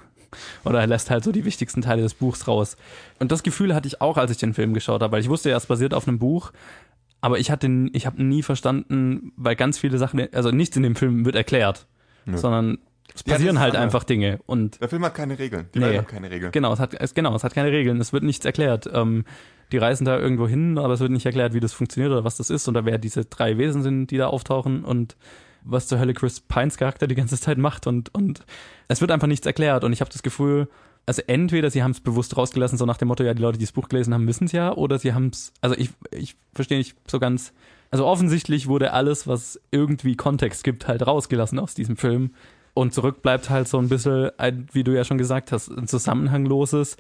Oder 0.64 0.80
er 0.80 0.86
lässt 0.86 1.10
halt 1.10 1.24
so 1.24 1.32
die 1.32 1.44
wichtigsten 1.44 1.82
Teile 1.82 2.02
des 2.02 2.14
Buchs 2.14 2.46
raus. 2.46 2.76
Und 3.18 3.32
das 3.32 3.42
Gefühl 3.42 3.74
hatte 3.74 3.88
ich 3.88 4.00
auch, 4.00 4.16
als 4.16 4.30
ich 4.30 4.36
den 4.36 4.54
Film 4.54 4.74
geschaut 4.74 5.02
habe, 5.02 5.12
weil 5.12 5.20
ich 5.20 5.28
wusste 5.28 5.50
ja, 5.50 5.56
es 5.56 5.66
basiert 5.66 5.94
auf 5.94 6.06
einem 6.06 6.18
Buch, 6.18 6.52
aber 7.20 7.38
ich 7.38 7.50
hatte, 7.50 7.68
ich 7.92 8.06
habe 8.06 8.22
nie 8.22 8.42
verstanden, 8.42 9.32
weil 9.36 9.56
ganz 9.56 9.78
viele 9.78 9.98
Sachen, 9.98 10.32
also 10.32 10.50
nichts 10.50 10.76
in 10.76 10.82
dem 10.82 10.96
Film 10.96 11.24
wird 11.24 11.34
erklärt, 11.34 11.86
ja. 12.26 12.36
sondern 12.36 12.78
es 13.14 13.24
passieren 13.24 13.56
ja, 13.56 13.62
halt 13.62 13.74
einfach 13.74 14.04
Dinge 14.04 14.38
und 14.46 14.80
der 14.80 14.88
Film 14.88 15.04
hat 15.04 15.14
keine 15.14 15.38
Regeln. 15.38 15.68
Die 15.74 15.78
nee, 15.78 15.86
Welt 15.86 15.98
hat 15.98 16.08
keine 16.08 16.30
Regeln. 16.30 16.52
Genau, 16.52 16.72
es 16.72 16.78
hat 16.78 16.94
es, 16.94 17.14
genau, 17.14 17.34
es 17.34 17.42
hat 17.42 17.54
keine 17.54 17.72
Regeln. 17.72 18.00
Es 18.00 18.12
wird 18.12 18.22
nichts 18.22 18.44
erklärt. 18.44 18.88
Ähm, 18.92 19.24
die 19.72 19.78
reisen 19.78 20.04
da 20.04 20.18
irgendwo 20.18 20.46
hin, 20.46 20.78
aber 20.78 20.94
es 20.94 21.00
wird 21.00 21.10
nicht 21.10 21.26
erklärt, 21.26 21.52
wie 21.52 21.60
das 21.60 21.72
funktioniert 21.72 22.12
oder 22.12 22.24
was 22.24 22.36
das 22.36 22.50
ist 22.50 22.68
oder 22.68 22.84
wer 22.84 22.98
diese 22.98 23.24
drei 23.24 23.58
Wesen 23.58 23.82
sind, 23.82 24.10
die 24.10 24.18
da 24.18 24.28
auftauchen 24.28 24.84
und 24.84 25.16
was 25.68 25.86
zur 25.86 25.98
Hölle 25.98 26.14
Chris 26.14 26.40
Pines 26.40 26.76
Charakter 26.76 27.06
die 27.06 27.14
ganze 27.14 27.38
Zeit 27.38 27.58
macht 27.58 27.86
und, 27.86 28.14
und 28.14 28.44
es 28.88 29.00
wird 29.00 29.10
einfach 29.10 29.26
nichts 29.26 29.46
erklärt. 29.46 29.84
Und 29.84 29.92
ich 29.92 30.00
habe 30.00 30.10
das 30.10 30.22
Gefühl, 30.22 30.68
also 31.06 31.22
entweder 31.26 31.70
sie 31.70 31.82
haben 31.82 31.92
es 31.92 32.00
bewusst 32.00 32.36
rausgelassen, 32.36 32.76
so 32.76 32.84
nach 32.84 32.96
dem 32.96 33.08
Motto, 33.08 33.24
ja, 33.24 33.34
die 33.34 33.42
Leute, 33.42 33.58
die 33.58 33.64
das 33.64 33.72
Buch 33.72 33.88
gelesen 33.88 34.12
haben, 34.12 34.26
wissen 34.26 34.44
es 34.44 34.52
ja, 34.52 34.74
oder 34.74 34.98
sie 34.98 35.14
haben 35.14 35.28
es, 35.28 35.52
also 35.60 35.76
ich, 35.76 35.90
ich 36.10 36.36
verstehe 36.54 36.78
nicht 36.78 36.96
so 37.06 37.18
ganz, 37.18 37.52
also 37.90 38.06
offensichtlich 38.06 38.66
wurde 38.66 38.92
alles, 38.92 39.26
was 39.26 39.60
irgendwie 39.70 40.16
Kontext 40.16 40.64
gibt, 40.64 40.88
halt 40.88 41.06
rausgelassen 41.06 41.58
aus 41.58 41.74
diesem 41.74 41.96
Film. 41.96 42.32
Und 42.74 42.92
zurück 42.92 43.22
bleibt 43.22 43.50
halt 43.50 43.68
so 43.68 43.78
ein 43.78 43.88
bisschen, 43.88 44.30
wie 44.72 44.84
du 44.84 44.94
ja 44.94 45.04
schon 45.04 45.18
gesagt 45.18 45.50
hast, 45.50 45.68
ein 45.70 45.88
zusammenhangloses, 45.88 46.96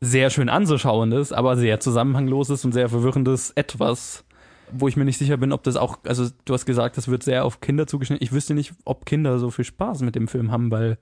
sehr 0.00 0.30
schön 0.30 0.48
anzuschauendes, 0.48 1.32
aber 1.32 1.56
sehr 1.56 1.78
zusammenhangloses 1.80 2.64
und 2.64 2.72
sehr 2.72 2.88
verwirrendes 2.88 3.50
Etwas, 3.50 4.24
wo 4.72 4.88
ich 4.88 4.96
mir 4.96 5.04
nicht 5.04 5.18
sicher 5.18 5.36
bin, 5.36 5.52
ob 5.52 5.62
das 5.62 5.76
auch, 5.76 5.98
also 6.04 6.28
du 6.44 6.54
hast 6.54 6.66
gesagt, 6.66 6.96
das 6.96 7.08
wird 7.08 7.22
sehr 7.22 7.44
auf 7.44 7.60
Kinder 7.60 7.86
zugeschnitten. 7.86 8.24
Ich 8.24 8.32
wüsste 8.32 8.54
nicht, 8.54 8.72
ob 8.84 9.06
Kinder 9.06 9.38
so 9.38 9.50
viel 9.50 9.64
Spaß 9.64 10.02
mit 10.02 10.14
dem 10.14 10.28
Film 10.28 10.50
haben, 10.50 10.70
weil 10.70 10.98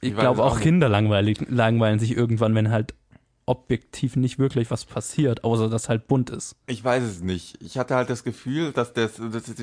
ich, 0.00 0.10
ich 0.10 0.16
glaube 0.16 0.42
auch, 0.42 0.56
auch 0.56 0.60
Kinder 0.60 0.88
langweilen 0.88 1.98
sich 1.98 2.16
irgendwann, 2.16 2.54
wenn 2.54 2.70
halt 2.70 2.94
objektiv 3.46 4.14
nicht 4.16 4.38
wirklich 4.38 4.70
was 4.70 4.84
passiert, 4.84 5.42
außer 5.42 5.70
dass 5.70 5.88
halt 5.88 6.06
bunt 6.06 6.30
ist. 6.30 6.54
Ich 6.66 6.84
weiß 6.84 7.02
es 7.02 7.22
nicht. 7.22 7.56
Ich 7.62 7.78
hatte 7.78 7.94
halt 7.94 8.10
das 8.10 8.22
Gefühl, 8.22 8.72
dass 8.72 8.92
das, 8.92 9.14
das 9.16 9.48
ist, 9.48 9.58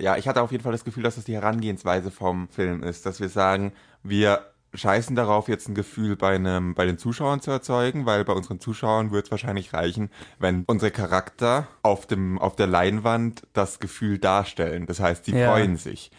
ja, 0.00 0.16
ich 0.16 0.26
hatte 0.26 0.40
auf 0.40 0.50
jeden 0.50 0.64
Fall 0.64 0.72
das 0.72 0.84
Gefühl, 0.84 1.02
dass 1.02 1.16
das 1.16 1.24
die 1.24 1.34
Herangehensweise 1.34 2.10
vom 2.10 2.48
Film 2.48 2.82
ist, 2.82 3.04
dass 3.04 3.20
wir 3.20 3.28
sagen, 3.28 3.72
wir 4.02 4.40
scheißen 4.74 5.16
darauf, 5.16 5.48
jetzt 5.48 5.68
ein 5.68 5.74
Gefühl 5.74 6.16
bei 6.16 6.34
einem, 6.34 6.74
bei 6.74 6.84
den 6.84 6.98
Zuschauern 6.98 7.40
zu 7.40 7.50
erzeugen, 7.50 8.06
weil 8.06 8.24
bei 8.24 8.32
unseren 8.32 8.60
Zuschauern 8.60 9.10
wird 9.10 9.26
es 9.26 9.30
wahrscheinlich 9.30 9.72
reichen, 9.72 10.10
wenn 10.38 10.64
unsere 10.66 10.90
Charakter 10.90 11.68
auf 11.82 12.06
dem, 12.06 12.38
auf 12.38 12.56
der 12.56 12.66
Leinwand 12.66 13.42
das 13.52 13.80
Gefühl 13.80 14.18
darstellen. 14.18 14.86
Das 14.86 15.00
heißt, 15.00 15.24
sie 15.24 15.32
ja. 15.32 15.50
freuen 15.50 15.76
sich. 15.76 16.10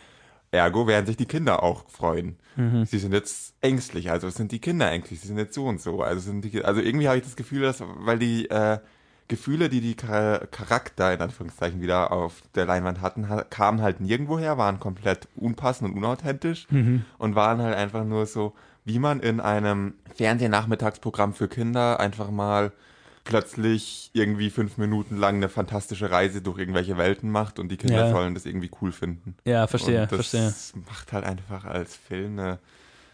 Ergo 0.51 0.87
werden 0.87 1.05
sich 1.05 1.17
die 1.17 1.27
Kinder 1.27 1.61
auch 1.61 1.87
freuen. 1.89 2.37
Mhm. 2.55 2.85
Sie 2.85 2.97
sind 2.97 3.13
jetzt 3.13 3.53
ängstlich, 3.61 4.09
also 4.09 4.29
sind 4.29 4.51
die 4.51 4.59
Kinder 4.59 4.91
ängstlich, 4.91 5.19
sie 5.19 5.27
sind 5.27 5.37
jetzt 5.37 5.53
so 5.53 5.65
und 5.65 5.79
so. 5.79 6.01
Also 6.01 6.21
sind 6.21 6.43
die, 6.43 6.63
also 6.63 6.81
irgendwie 6.81 7.07
habe 7.07 7.17
ich 7.17 7.23
das 7.23 7.35
Gefühl, 7.35 7.61
dass, 7.61 7.83
weil 7.85 8.17
die 8.17 8.49
äh, 8.49 8.79
Gefühle, 9.29 9.69
die 9.69 9.79
die 9.79 9.95
Charakter 9.95 11.13
in 11.13 11.21
Anführungszeichen 11.21 11.81
wieder 11.81 12.11
auf 12.11 12.41
der 12.55 12.65
Leinwand 12.65 12.99
hatten, 12.99 13.27
kamen 13.49 13.81
halt 13.81 14.01
nirgendwo 14.01 14.37
her, 14.37 14.57
waren 14.57 14.79
komplett 14.79 15.27
unpassend 15.35 15.89
und 15.89 15.97
unauthentisch 15.97 16.67
mhm. 16.69 17.05
und 17.17 17.35
waren 17.35 17.61
halt 17.61 17.75
einfach 17.75 18.03
nur 18.03 18.25
so, 18.25 18.53
wie 18.85 18.99
man 18.99 19.21
in 19.21 19.39
einem 19.39 19.93
Fernsehnachmittagsprogramm 20.15 21.33
für 21.33 21.47
Kinder 21.47 21.99
einfach 21.99 22.31
mal 22.31 22.73
plötzlich 23.23 24.09
irgendwie 24.13 24.49
fünf 24.49 24.77
Minuten 24.77 25.15
lang 25.15 25.35
eine 25.35 25.49
fantastische 25.49 26.09
Reise 26.09 26.41
durch 26.41 26.57
irgendwelche 26.57 26.97
Welten 26.97 27.29
macht 27.29 27.59
und 27.59 27.69
die 27.69 27.77
Kinder 27.77 28.07
ja. 28.07 28.11
sollen 28.11 28.33
das 28.33 28.47
irgendwie 28.47 28.71
cool 28.81 28.91
finden. 28.91 29.35
Ja, 29.45 29.67
verstehe, 29.67 30.01
und 30.01 30.11
das 30.11 30.15
verstehe. 30.15 30.45
Das 30.45 30.73
macht 30.87 31.13
halt 31.13 31.25
einfach 31.25 31.65
als 31.65 31.95
Film 31.95 32.39
eine 32.39 32.59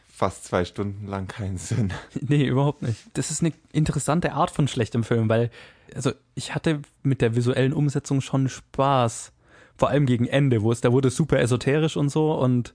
fast 0.08 0.46
zwei 0.46 0.64
Stunden 0.64 1.08
lang 1.08 1.28
keinen 1.28 1.58
Sinn. 1.58 1.92
Nee, 2.22 2.46
überhaupt 2.46 2.82
nicht. 2.82 3.02
Das 3.14 3.32
ist 3.32 3.42
eine 3.42 3.52
interessante 3.74 4.32
Art 4.32 4.50
von 4.50 4.70
schlechtem 4.70 5.04
Film, 5.04 5.28
weil, 5.28 5.52
also 5.94 6.12
ich 6.34 6.56
hatte 6.56 6.82
mit 7.04 7.22
der 7.22 7.36
visuellen 7.36 7.74
Umsetzung 7.74 8.22
schon 8.22 8.50
Spaß. 8.50 9.32
Vor 9.78 9.90
allem 9.90 10.06
gegen 10.06 10.26
Ende, 10.26 10.62
wo 10.62 10.72
es, 10.72 10.80
da 10.82 10.94
wurde 10.94 11.10
super 11.10 11.40
esoterisch 11.40 11.98
und 11.98 12.10
so 12.10 12.34
und 12.34 12.74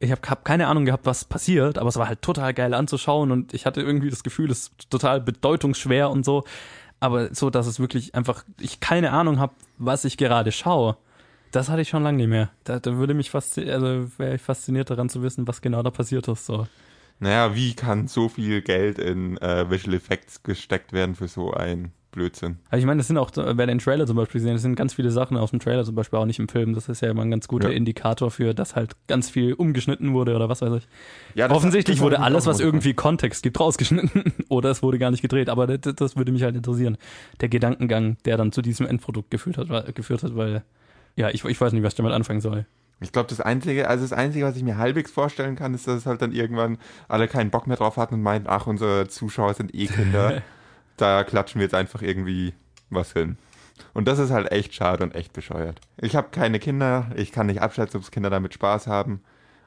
ich 0.00 0.10
habe 0.10 0.20
hab 0.28 0.44
keine 0.44 0.66
Ahnung 0.66 0.84
gehabt, 0.84 1.06
was 1.06 1.24
passiert, 1.24 1.78
aber 1.78 1.88
es 1.88 1.96
war 1.96 2.08
halt 2.08 2.22
total 2.22 2.52
geil 2.52 2.74
anzuschauen 2.74 3.30
und 3.30 3.54
ich 3.54 3.66
hatte 3.66 3.80
irgendwie 3.80 4.10
das 4.10 4.24
Gefühl, 4.24 4.50
es 4.50 4.62
ist 4.62 4.90
total 4.90 5.20
bedeutungsschwer 5.20 6.10
und 6.10 6.24
so. 6.24 6.42
Aber 6.98 7.32
so, 7.34 7.50
dass 7.50 7.66
es 7.66 7.78
wirklich 7.78 8.14
einfach, 8.14 8.44
ich 8.60 8.80
keine 8.80 9.12
Ahnung 9.12 9.38
habe, 9.38 9.54
was 9.78 10.04
ich 10.04 10.16
gerade 10.16 10.50
schaue. 10.50 10.96
Das 11.52 11.68
hatte 11.68 11.82
ich 11.82 11.88
schon 11.88 12.02
lange 12.02 12.16
nicht 12.16 12.28
mehr. 12.28 12.50
Da, 12.64 12.80
da 12.80 12.96
würde 12.96 13.14
mich 13.14 13.30
faszinieren, 13.30 13.84
also 13.84 14.18
wäre 14.18 14.36
ich 14.36 14.42
fasziniert 14.42 14.90
daran 14.90 15.08
zu 15.08 15.22
wissen, 15.22 15.46
was 15.46 15.60
genau 15.60 15.82
da 15.82 15.90
passiert 15.90 16.26
ist. 16.28 16.46
So. 16.46 16.66
Naja, 17.20 17.54
wie 17.54 17.74
kann 17.74 18.08
so 18.08 18.28
viel 18.28 18.62
Geld 18.62 18.98
in 18.98 19.36
äh, 19.38 19.70
Visual 19.70 19.94
Effects 19.94 20.42
gesteckt 20.42 20.92
werden 20.92 21.14
für 21.14 21.28
so 21.28 21.52
ein 21.52 21.92
Blödsinn? 22.12 22.58
Also 22.70 22.80
ich 22.80 22.86
meine, 22.86 22.98
das 22.98 23.08
sind 23.08 23.18
auch, 23.18 23.30
wer 23.34 23.66
den 23.66 23.78
Trailer 23.78 24.06
zum 24.06 24.16
Beispiel 24.16 24.40
sehen, 24.40 24.52
das 24.52 24.62
sind 24.62 24.76
ganz 24.76 24.94
viele 24.94 25.10
Sachen 25.10 25.36
aus 25.36 25.50
dem 25.50 25.58
Trailer 25.58 25.84
zum 25.84 25.94
Beispiel 25.94 26.18
auch 26.18 26.26
nicht 26.26 26.38
im 26.38 26.48
Film. 26.48 26.74
Das 26.74 26.88
ist 26.88 27.00
ja 27.00 27.10
immer 27.10 27.22
ein 27.22 27.30
ganz 27.30 27.48
guter 27.48 27.70
ja. 27.70 27.76
Indikator 27.76 28.30
für, 28.30 28.54
dass 28.54 28.76
halt 28.76 28.92
ganz 29.08 29.30
viel 29.30 29.54
umgeschnitten 29.54 30.12
wurde 30.12 30.36
oder 30.36 30.48
was 30.48 30.62
weiß 30.62 30.74
ich. 30.74 30.88
Ja, 31.34 31.50
Offensichtlich 31.50 32.00
wurde 32.00 32.20
alles, 32.20 32.46
was 32.46 32.60
irgendwie 32.60 32.94
Kontext 32.94 33.42
gibt, 33.42 33.58
rausgeschnitten 33.58 34.32
oder 34.48 34.70
es 34.70 34.82
wurde 34.82 34.98
gar 34.98 35.10
nicht 35.10 35.22
gedreht. 35.22 35.48
Aber 35.48 35.66
das, 35.66 35.94
das, 35.96 36.16
würde 36.16 36.30
mich 36.30 36.42
halt 36.42 36.54
interessieren. 36.54 36.98
Der 37.40 37.48
Gedankengang, 37.48 38.18
der 38.24 38.36
dann 38.36 38.52
zu 38.52 38.62
diesem 38.62 38.86
Endprodukt 38.86 39.30
geführt 39.30 39.58
hat, 39.58 39.94
geführt 39.94 40.22
hat 40.22 40.36
weil 40.36 40.62
ja, 41.16 41.30
ich, 41.30 41.44
ich 41.44 41.60
weiß 41.60 41.72
nicht, 41.72 41.82
was 41.82 41.94
ich 41.94 41.96
damit 41.96 42.12
anfangen 42.12 42.40
soll. 42.40 42.66
Ich 43.00 43.10
glaube, 43.10 43.28
das 43.28 43.40
Einzige, 43.40 43.88
also 43.88 44.04
das 44.04 44.12
Einzige, 44.12 44.44
was 44.44 44.56
ich 44.56 44.62
mir 44.62 44.78
halbwegs 44.78 45.10
vorstellen 45.10 45.56
kann, 45.56 45.74
ist, 45.74 45.88
dass 45.88 45.96
es 45.98 46.06
halt 46.06 46.22
dann 46.22 46.32
irgendwann 46.32 46.78
alle 47.08 47.26
keinen 47.26 47.50
Bock 47.50 47.66
mehr 47.66 47.76
drauf 47.76 47.96
hatten 47.96 48.14
und 48.14 48.22
meinten, 48.22 48.48
ach, 48.48 48.66
unsere 48.66 49.08
Zuschauer 49.08 49.54
sind 49.54 49.74
eh 49.74 49.86
Kinder. 49.86 50.42
da 50.96 51.24
klatschen 51.24 51.58
wir 51.58 51.64
jetzt 51.64 51.74
einfach 51.74 52.02
irgendwie 52.02 52.54
was 52.90 53.12
hin. 53.12 53.36
Und 53.94 54.08
das 54.08 54.18
ist 54.18 54.30
halt 54.30 54.52
echt 54.52 54.74
schade 54.74 55.02
und 55.02 55.14
echt 55.14 55.32
bescheuert. 55.32 55.80
Ich 55.96 56.16
habe 56.16 56.28
keine 56.30 56.58
Kinder, 56.58 57.06
ich 57.16 57.32
kann 57.32 57.46
nicht 57.46 57.60
abschätzen, 57.60 58.00
ob 58.00 58.10
Kinder 58.10 58.30
damit 58.30 58.54
Spaß 58.54 58.86
haben. 58.86 59.22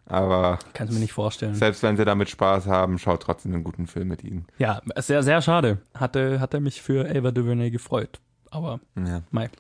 Aber. 0.06 0.60
Kannst 0.74 0.92
du 0.92 0.96
mir 0.96 1.02
nicht 1.02 1.14
vorstellen. 1.14 1.56
Selbst 1.56 1.82
wenn 1.84 1.98
sie 1.98 2.06
damit 2.06 2.30
Spaß 2.30 2.68
haben, 2.68 3.00
schaut 3.00 3.24
trotzdem 3.24 3.54
einen 3.54 3.64
guten 3.64 3.88
Film 3.88 4.08
mit 4.08 4.24
ihnen. 4.24 4.46
Ja, 4.60 4.82
sehr, 4.98 5.24
sehr 5.24 5.42
schade. 5.42 5.80
Hatte, 5.96 6.40
hat 6.40 6.54
er 6.54 6.60
mich 6.60 6.82
für 6.82 7.10
Ava 7.10 7.32
DuVernay 7.32 7.72
gefreut. 7.72 8.20
Aber, 8.52 8.80
ja. 8.96 9.24
Mike. 9.32 9.54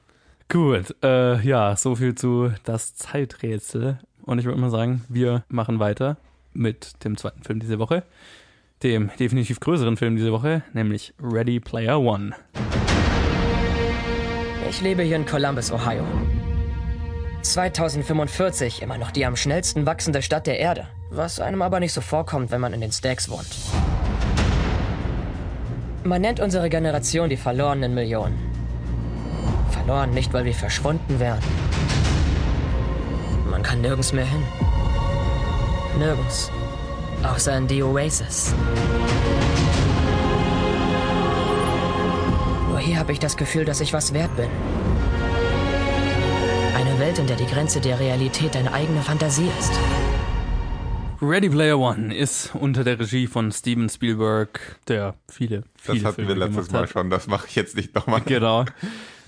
Gut, 0.47 0.95
äh, 1.03 1.41
ja, 1.41 1.75
so 1.75 1.95
viel 1.95 2.13
zu 2.13 2.51
das 2.63 2.95
Zeiträtsel. 2.95 3.99
Und 4.21 4.37
ich 4.37 4.45
würde 4.45 4.59
mal 4.59 4.69
sagen, 4.69 5.03
wir 5.09 5.43
machen 5.49 5.79
weiter 5.79 6.17
mit 6.53 7.03
dem 7.03 7.17
zweiten 7.17 7.43
Film 7.43 7.59
diese 7.59 7.79
Woche. 7.79 8.03
Dem 8.83 9.09
definitiv 9.19 9.59
größeren 9.59 9.97
Film 9.97 10.15
diese 10.15 10.31
Woche, 10.31 10.63
nämlich 10.73 11.13
Ready 11.21 11.59
Player 11.59 11.99
One. 11.99 12.35
Ich 14.69 14.81
lebe 14.81 15.03
hier 15.03 15.15
in 15.15 15.25
Columbus, 15.25 15.71
Ohio. 15.71 16.03
2045 17.41 18.81
immer 18.81 18.97
noch 18.97 19.11
die 19.11 19.25
am 19.25 19.35
schnellsten 19.35 19.85
wachsende 19.85 20.21
Stadt 20.21 20.47
der 20.47 20.59
Erde. 20.59 20.87
Was 21.11 21.39
einem 21.39 21.61
aber 21.61 21.79
nicht 21.79 21.93
so 21.93 22.01
vorkommt, 22.01 22.51
wenn 22.51 22.61
man 22.61 22.73
in 22.73 22.81
den 22.81 22.91
Stacks 22.91 23.29
wohnt. 23.29 23.47
Man 26.03 26.21
nennt 26.21 26.39
unsere 26.39 26.69
Generation 26.69 27.29
die 27.29 27.37
verlorenen 27.37 27.93
Millionen 27.93 28.55
verloren, 29.85 30.11
nicht 30.11 30.33
weil 30.33 30.45
wir 30.45 30.53
verschwunden 30.53 31.19
wären. 31.19 31.39
Man 33.49 33.61
kann 33.61 33.81
nirgends 33.81 34.13
mehr 34.13 34.25
hin. 34.25 34.41
Nirgends. 35.99 36.51
Außer 37.33 37.57
in 37.57 37.67
die 37.67 37.81
Oasis. 37.83 38.53
Nur 42.69 42.79
hier 42.79 42.99
habe 42.99 43.11
ich 43.11 43.19
das 43.19 43.35
Gefühl, 43.37 43.65
dass 43.65 43.81
ich 43.81 43.93
was 43.93 44.13
wert 44.13 44.35
bin. 44.35 44.49
Eine 46.75 46.99
Welt, 46.99 47.17
in 47.19 47.27
der 47.27 47.37
die 47.37 47.45
Grenze 47.45 47.79
der 47.81 47.99
Realität 47.99 48.55
eine 48.55 48.71
eigene 48.73 49.01
Fantasie 49.01 49.49
ist. 49.59 49.71
Ready 51.21 51.49
Player 51.49 51.79
One 51.79 52.13
ist 52.15 52.53
unter 52.53 52.83
der 52.83 52.99
Regie 52.99 53.25
von 53.27 53.51
Steven 53.51 53.89
Spielberg, 53.89 54.59
der 54.87 55.15
viele, 55.31 55.63
viele 55.75 55.97
Das 55.99 56.05
hatten 56.05 56.15
Filme 56.15 56.29
wir 56.29 56.35
letztes 56.47 56.71
Mal 56.71 56.83
hat. 56.83 56.89
schon, 56.89 57.09
das 57.09 57.27
mache 57.27 57.47
ich 57.47 57.55
jetzt 57.55 57.75
nicht 57.75 57.95
nochmal. 57.95 58.21
Genau. 58.25 58.65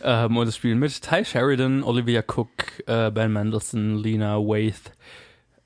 Ähm, 0.03 0.37
und 0.37 0.47
es 0.47 0.55
spielen 0.57 0.79
mit 0.79 1.01
Ty 1.01 1.25
Sheridan, 1.25 1.83
Olivia 1.83 2.21
Cook, 2.21 2.49
äh, 2.85 3.09
Ben 3.09 3.31
Mendelssohn, 3.33 3.95
Lena 3.95 4.35
Waithe, 4.37 4.91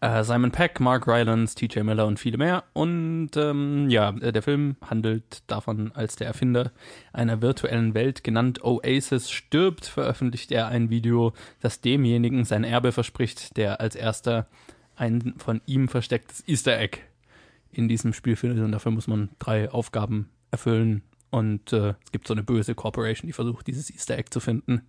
äh, 0.01 0.23
Simon 0.23 0.51
Peck, 0.51 0.79
Mark 0.79 1.07
Rylance, 1.07 1.55
TJ 1.55 1.81
Miller 1.81 2.07
und 2.07 2.19
viele 2.19 2.37
mehr. 2.37 2.63
Und 2.73 3.31
ähm, 3.37 3.89
ja, 3.89 4.09
äh, 4.19 4.31
der 4.31 4.41
Film 4.41 4.75
handelt 4.81 5.43
davon, 5.47 5.91
als 5.93 6.15
der 6.15 6.27
Erfinder 6.27 6.71
einer 7.13 7.41
virtuellen 7.41 7.93
Welt, 7.93 8.23
genannt 8.23 8.63
Oasis, 8.63 9.29
stirbt, 9.29 9.85
veröffentlicht 9.85 10.51
er 10.51 10.67
ein 10.67 10.89
Video, 10.89 11.33
das 11.61 11.81
demjenigen 11.81 12.43
sein 12.43 12.63
Erbe 12.63 12.91
verspricht, 12.91 13.55
der 13.57 13.79
als 13.79 13.95
erster 13.95 14.47
ein 14.95 15.35
von 15.37 15.61
ihm 15.65 15.87
verstecktes 15.87 16.43
Easter 16.47 16.77
Egg 16.77 16.99
in 17.71 17.87
diesem 17.87 18.13
Spiel 18.13 18.35
findet. 18.35 18.63
Und 18.65 18.71
dafür 18.71 18.91
muss 18.91 19.07
man 19.07 19.29
drei 19.39 19.69
Aufgaben 19.69 20.29
erfüllen. 20.49 21.03
Und 21.29 21.71
äh, 21.71 21.93
es 22.03 22.11
gibt 22.11 22.27
so 22.27 22.33
eine 22.33 22.43
böse 22.43 22.75
Corporation, 22.75 23.27
die 23.27 23.33
versucht, 23.33 23.67
dieses 23.67 23.89
Easter 23.89 24.17
Egg 24.17 24.31
zu 24.31 24.39
finden 24.39 24.81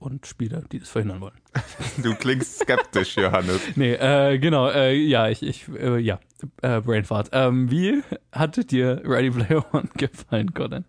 und 0.00 0.26
Spieler, 0.26 0.62
die 0.72 0.80
das 0.80 0.88
verhindern 0.88 1.20
wollen. 1.20 1.38
Du 2.02 2.14
klingst 2.14 2.60
skeptisch, 2.60 3.16
Johannes. 3.16 3.60
Nee, 3.76 3.94
äh, 3.94 4.38
genau, 4.38 4.68
äh, 4.68 4.94
ja, 4.94 5.28
ich, 5.28 5.42
ich 5.42 5.68
äh, 5.68 5.98
ja, 5.98 6.18
äh, 6.62 6.80
Brainfart. 6.80 7.30
Ähm, 7.32 7.70
wie 7.70 8.02
hat 8.32 8.70
dir 8.70 9.02
Ready 9.04 9.30
Player 9.30 9.64
One 9.72 9.88
gefallen, 9.96 10.52
Gordon? 10.54 10.84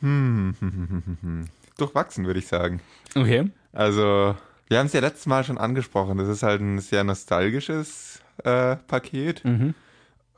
Hm, 0.00 0.54
hm, 0.58 0.72
hm, 0.72 0.88
hm, 0.88 1.18
hm. 1.20 1.44
Durchwachsen, 1.76 2.26
würde 2.26 2.40
ich 2.40 2.46
sagen. 2.46 2.80
Okay. 3.14 3.50
Also, 3.72 4.34
wir 4.68 4.78
haben 4.78 4.86
es 4.86 4.92
ja 4.92 5.00
letztes 5.00 5.26
Mal 5.26 5.44
schon 5.44 5.58
angesprochen. 5.58 6.18
Das 6.18 6.28
ist 6.28 6.42
halt 6.42 6.60
ein 6.60 6.78
sehr 6.78 7.04
nostalgisches 7.04 8.20
äh, 8.44 8.76
Paket. 8.76 9.44
Mhm. 9.44 9.74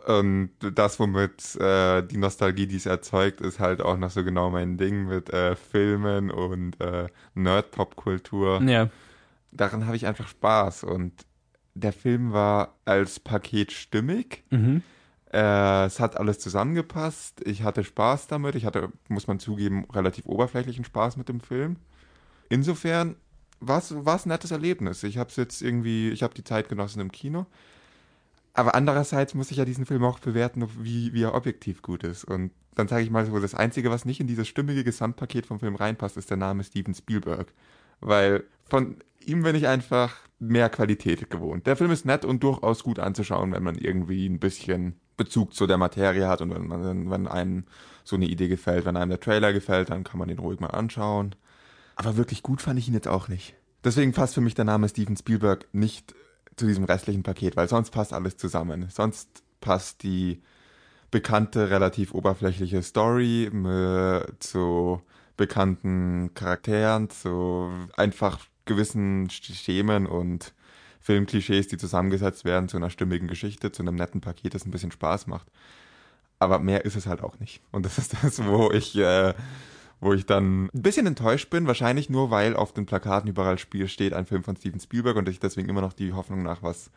Und 0.07 0.51
das, 0.61 0.99
womit 0.99 1.57
äh, 1.57 2.03
die 2.03 2.17
Nostalgie, 2.17 2.67
die 2.67 2.77
es 2.77 2.87
erzeugt, 2.87 3.41
ist 3.41 3.61
halt 3.61 3.83
auch 3.83 3.97
noch 3.99 4.11
so 4.11 4.25
genau 4.25 4.51
mein 4.51 4.79
Ding 4.79 5.07
mit 5.07 5.31
äh, 5.31 5.57
Filmen 5.57 6.31
und 6.31 6.81
äh, 6.81 7.09
Nerd-Pop-Kultur. 7.35 8.63
Ja. 8.63 8.89
Daran 9.53 9.87
habe 9.87 9.97
ich 9.97 10.07
einfach 10.07 10.29
Spaß. 10.29 10.85
Und 10.85 11.27
der 11.75 11.93
Film 11.93 12.33
war 12.33 12.79
als 12.85 13.21
Paket 13.21 13.73
stimmig. 13.73 14.45
Mhm. 14.51 14.83
Äh, 15.33 15.85
es 15.85 16.01
hat 16.01 16.17
alles 16.17 16.39
zusammengepasst. 16.39 17.43
Ich 17.47 17.63
hatte 17.63 17.85
Spaß 17.85 18.27
damit. 18.27 18.55
Ich 18.55 18.65
hatte, 18.65 18.91
muss 19.09 19.27
man 19.27 19.39
zugeben, 19.39 19.85
relativ 19.93 20.27
oberflächlichen 20.27 20.85
Spaß 20.85 21.17
mit 21.19 21.29
dem 21.29 21.41
Film. 21.41 21.77
Insofern 22.49 23.17
war 23.61 23.79
es 23.79 23.93
ein 23.93 24.29
nettes 24.29 24.51
Erlebnis. 24.51 25.03
Ich 25.03 25.19
habe 25.19 25.31
es 25.31 25.37
jetzt 25.37 25.61
irgendwie, 25.63 26.11
ich 26.11 26.23
habe 26.23 26.35
die 26.35 26.45
Zeit 26.45 26.69
genossen 26.69 27.01
im 27.01 27.13
Kino. 27.13 27.47
Aber 28.53 28.75
andererseits 28.75 29.35
muss 29.35 29.51
ich 29.51 29.59
ja 29.59 29.65
diesen 29.65 29.87
Film 29.87 30.05
auch 30.05 30.19
bewerten, 30.19 30.67
wie, 30.79 31.13
wie 31.13 31.23
er 31.23 31.35
objektiv 31.35 31.83
gut 31.83 32.03
ist. 32.05 32.25
Und 32.25 32.51
dann 32.75 32.89
sage 32.89 33.05
ich 33.05 33.11
mal 33.11 33.25
so, 33.27 33.39
das 33.39 33.55
Einzige, 33.55 33.91
was 33.91 34.05
nicht 34.05 34.21
in 34.21 34.27
dieses 34.27 34.49
stimmige 34.49 34.85
Gesamtpaket 34.85 35.47
vom 35.47 35.61
Film 35.61 35.77
reinpasst, 35.77 36.17
ist 36.17 36.31
der 36.31 36.37
Name 36.37 36.65
Steven 36.65 36.95
Spielberg. 36.95 37.53
Weil 38.01 38.45
von 38.69 38.97
ihm 39.25 39.43
bin 39.43 39.55
ich 39.55 39.67
einfach 39.67 40.17
mehr 40.39 40.71
Qualität 40.71 41.31
gewohnt. 41.31 41.67
Der 41.67 41.77
Film 41.77 41.91
ist 41.91 42.07
nett 42.07 42.25
und 42.25 42.43
durchaus 42.43 42.83
gut 42.83 42.99
anzuschauen, 42.99 43.53
wenn 43.53 43.63
man 43.63 43.77
irgendwie 43.77 44.27
ein 44.27 44.41
bisschen 44.41 44.99
Bezug 45.17 45.55
zu 45.55 45.67
der 45.67 45.77
Materie 45.77 46.27
hat 46.27 46.41
und 46.41 46.55
wenn, 46.55 46.67
man, 46.67 47.11
wenn 47.11 47.29
einem 47.29 47.65
so 48.05 48.17
eine 48.17 48.27
Idee 48.27 48.49
gefällt. 48.49 48.87
Wenn 48.87 48.97
einem 48.97 49.11
der 49.11 49.21
Trailer 49.21 49.53
gefällt, 49.53 49.91
dann 49.91 50.03
kann 50.03 50.19
man 50.19 50.29
den 50.29 50.39
ruhig 50.39 50.61
mal 50.61 50.69
anschauen. 50.69 51.35
Aber 51.95 52.17
wirklich 52.17 52.43
gut 52.43 52.63
fand 52.63 52.79
ich 52.79 52.89
ihn 52.89 52.95
jetzt 52.95 53.09
auch 53.09 53.29
nicht. 53.29 53.55
Deswegen 53.85 54.13
passt 54.13 54.35
für 54.35 54.41
mich 54.41 54.55
der 54.55 54.65
Name 54.65 54.89
Steven 54.89 55.17
Spielberg 55.17 55.67
nicht 55.73 56.15
zu 56.57 56.67
diesem 56.67 56.85
restlichen 56.85 57.23
Paket, 57.23 57.57
weil 57.57 57.69
sonst 57.69 57.91
passt 57.91 58.13
alles 58.13 58.37
zusammen. 58.37 58.89
Sonst 58.91 59.43
passt 59.61 60.03
die 60.03 60.43
bekannte, 61.11 61.71
relativ 61.71 62.15
oberflächliche 62.15 62.83
Story 62.83 63.45
äh, 63.47 64.25
zu 64.39 65.03
bekannten 65.37 66.33
Charakteren, 66.35 67.11
zu 67.11 67.71
einfach 67.97 68.39
gewissen 68.67 69.29
Schemen 69.31 70.07
und 70.07 70.53
Filmklischees, 71.01 71.67
die 71.69 71.79
zusammengesetzt 71.79 72.45
werden 72.45 72.69
zu 72.69 72.77
einer 72.77 72.91
stimmigen 72.91 73.27
Geschichte, 73.27 73.73
zu 73.73 73.83
einem 73.83 73.95
netten 73.95 74.21
Paket, 74.21 74.55
das 74.55 74.67
ein 74.67 74.71
bisschen 74.71 74.93
Spaß 74.93 75.27
macht. 75.27 75.49
Aber 76.39 76.59
mehr 76.59 76.85
ist 76.85 76.97
es 76.97 77.07
halt 77.07 77.23
auch 77.23 77.39
nicht. 77.41 77.63
Und 77.73 77.87
das 77.87 77.99
ist 77.99 78.15
das, 78.23 78.45
wo 78.45 78.71
ich 78.71 78.97
äh, 78.97 79.35
wo 80.01 80.13
ich 80.13 80.27
dann 80.27 80.65
ein 80.67 80.83
bisschen 80.83 81.07
enttäuscht 81.07 81.51
bin, 81.51 81.67
wahrscheinlich 81.67 82.09
nur, 82.09 82.31
weil 82.31 82.57
auf 82.57 82.73
den 82.73 82.87
Plakaten 82.87 83.29
überall 83.29 83.59
Spiel 83.59 83.89
steht 83.89 84.13
ein 84.15 84.27
Film 84.27 84.45
von 84.45 84.57
Steven 84.57 84.81
Spielberg 84.81 85.17
und 85.17 85.29
ich 85.29 85.41
deswegen 85.41 85.69
immer 85.69 85.83
noch 85.83 85.93
die 85.93 86.13
Hoffnung 86.13 86.43
nach 86.43 86.63
was 86.63 86.91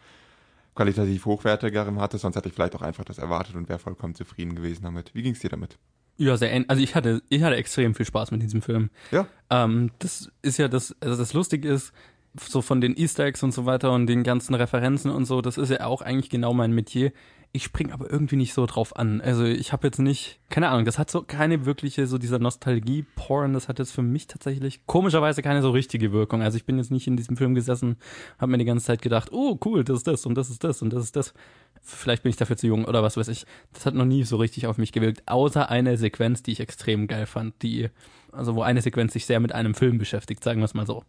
qualitativ 0.75 1.25
hochwertigerem 1.25 1.99
hatte, 1.99 2.17
sonst 2.17 2.35
hätte 2.35 2.49
ich 2.49 2.55
vielleicht 2.55 2.75
auch 2.75 2.81
einfach 2.81 3.03
das 3.03 3.17
erwartet 3.17 3.55
und 3.55 3.69
wäre 3.69 3.79
vollkommen 3.79 4.15
zufrieden 4.15 4.55
gewesen 4.55 4.83
damit. 4.83 5.13
Wie 5.13 5.21
ging 5.21 5.33
es 5.33 5.39
dir 5.39 5.49
damit? 5.49 5.77
Ja, 6.17 6.37
sehr 6.37 6.51
ähnlich. 6.51 6.69
Also 6.69 6.81
ich 6.81 6.95
hatte, 6.95 7.21
ich 7.29 7.43
hatte 7.43 7.55
extrem 7.55 7.95
viel 7.95 8.05
Spaß 8.05 8.31
mit 8.31 8.41
diesem 8.41 8.61
Film. 8.61 8.89
Ja. 9.11 9.27
Ähm, 9.49 9.91
das 9.99 10.31
ist 10.41 10.57
ja 10.57 10.67
das, 10.67 10.95
also 10.99 11.17
das 11.17 11.33
Lustige 11.33 11.69
ist, 11.69 11.93
so 12.39 12.61
von 12.61 12.81
den 12.81 12.95
Easter 12.97 13.25
Eggs 13.25 13.43
und 13.43 13.53
so 13.53 13.65
weiter 13.65 13.91
und 13.91 14.07
den 14.07 14.23
ganzen 14.23 14.55
Referenzen 14.55 15.11
und 15.11 15.25
so, 15.25 15.41
das 15.41 15.57
ist 15.57 15.69
ja 15.69 15.85
auch 15.85 16.01
eigentlich 16.01 16.29
genau 16.29 16.53
mein 16.53 16.71
Metier. 16.71 17.11
Ich 17.55 17.65
spring 17.65 17.91
aber 17.91 18.09
irgendwie 18.09 18.35
nicht 18.35 18.51
so 18.55 18.65
drauf 18.65 18.95
an. 18.95 19.21
Also 19.21 19.45
ich 19.45 19.73
habe 19.73 19.85
jetzt 19.85 19.99
nicht, 19.99 20.39
keine 20.49 20.69
Ahnung, 20.69 20.85
das 20.85 20.97
hat 20.97 21.11
so 21.11 21.21
keine 21.21 21.67
wirkliche, 21.67 22.07
so 22.07 22.17
dieser 22.17 22.39
Nostalgie-Porn, 22.39 23.53
das 23.53 23.67
hat 23.67 23.77
jetzt 23.77 23.91
für 23.91 24.01
mich 24.01 24.25
tatsächlich 24.25 24.87
komischerweise 24.87 25.43
keine 25.43 25.61
so 25.61 25.69
richtige 25.69 26.11
Wirkung. 26.11 26.41
Also 26.41 26.57
ich 26.57 26.65
bin 26.65 26.79
jetzt 26.79 26.89
nicht 26.89 27.05
in 27.05 27.15
diesem 27.15 27.37
Film 27.37 27.53
gesessen, 27.53 27.97
habe 28.39 28.51
mir 28.51 28.57
die 28.57 28.65
ganze 28.65 28.87
Zeit 28.87 29.03
gedacht, 29.03 29.29
oh 29.31 29.59
cool, 29.65 29.83
das 29.83 29.97
ist 29.97 30.07
das 30.07 30.25
und 30.25 30.33
das 30.33 30.49
ist 30.49 30.63
das 30.63 30.81
und 30.81 30.91
das 30.91 31.03
ist 31.03 31.15
das. 31.15 31.35
Vielleicht 31.83 32.23
bin 32.23 32.31
ich 32.31 32.37
dafür 32.37 32.57
zu 32.57 32.65
jung 32.65 32.85
oder 32.85 33.03
was 33.03 33.17
weiß 33.17 33.27
ich. 33.27 33.45
Das 33.71 33.85
hat 33.85 33.93
noch 33.93 34.05
nie 34.05 34.23
so 34.23 34.37
richtig 34.37 34.65
auf 34.65 34.79
mich 34.79 34.91
gewirkt, 34.91 35.21
außer 35.27 35.69
eine 35.69 35.95
Sequenz, 35.97 36.41
die 36.41 36.53
ich 36.53 36.59
extrem 36.59 37.05
geil 37.05 37.27
fand, 37.27 37.61
die, 37.61 37.89
also 38.31 38.55
wo 38.55 38.63
eine 38.63 38.81
Sequenz 38.81 39.13
sich 39.13 39.27
sehr 39.27 39.39
mit 39.39 39.51
einem 39.51 39.75
Film 39.75 39.99
beschäftigt, 39.99 40.43
sagen 40.43 40.59
wir 40.59 40.65
es 40.65 40.73
mal 40.73 40.87
so. 40.87 41.03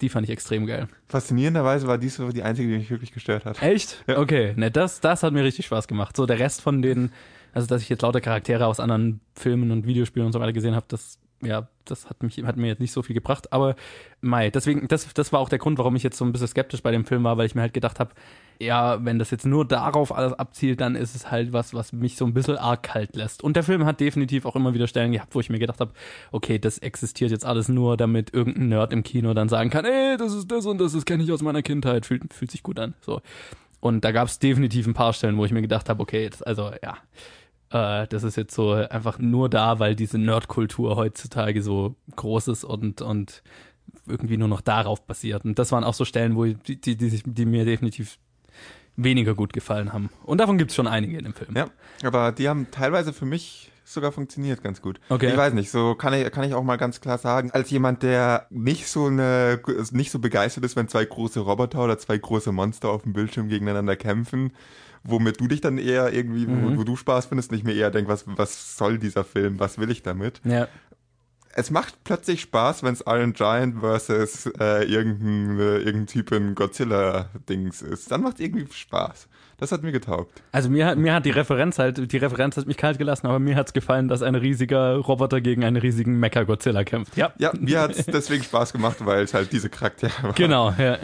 Die 0.00 0.08
fand 0.08 0.24
ich 0.24 0.30
extrem 0.30 0.66
geil. 0.66 0.88
Faszinierenderweise 1.08 1.86
war 1.86 1.98
dies 1.98 2.20
die 2.34 2.42
einzige, 2.42 2.68
die 2.68 2.78
mich 2.78 2.90
wirklich 2.90 3.12
gestört 3.12 3.44
hat. 3.44 3.62
Echt? 3.62 4.02
Ja. 4.06 4.18
Okay, 4.18 4.54
ne, 4.56 4.70
das, 4.70 5.00
das 5.00 5.22
hat 5.22 5.32
mir 5.32 5.44
richtig 5.44 5.66
Spaß 5.66 5.88
gemacht. 5.88 6.16
So 6.16 6.26
der 6.26 6.38
Rest 6.38 6.62
von 6.62 6.82
den, 6.82 7.12
also 7.52 7.66
dass 7.66 7.82
ich 7.82 7.88
jetzt 7.88 8.02
lauter 8.02 8.20
Charaktere 8.20 8.66
aus 8.66 8.80
anderen 8.80 9.20
Filmen 9.34 9.70
und 9.70 9.86
Videospielen 9.86 10.26
und 10.26 10.32
so 10.32 10.40
weiter 10.40 10.52
gesehen 10.52 10.74
habe, 10.74 10.86
das, 10.88 11.18
ja, 11.44 11.68
das 11.84 12.08
hat 12.08 12.22
mich, 12.22 12.42
hat 12.44 12.56
mir 12.56 12.68
jetzt 12.68 12.80
nicht 12.80 12.92
so 12.92 13.02
viel 13.02 13.14
gebracht. 13.14 13.52
Aber 13.52 13.76
Mai, 14.20 14.50
deswegen, 14.50 14.88
das, 14.88 15.12
das 15.12 15.32
war 15.32 15.40
auch 15.40 15.48
der 15.48 15.58
Grund, 15.58 15.78
warum 15.78 15.96
ich 15.96 16.02
jetzt 16.02 16.16
so 16.16 16.24
ein 16.24 16.32
bisschen 16.32 16.48
skeptisch 16.48 16.82
bei 16.82 16.90
dem 16.90 17.04
Film 17.04 17.24
war, 17.24 17.36
weil 17.36 17.46
ich 17.46 17.54
mir 17.54 17.60
halt 17.60 17.74
gedacht 17.74 18.00
habe, 18.00 18.12
ja, 18.60 19.04
wenn 19.04 19.18
das 19.18 19.30
jetzt 19.30 19.46
nur 19.46 19.66
darauf 19.66 20.14
alles 20.14 20.32
abzielt, 20.32 20.80
dann 20.80 20.94
ist 20.94 21.14
es 21.14 21.30
halt 21.30 21.52
was, 21.52 21.74
was 21.74 21.92
mich 21.92 22.16
so 22.16 22.24
ein 22.24 22.34
bisschen 22.34 22.56
arg 22.56 22.82
kalt 22.82 23.16
lässt. 23.16 23.42
Und 23.42 23.56
der 23.56 23.64
Film 23.64 23.84
hat 23.84 24.00
definitiv 24.00 24.46
auch 24.46 24.56
immer 24.56 24.74
wieder 24.74 24.86
Stellen 24.86 25.12
gehabt, 25.12 25.34
wo 25.34 25.40
ich 25.40 25.50
mir 25.50 25.58
gedacht 25.58 25.80
habe, 25.80 25.92
okay, 26.32 26.58
das 26.58 26.78
existiert 26.78 27.30
jetzt 27.30 27.44
alles 27.44 27.68
nur, 27.68 27.96
damit 27.96 28.32
irgendein 28.32 28.68
Nerd 28.68 28.92
im 28.92 29.02
Kino 29.02 29.34
dann 29.34 29.48
sagen 29.48 29.70
kann, 29.70 29.84
ey, 29.84 30.16
das 30.16 30.32
ist 30.34 30.50
das 30.50 30.66
und 30.66 30.78
das, 30.78 30.92
das 30.92 31.04
kenne 31.04 31.24
ich 31.24 31.32
aus 31.32 31.42
meiner 31.42 31.62
Kindheit, 31.62 32.06
fühlt, 32.06 32.32
fühlt 32.32 32.50
sich 32.50 32.62
gut 32.62 32.78
an. 32.78 32.94
So. 33.00 33.20
Und 33.80 34.04
da 34.04 34.12
gab 34.12 34.28
es 34.28 34.38
definitiv 34.38 34.86
ein 34.86 34.94
paar 34.94 35.12
Stellen, 35.12 35.36
wo 35.36 35.44
ich 35.44 35.52
mir 35.52 35.62
gedacht 35.62 35.88
habe, 35.88 36.00
okay, 36.00 36.30
das, 36.30 36.42
also 36.42 36.72
ja, 36.82 36.96
äh, 37.74 38.06
das 38.06 38.22
ist 38.22 38.36
jetzt 38.36 38.54
so 38.54 38.72
einfach 38.72 39.18
nur 39.18 39.48
da, 39.48 39.80
weil 39.80 39.96
diese 39.96 40.16
Nerdkultur 40.16 40.94
heutzutage 40.96 41.60
so 41.60 41.96
groß 42.14 42.48
ist 42.48 42.64
und, 42.64 43.02
und 43.02 43.42
irgendwie 44.06 44.36
nur 44.36 44.48
noch 44.48 44.60
darauf 44.60 45.02
basiert. 45.02 45.44
Und 45.44 45.58
das 45.58 45.72
waren 45.72 45.82
auch 45.82 45.94
so 45.94 46.04
Stellen, 46.04 46.36
wo 46.36 46.44
ich, 46.44 46.56
die, 46.58 46.80
die, 46.80 46.96
die, 46.96 47.22
die 47.24 47.46
mir 47.46 47.64
definitiv 47.64 48.18
weniger 48.96 49.34
gut 49.34 49.52
gefallen 49.52 49.92
haben. 49.92 50.08
Und 50.24 50.38
davon 50.38 50.56
gibt 50.56 50.70
es 50.70 50.76
schon 50.76 50.86
einige 50.86 51.18
in 51.18 51.24
dem 51.24 51.34
Film. 51.34 51.56
Ja, 51.56 51.66
aber 52.04 52.30
die 52.30 52.48
haben 52.48 52.68
teilweise 52.70 53.12
für 53.12 53.26
mich 53.26 53.72
sogar 53.84 54.12
funktioniert 54.12 54.62
ganz 54.62 54.80
gut. 54.80 55.00
Okay. 55.08 55.30
Ich 55.30 55.36
weiß 55.36 55.52
nicht, 55.52 55.70
so 55.70 55.96
kann 55.96 56.14
ich, 56.14 56.30
kann 56.30 56.44
ich 56.44 56.54
auch 56.54 56.62
mal 56.62 56.76
ganz 56.76 57.00
klar 57.00 57.18
sagen, 57.18 57.50
als 57.50 57.70
jemand, 57.70 58.04
der 58.04 58.46
nicht 58.50 58.86
so 58.86 59.06
eine, 59.06 59.60
nicht 59.90 60.12
so 60.12 60.20
begeistert 60.20 60.64
ist, 60.64 60.76
wenn 60.76 60.88
zwei 60.88 61.04
große 61.04 61.40
Roboter 61.40 61.82
oder 61.82 61.98
zwei 61.98 62.16
große 62.16 62.52
Monster 62.52 62.88
auf 62.90 63.02
dem 63.02 63.12
Bildschirm 63.12 63.48
gegeneinander 63.48 63.96
kämpfen, 63.96 64.52
womit 65.04 65.40
du 65.40 65.46
dich 65.48 65.60
dann 65.60 65.78
eher 65.78 66.12
irgendwie, 66.12 66.46
Mhm. 66.46 66.74
wo, 66.74 66.78
wo 66.80 66.84
du 66.84 66.96
Spaß 66.96 67.26
findest, 67.26 67.52
nicht 67.52 67.64
mehr 67.64 67.74
eher 67.74 67.90
denkst, 67.90 68.08
was, 68.08 68.24
was 68.26 68.76
soll 68.76 68.98
dieser 68.98 69.24
Film, 69.24 69.58
was 69.60 69.78
will 69.78 69.90
ich 69.90 70.02
damit? 70.02 70.40
Ja. 70.44 70.66
Es 71.56 71.70
macht 71.70 72.02
plötzlich 72.02 72.40
Spaß, 72.40 72.82
wenn 72.82 72.94
es 72.94 73.04
Iron 73.06 73.32
Giant 73.32 73.78
versus 73.78 74.46
äh, 74.58 74.82
irgendein, 74.84 75.56
äh, 75.60 75.76
irgendein 75.78 76.06
Typ 76.08 76.32
in 76.32 76.56
Godzilla-Dings 76.56 77.82
ist. 77.82 78.10
Dann 78.10 78.22
macht 78.22 78.40
irgendwie 78.40 78.66
Spaß. 78.72 79.28
Das 79.58 79.70
hat 79.70 79.84
mir 79.84 79.92
getaugt. 79.92 80.42
Also 80.50 80.68
mir 80.68 80.84
hat, 80.86 80.98
mir 80.98 81.14
hat 81.14 81.24
die 81.24 81.30
Referenz 81.30 81.78
halt, 81.78 82.10
die 82.10 82.16
Referenz 82.16 82.56
hat 82.56 82.66
mich 82.66 82.76
kalt 82.76 82.98
gelassen, 82.98 83.28
aber 83.28 83.38
mir 83.38 83.54
hat's 83.54 83.72
gefallen, 83.72 84.08
dass 84.08 84.20
ein 84.22 84.34
riesiger 84.34 84.96
Roboter 84.96 85.40
gegen 85.40 85.62
einen 85.62 85.76
riesigen 85.76 86.18
Mecha-Godzilla 86.18 86.82
kämpft. 86.82 87.16
Ja. 87.16 87.32
Ja, 87.38 87.52
mir 87.56 87.82
hat 87.82 87.92
es 87.96 88.06
deswegen 88.06 88.42
Spaß 88.42 88.72
gemacht, 88.72 88.96
weil 89.06 89.22
es 89.22 89.32
halt 89.32 89.52
diese 89.52 89.68
Charaktere 89.68 90.10
waren. 90.24 90.34
Genau, 90.34 90.74
ja. 90.76 90.98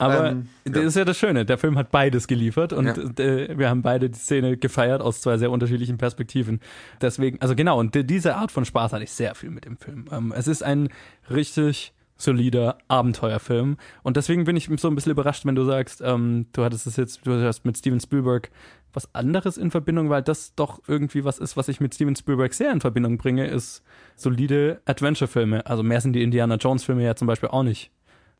Aber 0.00 0.30
Ähm, 0.30 0.48
das 0.64 0.76
ja. 0.76 0.88
ist 0.88 0.96
ja 0.96 1.04
das 1.04 1.18
Schöne, 1.18 1.44
der 1.44 1.58
Film 1.58 1.76
hat 1.78 1.90
beides 1.90 2.26
geliefert 2.26 2.72
und 2.72 2.86
Ja. 2.86 2.94
äh, 3.24 3.58
wir 3.58 3.68
haben 3.68 3.82
beide 3.82 4.08
die 4.10 4.18
Szene 4.18 4.56
gefeiert 4.56 5.00
aus 5.02 5.20
zwei 5.20 5.36
sehr 5.38 5.50
unterschiedlichen 5.50 5.98
Perspektiven. 5.98 6.60
Deswegen, 7.00 7.40
also 7.40 7.54
genau, 7.54 7.78
und 7.78 7.94
die- 7.94 8.04
diese 8.06 8.36
Art 8.36 8.50
von 8.52 8.64
Spaß 8.64 8.92
hatte 8.92 9.04
ich 9.04 9.12
sehr 9.12 9.34
viel 9.34 9.50
mit 9.50 9.64
dem 9.64 9.76
Film. 9.76 10.06
Ähm, 10.10 10.32
es 10.36 10.48
ist 10.48 10.62
ein 10.62 10.88
richtig 11.30 11.92
solider 12.16 12.76
Abenteuerfilm. 12.88 13.76
Und 14.02 14.16
deswegen 14.18 14.44
bin 14.44 14.54
ich 14.56 14.68
so 14.78 14.88
ein 14.88 14.94
bisschen 14.94 15.12
überrascht, 15.12 15.46
wenn 15.46 15.54
du 15.54 15.64
sagst, 15.64 16.02
ähm, 16.04 16.46
du 16.52 16.62
hattest 16.64 16.86
es 16.86 16.96
jetzt, 16.96 17.26
du 17.26 17.32
hast 17.42 17.64
mit 17.64 17.78
Steven 17.78 17.98
Spielberg 17.98 18.50
was 18.92 19.14
anderes 19.14 19.56
in 19.56 19.70
Verbindung, 19.70 20.10
weil 20.10 20.20
das 20.22 20.54
doch 20.54 20.80
irgendwie 20.88 21.24
was 21.24 21.38
ist, 21.38 21.56
was 21.56 21.68
ich 21.68 21.80
mit 21.80 21.94
Steven 21.94 22.16
Spielberg 22.16 22.52
sehr 22.52 22.72
in 22.72 22.80
Verbindung 22.80 23.18
bringe, 23.18 23.46
ist 23.46 23.82
solide 24.16 24.80
Adventure-Filme. 24.84 25.64
Also 25.64 25.82
mehr 25.82 26.00
sind 26.00 26.12
die 26.12 26.22
Indiana 26.22 26.56
Jones-Filme 26.56 27.02
ja 27.04 27.14
zum 27.14 27.26
Beispiel 27.26 27.48
auch 27.50 27.62
nicht. 27.62 27.90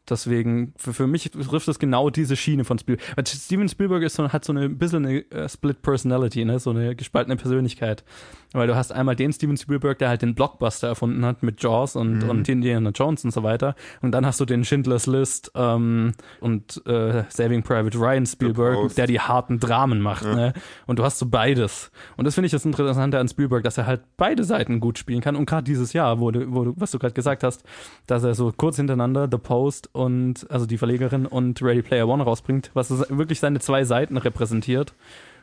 Deswegen, 0.09 0.73
für, 0.77 0.93
für 0.93 1.07
mich 1.07 1.31
trifft 1.31 1.69
es 1.69 1.79
genau 1.79 2.11
diese 2.11 2.37
Schiene 2.37 2.65
von 2.65 2.79
Spielberg. 2.79 3.17
Weil 3.17 3.27
Steven 3.27 3.69
Spielberg 3.69 4.03
ist 4.03 4.17
so, 4.17 4.29
hat 4.29 4.45
so 4.45 4.53
eine 4.53 4.63
ein 4.71 4.79
bisschen 4.79 5.07
eine 5.07 5.25
uh, 5.35 5.49
Split 5.49 5.83
Personality, 5.83 6.45
ne? 6.45 6.59
so 6.59 6.71
eine 6.71 6.97
gespaltene 6.97 7.37
Persönlichkeit. 7.37 8.05
Weil 8.53 8.67
du 8.67 8.75
hast 8.75 8.93
einmal 8.93 9.15
den 9.15 9.33
Steven 9.33 9.57
Spielberg, 9.57 9.99
der 9.99 10.09
halt 10.09 10.23
den 10.23 10.35
Blockbuster 10.35 10.89
erfunden 10.89 11.25
hat 11.25 11.43
mit 11.43 11.63
Jaws 11.63 11.95
und, 11.95 12.25
mhm. 12.25 12.31
und 12.31 12.49
Indiana 12.49 12.91
Jones 12.91 13.25
und 13.25 13.31
so 13.31 13.43
weiter. 13.45 13.77
Und 14.03 14.13
dann 14.13 14.27
hast 14.27 14.41
du 14.41 14.45
den 14.45 14.65
Schindlers 14.65 15.07
List 15.07 15.53
ähm, 15.55 16.13
und 16.41 16.85
äh, 16.87 17.25
Saving 17.29 17.63
Private 17.63 17.97
Ryan 17.97 18.27
Spielberg, 18.27 18.95
der 18.97 19.07
die 19.07 19.21
harten 19.21 19.61
Dramen 19.61 20.01
macht. 20.01 20.25
Ja. 20.25 20.35
Ne? 20.35 20.53
Und 20.87 20.99
du 20.99 21.05
hast 21.05 21.19
so 21.19 21.27
beides. 21.27 21.93
Und 22.17 22.25
das 22.25 22.35
finde 22.35 22.47
ich 22.47 22.53
das 22.53 22.65
Interessante 22.65 23.19
an 23.21 23.29
Spielberg, 23.29 23.63
dass 23.63 23.79
er 23.79 23.87
halt 23.87 24.03
beide 24.17 24.43
Seiten 24.43 24.81
gut 24.81 24.99
spielen 24.99 25.21
kann. 25.21 25.37
Und 25.37 25.47
gerade 25.47 25.65
dieses 25.65 25.93
Jahr, 25.93 26.19
wo 26.19 26.33
du, 26.33 26.53
wo 26.53 26.65
du, 26.65 26.75
was 26.77 26.91
du 26.91 26.99
gerade 26.99 27.15
gesagt 27.15 27.45
hast, 27.45 27.63
dass 28.07 28.25
er 28.25 28.35
so 28.35 28.53
kurz 28.57 28.77
hintereinander 28.77 29.29
The 29.31 29.39
Post 29.39 29.90
und 29.93 30.51
also 30.51 30.67
die 30.67 30.79
Verlegerin 30.79 31.27
und 31.27 31.61
Ready 31.63 31.83
Player 31.83 32.09
One 32.09 32.23
rausbringt, 32.23 32.71
was 32.75 32.91
wirklich 33.11 33.41
seine 33.41 33.61
zwei 33.61 33.85
Seiten 33.85 34.17
repräsentiert. 34.17 34.95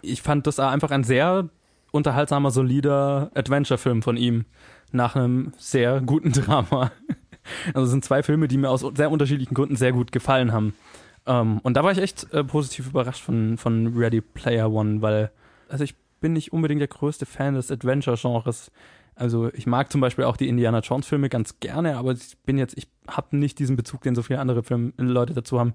Ich 0.01 0.21
fand 0.21 0.47
das 0.47 0.59
einfach 0.59 0.91
ein 0.91 1.03
sehr 1.03 1.49
unterhaltsamer, 1.91 2.51
solider 2.51 3.31
Adventure-Film 3.33 4.01
von 4.01 4.17
ihm 4.17 4.45
nach 4.91 5.15
einem 5.15 5.53
sehr 5.57 6.01
guten 6.01 6.31
Drama. 6.33 6.91
Also 7.73 7.85
es 7.85 7.91
sind 7.91 8.05
zwei 8.05 8.23
Filme, 8.23 8.47
die 8.47 8.57
mir 8.57 8.69
aus 8.69 8.85
sehr 8.95 9.11
unterschiedlichen 9.11 9.53
Gründen 9.53 9.75
sehr 9.75 9.93
gut 9.93 10.11
gefallen 10.11 10.51
haben. 10.51 10.73
Ähm, 11.25 11.59
und 11.63 11.75
da 11.75 11.83
war 11.83 11.91
ich 11.91 11.97
echt 11.97 12.31
äh, 12.33 12.43
positiv 12.43 12.87
überrascht 12.87 13.23
von, 13.23 13.57
von 13.57 13.95
Ready 13.95 14.21
Player 14.21 14.71
One, 14.71 15.01
weil, 15.01 15.31
also 15.69 15.83
ich 15.83 15.95
bin 16.19 16.33
nicht 16.33 16.51
unbedingt 16.51 16.81
der 16.81 16.87
größte 16.87 17.25
Fan 17.25 17.55
des 17.55 17.71
Adventure-Genres. 17.71 18.71
Also 19.18 19.51
ich 19.53 19.65
mag 19.65 19.91
zum 19.91 19.99
Beispiel 19.99 20.26
auch 20.26 20.38
die 20.38 20.47
Indiana 20.47 20.80
Jones 20.80 21.07
Filme 21.07 21.30
ganz 21.30 21.59
gerne, 21.59 21.97
aber 21.97 22.11
ich 22.11 22.38
bin 22.45 22.57
jetzt, 22.57 22.78
ich 22.78 22.88
habe 23.07 23.36
nicht 23.38 23.57
diesen 23.57 23.76
Bezug, 23.76 24.01
den 24.01 24.15
so 24.15 24.22
viele 24.22 24.39
andere 24.39 24.63
Film 24.63 24.93
Leute 24.97 25.34
dazu 25.34 25.59
haben, 25.59 25.74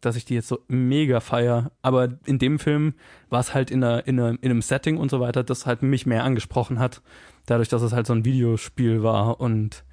dass 0.00 0.16
ich 0.16 0.24
die 0.24 0.34
jetzt 0.34 0.48
so 0.48 0.60
mega 0.66 1.20
feier. 1.20 1.72
Aber 1.82 2.08
in 2.24 2.38
dem 2.38 2.58
Film 2.58 2.94
war 3.28 3.40
es 3.40 3.52
halt 3.52 3.70
in, 3.70 3.84
einer, 3.84 4.06
in, 4.06 4.18
einer, 4.18 4.30
in 4.42 4.50
einem 4.50 4.62
Setting 4.62 4.96
und 4.96 5.10
so 5.10 5.20
weiter, 5.20 5.44
das 5.44 5.66
halt 5.66 5.82
mich 5.82 6.06
mehr 6.06 6.24
angesprochen 6.24 6.78
hat. 6.78 7.02
Dadurch, 7.44 7.68
dass 7.68 7.82
es 7.82 7.92
halt 7.92 8.06
so 8.06 8.14
ein 8.14 8.24
Videospiel 8.24 9.02
war 9.02 9.40
und 9.40 9.84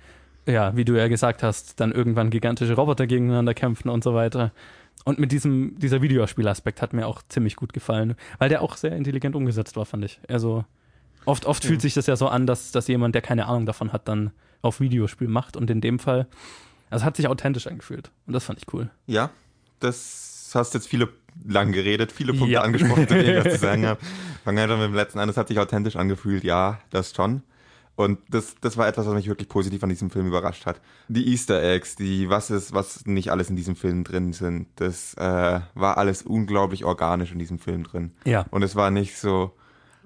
ja, 0.45 0.73
wie 0.77 0.85
du 0.85 0.97
ja 0.97 1.09
gesagt 1.09 1.43
hast, 1.43 1.81
dann 1.81 1.91
irgendwann 1.91 2.29
gigantische 2.29 2.75
Roboter 2.75 3.05
gegeneinander 3.05 3.53
kämpfen 3.53 3.89
und 3.89 4.01
so 4.01 4.13
weiter. 4.13 4.53
Und 5.03 5.19
mit 5.19 5.33
diesem, 5.33 5.77
dieser 5.77 6.01
Videospielaspekt 6.01 6.81
hat 6.81 6.93
mir 6.93 7.05
auch 7.05 7.21
ziemlich 7.27 7.57
gut 7.57 7.73
gefallen, 7.73 8.15
weil 8.39 8.47
der 8.47 8.61
auch 8.61 8.77
sehr 8.77 8.95
intelligent 8.95 9.35
umgesetzt 9.35 9.75
war, 9.75 9.85
fand 9.85 10.05
ich. 10.05 10.21
Also 10.29 10.63
oft, 11.27 11.45
oft 11.45 11.63
ja. 11.63 11.69
fühlt 11.69 11.81
sich 11.81 11.93
das 11.93 12.07
ja 12.07 12.15
so 12.15 12.27
an, 12.27 12.47
dass, 12.47 12.71
dass 12.71 12.87
jemand, 12.87 13.13
der 13.13 13.21
keine 13.21 13.47
Ahnung 13.47 13.65
davon 13.65 13.93
hat, 13.93 14.07
dann 14.07 14.31
auf 14.61 14.79
Videospiel 14.79 15.27
macht. 15.27 15.57
Und 15.57 15.69
in 15.69 15.81
dem 15.81 15.99
Fall, 15.99 16.27
also 16.89 17.03
es 17.03 17.05
hat 17.05 17.17
sich 17.17 17.27
authentisch 17.27 17.67
angefühlt. 17.67 18.11
Und 18.25 18.33
das 18.33 18.45
fand 18.45 18.59
ich 18.59 18.73
cool. 18.73 18.89
Ja, 19.05 19.29
das 19.79 20.51
hast 20.53 20.73
jetzt 20.73 20.87
viele 20.87 21.09
lang 21.45 21.71
geredet, 21.71 22.11
viele 22.11 22.33
Punkte 22.33 22.53
ja. 22.53 22.61
angesprochen, 22.61 23.07
zu 23.07 23.13
denen 23.13 23.37
ich 23.37 23.45
was 23.45 23.53
zu 23.53 23.59
sagen 23.65 23.85
habe. 23.85 23.99
Fangen 24.43 24.69
wir 24.69 24.77
mit 24.77 24.87
dem 24.87 24.95
letzten 24.95 25.19
an, 25.19 25.27
das 25.27 25.37
hat 25.37 25.49
sich 25.49 25.59
authentisch 25.59 25.95
angefühlt, 25.95 26.43
ja, 26.43 26.79
das 26.89 27.13
schon. 27.13 27.43
Und 27.95 28.19
das, 28.29 28.55
das 28.61 28.77
war 28.77 28.87
etwas, 28.87 29.07
was 29.07 29.13
mich 29.15 29.27
wirklich 29.27 29.49
positiv 29.49 29.81
an 29.81 29.89
diesem 29.89 30.11
Film 30.11 30.27
überrascht 30.27 30.67
hat. 30.67 30.79
Die 31.07 31.31
Easter 31.31 31.61
Eggs, 31.63 31.95
die, 31.95 32.29
was 32.29 32.51
ist, 32.51 32.71
was 32.71 33.07
nicht 33.07 33.31
alles 33.31 33.49
in 33.49 33.55
diesem 33.55 33.75
Film 33.75 34.03
drin 34.03 34.33
sind, 34.33 34.67
das 34.75 35.15
äh, 35.15 35.59
war 35.73 35.97
alles 35.97 36.21
unglaublich 36.21 36.85
organisch 36.85 37.31
in 37.31 37.39
diesem 37.39 37.57
Film 37.57 37.83
drin. 37.83 38.11
Ja. 38.23 38.45
Und 38.51 38.61
es 38.61 38.75
war 38.75 38.91
nicht 38.91 39.17
so, 39.17 39.55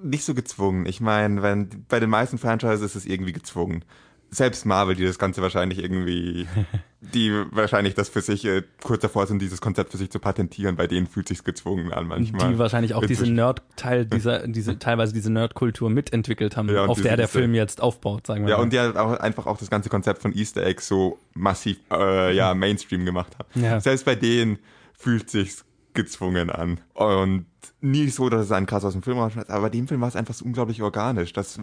nicht 0.04 0.24
so 0.24 0.34
gezwungen. 0.34 0.86
Ich 0.86 1.02
meine, 1.02 1.42
wenn 1.42 1.86
bei 1.88 2.00
den 2.00 2.10
meisten 2.10 2.38
Franchises 2.38 2.82
ist 2.82 2.96
es 2.96 3.06
irgendwie 3.06 3.34
gezwungen 3.34 3.84
selbst 4.32 4.66
Marvel, 4.66 4.96
die 4.96 5.06
das 5.06 5.20
Ganze 5.20 5.42
wahrscheinlich 5.42 5.80
irgendwie, 5.84 6.48
die 7.02 7.32
wahrscheinlich 7.52 7.96
das 7.96 8.08
für 8.08 8.22
sich 8.22 8.46
äh, 8.46 8.64
kurz 8.82 9.02
davor 9.02 9.28
sind, 9.28 9.42
dieses 9.42 9.60
Konzept 9.60 9.92
für 9.92 9.98
sich 9.98 10.10
zu 10.10 10.20
patentieren, 10.20 10.78
bei 10.78 10.88
denen 10.88 11.06
fühlt 11.06 11.28
sich's 11.28 11.44
gezwungen 11.44 11.92
an 11.92 12.08
manchmal. 12.08 12.54
Die 12.54 12.58
wahrscheinlich 12.58 12.94
auch 12.94 13.06
diese 13.06 13.30
Nerd-Teil 13.30 14.06
dieser, 14.14 14.48
diese, 14.48 14.80
teilweise 14.80 15.14
diese 15.14 15.32
Nerd-Kultur 15.32 15.90
mitentwickelt 15.90 16.56
haben, 16.56 16.70
ja, 16.70 16.86
auf 16.86 17.02
der 17.02 17.18
der 17.18 17.28
Film 17.28 17.54
jetzt 17.54 17.82
aufbaut, 17.82 18.26
sagen 18.26 18.46
wir 18.46 18.52
ja, 18.52 18.56
mal. 18.56 18.60
Ja, 18.60 18.64
und 18.64 18.74
die 18.74 18.80
halt 18.80 18.96
auch 18.96 19.20
einfach 19.20 19.46
auch 19.48 19.58
das 19.58 19.70
ganze 19.70 19.90
Konzept 19.90 20.22
von 20.22 20.34
Easter 20.34 20.66
Eggs 20.66 20.88
so 20.88 21.20
massiv, 21.34 21.78
äh, 21.92 22.34
ja, 22.34 22.54
Mainstream 22.56 23.04
gemacht 23.04 23.36
haben. 23.38 23.62
Ja. 23.62 23.82
Selbst 23.82 24.06
bei 24.06 24.16
denen 24.16 24.60
fühlt 24.98 25.30
sich's 25.30 25.66
gezwungen 25.94 26.50
an. 26.50 26.80
Und 26.94 27.46
nie 27.80 28.08
so, 28.10 28.30
dass 28.30 28.46
es 28.46 28.52
einen 28.52 28.66
krass 28.66 28.86
aus 28.86 28.94
dem 28.94 29.04
Film 29.04 29.18
rausschmeißt, 29.18 29.50
aber 29.50 29.70
dem 29.70 29.88
Film 29.88 30.02
war 30.02 30.08
es 30.08 30.16
einfach 30.16 30.34
so 30.34 30.46
unglaublich 30.46 30.82
organisch. 30.82 31.34
Das, 31.34 31.60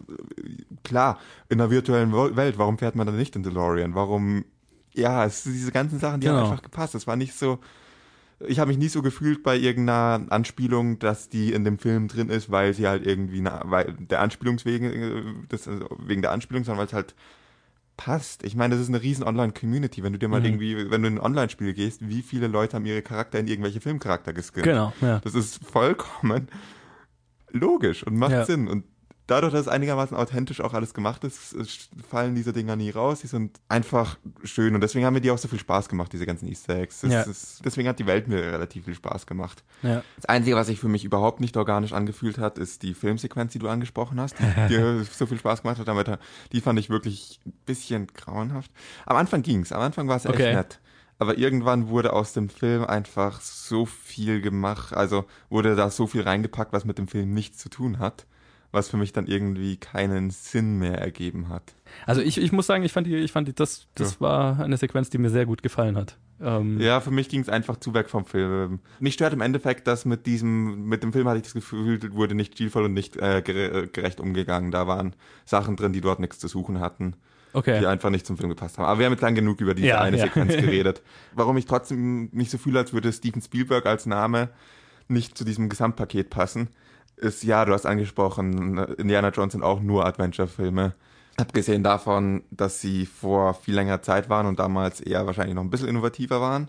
klar, 0.85 1.18
in 1.49 1.61
einer 1.61 1.70
virtuellen 1.70 2.12
Welt, 2.12 2.59
warum 2.59 2.79
fährt 2.79 2.97
man 2.97 3.07
dann 3.07 3.16
nicht 3.16 3.37
in 3.37 3.43
DeLorean? 3.43 3.95
Warum, 3.95 4.45
ja, 4.93 5.24
es, 5.24 5.45
diese 5.45 5.72
ganzen 5.72 5.99
Sachen, 5.99 6.20
die 6.20 6.26
genau. 6.26 6.41
haben 6.41 6.51
einfach 6.51 6.62
gepasst. 6.62 6.95
Es 6.95 7.07
war 7.07 7.16
nicht 7.16 7.35
so, 7.35 7.59
ich 8.41 8.59
habe 8.59 8.68
mich 8.68 8.79
nie 8.79 8.89
so 8.89 9.03
gefühlt 9.03 9.43
bei 9.43 9.57
irgendeiner 9.57 10.26
Anspielung, 10.31 10.99
dass 10.99 11.29
die 11.29 11.53
in 11.53 11.64
dem 11.64 11.79
Film 11.79 12.09
drin 12.09 12.29
ist, 12.29 12.51
weil 12.51 12.72
sie 12.74 12.87
halt 12.87 13.05
irgendwie, 13.05 13.45
weil 13.45 13.95
der 13.99 14.20
Anspielungswegen, 14.20 14.93
äh, 14.93 15.22
das, 15.49 15.66
also 15.66 15.89
wegen 15.99 16.22
der 16.22 16.33
Anspielung, 16.33 16.64
sondern 16.64 16.79
weil 16.79 16.87
es 16.87 16.93
halt 16.93 17.14
passt. 17.99 18.44
Ich 18.44 18.57
meine, 18.57 18.74
das 18.74 18.82
ist 18.82 18.88
eine 18.88 19.03
riesen 19.03 19.24
Online-Community. 19.24 20.03
Wenn 20.03 20.14
du 20.14 20.18
dir 20.18 20.28
mal 20.28 20.40
mhm. 20.40 20.46
irgendwie, 20.46 20.90
wenn 20.90 21.03
du 21.03 21.09
in 21.09 21.14
ein 21.16 21.20
Online-Spiel 21.20 21.74
gehst, 21.74 22.09
wie 22.09 22.22
viele 22.22 22.46
Leute 22.46 22.76
haben 22.76 22.86
ihre 22.86 23.03
Charakter 23.03 23.38
in 23.38 23.46
irgendwelche 23.46 23.82
Filmcharakter 23.82 24.32
geskinnt? 24.32 24.64
Genau, 24.64 24.94
ja. 25.03 25.20
Das 25.20 25.34
ist 25.34 25.62
vollkommen 25.62 26.49
logisch 27.51 28.05
und 28.05 28.16
macht 28.16 28.32
ja. 28.32 28.44
Sinn. 28.46 28.68
Und 28.68 28.84
dadurch, 29.29 29.53
dass 29.53 29.62
es 29.62 29.68
einigermaßen 29.68 30.16
authentisch 30.16 30.61
auch 30.61 30.74
alles 30.74 30.95
gemacht 30.95 31.22
ist, 31.22 31.55
fallen 32.09 32.35
diese 32.35 32.53
Dinger 32.53 32.74
nie 32.76 32.91
raus. 32.91 33.20
Die 33.20 33.26
sind 33.26 33.61
einfach 33.68 34.18
schön 34.43 34.74
und 34.74 34.81
deswegen 34.81 35.05
haben 35.05 35.14
mir 35.14 35.20
die 35.20 35.31
auch 35.31 35.39
so 35.39 35.49
viel 35.49 35.59
Spaß 35.59 35.89
gemacht, 35.89 36.12
diese 36.12 36.26
ganzen 36.26 36.49
Easter 36.49 36.76
Eggs. 36.76 37.03
Ja. 37.03 37.22
Ist, 37.22 37.64
deswegen 37.64 37.89
hat 37.89 37.99
die 37.99 38.07
Welt 38.07 38.26
mir 38.26 38.39
relativ 38.39 38.87
viel 38.87 38.95
Spaß 38.95 39.26
gemacht. 39.26 39.62
Ja. 39.83 40.03
Das 40.16 40.24
Einzige, 40.24 40.57
was 40.57 40.66
sich 40.66 40.81
für 40.81 40.89
mich 40.89 41.05
überhaupt 41.05 41.41
nicht 41.41 41.57
organisch 41.57 41.93
angefühlt 41.93 42.39
hat, 42.39 42.59
ist 42.59 42.83
die 42.83 42.95
Filmsequenz, 42.95 43.53
die 43.53 43.59
du 43.59 43.68
angesprochen 43.68 44.18
hast, 44.18 44.37
die 44.68 44.68
dir 44.68 45.05
so 45.05 45.26
viel 45.26 45.39
Spaß 45.39 45.62
gemacht 45.62 45.79
hat. 45.79 45.87
Damit, 45.87 46.11
die 46.53 46.61
fand 46.61 46.79
ich 46.79 46.91
wirklich 46.91 47.39
ein 47.47 47.53
bisschen 47.66 48.07
grauenhaft. 48.09 48.72
Am 49.07 49.16
Anfang 49.16 49.43
ging's, 49.43 49.72
am 49.72 49.83
Anfang 49.83 50.09
war 50.09 50.16
es 50.16 50.24
echt 50.24 50.35
okay. 50.35 50.55
nett. 50.55 50.81
Aber 51.20 51.37
irgendwann 51.37 51.89
wurde 51.89 52.12
aus 52.12 52.33
dem 52.33 52.49
Film 52.49 52.85
einfach 52.85 53.41
so 53.41 53.85
viel 53.85 54.41
gemacht, 54.41 54.95
also 54.95 55.26
wurde 55.51 55.76
da 55.76 55.91
so 55.91 56.07
viel 56.07 56.22
reingepackt, 56.22 56.72
was 56.72 56.85
mit 56.85 56.97
dem 56.97 57.09
Film 57.09 57.35
nichts 57.35 57.59
zu 57.59 57.68
tun 57.68 57.99
hat 57.99 58.24
was 58.71 58.89
für 58.89 58.97
mich 58.97 59.12
dann 59.12 59.27
irgendwie 59.27 59.77
keinen 59.77 60.31
Sinn 60.31 60.79
mehr 60.79 60.99
ergeben 60.99 61.49
hat. 61.49 61.75
Also 62.07 62.21
ich, 62.21 62.39
ich 62.39 62.53
muss 62.53 62.66
sagen, 62.66 62.85
ich 62.85 62.93
fand 62.93 63.07
die, 63.07 63.16
ich 63.16 63.33
fand 63.33 63.49
die, 63.49 63.55
das, 63.55 63.87
das 63.95 64.14
ja. 64.14 64.21
war 64.21 64.61
eine 64.61 64.77
Sequenz, 64.77 65.09
die 65.11 65.19
mir 65.19 65.31
sehr 65.31 65.47
gut 65.47 65.62
gefallen 65.62 65.97
hat. 65.97 66.19
Ähm 66.41 66.79
ja, 66.81 67.01
für 67.01 67.11
mich 67.11 67.29
ging 67.29 67.41
es 67.41 67.49
einfach 67.49 67.79
zu 67.79 67.95
weg 67.95 68.11
vom 68.11 68.25
Film. 68.25 68.81
Mich 69.01 69.14
stört 69.14 69.33
im 69.33 69.41
Endeffekt, 69.41 69.87
dass 69.87 70.05
mit 70.05 70.27
diesem, 70.27 70.85
mit 70.85 71.03
dem 71.03 71.12
Film 71.12 71.27
hatte 71.27 71.39
ich 71.39 71.45
das 71.45 71.55
Gefühl, 71.55 72.01
wurde 72.12 72.35
nicht 72.35 72.55
stilvoll 72.55 72.85
und 72.85 72.95
nicht 72.95 73.16
äh, 73.16 73.43
gerecht 73.43 74.21
umgegangen. 74.21 74.71
Da 74.71 74.87
waren 74.87 75.14
Sachen 75.45 75.77
drin, 75.77 75.93
die 75.93 76.01
dort 76.01 76.21
nichts 76.21 76.39
zu 76.39 76.47
suchen 76.47 76.81
hatten. 76.81 77.14
Okay. 77.55 77.81
Die 77.81 77.87
einfach 77.87 78.11
nicht 78.11 78.27
zum 78.27 78.37
Film 78.37 78.51
gepasst 78.51 78.77
haben. 78.77 78.85
Aber 78.85 78.99
wir 78.99 79.07
haben 79.07 79.14
jetzt 79.14 79.23
lang 79.23 79.35
genug 79.35 79.61
über 79.62 79.75
diese 79.75 79.89
ja, 79.89 80.03
eine 80.03 80.19
ja. 80.19 80.25
Sequenz 80.25 80.55
geredet. 80.57 81.03
Warum 81.33 81.57
ich 81.57 81.64
trotzdem 81.64 82.29
nicht 82.33 82.51
so 82.51 82.59
fühle, 82.59 82.81
als 82.81 82.93
würde 82.93 83.11
Steven 83.11 83.41
Spielberg 83.41 83.87
als 83.87 84.05
Name 84.05 84.51
nicht 85.09 85.39
zu 85.39 85.45
diesem 85.45 85.71
Gesamtpaket 85.71 86.29
passen 86.29 86.69
ist, 87.21 87.43
ja, 87.45 87.64
du 87.64 87.73
hast 87.73 87.87
angesprochen, 87.87 88.79
Indiana 88.99 89.29
Jones 89.31 89.53
sind 89.53 89.62
auch 89.62 89.81
nur 89.81 90.07
Adventure-Filme. 90.07 90.95
Abgesehen 91.37 91.85
davon, 91.85 92.43
dass 92.51 92.81
sie 92.81 93.07
vor 93.07 93.55
viel 93.55 93.75
längerer 93.75 94.03
Zeit 94.03 94.29
waren 94.29 94.47
und 94.47 94.59
damals 94.59 95.01
eher 95.01 95.27
wahrscheinlich 95.27 95.55
noch 95.55 95.62
ein 95.62 95.71
bisschen 95.71 95.89
innovativer 95.89 96.41
waren. 96.41 96.69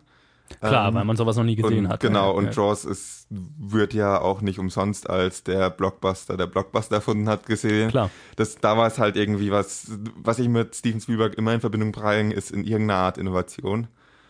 Klar, 0.59 0.89
ähm, 0.89 0.95
weil 0.95 1.05
man 1.05 1.15
sowas 1.15 1.37
noch 1.37 1.43
nie 1.43 1.55
gesehen 1.55 1.85
und, 1.85 1.91
hat. 1.91 1.99
Genau, 1.99 2.31
ja, 2.31 2.37
und 2.37 2.45
ja. 2.45 2.51
Jaws 2.51 2.85
ist, 2.85 3.27
wird 3.29 3.93
ja 3.93 4.19
auch 4.19 4.41
nicht 4.41 4.59
umsonst 4.59 5.09
als 5.09 5.43
der 5.43 5.69
Blockbuster, 5.69 6.37
der 6.37 6.47
Blockbuster 6.47 6.95
erfunden 6.95 7.29
hat, 7.29 7.45
gesehen. 7.45 7.89
Klar. 7.89 8.09
Das, 8.35 8.57
da 8.57 8.77
war 8.77 8.87
es 8.87 8.97
halt 8.97 9.15
irgendwie 9.15 9.51
was, 9.51 9.91
was 10.15 10.39
ich 10.39 10.49
mit 10.49 10.75
Steven 10.75 10.99
Spielberg 11.01 11.35
immer 11.35 11.53
in 11.53 11.61
Verbindung 11.61 11.91
bringe, 11.91 12.33
ist 12.33 12.51
in 12.51 12.63
irgendeiner 12.63 12.99
Art 12.99 13.17
Innovation. 13.17 13.87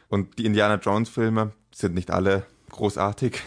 Und 0.10 0.38
die 0.38 0.46
Indiana 0.46 0.76
Jones 0.76 1.10
Filme 1.10 1.52
sind 1.72 1.96
nicht 1.96 2.12
alle 2.12 2.44
großartig. 2.70 3.42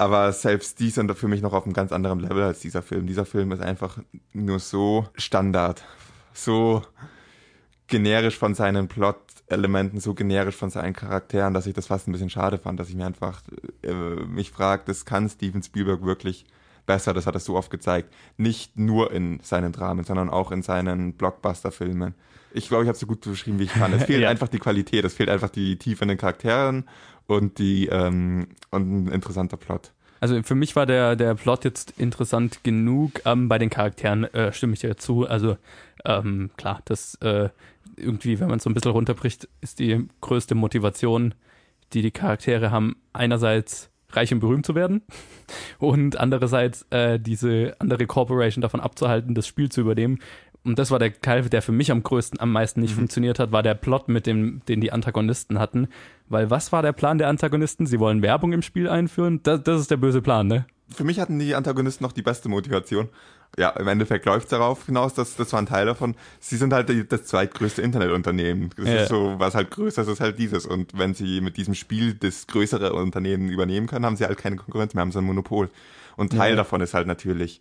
Aber 0.00 0.32
selbst 0.32 0.80
die 0.80 0.88
sind 0.88 1.14
für 1.14 1.28
mich 1.28 1.42
noch 1.42 1.52
auf 1.52 1.64
einem 1.64 1.74
ganz 1.74 1.92
anderen 1.92 2.20
Level 2.20 2.42
als 2.42 2.60
dieser 2.60 2.80
Film. 2.80 3.06
Dieser 3.06 3.26
Film 3.26 3.52
ist 3.52 3.60
einfach 3.60 3.98
nur 4.32 4.58
so 4.58 5.06
Standard, 5.14 5.84
so 6.32 6.80
generisch 7.86 8.38
von 8.38 8.54
seinen 8.54 8.88
Plot-Elementen, 8.88 10.00
so 10.00 10.14
generisch 10.14 10.56
von 10.56 10.70
seinen 10.70 10.94
Charakteren, 10.94 11.52
dass 11.52 11.66
ich 11.66 11.74
das 11.74 11.88
fast 11.88 12.08
ein 12.08 12.12
bisschen 12.12 12.30
schade 12.30 12.56
fand, 12.56 12.80
dass 12.80 12.88
ich 12.88 12.94
mir 12.94 13.04
einfach 13.04 13.42
äh, 13.82 13.92
mich 13.92 14.50
frage, 14.50 14.84
das 14.86 15.04
kann 15.04 15.28
Steven 15.28 15.62
Spielberg 15.62 16.02
wirklich 16.02 16.46
besser, 16.86 17.12
das 17.12 17.26
hat 17.26 17.34
er 17.34 17.40
so 17.40 17.54
oft 17.54 17.70
gezeigt. 17.70 18.10
Nicht 18.38 18.78
nur 18.78 19.12
in 19.12 19.40
seinen 19.42 19.72
Dramen, 19.72 20.04
sondern 20.04 20.30
auch 20.30 20.50
in 20.50 20.62
seinen 20.62 21.12
Blockbuster-Filmen. 21.12 22.14
Ich 22.52 22.68
glaube, 22.68 22.84
ich 22.84 22.88
habe 22.88 22.94
es 22.94 23.00
so 23.00 23.06
gut 23.06 23.20
beschrieben, 23.20 23.58
wie 23.58 23.64
ich 23.64 23.72
kann. 23.72 23.92
Es 23.92 24.04
fehlt 24.06 24.22
Ja. 24.22 24.28
einfach 24.28 24.48
die 24.48 24.58
Qualität, 24.58 25.04
es 25.04 25.14
fehlt 25.14 25.28
einfach 25.28 25.50
die 25.50 25.76
Tiefe 25.76 26.02
in 26.04 26.08
den 26.08 26.18
Charakteren 26.18 26.84
und 27.26 27.58
die 27.58 27.86
ähm, 27.86 28.48
und 28.70 29.06
ein 29.06 29.08
interessanter 29.12 29.56
Plot. 29.56 29.92
Also 30.20 30.42
für 30.42 30.54
mich 30.54 30.76
war 30.76 30.84
der, 30.84 31.16
der 31.16 31.34
Plot 31.34 31.64
jetzt 31.64 31.94
interessant 31.98 32.62
genug. 32.62 33.22
Ähm, 33.24 33.48
bei 33.48 33.58
den 33.58 33.70
Charakteren 33.70 34.24
äh, 34.34 34.52
stimme 34.52 34.74
ich 34.74 34.80
dir 34.80 34.96
zu. 34.96 35.26
Also 35.26 35.56
ähm, 36.04 36.50
klar, 36.56 36.80
das 36.84 37.14
äh, 37.22 37.48
irgendwie, 37.96 38.38
wenn 38.40 38.48
man 38.48 38.58
es 38.58 38.64
so 38.64 38.70
ein 38.70 38.74
bisschen 38.74 38.90
runterbricht, 38.90 39.48
ist 39.60 39.78
die 39.78 40.06
größte 40.20 40.54
Motivation, 40.54 41.34
die 41.92 42.02
die 42.02 42.10
Charaktere 42.10 42.70
haben, 42.70 42.96
einerseits 43.12 43.88
reich 44.12 44.32
und 44.32 44.40
berühmt 44.40 44.66
zu 44.66 44.74
werden 44.74 45.02
und 45.78 46.18
andererseits 46.18 46.84
äh, 46.90 47.18
diese 47.18 47.76
andere 47.78 48.06
Corporation 48.06 48.60
davon 48.60 48.80
abzuhalten, 48.80 49.34
das 49.34 49.46
Spiel 49.46 49.70
zu 49.70 49.80
übernehmen. 49.80 50.18
Und 50.62 50.78
das 50.78 50.90
war 50.90 50.98
der 50.98 51.18
Teil, 51.20 51.42
der 51.48 51.62
für 51.62 51.72
mich 51.72 51.90
am 51.90 52.02
größten, 52.02 52.38
am 52.38 52.52
meisten 52.52 52.80
nicht 52.80 52.94
funktioniert 52.94 53.38
hat, 53.38 53.50
war 53.50 53.62
der 53.62 53.74
Plot, 53.74 54.08
mit 54.08 54.26
dem, 54.26 54.60
den 54.68 54.80
die 54.82 54.92
Antagonisten 54.92 55.58
hatten. 55.58 55.88
Weil 56.28 56.50
was 56.50 56.70
war 56.70 56.82
der 56.82 56.92
Plan 56.92 57.16
der 57.18 57.28
Antagonisten? 57.28 57.86
Sie 57.86 57.98
wollen 57.98 58.20
Werbung 58.20 58.52
im 58.52 58.60
Spiel 58.62 58.88
einführen. 58.88 59.40
Das, 59.42 59.62
das 59.62 59.80
ist 59.80 59.90
der 59.90 59.96
böse 59.96 60.20
Plan, 60.20 60.46
ne? 60.46 60.66
Für 60.92 61.04
mich 61.04 61.18
hatten 61.20 61.38
die 61.38 61.54
Antagonisten 61.54 62.04
noch 62.04 62.12
die 62.12 62.22
beste 62.22 62.48
Motivation. 62.48 63.08
Ja, 63.58 63.70
im 63.70 63.88
Endeffekt 63.88 64.26
läuft 64.26 64.44
es 64.44 64.50
darauf 64.50 64.86
hinaus, 64.86 65.14
dass 65.14 65.34
das 65.36 65.52
war 65.52 65.60
ein 65.60 65.66
Teil 65.66 65.86
davon. 65.86 66.14
Sie 66.40 66.56
sind 66.56 66.72
halt 66.72 66.88
die, 66.88 67.06
das 67.08 67.24
zweitgrößte 67.24 67.80
Internetunternehmen. 67.82 68.70
Das 68.76 68.88
Ja. 68.88 69.02
ist 69.02 69.08
so, 69.08 69.34
was 69.38 69.54
halt 69.54 69.70
größer 69.70 70.02
ist, 70.02 70.08
ist 70.08 70.20
halt 70.20 70.38
dieses. 70.38 70.66
Und 70.66 70.96
wenn 70.98 71.14
sie 71.14 71.40
mit 71.40 71.56
diesem 71.56 71.74
Spiel 71.74 72.14
das 72.14 72.46
größere 72.46 72.92
Unternehmen 72.92 73.48
übernehmen 73.48 73.86
können, 73.86 74.04
haben 74.04 74.16
sie 74.16 74.24
halt 74.24 74.38
keine 74.38 74.56
Konkurrenz 74.56 74.94
mehr, 74.94 75.00
haben 75.02 75.12
sie 75.12 75.18
ein 75.18 75.24
Monopol. 75.24 75.70
Und 76.16 76.32
Teil 76.32 76.50
Ja. 76.50 76.56
davon 76.56 76.80
ist 76.80 76.92
halt 76.94 77.06
natürlich, 77.06 77.60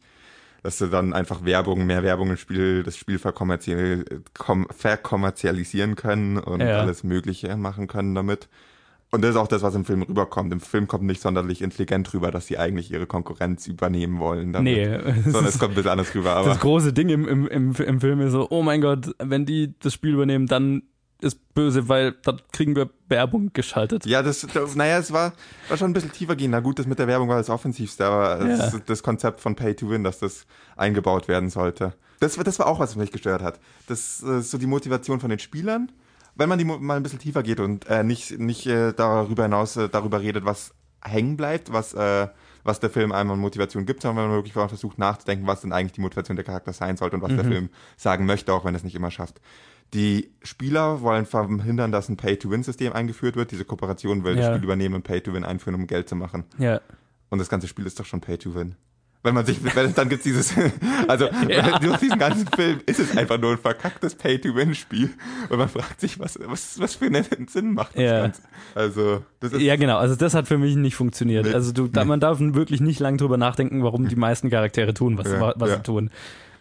dass 0.63 0.77
sie 0.77 0.89
dann 0.89 1.13
einfach 1.13 1.45
Werbung, 1.45 1.85
mehr 1.85 2.03
Werbung 2.03 2.29
im 2.31 2.37
Spiel, 2.37 2.83
das 2.83 2.97
Spiel 2.97 3.19
verkommerziell, 3.19 4.05
kom, 4.37 4.67
verkommerzialisieren 4.75 5.95
können 5.95 6.37
und 6.37 6.61
Ja. 6.61 6.79
alles 6.79 7.03
Mögliche 7.03 7.55
machen 7.57 7.87
können 7.87 8.15
damit. 8.15 8.47
Und 9.11 9.23
das 9.23 9.31
ist 9.31 9.37
auch 9.37 9.47
das, 9.47 9.63
was 9.63 9.73
im 9.73 9.85
Film 9.85 10.03
rüberkommt. 10.03 10.53
Im 10.53 10.59
Film 10.59 10.87
kommt 10.87 11.03
nicht 11.03 11.19
sonderlich 11.21 11.63
intelligent 11.63 12.13
rüber, 12.13 12.29
dass 12.29 12.45
sie 12.45 12.59
eigentlich 12.59 12.91
ihre 12.91 13.07
Konkurrenz 13.07 13.65
übernehmen 13.65 14.19
wollen. 14.19 14.53
Damit. 14.53 14.75
Nee, 14.75 15.13
Sondern 15.23 15.45
es 15.45 15.57
kommt 15.57 15.71
ein 15.71 15.75
bisschen 15.75 15.89
anders 15.91 16.13
rüber. 16.13 16.35
Aber 16.35 16.49
Das 16.49 16.59
große 16.59 16.93
Ding 16.93 17.09
im, 17.09 17.27
im, 17.27 17.47
im, 17.47 17.73
im 17.73 18.01
Film 18.01 18.21
ist 18.21 18.33
so, 18.33 18.45
oh 18.51 18.61
mein 18.61 18.81
Gott, 18.81 19.15
wenn 19.17 19.47
die 19.47 19.73
das 19.79 19.95
Spiel 19.95 20.13
übernehmen, 20.13 20.45
dann 20.45 20.83
ist 21.21 21.53
böse, 21.53 21.89
weil 21.89 22.13
dann 22.23 22.41
kriegen 22.51 22.75
wir 22.75 22.89
Werbung 23.09 23.51
geschaltet. 23.53 24.05
ja, 24.05 24.21
das, 24.23 24.47
das, 24.53 24.75
naja, 24.75 24.97
es 24.99 25.11
war, 25.11 25.33
war 25.67 25.77
schon 25.77 25.89
ein 25.89 25.93
bisschen 25.93 26.11
tiefer 26.11 26.35
gehen. 26.35 26.51
Na 26.51 26.59
gut, 26.61 26.79
das 26.79 26.85
mit 26.87 26.97
der 26.99 27.07
Werbung 27.07 27.27
war 27.27 27.37
das 27.37 27.49
offensivste, 27.49 28.05
aber 28.05 28.39
Ja. 28.47 28.57
das, 28.57 28.75
das 28.85 29.03
Konzept 29.03 29.41
von 29.41 29.55
Pay 29.55 29.75
to 29.75 29.89
Win, 29.89 30.03
dass 30.03 30.19
das 30.19 30.45
eingebaut 30.77 31.27
werden 31.27 31.49
sollte. 31.49 31.93
Das, 32.19 32.37
war- 32.37 32.43
das 32.43 32.57
war 32.59 32.67
auch 32.67 32.79
was, 32.79 32.91
was 32.91 32.95
mich 32.97 33.11
gestört 33.11 33.41
hat. 33.41 33.59
Das 33.87 34.21
ist 34.21 34.51
so 34.51 34.57
die 34.57 34.67
Motivation 34.67 35.19
von 35.19 35.29
den 35.29 35.39
Spielern. 35.39 35.91
Wenn 36.35 36.47
man 36.47 36.57
die 36.57 36.63
mal 36.65 36.95
ein 36.95 37.03
bisschen 37.03 37.19
tiefer 37.19 37.43
geht 37.43 37.59
und 37.59 37.85
äh, 37.89 38.03
nicht, 38.03 38.39
nicht 38.39 38.65
äh, 38.67 38.93
darüber 38.93 39.43
hinaus 39.43 39.75
äh, 39.75 39.89
darüber 39.89 40.21
redet, 40.21 40.45
was 40.45 40.73
hängen 41.03 41.35
bleibt, 41.35 41.73
was, 41.73 41.93
äh, 41.93 42.27
was 42.63 42.79
der 42.79 42.89
Film 42.89 43.11
einem 43.11 43.31
an 43.31 43.39
Motivation 43.39 43.85
gibt, 43.85 44.01
sondern 44.03 44.23
wenn 44.23 44.29
man 44.31 44.37
wirklich 44.37 44.53
versucht 44.53 44.97
nachzudenken, 44.99 45.47
was 45.47 45.61
denn 45.61 45.73
eigentlich 45.73 45.93
die 45.93 46.01
Motivation 46.01 46.35
der 46.37 46.45
Charakter 46.45 46.71
sein 46.71 46.95
sollte 46.95 47.17
und 47.17 47.21
was 47.21 47.35
der 47.35 47.43
Film 47.45 47.69
sagen 47.97 48.25
möchte, 48.25 48.53
auch 48.53 48.63
wenn 48.63 48.75
es 48.75 48.83
nicht 48.83 48.95
immer 48.95 49.11
schafft. 49.11 49.41
Die 49.93 50.29
Spieler 50.43 51.01
wollen 51.01 51.25
verhindern, 51.25 51.91
dass 51.91 52.09
ein 52.09 52.17
Pay-to-Win-System 52.17 52.93
eingeführt 52.93 53.35
wird. 53.35 53.51
Diese 53.51 53.65
Kooperation 53.65 54.23
will 54.23 54.35
Ja. 54.37 54.41
das 54.41 54.47
Spiel 54.55 54.63
übernehmen 54.63 54.95
und 54.95 55.03
Pay-to-Win 55.03 55.43
einführen, 55.43 55.75
um 55.75 55.87
Geld 55.87 56.07
zu 56.09 56.15
machen. 56.15 56.43
Ja. 56.59 56.79
Und 57.29 57.39
das 57.39 57.49
ganze 57.49 57.67
Spiel 57.67 57.85
ist 57.85 57.99
doch 57.99 58.05
schon 58.05 58.21
Pay-to-Win. 58.21 58.75
Wenn 59.21 59.33
man 59.33 59.45
sich, 59.45 59.57
wenn, 59.75 59.93
dann 59.95 60.07
gibt's 60.07 60.23
dieses, 60.23 60.53
also 61.07 61.25
Ja. 61.47 61.79
durch 61.79 61.97
diesen 61.97 62.19
ganzen 62.19 62.47
Film 62.55 62.79
ist 62.85 62.99
es 62.99 63.17
einfach 63.17 63.37
nur 63.39 63.51
ein 63.51 63.57
verkacktes 63.57 64.13
Pay-to-Win-Spiel. 64.15 65.09
Und 65.49 65.57
man 65.57 65.67
fragt 65.69 65.99
sich, 65.99 66.19
was, 66.19 66.37
was, 66.45 66.79
was 66.79 66.95
für 66.95 67.05
einen 67.07 67.25
Sinn 67.47 67.73
macht 67.73 67.95
das 67.95 68.03
Ja. 68.03 68.21
Ganze. 68.21 68.41
Also, 68.75 69.23
das 69.39 69.53
ist, 69.53 69.61
Ja, 69.61 69.75
genau. 69.75 69.97
Also 69.97 70.15
das 70.15 70.35
hat 70.35 70.47
für 70.47 70.57
mich 70.59 70.75
nicht 70.75 70.95
funktioniert. 70.95 71.47
Nee. 71.47 71.53
Also 71.53 71.71
du, 71.73 71.87
da, 71.87 72.05
man 72.05 72.19
darf 72.19 72.37
wirklich 72.39 72.79
nicht 72.79 72.99
lang 72.99 73.17
drüber 73.17 73.37
nachdenken, 73.37 73.83
warum 73.83 74.07
die 74.07 74.15
meisten 74.15 74.49
Charaktere 74.51 74.93
tun, 74.93 75.17
was, 75.17 75.27
Ja, 75.31 75.53
was 75.57 75.71
sie 75.71 75.81
tun. 75.81 76.11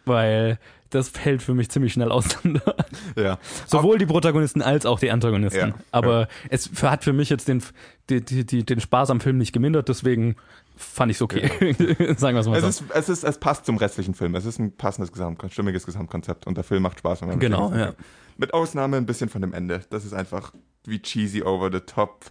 Weil 0.05 0.59
das 0.91 1.09
fällt 1.09 1.43
für 1.43 1.55
mich 1.55 1.70
ziemlich 1.70 1.93
schnell 1.93 2.11
auseinander. 2.11 2.74
ja. 3.16 3.39
Sowohl 3.66 3.99
die 3.99 4.07
Protagonisten 4.07 4.62
als 4.62 4.86
auch 4.86 4.99
die 4.99 5.11
Antagonisten. 5.11 5.68
Ja, 5.70 5.74
Aber 5.91 6.28
es 6.49 6.66
f- 6.70 6.82
hat 6.84 7.05
für 7.05 7.12
mich 7.12 7.28
jetzt 7.30 7.49
den, 7.49 7.62
die, 8.11 8.20
die, 8.24 8.45
die, 8.47 8.64
den 8.64 8.80
Spaß 8.80 9.11
am 9.11 9.20
Film 9.20 9.39
nicht 9.39 9.53
gemindert, 9.53 9.89
deswegen 9.89 10.36
fand 10.76 11.11
ich 11.11 11.16
es 11.18 11.22
okay. 11.22 11.49
Sagen 12.16 12.36
wir 12.36 12.41
es 12.41 12.47
mal 12.47 12.57
Es 12.57 12.62
so. 12.62 12.68
ist, 12.68 12.84
es 12.95 13.09
ist, 13.09 13.24
es 13.24 13.39
passt 13.39 13.66
zum 13.66 13.76
restlichen 13.76 14.14
Film. 14.14 14.34
Es 14.34 14.45
ist 14.45 14.59
ein 14.59 14.76
passendes 14.76 15.12
Gesamt, 15.12 15.43
stimmiges 15.51 15.84
Gesamtkonzept 15.84 16.47
und 16.47 16.57
der 16.57 16.64
Film 16.64 16.82
macht 16.82 17.01
Spaß. 17.01 17.20
wenn 17.22 17.28
man 17.30 17.41
Genau, 17.41 17.72
ja. 17.74 17.95
Mit 18.36 18.55
Ausnahme 18.55 18.97
ein 18.97 19.05
bisschen 19.07 19.28
von 19.28 19.41
dem 19.43 19.53
Ende. 19.53 19.82
Das 19.91 20.05
ist 20.05 20.14
einfach 20.14 20.53
wie 20.84 21.01
cheesy 21.03 21.43
over 21.43 21.70
the 21.72 21.80
top. 21.80 22.26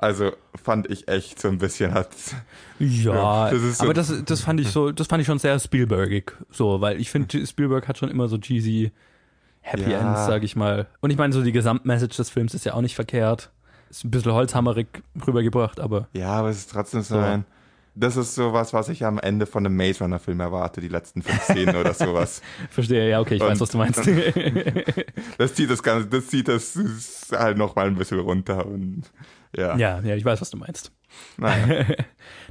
Also 0.00 0.30
fand 0.54 0.88
ich 0.90 1.08
echt 1.08 1.40
so 1.40 1.48
ein 1.48 1.58
bisschen 1.58 1.92
hat. 1.92 2.10
Ja, 2.78 3.50
das 3.50 3.78
so- 3.78 3.84
aber 3.84 3.94
das, 3.94 4.12
das 4.24 4.40
fand 4.40 4.60
ich 4.60 4.68
so, 4.70 4.92
das 4.92 5.08
fand 5.08 5.20
ich 5.20 5.26
schon 5.26 5.38
sehr 5.40 5.58
Spielbergig, 5.58 6.32
so, 6.50 6.80
weil 6.80 7.00
ich 7.00 7.10
finde, 7.10 7.44
Spielberg 7.46 7.88
hat 7.88 7.98
schon 7.98 8.08
immer 8.08 8.28
so 8.28 8.38
cheesy 8.38 8.92
Happy 9.60 9.90
Ja. 9.90 9.98
Ends, 9.98 10.26
sag 10.26 10.44
ich 10.44 10.54
mal. 10.56 10.86
Und 11.00 11.10
ich 11.10 11.18
meine, 11.18 11.32
so 11.32 11.42
die 11.42 11.50
Gesamtmessage 11.52 12.16
des 12.16 12.30
Films 12.30 12.54
ist 12.54 12.64
ja 12.64 12.74
auch 12.74 12.80
nicht 12.80 12.94
verkehrt. 12.94 13.50
Ist 13.90 14.04
ein 14.04 14.10
bisschen 14.10 14.32
holzhammerig 14.32 14.86
rübergebracht, 15.26 15.80
aber 15.80 16.08
Ja, 16.12 16.28
aber 16.30 16.50
es 16.50 16.58
ist 16.58 16.70
trotzdem 16.70 17.02
so 17.02 17.18
ein. 17.18 17.44
Das 17.96 18.16
ist 18.16 18.36
sowas, 18.36 18.72
was 18.72 18.88
ich 18.90 19.04
am 19.04 19.18
Ende 19.18 19.44
von 19.46 19.66
einem 19.66 19.76
Maze 19.76 20.04
Runner 20.04 20.20
Film 20.20 20.38
erwarte, 20.38 20.80
die 20.80 20.86
letzten 20.86 21.20
fünf 21.22 21.42
Szenen 21.42 21.74
oder 21.74 21.92
sowas. 21.94 22.40
verstehe, 22.70 23.10
ja, 23.10 23.18
okay, 23.20 23.34
ich 23.34 23.40
weiß, 23.40 23.54
Und- 23.54 23.60
was 23.60 23.70
du 23.70 23.78
meinst. 23.78 24.00
Das 25.38 25.54
zieht 25.54 25.68
das 25.70 25.82
Ganze, 25.82 26.06
das 26.08 26.28
zieht 26.28 26.46
das 26.46 26.78
halt 27.32 27.58
noch 27.58 27.74
mal 27.74 27.86
ein 27.88 27.96
bisschen 27.96 28.20
runter 28.20 28.64
und 28.66 29.02
ja. 29.58 29.76
ja, 29.76 30.00
ja, 30.00 30.14
ich 30.16 30.24
weiß, 30.24 30.40
was 30.40 30.50
du 30.50 30.56
meinst. 30.56 30.92
Naja. 31.36 31.84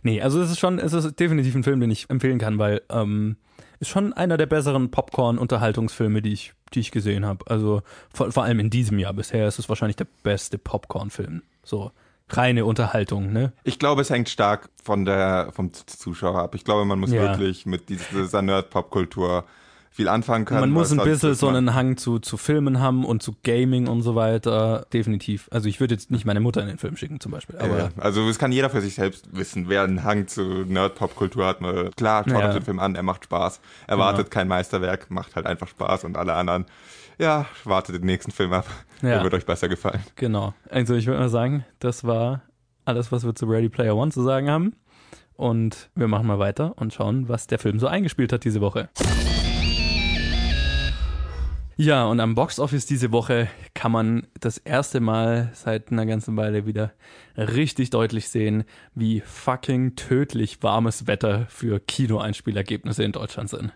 Nee, 0.03 0.21
also 0.21 0.39
es 0.41 0.51
ist 0.51 0.59
schon, 0.59 0.77
es 0.79 0.93
ist 0.93 1.19
definitiv 1.19 1.55
ein 1.55 1.63
Film, 1.63 1.79
den 1.79 1.89
ich 1.91 2.09
empfehlen 2.09 2.37
kann, 2.37 2.59
weil 2.59 2.81
ähm, 2.89 3.35
ist 3.79 3.89
schon 3.89 4.13
einer 4.13 4.37
der 4.37 4.45
besseren 4.45 4.91
Popcorn-Unterhaltungsfilme, 4.91 6.21
die 6.21 6.33
ich, 6.33 6.53
die 6.73 6.79
ich 6.79 6.91
gesehen 6.91 7.25
habe. 7.25 7.45
Also 7.49 7.81
vor, 8.13 8.31
vor 8.31 8.43
allem 8.43 8.59
in 8.59 8.69
diesem 8.69 8.99
Jahr 8.99 9.13
bisher 9.13 9.47
ist 9.47 9.59
es 9.59 9.69
wahrscheinlich 9.69 9.95
der 9.95 10.07
beste 10.23 10.57
Popcorn-Film. 10.57 11.41
So 11.63 11.91
reine 12.29 12.65
Unterhaltung, 12.65 13.31
ne? 13.33 13.53
Ich 13.63 13.79
glaube, 13.79 14.01
es 14.01 14.09
hängt 14.09 14.29
stark 14.29 14.69
von 14.83 15.05
der, 15.05 15.49
vom 15.53 15.71
Zuschauer 15.73 16.39
ab. 16.41 16.55
Ich 16.55 16.63
glaube, 16.63 16.85
man 16.85 16.99
muss 16.99 17.11
Ja. 17.11 17.21
wirklich 17.23 17.65
mit 17.65 17.89
dieser 17.89 18.41
Nerd-Pop-Kultur 18.41 19.45
viel 19.97 20.07
anfangen 20.09 20.45
können. 20.45 20.61
Man 20.61 20.69
muss 20.69 20.91
ein 20.91 20.97
sonst 20.99 21.09
bisschen 21.09 21.33
so 21.33 21.47
einen 21.47 21.73
Hang 21.73 21.97
zu, 21.97 22.19
zu 22.19 22.37
Filmen 22.37 22.79
haben 22.79 23.03
und 23.03 23.23
zu 23.23 23.35
Gaming 23.43 23.87
und 23.87 24.03
so 24.03 24.13
weiter. 24.13 24.85
Definitiv. 24.93 25.49
Also 25.51 25.67
ich 25.67 25.79
würde 25.79 25.95
jetzt 25.95 26.11
nicht 26.11 26.23
meine 26.23 26.39
Mutter 26.39 26.61
in 26.61 26.67
den 26.67 26.77
Film 26.77 26.95
schicken 26.97 27.19
zum 27.19 27.31
Beispiel. 27.31 27.57
Aber 27.57 27.77
ja, 27.79 27.89
also 27.97 28.29
es 28.29 28.37
kann 28.37 28.51
jeder 28.51 28.69
für 28.69 28.79
sich 28.81 28.93
selbst 28.93 29.35
wissen, 29.35 29.69
wer 29.69 29.81
einen 29.81 30.03
Hang 30.03 30.27
zu 30.27 30.43
Nerd-Pop-Kultur 30.43 31.47
hat. 31.47 31.61
Man, 31.61 31.89
klar, 31.95 32.23
schaut 32.29 32.39
Ja. 32.39 32.47
euch 32.49 32.53
den 32.53 32.63
Film 32.63 32.79
an, 32.79 32.93
er 32.93 33.01
macht 33.01 33.23
Spaß. 33.23 33.59
Erwartet 33.87 34.25
Genau. 34.27 34.33
kein 34.35 34.47
Meisterwerk, 34.47 35.09
macht 35.09 35.35
halt 35.35 35.47
einfach 35.47 35.67
Spaß 35.67 36.03
und 36.03 36.15
alle 36.15 36.35
anderen, 36.35 36.65
ja, 37.17 37.47
wartet 37.63 37.95
den 37.95 38.05
nächsten 38.05 38.29
Film 38.31 38.53
ab. 38.53 38.67
Ja. 39.01 39.09
Der 39.09 39.23
wird 39.23 39.33
euch 39.33 39.47
besser 39.47 39.67
gefallen. 39.67 40.01
Genau. 40.15 40.53
Also 40.69 40.93
ich 40.93 41.07
würde 41.07 41.19
mal 41.19 41.29
sagen, 41.29 41.65
das 41.79 42.03
war 42.03 42.43
alles, 42.85 43.11
was 43.11 43.25
wir 43.25 43.33
zu 43.33 43.47
Ready 43.47 43.69
Player 43.69 43.95
One 43.95 44.11
zu 44.11 44.21
sagen 44.21 44.47
haben. 44.51 44.75
Und 45.35 45.89
wir 45.95 46.07
machen 46.07 46.27
mal 46.27 46.37
weiter 46.37 46.73
und 46.77 46.93
schauen, 46.93 47.29
was 47.29 47.47
der 47.47 47.57
Film 47.57 47.79
so 47.79 47.87
eingespielt 47.87 48.31
hat 48.31 48.43
diese 48.43 48.61
Woche. 48.61 48.89
Ja, 51.79 52.05
und 52.07 52.19
am 52.19 52.33
Box 52.33 52.59
Office 52.59 52.87
diese 52.87 53.11
Woche 53.11 53.47
kann 53.75 53.91
man 53.91 54.25
das 54.39 54.57
erste 54.57 54.99
Mal 54.99 55.51
seit 55.53 55.91
einer 55.91 56.07
ganzen 56.07 56.35
Weile 56.35 56.65
wieder 56.65 56.91
richtig 57.37 57.91
deutlich 57.91 58.29
sehen, 58.29 58.63
wie 58.95 59.21
fucking 59.21 59.95
tödlich 59.95 60.63
warmes 60.63 61.05
Wetter 61.05 61.45
für 61.49 61.79
Kinoeinspielergebnisse 61.79 63.03
in 63.03 63.11
Deutschland 63.11 63.51
sind. 63.51 63.73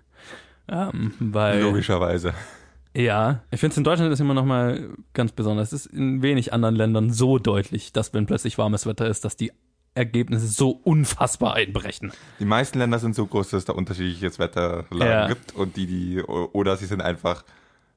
Ähm, 0.67 1.13
weil 1.19 1.61
Logischerweise. 1.61 2.33
ja, 2.95 3.43
ich 3.51 3.59
finde 3.59 3.73
es 3.73 3.77
in 3.77 3.83
Deutschland 3.83 4.11
ist 4.11 4.19
immer 4.19 4.33
noch 4.33 4.45
mal 4.45 4.89
ganz 5.13 5.31
besonders. 5.31 5.71
Es 5.71 5.85
ist 5.85 5.93
in 5.93 6.23
wenig 6.23 6.53
anderen 6.53 6.75
Ländern 6.75 7.11
so 7.13 7.37
deutlich, 7.37 7.93
dass 7.93 8.15
wenn 8.15 8.25
plötzlich 8.25 8.57
warmes 8.57 8.87
Wetter 8.87 9.07
ist, 9.07 9.25
dass 9.25 9.35
die 9.35 9.51
Ergebnisse 9.93 10.47
so 10.47 10.71
unfassbar 10.71 11.53
einbrechen. 11.53 12.11
Die 12.39 12.45
meisten 12.45 12.79
Länder 12.79 12.97
sind 12.97 13.13
so 13.13 13.27
groß, 13.27 13.49
dass 13.51 13.59
es 13.59 13.65
da 13.65 13.73
unterschiedliches 13.73 14.39
Wetterlagen 14.39 14.97
Ja. 14.99 15.27
gibt 15.27 15.53
und 15.55 15.75
die, 15.75 15.85
die, 15.85 16.21
oder 16.23 16.77
sie 16.77 16.85
sind 16.87 17.01
einfach 17.01 17.43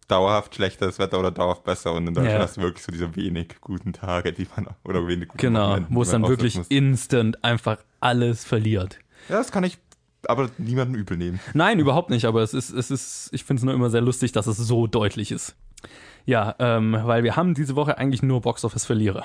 dauerhaft 0.09 0.55
schlechteres 0.55 0.99
Wetter 0.99 1.19
oder 1.19 1.31
dauerhaft 1.31 1.65
besser 1.65 1.93
und 1.93 2.07
in 2.07 2.15
Deutschland 2.15 2.37
Ja. 2.39 2.43
hast 2.43 2.57
du 2.57 2.61
wirklich 2.63 2.85
so 2.85 2.93
diese 2.93 3.15
wenig 3.17 3.61
guten 3.61 3.93
Tage, 3.93 4.33
die 4.33 4.47
man, 4.55 4.69
oder 4.85 5.07
wenig 5.07 5.29
guten 5.29 5.39
Genau, 5.39 5.71
Wochenenden, 5.71 5.95
wo 5.95 6.03
es 6.03 6.11
dann 6.11 6.27
wirklich 6.29 6.55
ausnutzen 6.55 6.77
instant 6.77 7.45
einfach 7.45 7.79
alles 8.01 8.45
verliert. 8.45 8.99
muss. 9.21 9.29
Ja, 9.31 9.37
das 9.39 9.51
kann 9.53 9.65
ich 9.65 9.79
aber 10.27 10.51
niemandem 10.59 11.01
übel 11.01 11.17
nehmen. 11.17 11.41
Nein, 11.55 11.79
überhaupt 11.79 12.11
nicht, 12.11 12.25
aber 12.27 12.43
es 12.43 12.55
ist, 12.55 12.71
es 12.71 12.91
ist, 12.91 13.29
ich 13.33 13.45
finde 13.45 13.61
es 13.61 13.65
nur 13.65 13.75
immer 13.75 13.91
sehr 13.91 14.01
lustig, 14.01 14.33
dass 14.33 14.47
es 14.47 14.57
so 14.57 14.87
deutlich 14.87 15.31
ist. 15.33 15.55
Ja, 16.27 16.55
ähm, 16.59 16.97
weil 17.03 17.23
wir 17.25 17.37
haben 17.37 17.53
diese 17.55 17.77
Woche 17.77 17.99
eigentlich 17.99 18.23
nur 18.23 18.41
Boxoffice-Verlierer. 18.41 19.25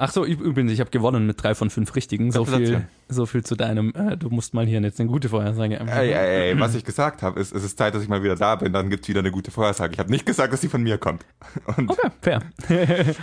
Ach 0.00 0.12
so, 0.12 0.24
übrigens, 0.24 0.70
ich 0.70 0.78
habe 0.78 0.90
gewonnen 0.90 1.26
mit 1.26 1.42
drei 1.42 1.56
von 1.56 1.70
fünf 1.70 1.96
richtigen. 1.96 2.30
So 2.30 2.44
viel, 2.44 2.86
so 3.08 3.26
viel 3.26 3.44
zu 3.44 3.56
deinem, 3.56 3.92
äh, 3.94 4.16
du 4.16 4.30
musst 4.30 4.54
mal 4.54 4.64
hier 4.64 4.80
jetzt 4.80 5.00
eine 5.00 5.08
gute 5.08 5.28
Vorhersage. 5.28 5.80
Ey, 5.80 6.12
ey, 6.12 6.50
ey, 6.52 6.60
was 6.60 6.74
ich 6.76 6.84
gesagt 6.84 7.22
habe, 7.22 7.40
ist, 7.40 7.52
es 7.52 7.64
ist 7.64 7.76
Zeit, 7.76 7.94
dass 7.94 8.02
ich 8.04 8.08
mal 8.08 8.22
wieder 8.22 8.36
da 8.36 8.54
bin, 8.54 8.72
dann 8.72 8.90
gibt's 8.90 9.08
wieder 9.08 9.20
eine 9.20 9.32
gute 9.32 9.50
Vorhersage. 9.50 9.92
Ich 9.92 9.98
habe 9.98 10.10
nicht 10.12 10.24
gesagt, 10.24 10.52
dass 10.52 10.60
sie 10.60 10.68
von 10.68 10.84
mir 10.84 10.98
kommt. 10.98 11.26
Und 11.76 11.90
okay, 11.90 12.10
fair. 12.22 12.42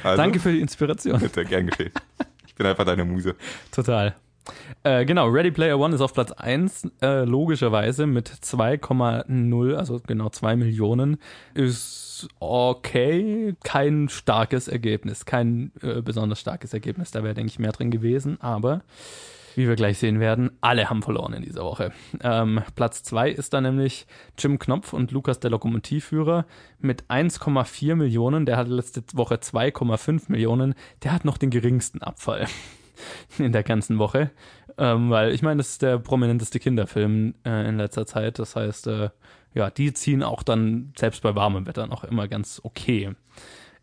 also, 0.04 0.22
Danke 0.22 0.42
für 0.42 0.52
die 0.52 0.60
Inspiration. 0.60 1.18
Bitte, 1.20 1.46
gern 1.46 1.68
geschehen. 1.68 1.92
Ich 2.46 2.56
bin 2.56 2.68
einfach 2.68 2.86
deine 2.86 3.06
Muse. 3.06 3.36
Total. 3.72 4.14
Äh, 4.84 5.06
genau, 5.06 5.28
Ready 5.28 5.52
Player 5.52 5.80
One 5.80 5.96
ist 5.96 6.02
auf 6.02 6.14
Platz 6.14 6.32
1, 6.32 6.92
äh, 7.02 7.24
logischerweise 7.24 8.06
mit 8.06 8.30
2,0, 8.30 9.76
also 9.76 10.02
genau 10.06 10.30
2 10.30 10.56
Millionen. 10.56 11.18
Ist 11.54 12.28
okay, 12.40 13.56
kein 13.64 14.10
starkes 14.10 14.68
Ergebnis, 14.68 15.26
kein 15.26 15.72
äh, 15.82 16.02
besonders 16.02 16.40
starkes 16.40 16.74
Ergebnis. 16.74 17.12
Da 17.12 17.24
wäre, 17.24 17.34
denke 17.34 17.50
ich, 17.50 17.60
mehr 17.60 17.72
drin 17.72 17.92
gewesen, 17.92 18.40
aber 18.42 18.82
wie 19.56 19.68
wir 19.68 19.76
gleich 19.76 19.98
sehen 19.98 20.20
werden, 20.20 20.52
alle 20.62 20.90
haben 20.90 21.02
verloren 21.02 21.34
in 21.34 21.42
dieser 21.42 21.64
Woche. 21.64 21.94
Ähm, 22.22 22.62
Platz 22.76 23.04
2 23.04 23.32
ist 23.32 23.54
dann 23.54 23.64
nämlich 23.64 24.06
Jim 24.38 24.60
Knopf 24.60 24.92
und 24.92 25.12
Lukas 25.12 25.40
der 25.40 25.50
Lokomotivführer 25.52 26.46
mit 26.80 27.06
1,4 27.06 27.96
Millionen. 27.96 28.46
Der 28.46 28.58
hatte 28.58 28.72
letzte 28.72 29.02
Woche 29.14 29.36
2,5 29.36 30.24
Millionen. 30.28 30.76
Der 31.04 31.14
hat 31.14 31.24
noch 31.24 31.38
den 31.38 31.52
geringsten 31.52 32.02
Abfall. 32.02 32.48
in 33.38 33.52
der 33.52 33.64
ganzen 33.64 34.00
Woche. 34.00 34.32
Ähm, 34.78 35.10
weil 35.10 35.34
ich 35.34 35.42
meine, 35.42 35.58
das 35.58 35.70
ist 35.70 35.82
der 35.82 36.00
prominenteste 36.00 36.60
Kinderfilm 36.60 37.36
äh, 37.46 37.68
in 37.68 37.78
letzter 37.78 38.06
Zeit. 38.06 38.40
Das 38.40 38.56
heißt, 38.56 38.88
äh, 38.88 39.10
ja, 39.54 39.70
die 39.70 39.94
ziehen 39.94 40.22
auch 40.22 40.44
dann 40.44 40.94
selbst 40.98 41.22
bei 41.24 41.34
warmem 41.36 41.66
Wetter 41.66 41.88
noch 41.88 42.04
immer 42.04 42.28
ganz 42.28 42.60
okay. 42.64 43.16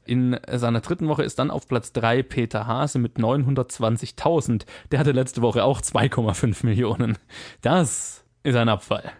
In 0.04 0.38
seiner 0.50 0.80
dritten 0.80 1.08
Woche 1.08 1.22
ist 1.22 1.38
dann 1.38 1.50
auf 1.50 1.68
Platz 1.68 1.92
3 1.92 2.24
Peter 2.24 2.66
Hase 2.66 2.98
mit 2.98 3.18
920.000. 3.18 4.64
Der 4.90 4.98
hatte 4.98 5.12
letzte 5.12 5.42
Woche 5.42 5.64
auch 5.64 5.80
2,5 5.80 6.66
Millionen. 6.66 7.18
Das 7.60 8.24
ist 8.42 8.56
ein 8.56 8.68
Abfall. 8.68 9.12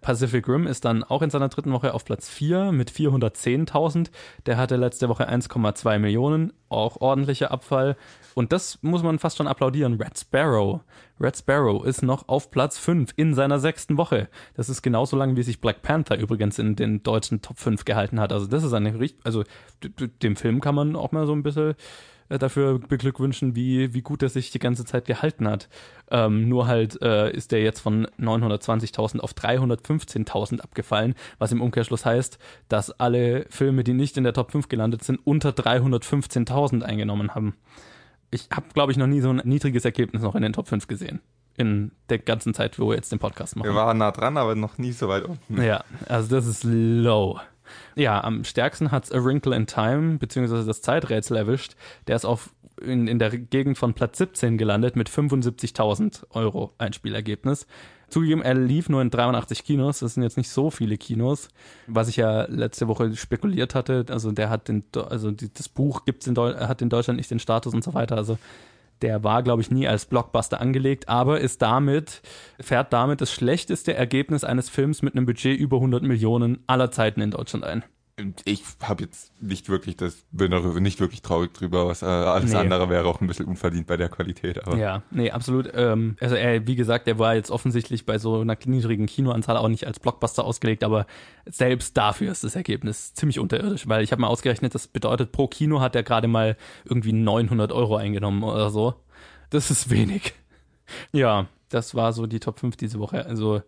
Pacific 0.00 0.46
Rim 0.48 0.66
ist 0.66 0.84
dann 0.84 1.02
auch 1.02 1.22
in 1.22 1.30
seiner 1.30 1.48
dritten 1.48 1.72
Woche 1.72 1.92
auf 1.92 2.04
Platz 2.04 2.28
4 2.28 2.72
mit 2.72 2.90
410.000. 2.90 4.10
Der 4.46 4.56
hatte 4.56 4.76
letzte 4.76 5.08
Woche 5.08 5.28
1,2 5.28 5.98
Millionen, 5.98 6.52
auch 6.68 7.00
ordentlicher 7.00 7.50
Abfall. 7.50 7.96
Und 8.38 8.52
das 8.52 8.78
muss 8.82 9.02
man 9.02 9.18
fast 9.18 9.36
schon 9.36 9.48
applaudieren. 9.48 9.94
Red 9.94 10.16
Sparrow. 10.16 10.82
Red 11.18 11.36
Sparrow 11.36 11.84
ist 11.84 12.04
noch 12.04 12.28
auf 12.28 12.52
Platz 12.52 12.78
5 12.78 13.10
in 13.16 13.34
seiner 13.34 13.58
sechsten 13.58 13.96
Woche. 13.96 14.28
Das 14.54 14.68
ist 14.68 14.80
genauso 14.80 15.16
lang, 15.16 15.34
wie 15.34 15.42
sich 15.42 15.60
Black 15.60 15.82
Panther 15.82 16.16
übrigens 16.16 16.60
in 16.60 16.76
den 16.76 17.02
deutschen 17.02 17.42
Top 17.42 17.58
5 17.58 17.84
gehalten 17.84 18.20
hat. 18.20 18.32
Also 18.32 18.46
das 18.46 18.62
ist 18.62 18.72
eine 18.74 19.00
richtig, 19.00 19.18
also 19.24 19.42
dem 20.22 20.36
Film 20.36 20.60
kann 20.60 20.76
man 20.76 20.94
auch 20.94 21.10
mal 21.10 21.26
so 21.26 21.32
ein 21.32 21.42
bisschen 21.42 21.74
äh, 22.28 22.38
dafür 22.38 22.78
beglückwünschen, 22.78 23.56
wie, 23.56 23.92
wie 23.92 24.02
gut 24.02 24.22
er 24.22 24.28
sich 24.28 24.52
die 24.52 24.60
ganze 24.60 24.84
Zeit 24.84 25.06
gehalten 25.06 25.48
hat. 25.48 25.68
Ähm, 26.08 26.48
nur 26.48 26.68
halt 26.68 27.02
äh, 27.02 27.32
ist 27.32 27.52
er 27.52 27.60
jetzt 27.60 27.80
von 27.80 28.06
920.000 28.20 29.18
auf 29.18 29.32
315.000 29.32 30.60
abgefallen, 30.60 31.16
was 31.40 31.50
im 31.50 31.60
Umkehrschluss 31.60 32.06
heißt, 32.06 32.38
dass 32.68 32.92
alle 33.00 33.46
Filme, 33.50 33.82
die 33.82 33.94
nicht 33.94 34.16
in 34.16 34.22
der 34.22 34.32
Top 34.32 34.52
5 34.52 34.68
gelandet 34.68 35.02
sind, 35.02 35.18
unter 35.24 35.50
315.000 35.50 36.82
eingenommen 36.82 37.34
haben. 37.34 37.56
Ich 38.30 38.48
habe, 38.52 38.66
glaube 38.74 38.92
ich, 38.92 38.98
noch 38.98 39.06
nie 39.06 39.20
so 39.20 39.30
ein 39.30 39.42
niedriges 39.44 39.84
Ergebnis 39.84 40.22
noch 40.22 40.34
in 40.34 40.42
den 40.42 40.52
Top 40.52 40.68
5 40.68 40.86
gesehen 40.86 41.20
in 41.58 41.90
der 42.08 42.18
ganzen 42.18 42.54
Zeit, 42.54 42.78
wo 42.78 42.88
wir 42.90 42.94
jetzt 42.94 43.10
den 43.10 43.18
Podcast 43.18 43.56
machen. 43.56 43.68
Wir 43.68 43.74
waren 43.74 43.98
nah 43.98 44.12
dran, 44.12 44.36
aber 44.36 44.54
noch 44.54 44.78
nie 44.78 44.92
so 44.92 45.08
weit 45.08 45.24
unten. 45.24 45.60
Ja, 45.60 45.82
also 46.08 46.36
das 46.36 46.46
ist 46.46 46.62
low. 46.64 47.40
Ja, 47.94 48.22
am 48.22 48.44
stärksten 48.44 48.90
hat's 48.90 49.12
A 49.12 49.24
Wrinkle 49.24 49.54
in 49.54 49.66
Time, 49.66 50.18
beziehungsweise 50.18 50.66
das 50.66 50.82
Zeiträtsel 50.82 51.36
erwischt. 51.36 51.74
Der 52.06 52.16
ist 52.16 52.24
auf 52.24 52.50
in, 52.80 53.08
in 53.08 53.18
der 53.18 53.30
Gegend 53.30 53.78
von 53.78 53.94
Platz 53.94 54.18
17 54.18 54.58
gelandet 54.58 54.96
mit 54.96 55.08
75.000 55.10 56.24
Euro 56.30 56.74
Einspielergebnis. 56.78 57.66
Zugegeben, 58.08 58.40
er 58.40 58.54
lief 58.54 58.88
nur 58.88 59.02
in 59.02 59.10
83 59.10 59.64
Kinos, 59.64 59.98
das 59.98 60.14
sind 60.14 60.22
jetzt 60.22 60.38
nicht 60.38 60.48
so 60.48 60.70
viele 60.70 60.96
Kinos, 60.96 61.48
was 61.86 62.08
ich 62.08 62.16
ja 62.16 62.44
letzte 62.44 62.88
Woche 62.88 63.14
spekuliert 63.14 63.74
hatte. 63.74 64.06
Also 64.08 64.32
der 64.32 64.48
hat 64.48 64.68
den, 64.68 64.84
also 64.94 65.30
die, 65.30 65.52
das 65.52 65.68
Buch 65.68 66.06
gibt's 66.06 66.26
in 66.26 66.34
hat 66.38 66.80
in 66.80 66.88
Deutschland 66.88 67.18
nicht 67.18 67.30
den 67.30 67.38
Status 67.38 67.74
und 67.74 67.84
so 67.84 67.92
weiter. 67.92 68.16
Also 68.16 68.38
der 69.02 69.24
war, 69.24 69.42
glaube 69.42 69.62
ich, 69.62 69.70
nie 69.70 69.86
als 69.88 70.06
Blockbuster 70.06 70.60
angelegt, 70.60 71.08
aber 71.08 71.40
ist 71.40 71.62
damit, 71.62 72.22
fährt 72.60 72.92
damit 72.92 73.20
das 73.20 73.32
schlechteste 73.32 73.94
Ergebnis 73.94 74.44
eines 74.44 74.68
Films 74.68 75.02
mit 75.02 75.14
einem 75.14 75.26
Budget 75.26 75.58
über 75.58 75.76
100 75.76 76.02
Millionen 76.02 76.62
aller 76.66 76.90
Zeiten 76.90 77.20
in 77.20 77.30
Deutschland 77.30 77.64
ein 77.64 77.84
ich 78.44 78.62
habe 78.82 79.04
jetzt 79.04 79.32
nicht 79.40 79.68
wirklich 79.68 79.96
das, 79.96 80.24
bin 80.32 80.50
darüber 80.50 80.80
nicht 80.80 81.00
wirklich 81.00 81.22
traurig 81.22 81.54
drüber, 81.54 81.86
was 81.86 82.02
äh, 82.02 82.06
alles 82.06 82.52
nee. 82.52 82.58
andere 82.58 82.88
wäre 82.88 83.06
auch 83.06 83.20
ein 83.20 83.26
bisschen 83.26 83.46
unverdient 83.46 83.86
bei 83.86 83.96
der 83.96 84.08
Qualität. 84.08 84.66
Aber. 84.66 84.76
Ja, 84.76 85.02
nee, 85.10 85.30
absolut. 85.30 85.70
Ähm, 85.74 86.16
also 86.20 86.34
er, 86.34 86.66
wie 86.66 86.74
gesagt, 86.74 87.06
der 87.06 87.18
war 87.18 87.34
jetzt 87.34 87.50
offensichtlich 87.50 88.06
bei 88.06 88.18
so 88.18 88.40
einer 88.40 88.56
niedrigen 88.64 89.06
Kinoanzahl 89.06 89.56
auch 89.56 89.68
nicht 89.68 89.86
als 89.86 90.00
Blockbuster 90.00 90.44
ausgelegt, 90.44 90.82
aber 90.82 91.06
selbst 91.46 91.96
dafür 91.96 92.32
ist 92.32 92.44
das 92.44 92.56
Ergebnis 92.56 93.14
ziemlich 93.14 93.38
unterirdisch, 93.38 93.88
weil 93.88 94.02
ich 94.02 94.10
habe 94.10 94.20
mal 94.20 94.28
ausgerechnet, 94.28 94.74
das 94.74 94.88
bedeutet 94.88 95.32
pro 95.32 95.46
Kino 95.46 95.80
hat 95.80 95.94
er 95.94 96.02
gerade 96.02 96.28
mal 96.28 96.56
irgendwie 96.84 97.12
900 97.12 97.72
Euro 97.72 97.96
eingenommen 97.96 98.42
oder 98.42 98.70
so. 98.70 98.94
Das 99.50 99.70
ist 99.70 99.90
wenig. 99.90 100.34
Ja, 101.12 101.46
das 101.68 101.94
war 101.94 102.12
so 102.12 102.26
die 102.26 102.40
Top 102.40 102.58
5 102.58 102.76
diese 102.76 102.98
Woche. 102.98 103.26
Also 103.26 103.62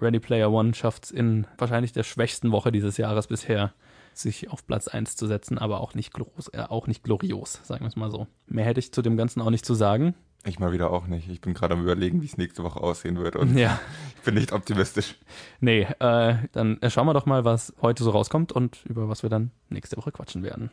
Ready 0.00 0.20
Player 0.20 0.50
One 0.50 0.74
schafft's 0.74 1.10
in 1.10 1.46
wahrscheinlich 1.58 1.92
der 1.92 2.04
schwächsten 2.04 2.52
Woche 2.52 2.72
dieses 2.72 2.96
Jahres 2.96 3.26
bisher 3.26 3.72
sich 4.14 4.50
auf 4.50 4.66
Platz 4.66 4.88
1 4.88 5.16
zu 5.16 5.26
setzen, 5.26 5.58
aber 5.58 5.80
auch 5.80 5.94
nicht, 5.94 6.12
groß, 6.12 6.48
äh, 6.48 6.64
auch 6.68 6.86
nicht 6.86 7.02
glorios, 7.02 7.60
sagen 7.64 7.82
wir 7.82 7.88
es 7.88 7.96
mal 7.96 8.10
so. 8.10 8.26
Mehr 8.46 8.64
hätte 8.64 8.80
ich 8.80 8.92
zu 8.92 9.02
dem 9.02 9.16
Ganzen 9.16 9.40
auch 9.40 9.50
nicht 9.50 9.64
zu 9.64 9.74
sagen. 9.74 10.14
Ich 10.46 10.58
mal 10.58 10.72
wieder 10.72 10.90
auch 10.90 11.06
nicht. 11.06 11.28
Ich 11.28 11.42
bin 11.42 11.52
gerade 11.52 11.74
am 11.74 11.82
überlegen, 11.82 12.22
wie 12.22 12.26
es 12.26 12.38
nächste 12.38 12.62
Woche 12.64 12.80
aussehen 12.80 13.18
wird 13.18 13.36
und 13.36 13.58
ja. 13.58 13.78
ich 14.16 14.22
bin 14.22 14.34
nicht 14.34 14.52
optimistisch. 14.52 15.16
Nee, 15.60 15.82
äh, 15.98 16.34
dann 16.52 16.78
schauen 16.88 17.06
wir 17.06 17.12
doch 17.12 17.26
mal, 17.26 17.44
was 17.44 17.74
heute 17.82 18.04
so 18.04 18.10
rauskommt 18.10 18.50
und 18.52 18.84
über 18.86 19.08
was 19.08 19.22
wir 19.22 19.28
dann 19.28 19.50
nächste 19.68 19.98
Woche 19.98 20.12
quatschen 20.12 20.42
werden. 20.42 20.70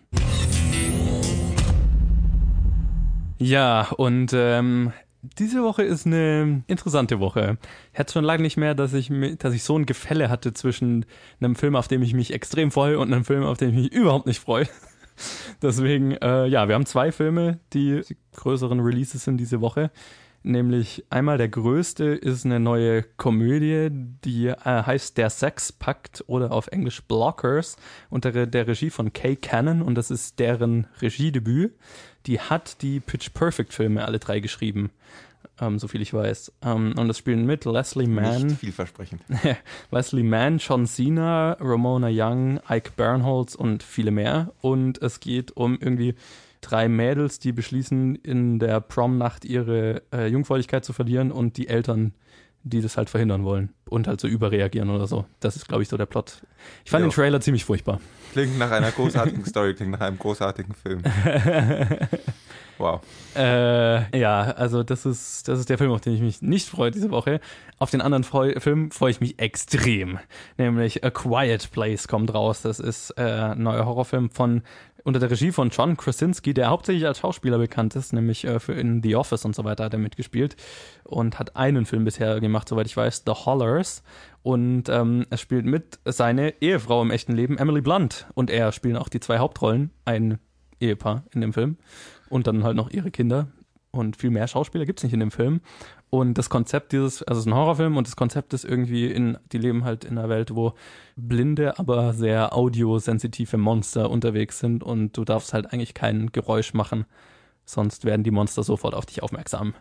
Ja, 3.39 3.89
und 3.97 4.31
ähm, 4.33 4.93
diese 5.38 5.63
Woche 5.63 5.84
ist 5.84 6.05
eine 6.05 6.63
interessante 6.67 7.19
Woche. 7.19 7.57
Ich 7.93 7.99
hatte 7.99 8.13
schon 8.13 8.23
lange 8.23 8.43
nicht 8.43 8.57
mehr, 8.57 8.75
dass 8.75 8.93
ich, 8.93 9.11
dass 9.39 9.53
ich 9.53 9.63
so 9.63 9.78
ein 9.78 9.86
Gefälle 9.86 10.30
hatte 10.30 10.53
zwischen 10.53 11.05
einem 11.39 11.55
Film, 11.55 11.75
auf 11.75 11.88
dem 11.88 12.01
ich 12.01 12.13
mich 12.13 12.34
extrem 12.34 12.71
freue 12.71 12.99
und 12.99 13.13
einem 13.13 13.25
Film, 13.25 13.43
auf 13.43 13.57
den 13.57 13.69
ich 13.69 13.75
mich 13.75 13.91
überhaupt 13.91 14.25
nicht 14.25 14.39
freue. 14.39 14.67
Deswegen, 15.61 16.11
äh, 16.11 16.45
ja, 16.47 16.67
wir 16.67 16.75
haben 16.75 16.86
zwei 16.86 17.11
Filme, 17.11 17.59
die, 17.73 18.01
die 18.07 18.17
größeren 18.36 18.80
Releases 18.80 19.23
sind 19.23 19.38
diese 19.38 19.61
Woche. 19.61 19.91
Nämlich 20.47 21.03
einmal 21.09 21.37
der 21.37 21.49
größte 21.49 22.05
ist 22.05 22.45
eine 22.45 22.59
neue 22.59 23.03
Komödie, 23.03 23.89
die 23.91 24.47
äh, 24.47 24.55
heißt 24.63 25.17
Der 25.17 25.29
Sexpakt 25.29 26.23
oder 26.27 26.51
auf 26.51 26.67
Englisch 26.67 27.01
Blockers 27.03 27.75
unter 28.09 28.45
der 28.45 28.67
Regie 28.67 28.89
von 28.89 29.11
Kay 29.13 29.35
Cannon 29.35 29.81
und 29.81 29.95
das 29.95 30.09
ist 30.09 30.39
deren 30.39 30.87
Regiedebüt 31.01 31.73
die 32.27 32.39
hat 32.39 32.81
die 32.81 32.99
Pitch 32.99 33.33
Perfect 33.33 33.73
Filme 33.73 34.05
alle 34.05 34.19
drei 34.19 34.39
geschrieben, 34.39 34.91
ähm, 35.59 35.79
so 35.79 35.87
viel 35.87 36.01
ich 36.01 36.13
weiß. 36.13 36.51
Ähm, 36.61 36.93
und 36.97 37.07
das 37.07 37.17
spielen 37.17 37.45
mit 37.45 37.65
Leslie 37.65 38.07
Mann. 38.07 38.47
Nicht 38.47 38.59
vielversprechend. 38.59 39.21
Leslie 39.91 40.23
Mann, 40.23 40.57
John 40.57 40.85
Cena, 40.85 41.57
Ramona 41.59 42.09
Young, 42.11 42.59
Ike 42.69 42.91
Bernholz 42.95 43.55
und 43.55 43.81
viele 43.81 44.11
mehr. 44.11 44.51
Und 44.61 45.01
es 45.01 45.19
geht 45.19 45.55
um 45.55 45.77
irgendwie 45.79 46.15
drei 46.61 46.87
Mädels, 46.87 47.39
die 47.39 47.51
beschließen, 47.51 48.15
in 48.15 48.59
der 48.59 48.81
Prom-Nacht 48.81 49.45
ihre 49.45 50.03
äh, 50.13 50.27
Jungfräulichkeit 50.27 50.85
zu 50.85 50.93
verlieren 50.93 51.31
und 51.31 51.57
die 51.57 51.67
Eltern 51.67 52.13
die 52.69 52.81
das 52.81 52.97
halt 52.97 53.09
verhindern 53.09 53.43
wollen 53.43 53.69
und 53.85 54.07
halt 54.07 54.19
so 54.19 54.27
überreagieren 54.27 54.89
oder 54.89 55.07
so. 55.07 55.25
Das 55.39 55.55
ist, 55.55 55.67
glaube 55.67 55.83
ich, 55.83 55.89
so 55.89 55.97
der 55.97 56.05
Plot. 56.05 56.41
Ich 56.83 56.91
fand 56.91 57.03
jo. 57.03 57.09
den 57.09 57.15
Trailer 57.15 57.41
ziemlich 57.41 57.65
furchtbar. 57.65 57.99
Klingt 58.33 58.57
nach 58.57 58.71
einer 58.71 58.91
großartigen 58.97 59.45
Story, 59.45 59.73
klingt 59.73 59.91
nach 59.91 60.01
einem 60.01 60.17
großartigen 60.17 60.73
Film. 60.73 61.03
wow. 62.77 63.01
Äh, 63.35 64.19
ja, 64.19 64.41
also 64.41 64.83
das 64.83 65.05
ist, 65.05 65.47
das 65.47 65.59
ist 65.59 65.69
der 65.69 65.77
Film, 65.77 65.91
auf 65.91 66.01
den 66.01 66.13
ich 66.13 66.21
mich 66.21 66.41
nicht 66.41 66.67
freue 66.67 66.91
diese 66.91 67.11
Woche. 67.11 67.39
Auf 67.79 67.91
den 67.91 68.01
anderen 68.01 68.23
freu 68.23 68.59
Film 68.59 68.91
freue 68.91 69.11
ich 69.11 69.21
mich 69.21 69.39
extrem. 69.39 70.19
Nämlich 70.57 71.03
A 71.03 71.09
Quiet 71.09 71.71
Place 71.71 72.07
kommt 72.07 72.33
raus. 72.33 72.61
Das 72.61 72.79
ist 72.79 73.11
äh, 73.17 73.21
ein 73.21 73.63
neuer 73.63 73.85
Horrorfilm 73.85 74.29
von 74.31 74.63
unter 75.07 75.21
der 75.21 75.31
Regie 75.31 75.53
von 75.53 75.69
John 75.69 75.95
Krasinski, 75.95 76.53
der 76.53 76.67
hauptsächlich 76.67 77.07
als 77.07 77.19
Schauspieler 77.19 77.57
bekannt 77.57 77.95
ist, 77.95 78.11
nämlich 78.11 78.43
äh, 78.43 78.59
für 78.59 78.73
in 78.73 79.01
The 79.01 79.15
Office 79.15 79.45
und 79.45 79.55
so 79.55 79.63
weiter 79.63 79.85
hat 79.85 79.93
er 79.93 79.99
mitgespielt 79.99 80.57
und 81.05 81.39
hat 81.39 81.55
einen 81.55 81.85
Film 81.85 82.03
bisher 82.03 82.41
gemacht, 82.41 82.67
soweit 82.67 82.87
ich 82.87 82.97
weiß, 82.97 83.23
The 83.25 83.31
Hollers. 83.31 84.03
Und 84.43 84.89
ähm, 84.89 85.25
es 85.29 85.39
spielt 85.39 85.65
mit 85.65 85.99
seine 86.03 86.61
Ehefrau 86.61 87.01
im 87.01 87.11
echten 87.11 87.33
Leben, 87.33 87.57
Emily 87.57 87.79
Blunt. 87.79 88.27
Und 88.33 88.49
er 88.49 88.73
spielen 88.73 88.97
auch 88.97 89.07
die 89.07 89.21
zwei 89.21 89.37
Hauptrollen, 89.37 89.91
ein 90.03 90.39
Ehepaar 90.81 91.23
in 91.33 91.39
dem 91.39 91.53
Film. 91.53 91.77
Und 92.27 92.45
dann 92.47 92.65
halt 92.65 92.75
noch 92.75 92.89
ihre 92.89 93.09
Kinder. 93.09 93.47
Und 93.91 94.17
viel 94.17 94.29
mehr 94.29 94.47
Schauspieler 94.47 94.85
gibt 94.85 94.99
es 94.99 95.03
nicht 95.05 95.13
in 95.13 95.21
dem 95.21 95.31
Film. 95.31 95.61
Und 96.09 96.37
das 96.37 96.49
Konzept 96.49 96.93
dieses, 96.93 97.21
also 97.23 97.39
es 97.39 97.45
ist 97.45 97.51
ein 97.51 97.55
Horrorfilm 97.55 97.97
und 97.97 98.07
das 98.07 98.15
Konzept 98.15 98.53
ist 98.53 98.63
irgendwie 98.63 99.07
in, 99.07 99.37
die 99.51 99.57
leben 99.57 99.83
halt 99.83 100.05
in 100.05 100.17
einer 100.17 100.29
Welt, 100.29 100.55
wo 100.55 100.73
blinde, 101.17 101.77
aber 101.79 102.13
sehr 102.13 102.55
audiosensitive 102.55 103.57
Monster 103.57 104.09
unterwegs 104.09 104.59
sind 104.59 104.83
und 104.83 105.17
du 105.17 105.25
darfst 105.25 105.53
halt 105.53 105.73
eigentlich 105.73 105.93
kein 105.93 106.31
Geräusch 106.31 106.73
machen, 106.73 107.05
sonst 107.65 108.05
werden 108.05 108.23
die 108.23 108.31
Monster 108.31 108.63
sofort 108.63 108.93
auf 108.93 109.05
dich 109.05 109.21
aufmerksam. 109.21 109.73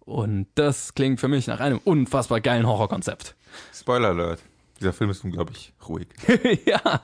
Und 0.00 0.48
das 0.54 0.94
klingt 0.94 1.18
für 1.20 1.28
mich 1.28 1.46
nach 1.46 1.60
einem 1.60 1.78
unfassbar 1.78 2.40
geilen 2.40 2.66
Horrorkonzept. 2.66 3.34
Spoiler 3.72 4.08
Alert. 4.08 4.42
Dieser 4.80 4.92
Film 4.92 5.10
ist 5.10 5.24
unglaublich 5.24 5.72
ruhig. 5.88 6.08
ja, 6.66 7.02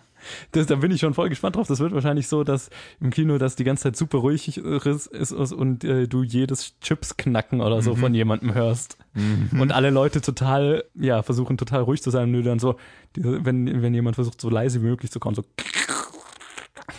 das, 0.52 0.66
da 0.66 0.76
bin 0.76 0.90
ich 0.90 1.00
schon 1.00 1.14
voll 1.14 1.28
gespannt 1.28 1.56
drauf. 1.56 1.66
Das 1.66 1.80
wird 1.80 1.92
wahrscheinlich 1.92 2.28
so, 2.28 2.44
dass 2.44 2.70
im 3.00 3.10
Kino 3.10 3.38
das 3.38 3.56
die 3.56 3.64
ganze 3.64 3.84
Zeit 3.84 3.96
super 3.96 4.18
ruhig 4.18 4.56
ist, 4.58 5.06
ist 5.06 5.52
und 5.52 5.84
äh, 5.84 6.06
du 6.08 6.22
jedes 6.22 6.78
Chips 6.80 7.16
knacken 7.16 7.60
oder 7.60 7.82
so 7.82 7.94
mhm. 7.94 8.00
von 8.00 8.14
jemandem 8.14 8.54
hörst. 8.54 8.98
Mhm. 9.14 9.60
Und 9.60 9.72
alle 9.72 9.90
Leute 9.90 10.20
total, 10.20 10.84
ja, 10.94 11.22
versuchen 11.22 11.56
total 11.56 11.82
ruhig 11.82 12.02
zu 12.02 12.10
sein 12.10 12.24
und 12.28 12.32
du 12.34 12.42
dann 12.42 12.58
so, 12.58 12.76
wenn, 13.14 13.82
wenn 13.82 13.94
jemand 13.94 14.16
versucht, 14.16 14.40
so 14.40 14.50
leise 14.50 14.82
wie 14.82 14.86
möglich 14.86 15.10
zu 15.10 15.20
kommen, 15.20 15.34
so 15.34 15.44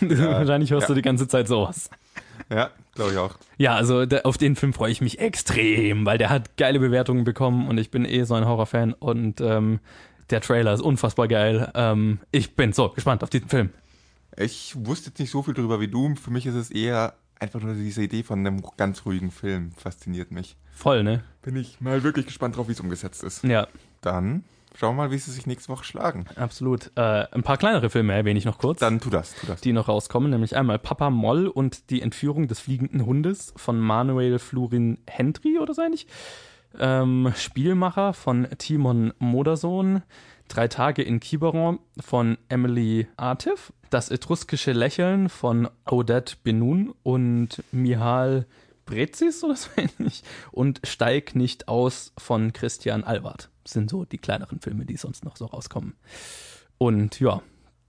ja. 0.00 0.32
wahrscheinlich 0.32 0.70
hörst 0.70 0.88
ja. 0.88 0.88
du 0.88 0.94
die 0.94 1.02
ganze 1.02 1.28
Zeit 1.28 1.48
sowas. 1.48 1.90
Ja, 2.50 2.70
glaube 2.94 3.12
ich 3.12 3.18
auch. 3.18 3.36
Ja, 3.58 3.74
also 3.74 4.06
da, 4.06 4.20
auf 4.20 4.38
den 4.38 4.56
Film 4.56 4.72
freue 4.72 4.90
ich 4.90 5.00
mich 5.00 5.18
extrem, 5.18 6.06
weil 6.06 6.18
der 6.18 6.30
hat 6.30 6.56
geile 6.56 6.78
Bewertungen 6.78 7.24
bekommen 7.24 7.68
und 7.68 7.78
ich 7.78 7.90
bin 7.90 8.04
eh 8.04 8.24
so 8.24 8.34
ein 8.34 8.46
Horrorfan 8.46 8.94
und 8.94 9.40
ähm, 9.40 9.80
der 10.30 10.40
Trailer 10.40 10.74
ist 10.74 10.82
unfassbar 10.82 11.28
geil. 11.28 11.70
Ähm, 11.74 12.20
ich 12.30 12.54
bin 12.56 12.72
so 12.72 12.88
gespannt 12.90 13.22
auf 13.22 13.30
diesen 13.30 13.48
Film. 13.48 13.70
Ich 14.36 14.74
wusste 14.76 15.10
jetzt 15.10 15.18
nicht 15.18 15.30
so 15.30 15.42
viel 15.42 15.54
drüber 15.54 15.80
wie 15.80 15.88
du. 15.88 16.14
Für 16.14 16.30
mich 16.30 16.46
ist 16.46 16.54
es 16.54 16.70
eher 16.70 17.14
einfach 17.40 17.60
nur 17.60 17.74
diese 17.74 18.02
Idee 18.02 18.22
von 18.22 18.40
einem 18.40 18.62
ganz 18.76 19.04
ruhigen 19.04 19.30
Film. 19.30 19.72
Fasziniert 19.72 20.30
mich. 20.30 20.56
Voll, 20.72 21.02
ne? 21.02 21.24
Bin 21.42 21.56
ich 21.56 21.80
mal 21.80 22.02
wirklich 22.02 22.26
gespannt 22.26 22.56
drauf, 22.56 22.68
wie 22.68 22.72
es 22.72 22.80
umgesetzt 22.80 23.22
ist. 23.22 23.42
Ja. 23.44 23.66
Dann 24.00 24.44
schauen 24.76 24.96
wir 24.96 25.04
mal, 25.04 25.10
wie 25.10 25.18
sie 25.18 25.32
sich 25.32 25.46
nächste 25.46 25.72
Woche 25.72 25.84
schlagen. 25.84 26.26
Absolut. 26.36 26.92
Äh, 26.94 27.26
ein 27.32 27.42
paar 27.42 27.56
kleinere 27.56 27.90
Filme 27.90 28.14
erwähne 28.14 28.38
ich 28.38 28.44
noch 28.44 28.58
kurz. 28.58 28.78
Dann 28.78 29.00
tu 29.00 29.10
das, 29.10 29.34
tu 29.34 29.46
das. 29.46 29.60
Die 29.60 29.72
noch 29.72 29.88
rauskommen, 29.88 30.30
nämlich 30.30 30.56
einmal 30.56 30.78
Papa 30.78 31.10
Moll 31.10 31.48
und 31.48 31.90
die 31.90 32.02
Entführung 32.02 32.46
des 32.46 32.60
fliegenden 32.60 33.04
Hundes 33.06 33.52
von 33.56 33.80
Manuel 33.80 34.38
Florin 34.38 34.98
Hendry 35.08 35.58
oder 35.58 35.74
so 35.74 35.82
ähnlich 35.82 36.06
ähm, 36.78 37.32
Spielmacher 37.36 38.12
von 38.12 38.48
Timon 38.58 39.12
Modersohn, 39.18 40.02
Drei 40.48 40.66
Tage 40.66 41.02
in 41.02 41.20
Quiberon 41.20 41.78
von 42.00 42.38
Emily 42.48 43.06
Artif, 43.18 43.72
Das 43.90 44.10
etruskische 44.10 44.72
Lächeln 44.72 45.28
von 45.28 45.68
Odette 45.84 46.36
Benun 46.42 46.94
und 47.02 47.62
Mihal 47.70 48.46
Brezis 48.86 49.44
oder 49.44 49.56
so 49.56 49.68
ähnlich 49.76 50.22
und 50.50 50.80
Steig 50.84 51.34
nicht 51.34 51.68
aus 51.68 52.12
von 52.16 52.54
Christian 52.54 53.04
Albert. 53.04 53.50
sind 53.66 53.90
so 53.90 54.06
die 54.06 54.18
kleineren 54.18 54.60
Filme, 54.60 54.86
die 54.86 54.96
sonst 54.96 55.24
noch 55.24 55.36
so 55.36 55.44
rauskommen. 55.44 55.94
Und 56.78 57.20
ja, 57.20 57.42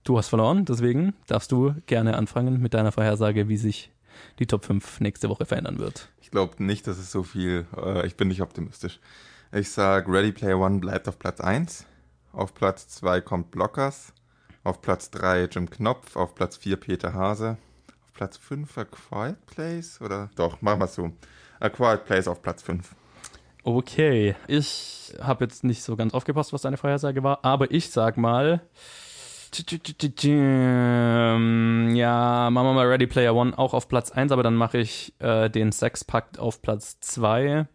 du 0.04 0.18
hast 0.18 0.28
verloren, 0.28 0.66
deswegen 0.66 1.14
darfst 1.26 1.50
du 1.52 1.74
gerne 1.86 2.18
anfangen 2.18 2.60
mit 2.60 2.74
deiner 2.74 2.92
Vorhersage, 2.92 3.48
wie 3.48 3.56
sich 3.56 3.90
die 4.38 4.46
Top 4.46 4.64
5 4.64 5.00
nächste 5.00 5.28
Woche 5.28 5.46
verändern 5.46 5.78
wird. 5.78 6.08
Ich 6.20 6.30
glaube 6.30 6.62
nicht, 6.62 6.86
dass 6.86 6.98
es 6.98 7.10
so 7.10 7.22
viel, 7.22 7.66
äh, 7.76 8.06
ich 8.06 8.16
bin 8.16 8.28
nicht 8.28 8.42
optimistisch. 8.42 9.00
Ich 9.52 9.70
sage, 9.70 10.12
Ready 10.12 10.32
Player 10.32 10.58
One 10.58 10.78
bleibt 10.78 11.08
auf 11.08 11.18
Platz 11.18 11.40
1. 11.40 11.84
Auf 12.32 12.54
Platz 12.54 12.88
2 12.88 13.20
kommt 13.20 13.50
Blockers. 13.50 14.12
Auf 14.62 14.80
Platz 14.80 15.10
3 15.10 15.48
Jim 15.50 15.68
Knopf. 15.68 16.14
Auf 16.14 16.34
Platz 16.34 16.56
4 16.56 16.76
Peter 16.76 17.14
Hase. 17.14 17.58
Auf 18.06 18.12
Platz 18.12 18.36
5 18.36 18.78
A 18.78 18.84
Quiet 18.84 19.46
Place? 19.46 20.00
Oder? 20.00 20.30
Doch, 20.36 20.62
machen 20.62 20.80
wir 20.80 20.84
es 20.84 20.94
so. 20.94 21.10
A 21.58 21.68
Quiet 21.68 22.04
Place 22.04 22.28
auf 22.28 22.42
Platz 22.42 22.62
5. 22.62 22.94
Okay, 23.62 24.36
ich 24.46 25.12
habe 25.20 25.44
jetzt 25.44 25.64
nicht 25.64 25.82
so 25.82 25.94
ganz 25.96 26.14
aufgepasst, 26.14 26.52
was 26.52 26.62
deine 26.62 26.78
Vorhersage 26.78 27.22
war, 27.22 27.44
aber 27.44 27.70
ich 27.70 27.90
sag 27.90 28.16
mal, 28.16 28.62
ja, 31.94 32.50
machen 32.50 32.66
wir 32.66 32.72
mal 32.72 32.86
Ready 32.86 33.06
Player 33.06 33.34
One 33.34 33.56
auch 33.58 33.74
auf 33.74 33.88
Platz 33.88 34.10
1, 34.10 34.32
aber 34.32 34.42
dann 34.42 34.54
mache 34.54 34.78
ich 34.78 35.12
äh, 35.18 35.48
den 35.50 35.72
Sexpakt 35.72 36.38
auf 36.38 36.62
Platz 36.62 37.00
2, 37.00 37.66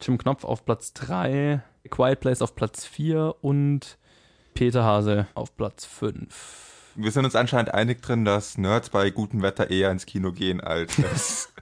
Jim 0.00 0.18
Knopf 0.18 0.44
auf 0.44 0.64
Platz 0.64 0.92
3, 0.92 1.62
Quiet 1.90 2.20
Place 2.20 2.42
auf 2.42 2.54
Platz 2.54 2.84
4 2.84 3.36
und 3.40 3.98
Peter 4.54 4.84
Hase 4.84 5.26
auf 5.34 5.56
Platz 5.56 5.86
5. 5.86 6.92
Wir 6.96 7.10
sind 7.10 7.24
uns 7.24 7.34
anscheinend 7.34 7.74
einig 7.74 8.02
drin, 8.02 8.24
dass 8.24 8.56
Nerds 8.56 8.90
bei 8.90 9.10
gutem 9.10 9.42
Wetter 9.42 9.70
eher 9.70 9.90
ins 9.90 10.06
Kino 10.06 10.30
gehen 10.30 10.60
als 10.60 10.96
das. 10.96 11.52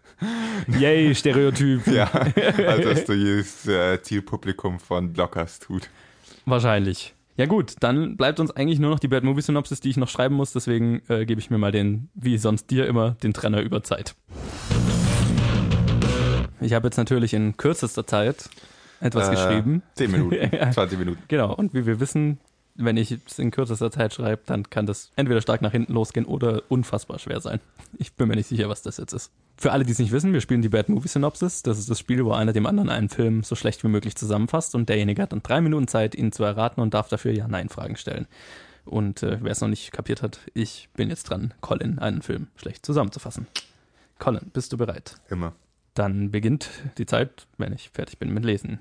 Yay, 0.69 1.15
Stereotyp. 1.15 1.87
ja, 1.87 2.11
als 2.11 2.85
das 2.85 3.05
das 3.05 3.67
äh, 3.67 4.03
Zielpublikum 4.03 4.79
von 4.79 5.13
Blockers 5.13 5.59
tut. 5.59 5.89
Wahrscheinlich. 6.45 7.15
Ja 7.43 7.49
gut, 7.49 7.75
dann 7.81 8.17
bleibt 8.17 8.39
uns 8.39 8.53
eigentlich 8.53 8.79
nur 8.79 8.91
noch 8.91 9.01
die 9.01 9.09
Bad 9.09 9.25
Movie 9.25 9.41
Synopsis, 9.43 9.81
die 9.81 9.91
ich 9.91 9.97
noch 9.97 10.09
schreiben 10.09 10.37
muss. 10.37 10.53
Deswegen 10.53 11.03
äh, 11.09 11.27
gebe 11.27 11.41
ich 11.41 11.51
mir 11.51 11.59
mal 11.59 11.73
den, 11.73 12.09
wie 12.15 12.39
sonst 12.39 12.71
dir 12.71 12.87
immer, 12.87 13.17
den 13.21 13.33
Trenner 13.33 13.63
über 13.63 13.83
Zeit. 13.83 14.15
Ich 16.61 16.73
habe 16.73 16.87
jetzt 16.87 16.99
natürlich 16.99 17.35
in 17.35 17.57
kürzester 17.57 18.07
Zeit 18.07 18.49
etwas 19.01 19.27
äh, 19.27 19.31
geschrieben. 19.33 19.83
Zehn 19.97 20.13
Minuten, 20.13 20.37
20 20.73 20.97
Minuten. 21.01 21.21
Genau, 21.27 21.53
und 21.53 21.75
wie 21.75 21.85
wir 21.85 21.99
wissen, 21.99 22.39
wenn 22.75 22.97
ich 22.97 23.11
es 23.27 23.39
in 23.39 23.51
kürzester 23.51 23.91
Zeit 23.91 24.15
schreibe, 24.15 24.43
dann 24.47 24.71
kann 24.71 24.87
das 24.87 25.11
entweder 25.17 25.41
stark 25.41 25.63
nach 25.63 25.73
hinten 25.73 25.93
losgehen 25.93 26.27
oder 26.27 26.63
unfassbar 26.69 27.19
schwer 27.19 27.41
sein. 27.41 27.61
Ich 27.99 28.15
bin 28.15 28.29
mir 28.29 28.37
nicht 28.37 28.49
sicher, 28.49 28.69
was 28.69 28.83
das 28.83 28.97
jetzt 28.97 29.13
ist. 29.13 29.31
Für 29.57 29.73
alle, 29.73 29.85
die 29.85 29.93
es 29.93 29.99
nicht 29.99 30.13
wissen, 30.13 30.33
wir 30.33 30.41
spielen 30.41 30.63
die 30.63 30.69
Bad 30.69 30.89
Movie 30.89 31.09
Synopsis. 31.09 31.63
Das 31.63 31.79
ist 31.79 31.91
das 31.91 31.99
Spiel, 31.99 32.25
wo 32.25 32.33
einer 32.33 32.53
dem 32.53 32.67
anderen 32.67 32.89
einen 32.89 33.09
Film 33.09 33.43
so 33.43 33.55
schlecht 33.55 33.85
wie 33.85 33.89
möglich 33.89 34.17
zusammenfasst 34.17 34.75
und 34.75 34.89
derjenige 34.89 35.23
hat 35.23 35.33
dann 35.33 35.43
drei 35.43 35.61
Minuten 35.61 35.89
Zeit, 35.89 36.15
ihn 36.15 36.33
zu 36.33 36.45
erraten 36.45 36.81
und 36.81 36.95
darf 36.95 37.09
dafür 37.09 37.33
Ja-Nein-Fragen 37.33 37.97
stellen. 37.97 38.27
Und 38.85 39.23
äh, 39.23 39.39
wer 39.41 39.53
es 39.53 39.61
noch 39.61 39.69
nicht 39.69 39.93
kapiert 39.93 40.23
hat, 40.23 40.41
ich 40.55 40.89
bin 40.95 41.11
jetzt 41.11 41.25
dran, 41.25 41.55
Colin 41.61 41.99
einen 41.99 42.23
Film 42.23 42.49
schlecht 42.57 42.85
zusammenzufassen. 42.85 43.47
Colin, 44.19 44.51
bist 44.53 44.73
du 44.73 44.77
bereit? 44.77 45.17
Immer. 45.29 45.53
Dann 45.95 46.31
beginnt 46.31 46.71
die 46.99 47.07
Zeit, 47.07 47.47
wenn 47.59 47.73
ich 47.73 47.91
fertig 47.91 48.19
bin 48.19 48.33
mit 48.33 48.45
Lesen. 48.45 48.81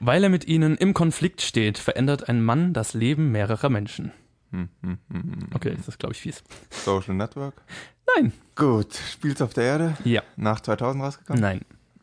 Weil 0.00 0.24
er 0.24 0.30
mit 0.30 0.46
ihnen 0.46 0.76
im 0.76 0.94
Konflikt 0.94 1.42
steht, 1.42 1.78
verändert 1.78 2.28
ein 2.28 2.42
Mann 2.42 2.72
das 2.72 2.94
Leben 2.94 3.32
mehrerer 3.32 3.68
Menschen. 3.68 4.12
Hm, 4.50 4.68
hm, 4.82 4.98
hm, 5.10 5.38
okay, 5.54 5.74
das 5.76 5.88
ist, 5.88 5.98
glaube 5.98 6.14
ich, 6.14 6.20
fies. 6.20 6.42
Social 6.70 7.14
Network? 7.14 7.54
Nein. 8.14 8.32
Gut. 8.54 8.94
Spielt's 8.94 9.42
auf 9.42 9.54
der 9.54 9.64
Erde? 9.64 9.96
Ja. 10.04 10.22
Nach 10.36 10.60
2000 10.60 11.02
rausgekommen? 11.02 11.40
Nein. 11.40 11.60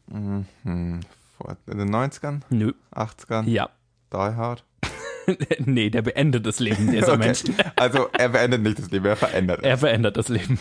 Mhm. 0.08 1.00
Vor 1.38 1.58
in 1.68 1.78
den 1.78 1.89
90ern? 1.89 2.41
Nö. 2.50 2.74
80ern? 2.94 3.48
Ja. 3.48 3.70
Die 4.12 4.18
Hard? 4.18 4.64
nee, 5.60 5.89
der 5.89 6.02
beendet 6.02 6.46
das 6.46 6.60
Leben 6.60 6.91
dieser 6.91 7.14
okay. 7.14 7.26
Menschen. 7.26 7.56
also 7.76 8.10
er 8.12 8.30
beendet 8.30 8.62
nicht 8.62 8.78
das 8.80 8.91
Leben, 8.91 9.06
er 9.06 9.16
verändert 9.16 9.60
es. 9.60 9.66
Er 9.66 9.78
verändert 9.78 10.18
das 10.18 10.28
Leben. 10.28 10.60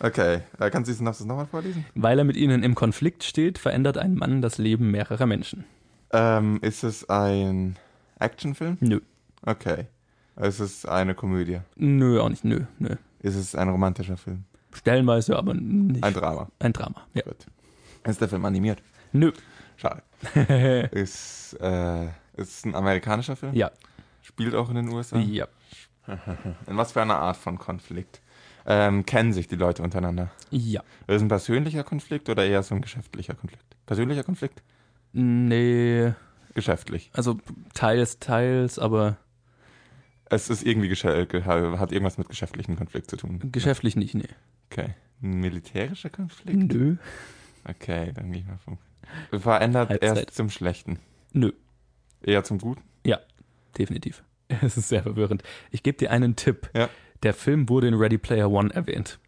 Okay, 0.00 0.40
äh, 0.58 0.70
kannst 0.70 0.90
du 0.90 0.94
Synopsis 0.94 1.24
nochmal 1.24 1.46
vorlesen? 1.46 1.86
Weil 1.94 2.18
er 2.18 2.24
mit 2.24 2.36
ihnen 2.36 2.62
im 2.62 2.74
Konflikt 2.74 3.24
steht, 3.24 3.58
verändert 3.58 3.96
ein 3.96 4.14
Mann 4.14 4.42
das 4.42 4.58
Leben 4.58 4.90
mehrerer 4.90 5.26
Menschen. 5.26 5.64
Ähm, 6.16 6.58
ist 6.62 6.82
es 6.82 7.08
ein 7.10 7.76
Actionfilm? 8.18 8.78
Nö. 8.80 9.00
Okay. 9.42 9.86
Ist 10.36 10.60
es 10.60 10.86
eine 10.86 11.14
Komödie? 11.14 11.60
Nö, 11.76 12.20
auch 12.20 12.30
nicht. 12.30 12.42
Nö, 12.42 12.62
nö. 12.78 12.96
Ist 13.20 13.36
es 13.36 13.54
ein 13.54 13.68
romantischer 13.68 14.16
Film? 14.16 14.44
Stellenweise, 14.72 15.36
aber 15.36 15.52
nicht. 15.52 16.02
Ein 16.02 16.14
Drama. 16.14 16.48
Ein 16.58 16.72
Drama, 16.72 17.06
ja. 17.12 17.22
Gut. 17.22 17.46
Ist 18.04 18.20
der 18.20 18.28
Film 18.28 18.46
animiert? 18.46 18.82
Nö. 19.12 19.30
Schade. 19.76 20.02
ist, 20.92 21.54
äh, 21.60 22.06
ist 22.06 22.10
es 22.36 22.64
ein 22.64 22.74
amerikanischer 22.74 23.36
Film? 23.36 23.54
Ja. 23.54 23.70
Spielt 24.22 24.54
auch 24.54 24.70
in 24.70 24.76
den 24.76 24.88
USA? 24.88 25.18
Ja. 25.18 25.46
In 26.66 26.76
was 26.78 26.92
für 26.92 27.02
einer 27.02 27.18
Art 27.18 27.36
von 27.36 27.58
Konflikt? 27.58 28.22
Ähm, 28.64 29.04
kennen 29.04 29.34
sich 29.34 29.48
die 29.48 29.56
Leute 29.56 29.82
untereinander? 29.82 30.30
Ja. 30.50 30.80
Ist 31.06 31.16
es 31.16 31.22
ein 31.22 31.28
persönlicher 31.28 31.84
Konflikt 31.84 32.28
oder 32.30 32.44
eher 32.44 32.62
so 32.62 32.74
ein 32.74 32.80
geschäftlicher 32.80 33.34
Konflikt? 33.34 33.76
Persönlicher 33.84 34.22
Konflikt? 34.24 34.62
Nee. 35.18 36.12
Geschäftlich. 36.52 37.10
Also 37.14 37.38
teils, 37.72 38.18
teils, 38.18 38.78
aber. 38.78 39.16
Es 40.26 40.50
ist 40.50 40.62
irgendwie 40.66 40.94
hat 40.94 41.92
irgendwas 41.92 42.18
mit 42.18 42.28
geschäftlichen 42.28 42.76
Konflikt 42.76 43.08
zu 43.10 43.16
tun. 43.16 43.40
Geschäftlich 43.50 43.96
nicht, 43.96 44.14
nee. 44.14 44.28
Okay. 44.70 44.94
Ein 45.22 45.40
militärischer 45.40 46.10
Konflikt? 46.10 46.74
Nö. 46.74 46.96
Okay, 47.64 48.12
dann 48.12 48.30
gehe 48.30 48.42
ich 48.42 48.46
mal 48.46 48.58
vom. 48.58 48.78
Verändert 49.40 49.88
Halbzeit. 49.88 50.18
erst 50.18 50.36
zum 50.36 50.50
Schlechten. 50.50 50.98
Nö. 51.32 51.52
Eher 52.22 52.44
zum 52.44 52.58
Guten? 52.58 52.82
Ja, 53.04 53.20
definitiv. 53.78 54.22
Es 54.62 54.76
ist 54.76 54.90
sehr 54.90 55.02
verwirrend. 55.02 55.42
Ich 55.70 55.82
gebe 55.82 55.98
dir 55.98 56.12
einen 56.12 56.36
Tipp. 56.36 56.70
Ja. 56.74 56.88
Der 57.24 57.34
Film 57.34 57.68
wurde 57.68 57.88
in 57.88 57.94
Ready 57.94 58.18
Player 58.18 58.48
One 58.50 58.72
erwähnt. 58.72 59.18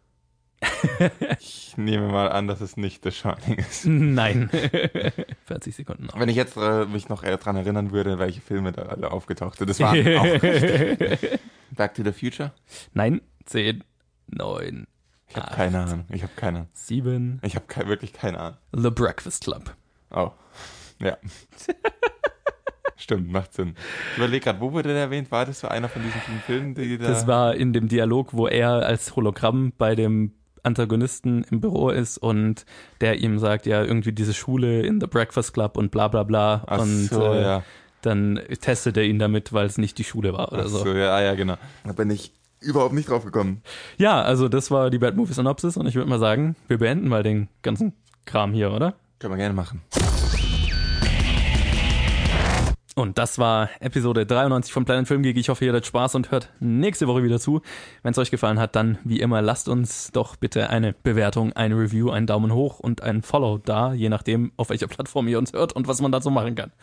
Ich 1.39 1.77
nehme 1.77 2.07
mal 2.07 2.29
an, 2.31 2.47
dass 2.47 2.61
es 2.61 2.77
nicht 2.77 3.03
The 3.03 3.11
Shining 3.11 3.59
ist. 3.59 3.85
Nein. 3.85 4.49
40 5.45 5.75
Sekunden 5.75 6.05
noch. 6.05 6.19
Wenn 6.19 6.29
ich 6.29 6.35
jetzt 6.35 6.57
äh, 6.57 6.85
mich 6.85 7.09
noch 7.09 7.23
daran 7.23 7.55
erinnern 7.55 7.91
würde, 7.91 8.19
welche 8.19 8.41
Filme 8.41 8.71
da 8.71 8.83
alle 8.83 9.11
aufgetaucht 9.11 9.57
sind. 9.57 9.69
Das 9.69 9.79
waren 9.79 9.97
auch 10.17 10.25
Back 11.75 11.93
to 11.93 12.03
the 12.03 12.11
Future? 12.11 12.51
Nein. 12.93 13.21
10, 13.45 13.83
9, 14.27 14.85
Ich 15.27 15.35
habe 15.35 15.55
keine 15.55 15.79
Ahnung. 15.79 16.05
Ich 16.09 16.21
habe 16.21 16.33
keine 16.35 16.57
Ahnung. 16.59 16.69
7. 16.73 17.39
Ich 17.43 17.55
habe 17.55 17.65
ke 17.65 17.87
wirklich 17.87 18.13
keine 18.13 18.39
Ahnung. 18.39 18.57
The 18.73 18.91
Breakfast 18.91 19.43
Club. 19.43 19.75
Oh. 20.11 20.31
Ja. 20.99 21.17
Stimmt, 22.95 23.31
macht 23.31 23.53
Sinn. 23.53 23.75
Ich 24.11 24.17
überlege 24.17 24.43
gerade, 24.43 24.59
wo 24.59 24.73
wurde 24.73 24.89
der 24.89 25.03
erwähnt? 25.03 25.31
War 25.31 25.45
das 25.45 25.61
für 25.61 25.71
einer 25.71 25.87
von 25.87 26.03
diesen 26.03 26.19
vielen 26.21 26.41
Filmen, 26.41 26.75
die 26.75 26.97
da. 26.97 27.07
Das 27.07 27.27
war 27.27 27.55
in 27.55 27.71
dem 27.71 27.87
Dialog, 27.87 28.33
wo 28.33 28.47
er 28.47 28.85
als 28.85 29.15
Hologramm 29.15 29.71
bei 29.77 29.95
dem 29.95 30.33
Antagonisten 30.63 31.45
im 31.49 31.61
Büro 31.61 31.89
ist 31.89 32.17
und 32.17 32.65
der 33.01 33.19
ihm 33.19 33.39
sagt, 33.39 33.65
ja, 33.65 33.83
irgendwie 33.83 34.11
diese 34.11 34.33
Schule 34.33 34.81
in 34.81 34.99
The 34.99 35.07
Breakfast 35.07 35.53
Club 35.53 35.77
und 35.77 35.91
bla 35.91 36.07
bla 36.07 36.23
bla. 36.23 36.63
Ach 36.67 36.79
und 36.79 37.07
so, 37.07 37.33
äh, 37.33 37.41
ja. 37.41 37.63
dann 38.01 38.39
testet 38.61 38.97
er 38.97 39.03
ihn 39.03 39.19
damit, 39.19 39.53
weil 39.53 39.65
es 39.65 39.77
nicht 39.77 39.97
die 39.97 40.03
Schule 40.03 40.33
war 40.33 40.51
oder 40.51 40.63
Ach 40.65 40.69
so. 40.69 40.77
so, 40.79 40.93
ja, 40.93 41.15
ah, 41.15 41.21
ja, 41.21 41.35
genau. 41.35 41.55
Da 41.83 41.93
bin 41.93 42.09
ich 42.09 42.31
überhaupt 42.61 42.93
nicht 42.93 43.09
drauf 43.09 43.25
gekommen. 43.25 43.61
Ja, 43.97 44.21
also 44.21 44.49
das 44.49 44.71
war 44.71 44.89
die 44.89 44.99
Bad 44.99 45.15
Movie 45.15 45.33
Synopsis 45.33 45.77
und 45.77 45.87
ich 45.87 45.95
würde 45.95 46.09
mal 46.09 46.19
sagen, 46.19 46.55
wir 46.67 46.77
beenden 46.77 47.07
mal 47.07 47.23
den 47.23 47.47
ganzen 47.61 47.93
Kram 48.25 48.53
hier, 48.53 48.71
oder? 48.71 48.95
Können 49.19 49.33
wir 49.33 49.37
gerne 49.37 49.53
machen. 49.53 49.81
Und 52.99 53.17
das 53.17 53.39
war 53.39 53.69
Episode 53.79 54.25
93 54.25 54.73
von 54.73 54.83
Planet 54.83 55.07
Film 55.07 55.23
Geek. 55.23 55.37
Ich 55.37 55.47
hoffe, 55.47 55.63
ihr 55.63 55.71
hattet 55.71 55.85
Spaß 55.85 56.15
und 56.15 56.31
hört 56.31 56.49
nächste 56.59 57.07
Woche 57.07 57.23
wieder 57.23 57.39
zu. 57.39 57.61
Wenn 58.03 58.11
es 58.11 58.17
euch 58.17 58.29
gefallen 58.29 58.59
hat, 58.59 58.75
dann 58.75 58.97
wie 59.05 59.21
immer 59.21 59.41
lasst 59.41 59.69
uns 59.69 60.11
doch 60.11 60.35
bitte 60.35 60.69
eine 60.69 60.91
Bewertung, 60.91 61.53
eine 61.53 61.75
Review, 61.75 62.09
einen 62.09 62.27
Daumen 62.27 62.53
hoch 62.53 62.81
und 62.81 63.01
ein 63.01 63.21
Follow 63.21 63.57
da, 63.57 63.93
je 63.93 64.09
nachdem, 64.09 64.51
auf 64.57 64.69
welcher 64.69 64.87
Plattform 64.87 65.29
ihr 65.29 65.37
uns 65.37 65.53
hört 65.53 65.71
und 65.71 65.87
was 65.87 66.01
man 66.01 66.11
dazu 66.11 66.29
machen 66.29 66.55
kann. 66.55 66.73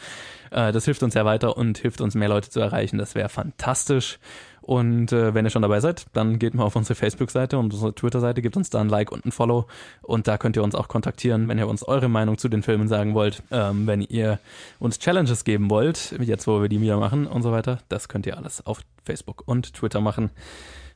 Äh, 0.50 0.72
das 0.72 0.86
hilft 0.86 1.02
uns 1.02 1.12
sehr 1.12 1.26
weiter 1.26 1.58
und 1.58 1.76
hilft 1.76 2.00
uns, 2.00 2.14
mehr 2.14 2.30
Leute 2.30 2.48
zu 2.48 2.60
erreichen. 2.60 2.96
Das 2.96 3.14
wäre 3.14 3.28
fantastisch. 3.28 4.18
Und 4.66 5.12
äh, 5.12 5.32
wenn 5.32 5.46
ihr 5.46 5.50
schon 5.50 5.62
dabei 5.62 5.78
seid, 5.78 6.06
dann 6.12 6.40
geht 6.40 6.54
mal 6.54 6.64
auf 6.64 6.74
unsere 6.74 6.96
Facebook-Seite 6.96 7.56
und 7.56 7.72
unsere 7.72 7.94
Twitter-Seite, 7.94 8.42
gebt 8.42 8.56
uns 8.56 8.68
da 8.68 8.80
ein 8.80 8.88
Like 8.88 9.12
und 9.12 9.24
ein 9.24 9.30
Follow. 9.30 9.68
Und 10.02 10.26
da 10.26 10.38
könnt 10.38 10.56
ihr 10.56 10.64
uns 10.64 10.74
auch 10.74 10.88
kontaktieren, 10.88 11.46
wenn 11.46 11.56
ihr 11.56 11.68
uns 11.68 11.84
eure 11.84 12.08
Meinung 12.08 12.36
zu 12.36 12.48
den 12.48 12.64
Filmen 12.64 12.88
sagen 12.88 13.14
wollt. 13.14 13.44
Ähm, 13.52 13.86
wenn 13.86 14.00
ihr 14.00 14.40
uns 14.80 14.98
Challenges 14.98 15.44
geben 15.44 15.70
wollt, 15.70 16.16
jetzt 16.18 16.48
wo 16.48 16.60
wir 16.60 16.68
die 16.68 16.80
wieder 16.80 16.98
machen 16.98 17.28
und 17.28 17.42
so 17.42 17.52
weiter, 17.52 17.78
das 17.88 18.08
könnt 18.08 18.26
ihr 18.26 18.36
alles 18.36 18.66
auf 18.66 18.80
Facebook 19.04 19.44
und 19.46 19.72
Twitter 19.72 20.00
machen. 20.00 20.30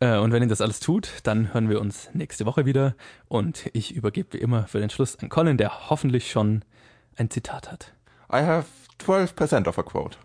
Äh, 0.01 0.19
und 0.19 0.33
wenn 0.33 0.43
ihr 0.43 0.49
das 0.49 0.61
alles 0.61 0.81
tut, 0.81 1.09
dann 1.23 1.55
hören 1.55 1.69
wir 1.69 1.81
uns 1.81 2.11
nächste 2.13 2.47
Woche 2.47 2.67
wieder. 2.67 2.97
Und 3.29 3.71
ich 3.73 3.95
übergebe 3.95 4.33
wie 4.33 4.39
immer 4.39 4.67
für 4.67 4.81
den 4.81 4.91
Schluss 4.91 5.17
an 5.21 5.29
Colin, 5.29 5.59
der 5.59 5.91
hoffentlich 5.91 6.33
schon 6.33 6.65
ein 7.15 7.31
Zitat 7.31 7.71
hat. 7.71 7.93
I 8.33 8.39
have 8.39 8.67
12% 8.99 9.69
of 9.69 9.79
a 9.79 9.85
quote. 9.85 10.17